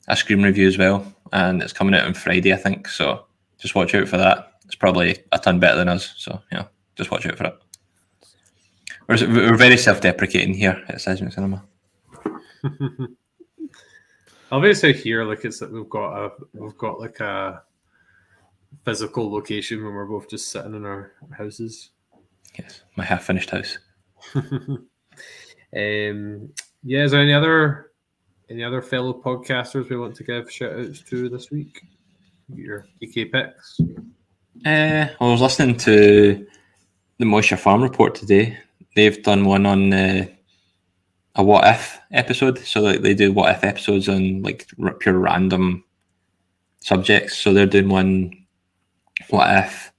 a 0.10 0.18
Scream 0.18 0.44
review 0.44 0.68
as 0.68 0.78
well, 0.78 1.12
and 1.32 1.64
it's 1.64 1.74
coming 1.74 1.96
out 1.96 2.06
on 2.06 2.14
Friday, 2.14 2.54
I 2.54 2.58
think. 2.58 2.90
So 2.90 3.26
just 3.60 3.76
watch 3.76 3.96
out 3.96 4.10
for 4.10 4.18
that. 4.18 4.56
It's 4.66 4.76
probably 4.76 5.18
a 5.32 5.40
ton 5.40 5.62
better 5.62 5.78
than 5.78 5.88
us. 5.88 6.14
So 6.18 6.42
yeah, 6.52 6.66
just 6.98 7.12
watch 7.12 7.26
out 7.26 7.38
for 7.38 7.46
it. 7.46 7.58
We're, 9.08 9.52
we're 9.52 9.58
very 9.58 9.78
self-deprecating 9.78 10.54
here 10.54 10.84
at 10.90 11.00
Seismic 11.00 11.32
Cinema. 11.32 11.64
Obviously, 14.54 14.94
here, 14.94 15.24
like 15.24 15.44
it's 15.46 15.58
that 15.58 15.72
we've 15.72 15.90
got 15.90 16.14
a 16.16 16.32
we've 16.54 16.78
got 16.78 17.00
like 17.00 17.20
a 17.22 17.64
physical 18.86 19.32
location 19.32 19.84
when 19.84 19.96
we're 19.96 20.06
both 20.06 20.30
just 20.30 20.50
sitting 20.50 20.76
in 20.76 20.86
our 20.86 21.14
houses. 21.36 21.90
Yes, 22.60 22.84
my 22.96 23.04
half-finished 23.04 23.50
house. 23.50 23.80
um, 24.36 24.90
yeah, 25.74 27.04
is 27.04 27.10
there 27.10 27.22
any 27.22 27.34
other 27.34 27.94
any 28.48 28.64
other 28.64 28.84
fellow 28.84 29.20
podcasters 29.26 29.90
we 29.90 29.98
want 29.98 30.16
to 30.18 30.24
give 30.24 30.52
shout 30.52 30.80
outs 30.80 31.02
to 31.02 31.30
this 31.30 31.50
week? 31.50 31.82
Your 32.54 32.86
EK 33.02 33.26
picks. 33.26 33.80
Uh, 34.64 35.08
I 35.20 35.26
was 35.26 35.42
listening 35.42 35.78
to 35.78 36.46
the 37.18 37.26
Moisture 37.26 37.58
Farm 37.58 37.82
report 37.82 38.14
today. 38.14 38.60
They've 38.96 39.24
done 39.24 39.46
one 39.46 39.66
on 39.66 39.92
uh, 39.92 40.28
a 41.36 41.44
what 41.44 41.66
if 41.68 42.00
episode. 42.12 42.60
So 42.60 42.82
like 42.82 43.02
they 43.02 43.14
do 43.14 43.32
what 43.32 43.56
if 43.56 43.64
episodes 43.64 44.08
on 44.10 44.44
like 44.44 44.68
r- 44.82 44.94
pure 44.94 45.18
random 45.18 45.84
subjects. 46.80 47.38
So 47.38 47.54
they're 47.54 47.66
doing 47.66 47.90
one. 47.90 48.32
What 49.30 49.50
if 49.50 49.92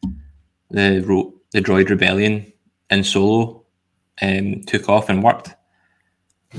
the 0.71 1.33
the 1.53 1.61
droid 1.61 1.89
rebellion 1.89 2.53
in 2.91 3.05
Solo 3.05 3.65
um, 4.23 4.63
took 4.67 4.89
off 4.89 5.09
and 5.09 5.23
worked? 5.23 5.55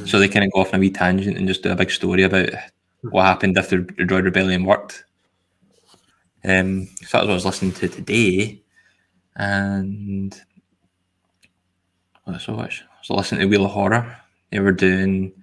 So 0.05 0.19
they 0.19 0.27
kind 0.27 0.45
of 0.45 0.51
go 0.51 0.59
off 0.59 0.73
on 0.73 0.79
a 0.79 0.81
wee 0.81 0.89
tangent 0.89 1.37
and 1.37 1.47
just 1.47 1.63
do 1.63 1.71
a 1.71 1.75
big 1.75 1.89
story 1.89 2.23
about 2.23 2.49
what 3.11 3.23
happened 3.23 3.57
if 3.57 3.69
the, 3.69 3.77
droid 3.77 4.25
rebellion 4.25 4.65
worked. 4.65 5.05
Um, 6.43 6.87
so 6.97 7.01
that's 7.01 7.13
what 7.13 7.29
I 7.29 7.33
was 7.33 7.45
listening 7.45 7.71
to 7.73 7.87
today, 7.87 8.61
and 9.35 10.39
what 12.25 12.41
so 12.41 12.53
much. 12.53 12.83
I 12.83 12.97
was 12.99 13.09
listening 13.09 13.41
to 13.41 13.47
Wheel 13.47 13.65
of 13.65 13.71
Horror. 13.71 14.17
They 14.51 14.59
were 14.59 14.71
doing 14.71 15.33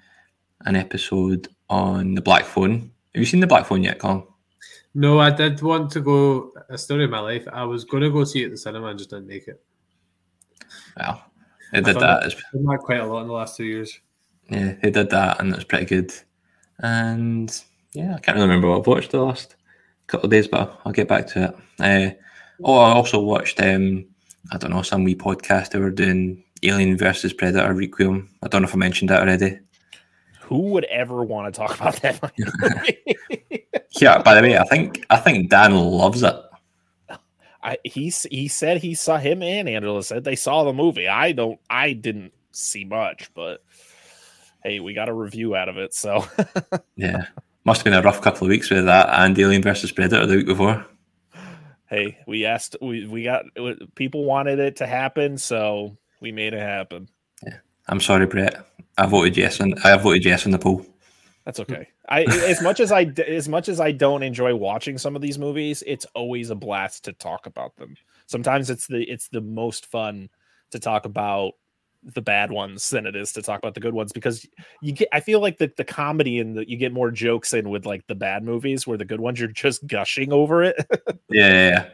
an 0.65 0.77
episode 0.77 1.49
on 1.69 2.15
the 2.15 2.23
Black 2.23 2.45
Phone. 2.45 2.91
Have 3.15 3.21
you 3.21 3.25
seen 3.25 3.41
the 3.41 3.47
Black 3.47 3.67
Phone 3.67 3.83
yet, 3.83 3.99
Colin? 3.99 4.25
No, 4.95 5.21
I 5.21 5.31
did 5.31 5.61
want 5.63 5.91
to 5.93 6.01
go. 6.01 6.53
A 6.69 6.79
story 6.79 7.05
of 7.05 7.11
my 7.11 7.21
life. 7.21 7.47
I 7.53 7.65
was 7.65 7.85
going 7.85 8.03
to 8.03 8.11
go 8.11 8.25
see 8.25 8.43
it 8.43 8.47
at 8.47 8.51
the 8.53 8.57
cinema 8.57 8.89
and 8.89 8.99
just 8.99 9.11
didn't 9.11 9.27
make 9.27 9.49
it. 9.49 9.63
Well, 10.97 11.25
they 11.73 11.81
did 11.81 11.99
that. 11.99 12.25
It's, 12.25 12.35
I've 12.55 12.71
had 12.71 12.81
quite 12.81 13.01
a 13.01 13.07
lot 13.07 13.23
in 13.23 13.29
the 13.29 13.33
last 13.33 13.57
two 13.57 13.65
years. 13.65 13.99
yeah, 14.51 14.75
they 14.83 14.91
did 14.91 15.11
that, 15.11 15.41
and 15.41 15.51
it 15.51 15.57
was 15.57 15.65
pretty 15.65 15.87
good. 15.87 16.13
And 16.81 17.55
yeah, 17.95 18.15
I 18.15 18.21
can't 18.21 18.37
really 18.37 18.49
remember 18.49 18.69
what 18.69 18.81
I've 18.81 18.87
watched 18.87 19.11
the 19.11 19.23
last 19.23 19.57
couple 20.07 20.27
of 20.27 20.31
days, 20.31 20.49
but 20.49 20.81
I'll 20.85 20.93
get 20.93 21.09
back 21.09 21.27
to 21.29 21.45
it. 21.45 21.57
Uh, 21.81 22.15
oh, 22.65 22.79
I 22.79 22.93
also 22.93 23.21
watched. 23.21 23.61
Um, 23.61 24.07
I 24.53 24.59
don't 24.59 24.71
know 24.71 24.83
some 24.83 25.05
wee 25.05 25.15
podcast 25.15 25.71
they 25.71 25.79
were 25.79 25.91
doing 25.91 26.45
Alien 26.63 26.97
versus 26.97 27.33
Predator 27.33 27.73
Requiem. 27.75 28.29
I 28.43 28.49
don't 28.49 28.63
know 28.63 28.69
if 28.69 28.75
I 28.75 28.79
mentioned 28.79 29.11
that 29.11 29.23
already. 29.23 29.59
Who 30.43 30.59
would 30.71 30.85
ever 30.85 31.23
want 31.23 31.53
to 31.53 31.59
talk 31.59 31.75
about 31.75 31.97
that? 32.03 32.33
Yeah, 34.01 34.23
by 34.23 34.35
the 34.35 34.41
way, 34.41 34.57
I 34.57 34.65
think 34.65 35.05
I 35.11 35.17
think 35.19 35.51
Dan 35.51 35.75
loves 35.77 36.23
it. 36.23 36.35
I 37.63 37.77
he 37.85 38.11
he 38.31 38.49
said 38.49 38.79
he 38.79 38.95
saw 38.95 39.19
him 39.19 39.43
and 39.43 39.69
Angela 39.69 40.03
said 40.03 40.25
they 40.25 40.35
saw 40.35 40.65
the 40.65 40.73
movie. 40.73 41.07
I 41.09 41.33
don't. 41.33 41.61
I 41.69 41.93
didn't 41.93 42.33
see 42.53 42.85
much, 42.85 43.31
but 43.35 43.63
hey, 44.65 44.81
we 44.81 44.95
got 44.95 45.09
a 45.11 45.15
review 45.15 45.55
out 45.55 45.69
of 45.69 45.77
it. 45.77 45.95
So 45.95 46.25
Yeah, 46.97 47.27
must 47.65 47.81
have 47.81 47.85
been 47.85 47.93
a 47.93 48.03
rough 48.03 48.23
couple 48.23 48.47
of 48.47 48.49
weeks 48.49 48.71
with 48.71 48.87
that 48.87 49.09
and 49.11 49.39
Alien 49.39 49.63
versus 49.63 49.93
Predator 49.93 50.27
the 50.27 50.37
week 50.37 50.47
before. 50.47 50.85
hey, 51.89 52.19
we 52.27 52.47
asked. 52.47 52.77
We 52.81 53.07
we 53.07 53.25
got 53.25 53.45
people 53.95 54.25
wanted 54.25 54.59
it 54.59 54.77
to 54.77 54.87
happen, 54.87 55.37
so 55.37 55.97
we 56.23 56.33
made 56.33 56.55
it 56.55 56.61
happen. 56.61 57.09
Yeah. 57.45 57.59
I'm 57.89 58.01
sorry, 58.01 58.27
Brett. 58.27 58.65
I 58.97 59.07
voted 59.07 59.37
yes 59.37 59.61
and 59.61 59.79
I 59.85 59.97
voted 59.97 60.25
yes 60.25 60.47
in 60.47 60.53
the 60.53 60.59
poll. 60.59 60.87
That's 61.45 61.59
okay. 61.61 61.89
I 62.09 62.23
as 62.23 62.63
much 62.63 62.79
as 62.79 62.93
I 62.93 63.13
as 63.27 63.49
much 63.49 63.69
as 63.69 63.81
I 63.81 63.91
don't 63.91 64.23
enjoy 64.23 64.55
watching 64.55 64.97
some 64.97 65.17
of 65.17 65.23
these 65.23 65.39
movies, 65.39 65.83
it's 65.87 66.07
always 66.15 66.51
a 66.51 66.55
blast 66.55 67.05
to 67.05 67.13
talk 67.13 67.47
about 67.47 67.75
them. 67.77 67.97
Sometimes 68.27 68.71
it's 68.71 68.87
the 68.87 69.03
it's 69.11 69.29
the 69.29 69.41
most 69.41 69.87
fun 69.87 70.29
to 70.71 70.79
talk 70.79 71.05
about 71.05 71.55
the 72.05 72.23
bad 72.23 72.51
ones 72.51 72.91
than 72.91 73.07
it 73.07 73.15
is 73.15 73.33
to 73.33 73.43
talk 73.43 73.59
about 73.59 73.75
the 73.75 73.81
good 73.81 73.95
ones 73.95 74.13
because 74.13 74.47
you 74.81 74.93
get 74.93 75.09
I 75.13 75.21
feel 75.21 75.41
like 75.41 75.59
the, 75.59 75.73
the 75.77 75.85
comedy 75.85 76.39
and 76.39 76.57
the 76.57 76.69
you 76.69 76.77
get 76.77 76.93
more 76.93 77.11
jokes 77.11 77.53
in 77.55 77.71
with 77.71 77.87
like 77.87 78.07
the 78.07 78.15
bad 78.15 78.45
movies 78.45 78.87
where 78.87 78.99
the 78.99 79.05
good 79.05 79.21
ones 79.21 79.41
you're 79.41 79.49
just 79.49 79.87
gushing 79.87 80.33
over 80.33 80.63
it. 80.63 80.77
Yeah, 81.29 81.49
yeah, 81.49 81.69
yeah. 81.71 81.89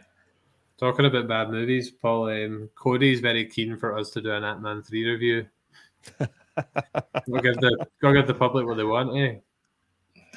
Talking 0.79 1.07
about 1.07 1.27
bad 1.27 1.51
movies, 1.51 1.91
Paul. 1.91 2.29
Um, 2.29 2.71
Cody's 2.77 3.19
very 3.21 3.47
keen 3.47 3.77
for 3.77 3.99
us 3.99 4.11
to 4.11 4.21
do 4.21 4.33
an 4.33 4.45
Ant 4.45 4.63
Man 4.63 4.83
three 4.83 5.09
review. 5.09 5.47
go 6.21 6.27
give 7.41 7.57
the 7.57 7.87
go 8.01 8.13
give 8.13 8.29
the 8.29 8.35
public 8.35 8.65
what 8.65 8.77
they 8.77 8.85
want, 8.85 9.17
eh? 9.19 9.39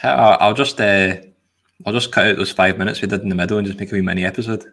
I'll, 0.03 0.37
I'll 0.39 0.53
just 0.55 0.81
uh, 0.81 1.17
I'll 1.85 1.93
just 1.93 2.11
cut 2.11 2.25
out 2.25 2.37
those 2.37 2.51
five 2.51 2.79
minutes 2.79 3.01
we 3.01 3.07
did 3.07 3.21
in 3.21 3.29
the 3.29 3.35
middle 3.35 3.59
and 3.59 3.67
just 3.67 3.79
make 3.79 3.91
a 3.91 3.95
wee 3.95 4.01
mini 4.01 4.25
episode. 4.25 4.65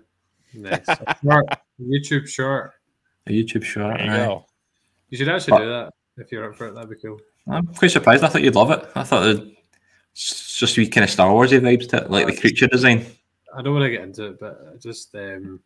Nice. 0.55 0.87
short, 1.23 1.47
YouTube 1.79 2.27
short. 2.27 2.73
A 3.27 3.31
YouTube 3.31 3.65
short. 3.65 3.99
there 3.99 4.07
you 4.07 4.13
aye. 4.13 4.17
go. 4.17 4.47
You 5.11 5.19
should 5.19 5.29
actually 5.29 5.59
do 5.59 5.69
that 5.69 5.93
if 6.17 6.33
you're 6.33 6.51
up 6.51 6.57
for 6.57 6.69
it. 6.69 6.75
That'd 6.75 6.89
be 6.89 6.97
cool. 6.97 7.19
I'm 7.47 7.67
quite 7.67 7.91
surprised. 7.91 8.25
I 8.25 8.29
thought 8.29 8.43
you'd 8.43 8.55
love 8.55 8.71
it. 8.71 8.89
I 8.95 9.05
thought 9.05 9.27
it's 10.13 10.57
just 10.57 10.79
wee 10.79 10.89
kind 10.89 11.05
of 11.05 11.11
Star 11.11 11.31
Warsy 11.31 11.61
vibes 11.61 11.89
to 11.91 11.99
it, 11.99 12.11
like 12.11 12.27
the 12.27 12.37
creature 12.37 12.67
design. 12.67 13.05
I 13.57 13.63
don't 13.63 13.75
want 13.75 13.85
to 13.85 13.91
get 13.91 14.03
into 14.03 14.27
it, 14.27 14.41
but 14.41 14.81
just 14.81 15.15
um, 15.15 15.61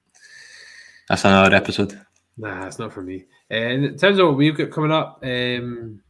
That's 1.09 1.24
another 1.24 1.54
episode. 1.54 2.00
Nah, 2.36 2.66
it's 2.66 2.78
not 2.78 2.92
for 2.92 3.02
me. 3.02 3.24
And 3.50 3.84
in 3.84 3.98
terms 3.98 4.18
of 4.18 4.28
what 4.28 4.36
we've 4.36 4.56
got 4.56 4.70
coming 4.70 4.92
up, 4.92 5.20
um, 5.22 6.00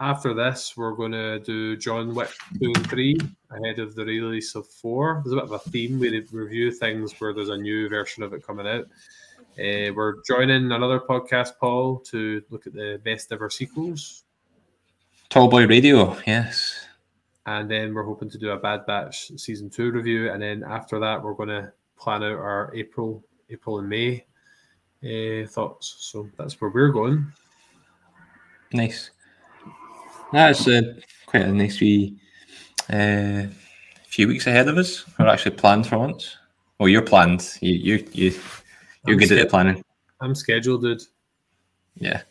after 0.00 0.34
this, 0.34 0.76
we're 0.76 0.92
going 0.92 1.12
to 1.12 1.38
do 1.40 1.76
John 1.76 2.14
Wick 2.14 2.30
2 2.60 2.72
and 2.74 2.90
3 2.90 3.18
ahead 3.50 3.78
of 3.78 3.94
the 3.94 4.04
release 4.04 4.54
of 4.54 4.66
4. 4.66 5.22
There's 5.24 5.32
a 5.32 5.36
bit 5.36 5.44
of 5.44 5.52
a 5.52 5.58
theme. 5.58 5.98
We 5.98 6.26
review 6.32 6.72
things 6.72 7.12
where 7.20 7.34
there's 7.34 7.50
a 7.50 7.56
new 7.56 7.88
version 7.88 8.22
of 8.22 8.32
it 8.32 8.46
coming 8.46 8.66
out. 8.66 8.86
Uh, 9.58 9.92
we're 9.94 10.22
joining 10.26 10.72
another 10.72 11.00
podcast, 11.00 11.58
Paul, 11.60 11.98
to 12.06 12.42
look 12.50 12.66
at 12.66 12.72
the 12.72 13.00
best 13.04 13.30
ever 13.32 13.50
sequels. 13.50 14.24
Tallboy 15.28 15.68
Radio. 15.68 16.16
Yes. 16.26 16.79
And 17.46 17.70
then 17.70 17.94
we're 17.94 18.04
hoping 18.04 18.30
to 18.30 18.38
do 18.38 18.50
a 18.50 18.58
Bad 18.58 18.86
Batch 18.86 19.32
season 19.36 19.70
2 19.70 19.90
review. 19.90 20.30
And 20.30 20.42
then 20.42 20.62
after 20.62 21.00
that, 21.00 21.22
we're 21.22 21.34
going 21.34 21.48
to 21.48 21.72
plan 21.98 22.22
out 22.22 22.32
our 22.38 22.72
April, 22.74 23.24
April 23.48 23.78
and 23.78 23.88
May 23.88 24.24
uh, 25.04 25.46
thoughts. 25.46 25.96
So 25.98 26.28
that's 26.36 26.60
where 26.60 26.70
we're 26.70 26.90
going. 26.90 27.32
Nice. 28.72 29.10
That's 30.32 30.68
uh, 30.68 30.82
quite 31.26 31.42
a 31.42 31.52
nice 31.52 31.80
wee 31.80 32.20
uh, 32.92 33.44
few 34.04 34.28
weeks 34.28 34.46
ahead 34.46 34.68
of 34.68 34.78
us. 34.78 35.04
We're 35.18 35.26
actually 35.26 35.56
planned 35.56 35.86
for 35.86 35.98
once. 35.98 36.36
Well, 36.78 36.88
you're 36.88 37.02
planned. 37.02 37.58
You 37.60 37.74
you 37.74 38.08
you 38.12 38.30
you're 39.06 39.14
I'm 39.14 39.18
good 39.18 39.32
at 39.32 39.48
planning. 39.48 39.84
I'm 40.20 40.34
scheduled, 40.34 40.82
dude. 40.82 41.02
Yeah, 41.96 42.22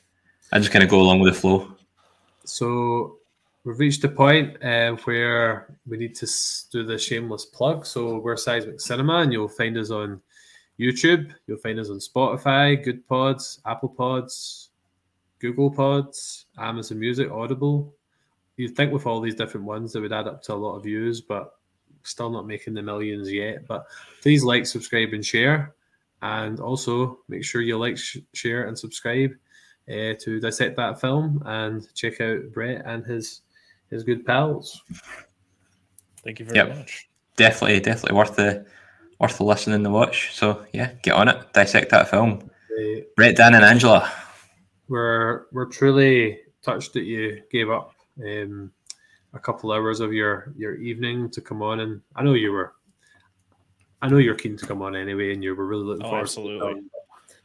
I 0.52 0.60
just 0.60 0.72
kind 0.72 0.84
of 0.84 0.90
go 0.90 1.02
along 1.02 1.19
with 1.19 1.34
the 1.34 1.40
flow. 1.40 1.72
So 2.45 3.18
we've 3.69 3.79
reached 3.79 4.03
a 4.03 4.09
point 4.09 4.57
uh, 4.63 4.93
where 5.03 5.77
we 5.85 5.95
need 5.95 6.15
to 6.15 6.27
do 6.71 6.83
the 6.83 6.97
shameless 6.97 7.45
plug. 7.45 7.85
So 7.85 8.17
we're 8.17 8.35
Seismic 8.35 8.81
Cinema, 8.81 9.17
and 9.17 9.31
you'll 9.31 9.47
find 9.47 9.77
us 9.77 9.91
on 9.91 10.19
YouTube. 10.79 11.31
You'll 11.45 11.59
find 11.59 11.79
us 11.79 11.91
on 11.91 11.99
Spotify, 11.99 12.83
Good 12.83 13.07
Pods, 13.07 13.61
Apple 13.67 13.89
Pods, 13.89 14.69
Google 15.37 15.69
Pods, 15.69 16.47
Amazon 16.57 16.99
Music, 16.99 17.29
Audible. 17.29 17.93
You'd 18.57 18.75
think 18.75 18.91
with 18.91 19.05
all 19.05 19.21
these 19.21 19.35
different 19.35 19.67
ones 19.67 19.93
that 19.93 20.01
would 20.01 20.13
add 20.13 20.27
up 20.27 20.41
to 20.43 20.53
a 20.53 20.55
lot 20.55 20.75
of 20.75 20.83
views, 20.83 21.21
but 21.21 21.53
still 22.01 22.31
not 22.31 22.47
making 22.47 22.73
the 22.73 22.81
millions 22.81 23.31
yet. 23.31 23.67
But 23.67 23.85
please 24.23 24.43
like, 24.43 24.65
subscribe, 24.65 25.13
and 25.13 25.23
share. 25.23 25.75
And 26.23 26.59
also 26.59 27.19
make 27.27 27.45
sure 27.45 27.61
you 27.61 27.77
like, 27.77 27.99
sh- 27.99 28.17
share, 28.33 28.67
and 28.67 28.75
subscribe 28.75 29.29
uh, 29.87 30.13
to 30.21 30.39
dissect 30.39 30.75
that 30.77 30.99
film 30.99 31.43
and 31.45 31.87
check 31.93 32.19
out 32.19 32.51
Brett 32.51 32.81
and 32.87 33.05
his 33.05 33.41
his 33.89 34.03
good 34.03 34.25
pals. 34.25 34.81
Thank 36.23 36.39
you 36.39 36.45
very 36.45 36.57
yep. 36.57 36.77
much. 36.77 37.09
Definitely, 37.37 37.79
definitely 37.79 38.17
worth 38.17 38.35
the 38.35 38.65
worth 39.19 39.37
the 39.37 39.43
listen 39.43 39.73
and 39.73 39.85
the 39.85 39.89
watch. 39.89 40.35
So 40.35 40.65
yeah, 40.73 40.91
get 41.03 41.13
on 41.13 41.27
it, 41.27 41.53
dissect 41.53 41.91
that 41.91 42.09
film. 42.09 42.49
Uh, 42.71 43.01
Brett, 43.15 43.35
Dan, 43.35 43.55
and 43.55 43.63
Angela. 43.63 44.11
We're 44.87 45.45
we're 45.51 45.65
truly 45.65 46.39
touched 46.61 46.93
that 46.93 47.03
you 47.03 47.41
gave 47.51 47.69
up 47.69 47.93
um, 48.23 48.71
a 49.33 49.39
couple 49.39 49.71
hours 49.71 49.99
of 49.99 50.13
your 50.13 50.53
your 50.57 50.75
evening 50.75 51.29
to 51.31 51.41
come 51.41 51.61
on, 51.61 51.79
and 51.79 52.01
I 52.15 52.23
know 52.23 52.33
you 52.33 52.51
were. 52.51 52.73
I 54.01 54.07
know 54.07 54.17
you're 54.17 54.35
keen 54.35 54.55
to 54.55 54.65
come 54.65 54.81
on 54.81 54.95
anyway, 54.95 55.33
and 55.33 55.43
you 55.43 55.53
were 55.53 55.65
really 55.65 55.83
looking 55.83 56.05
oh, 56.05 56.09
forward. 56.09 56.21
Absolutely. 56.21 56.73
To 56.73 56.79
it. 56.79 56.83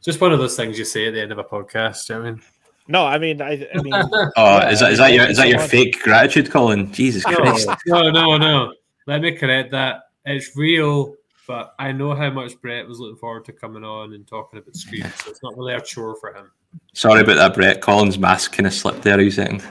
Just 0.01 0.21
one 0.21 0.31
of 0.31 0.39
those 0.39 0.55
things 0.55 0.79
you 0.79 0.85
say 0.85 1.07
at 1.07 1.13
the 1.13 1.21
end 1.21 1.31
of 1.31 1.37
a 1.37 1.43
podcast. 1.43 2.07
You 2.09 2.15
know 2.15 2.21
I 2.21 2.31
mean. 2.31 2.41
No, 2.87 3.05
I 3.05 3.17
mean, 3.17 3.41
I, 3.41 3.67
I 3.73 3.77
mean. 3.81 3.93
oh, 3.93 4.31
yeah, 4.37 4.69
is 4.69 4.79
that 4.79 4.91
is 4.93 4.99
that 4.99 5.13
your 5.13 5.25
is 5.25 5.37
that 5.37 5.49
your 5.49 5.59
fake 5.59 6.01
gratitude, 6.01 6.51
Colin? 6.51 6.91
Jesus 6.91 7.23
Christ! 7.23 7.67
No, 7.87 8.09
no, 8.11 8.37
no. 8.37 8.73
Let 9.07 9.21
me 9.21 9.31
correct 9.33 9.71
that. 9.71 10.03
It's 10.25 10.55
real, 10.55 11.15
but 11.47 11.75
I 11.77 11.91
know 11.91 12.15
how 12.15 12.29
much 12.29 12.59
Brett 12.61 12.87
was 12.87 12.99
looking 12.99 13.17
forward 13.17 13.45
to 13.45 13.53
coming 13.53 13.83
on 13.83 14.13
and 14.13 14.27
talking 14.27 14.59
about 14.59 14.75
Scream, 14.75 15.03
so 15.17 15.29
it's 15.29 15.43
not 15.43 15.55
really 15.57 15.73
a 15.73 15.81
chore 15.81 16.15
for 16.15 16.33
him. 16.33 16.51
Sorry 16.93 17.21
about 17.21 17.35
that, 17.35 17.53
Brett. 17.53 17.81
Colin's 17.81 18.17
mask 18.17 18.53
kind 18.53 18.67
of 18.67 18.73
slipped 18.73 19.03
there. 19.03 19.17
Are 19.17 19.21
you 19.21 19.31
saying? 19.31 19.61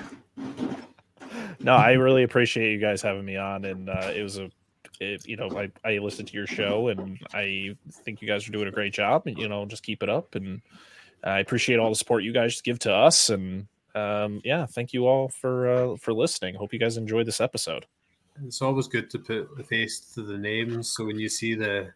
No, 1.60 1.74
I 1.74 1.92
really 1.92 2.22
appreciate 2.22 2.72
you 2.72 2.78
guys 2.78 3.02
having 3.02 3.24
me 3.24 3.36
on, 3.36 3.64
and 3.64 3.88
uh, 3.88 4.12
it 4.14 4.22
was 4.22 4.38
a 4.38 4.50
it, 5.00 5.26
you 5.26 5.36
know, 5.36 5.50
I, 5.56 5.70
I 5.88 5.98
listened 5.98 6.28
to 6.28 6.34
your 6.34 6.46
show 6.46 6.88
and 6.88 7.18
I 7.32 7.76
think 7.90 8.22
you 8.22 8.28
guys 8.28 8.48
are 8.48 8.52
doing 8.52 8.68
a 8.68 8.72
great 8.72 8.92
job 8.92 9.26
and, 9.26 9.36
you 9.38 9.48
know, 9.48 9.66
just 9.66 9.82
keep 9.82 10.02
it 10.02 10.08
up. 10.08 10.34
And 10.34 10.60
I 11.24 11.38
appreciate 11.38 11.78
all 11.78 11.88
the 11.88 11.96
support 11.96 12.22
you 12.22 12.32
guys 12.32 12.60
give 12.60 12.78
to 12.80 12.94
us. 12.94 13.30
And 13.30 13.66
um, 13.94 14.40
yeah, 14.44 14.66
thank 14.66 14.92
you 14.92 15.06
all 15.06 15.28
for 15.28 15.68
uh, 15.68 15.96
for 15.96 16.12
listening. 16.12 16.54
Hope 16.54 16.72
you 16.72 16.78
guys 16.78 16.96
enjoyed 16.96 17.26
this 17.26 17.40
episode. 17.40 17.86
It's 18.44 18.62
always 18.62 18.88
good 18.88 19.10
to 19.10 19.18
put 19.18 19.56
the 19.56 19.62
face 19.62 20.00
to 20.14 20.22
the 20.22 20.36
names. 20.36 20.90
So 20.90 21.04
when 21.04 21.18
you 21.18 21.28
see 21.28 21.54
the, 21.54 21.92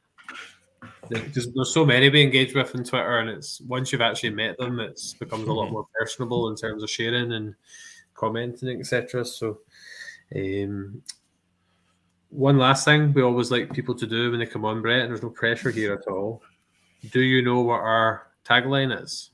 the 1.08 1.18
there's, 1.18 1.52
there's 1.52 1.74
so 1.74 1.84
many 1.84 2.08
we 2.08 2.22
engage 2.22 2.54
with 2.54 2.74
on 2.76 2.84
Twitter, 2.84 3.18
and 3.18 3.28
it's 3.28 3.60
once 3.62 3.92
you've 3.92 4.00
actually 4.00 4.30
met 4.30 4.56
them, 4.58 4.78
it's 4.80 5.14
becomes 5.14 5.48
a 5.48 5.52
lot 5.52 5.64
mm-hmm. 5.64 5.74
more 5.74 5.86
personable 5.98 6.48
in 6.48 6.56
terms 6.56 6.82
of 6.82 6.90
sharing 6.90 7.32
and 7.32 7.54
commenting, 8.14 8.78
etc. 8.78 9.24
So, 9.24 9.58
um, 10.34 11.02
one 12.30 12.58
last 12.58 12.84
thing 12.84 13.12
we 13.12 13.22
always 13.22 13.50
like 13.50 13.72
people 13.72 13.94
to 13.96 14.06
do 14.06 14.30
when 14.30 14.38
they 14.38 14.46
come 14.46 14.64
on, 14.64 14.80
Brett, 14.80 15.00
and 15.00 15.10
there's 15.10 15.22
no 15.22 15.30
pressure 15.30 15.70
here 15.70 15.94
at 15.94 16.06
all. 16.10 16.42
Do 17.10 17.20
you 17.20 17.42
know 17.42 17.60
what 17.60 17.80
our 17.80 18.27
tagline 18.48 19.02
is? 19.02 19.30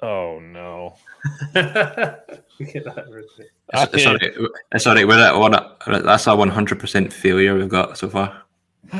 Oh 0.00 0.40
no. 0.40 0.96
it's, 1.54 2.86
all 2.86 4.14
right. 4.14 4.34
It's 4.72 4.86
all 4.86 4.94
right. 4.94 5.06
We're 5.06 5.20
at 5.20 5.36
one. 5.38 5.54
That's 5.86 6.26
a 6.26 6.34
one 6.34 6.48
hundred 6.48 6.80
percent 6.80 7.12
failure 7.12 7.54
we've 7.54 7.68
got 7.68 7.96
so 7.96 8.08
far. 8.08 8.42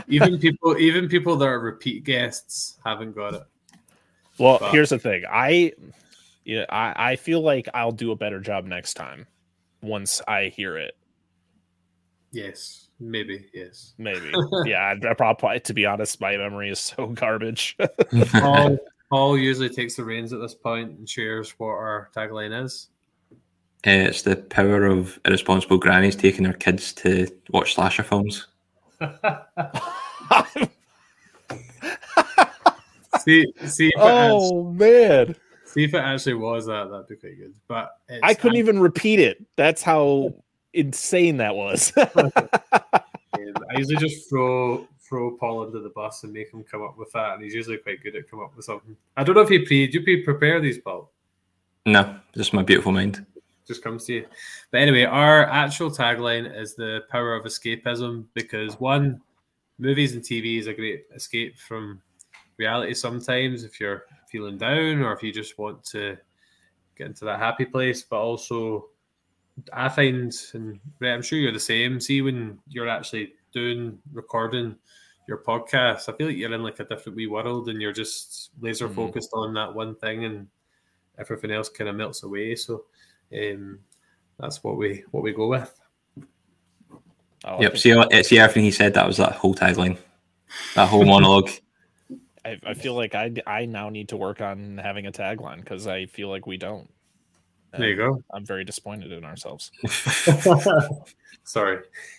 even 0.08 0.38
people, 0.38 0.78
even 0.78 1.08
people 1.08 1.36
that 1.36 1.46
are 1.46 1.58
repeat 1.58 2.04
guests 2.04 2.78
haven't 2.84 3.16
got 3.16 3.34
it. 3.34 3.42
Well, 4.38 4.58
but. 4.60 4.70
here's 4.70 4.90
the 4.90 4.98
thing. 4.98 5.24
I, 5.28 5.72
yeah, 6.44 6.64
I, 6.68 7.12
I 7.12 7.16
feel 7.16 7.40
like 7.40 7.68
I'll 7.74 7.92
do 7.92 8.12
a 8.12 8.16
better 8.16 8.40
job 8.40 8.64
next 8.64 8.94
time 8.94 9.26
once 9.82 10.22
I 10.26 10.44
hear 10.44 10.76
it. 10.76 10.96
Yes, 12.30 12.88
maybe. 12.98 13.46
Yes, 13.52 13.94
maybe. 13.98 14.32
yeah, 14.64 14.94
I, 15.04 15.08
I 15.08 15.14
probably. 15.14 15.60
To 15.60 15.74
be 15.74 15.84
honest, 15.84 16.20
my 16.20 16.36
memory 16.36 16.70
is 16.70 16.80
so 16.80 17.08
garbage. 17.08 17.76
Paul, 17.78 17.90
oh, 18.34 18.78
Paul 19.12 19.36
usually 19.36 19.68
takes 19.68 19.94
the 19.96 20.04
reins 20.04 20.32
at 20.32 20.40
this 20.40 20.54
point 20.54 20.98
and 20.98 21.06
shares 21.06 21.50
what 21.58 21.68
our 21.68 22.08
tagline 22.16 22.64
is. 22.64 22.88
Uh, 23.86 24.08
it's 24.08 24.22
the 24.22 24.36
power 24.36 24.86
of 24.86 25.20
irresponsible 25.26 25.76
grannies 25.76 26.16
taking 26.16 26.44
their 26.44 26.54
kids 26.54 26.94
to 26.94 27.28
watch 27.50 27.74
slasher 27.74 28.04
films. 28.04 28.46
see, 33.18 33.44
see. 33.66 33.92
oh 33.98 34.72
actually, 34.72 34.78
man! 34.78 35.36
See 35.66 35.84
if 35.84 35.92
it 35.92 35.98
actually 35.98 36.34
was 36.34 36.64
that. 36.64 36.88
That'd 36.90 37.08
be 37.08 37.16
quite 37.16 37.36
good. 37.36 37.52
But 37.68 37.90
I 38.22 38.32
couldn't 38.32 38.56
even 38.56 38.78
repeat 38.80 39.18
it. 39.18 39.44
That's 39.56 39.82
how 39.82 40.32
insane 40.72 41.36
that 41.36 41.54
was. 41.54 41.92
I 41.98 43.76
usually 43.76 43.96
just 43.96 44.30
throw 44.30 44.88
throw 45.12 45.36
Paul 45.36 45.66
under 45.66 45.78
the 45.80 45.90
bus 45.90 46.24
and 46.24 46.32
make 46.32 46.50
him 46.50 46.64
come 46.64 46.82
up 46.82 46.96
with 46.96 47.12
that, 47.12 47.34
and 47.34 47.44
he's 47.44 47.52
usually 47.52 47.76
quite 47.76 48.02
good 48.02 48.16
at 48.16 48.30
coming 48.30 48.46
up 48.46 48.56
with 48.56 48.64
something. 48.64 48.96
I 49.18 49.22
don't 49.22 49.34
know 49.34 49.42
if 49.42 49.50
he 49.50 49.58
pre 49.58 49.86
do 49.86 50.00
you 50.00 50.24
prepare 50.24 50.58
these, 50.58 50.78
Paul? 50.78 51.12
No, 51.84 52.16
just 52.34 52.54
my 52.54 52.62
beautiful 52.62 52.92
mind. 52.92 53.26
Just 53.68 53.84
comes 53.84 54.06
to 54.06 54.14
you. 54.14 54.26
But 54.70 54.80
anyway, 54.80 55.04
our 55.04 55.44
actual 55.44 55.90
tagline 55.90 56.58
is 56.58 56.74
the 56.74 57.00
power 57.10 57.34
of 57.36 57.44
escapism 57.44 58.24
because 58.32 58.80
one, 58.80 59.20
movies 59.78 60.14
and 60.14 60.22
TV 60.22 60.58
is 60.58 60.66
a 60.66 60.72
great 60.72 61.04
escape 61.14 61.58
from 61.58 62.00
reality 62.56 62.94
sometimes 62.94 63.64
if 63.64 63.80
you're 63.80 64.04
feeling 64.30 64.56
down 64.56 65.02
or 65.02 65.12
if 65.12 65.22
you 65.22 65.30
just 65.30 65.58
want 65.58 65.84
to 65.84 66.16
get 66.96 67.08
into 67.08 67.26
that 67.26 67.38
happy 67.38 67.66
place, 67.66 68.02
but 68.02 68.18
also 68.18 68.86
I 69.74 69.90
find, 69.90 70.34
and 70.54 70.80
I'm 71.02 71.20
sure 71.20 71.38
you're 71.38 71.52
the 71.52 71.60
same. 71.60 72.00
See, 72.00 72.22
when 72.22 72.58
you're 72.66 72.88
actually 72.88 73.34
doing 73.52 73.98
recording 74.12 74.76
your 75.28 75.38
podcast, 75.38 76.08
I 76.08 76.16
feel 76.16 76.28
like 76.28 76.36
you're 76.36 76.52
in 76.52 76.62
like 76.62 76.80
a 76.80 76.84
different 76.84 77.16
wee 77.16 77.26
world 77.26 77.68
and 77.68 77.80
you're 77.80 77.92
just 77.92 78.50
laser 78.60 78.86
mm-hmm. 78.86 78.94
focused 78.94 79.32
mm. 79.32 79.38
on 79.38 79.54
that 79.54 79.74
one 79.74 79.94
thing 79.96 80.24
and 80.24 80.48
everything 81.18 81.50
else 81.50 81.68
kind 81.68 81.88
of 81.88 81.96
melts 81.96 82.22
away. 82.22 82.54
So 82.56 82.84
um, 83.32 83.78
that's 84.38 84.62
what 84.64 84.76
we 84.76 85.04
what 85.10 85.22
we 85.22 85.32
go 85.32 85.48
with. 85.48 85.72
Oh, 87.44 87.60
yep. 87.60 87.76
See, 87.76 87.92
see 88.22 88.38
everything 88.38 88.64
he 88.64 88.70
said. 88.70 88.94
That 88.94 89.06
was 89.06 89.16
that 89.16 89.32
whole 89.32 89.54
tagline, 89.54 89.98
that 90.74 90.88
whole 90.88 91.04
monologue. 91.04 91.50
I, 92.44 92.58
I 92.66 92.74
feel 92.74 92.94
like 92.94 93.14
I 93.14 93.32
I 93.46 93.66
now 93.66 93.88
need 93.88 94.08
to 94.08 94.16
work 94.16 94.40
on 94.40 94.78
having 94.78 95.06
a 95.06 95.12
tagline 95.12 95.60
because 95.60 95.86
I 95.86 96.06
feel 96.06 96.28
like 96.28 96.46
we 96.46 96.56
don't. 96.56 96.90
And 97.72 97.82
there 97.82 97.90
you 97.90 97.96
go. 97.96 98.22
I'm 98.32 98.44
very 98.44 98.64
disappointed 98.64 99.12
in 99.12 99.24
ourselves. 99.24 99.72
Sorry. 101.44 101.78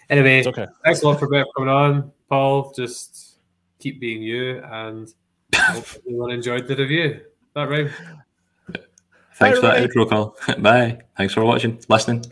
Anyway, 0.09 0.39
it's 0.39 0.47
okay. 0.47 0.67
Thanks 0.83 1.01
a 1.01 1.07
lot 1.07 1.19
for 1.19 1.27
coming 1.27 1.69
on, 1.69 2.11
Paul. 2.29 2.73
Just 2.75 3.37
keep 3.79 3.99
being 3.99 4.21
you, 4.21 4.59
and 4.59 5.13
hope 5.55 5.85
everyone 5.97 6.31
enjoyed 6.31 6.67
the 6.67 6.75
review. 6.75 7.21
That 7.53 7.69
right? 7.69 7.91
Thanks 9.35 9.59
Bye, 9.59 9.61
for 9.61 9.61
that 9.61 9.83
intro 9.83 10.05
call. 10.05 10.37
Bye. 10.59 10.99
Thanks 11.17 11.33
for 11.33 11.43
watching, 11.43 11.79
listening. 11.87 12.25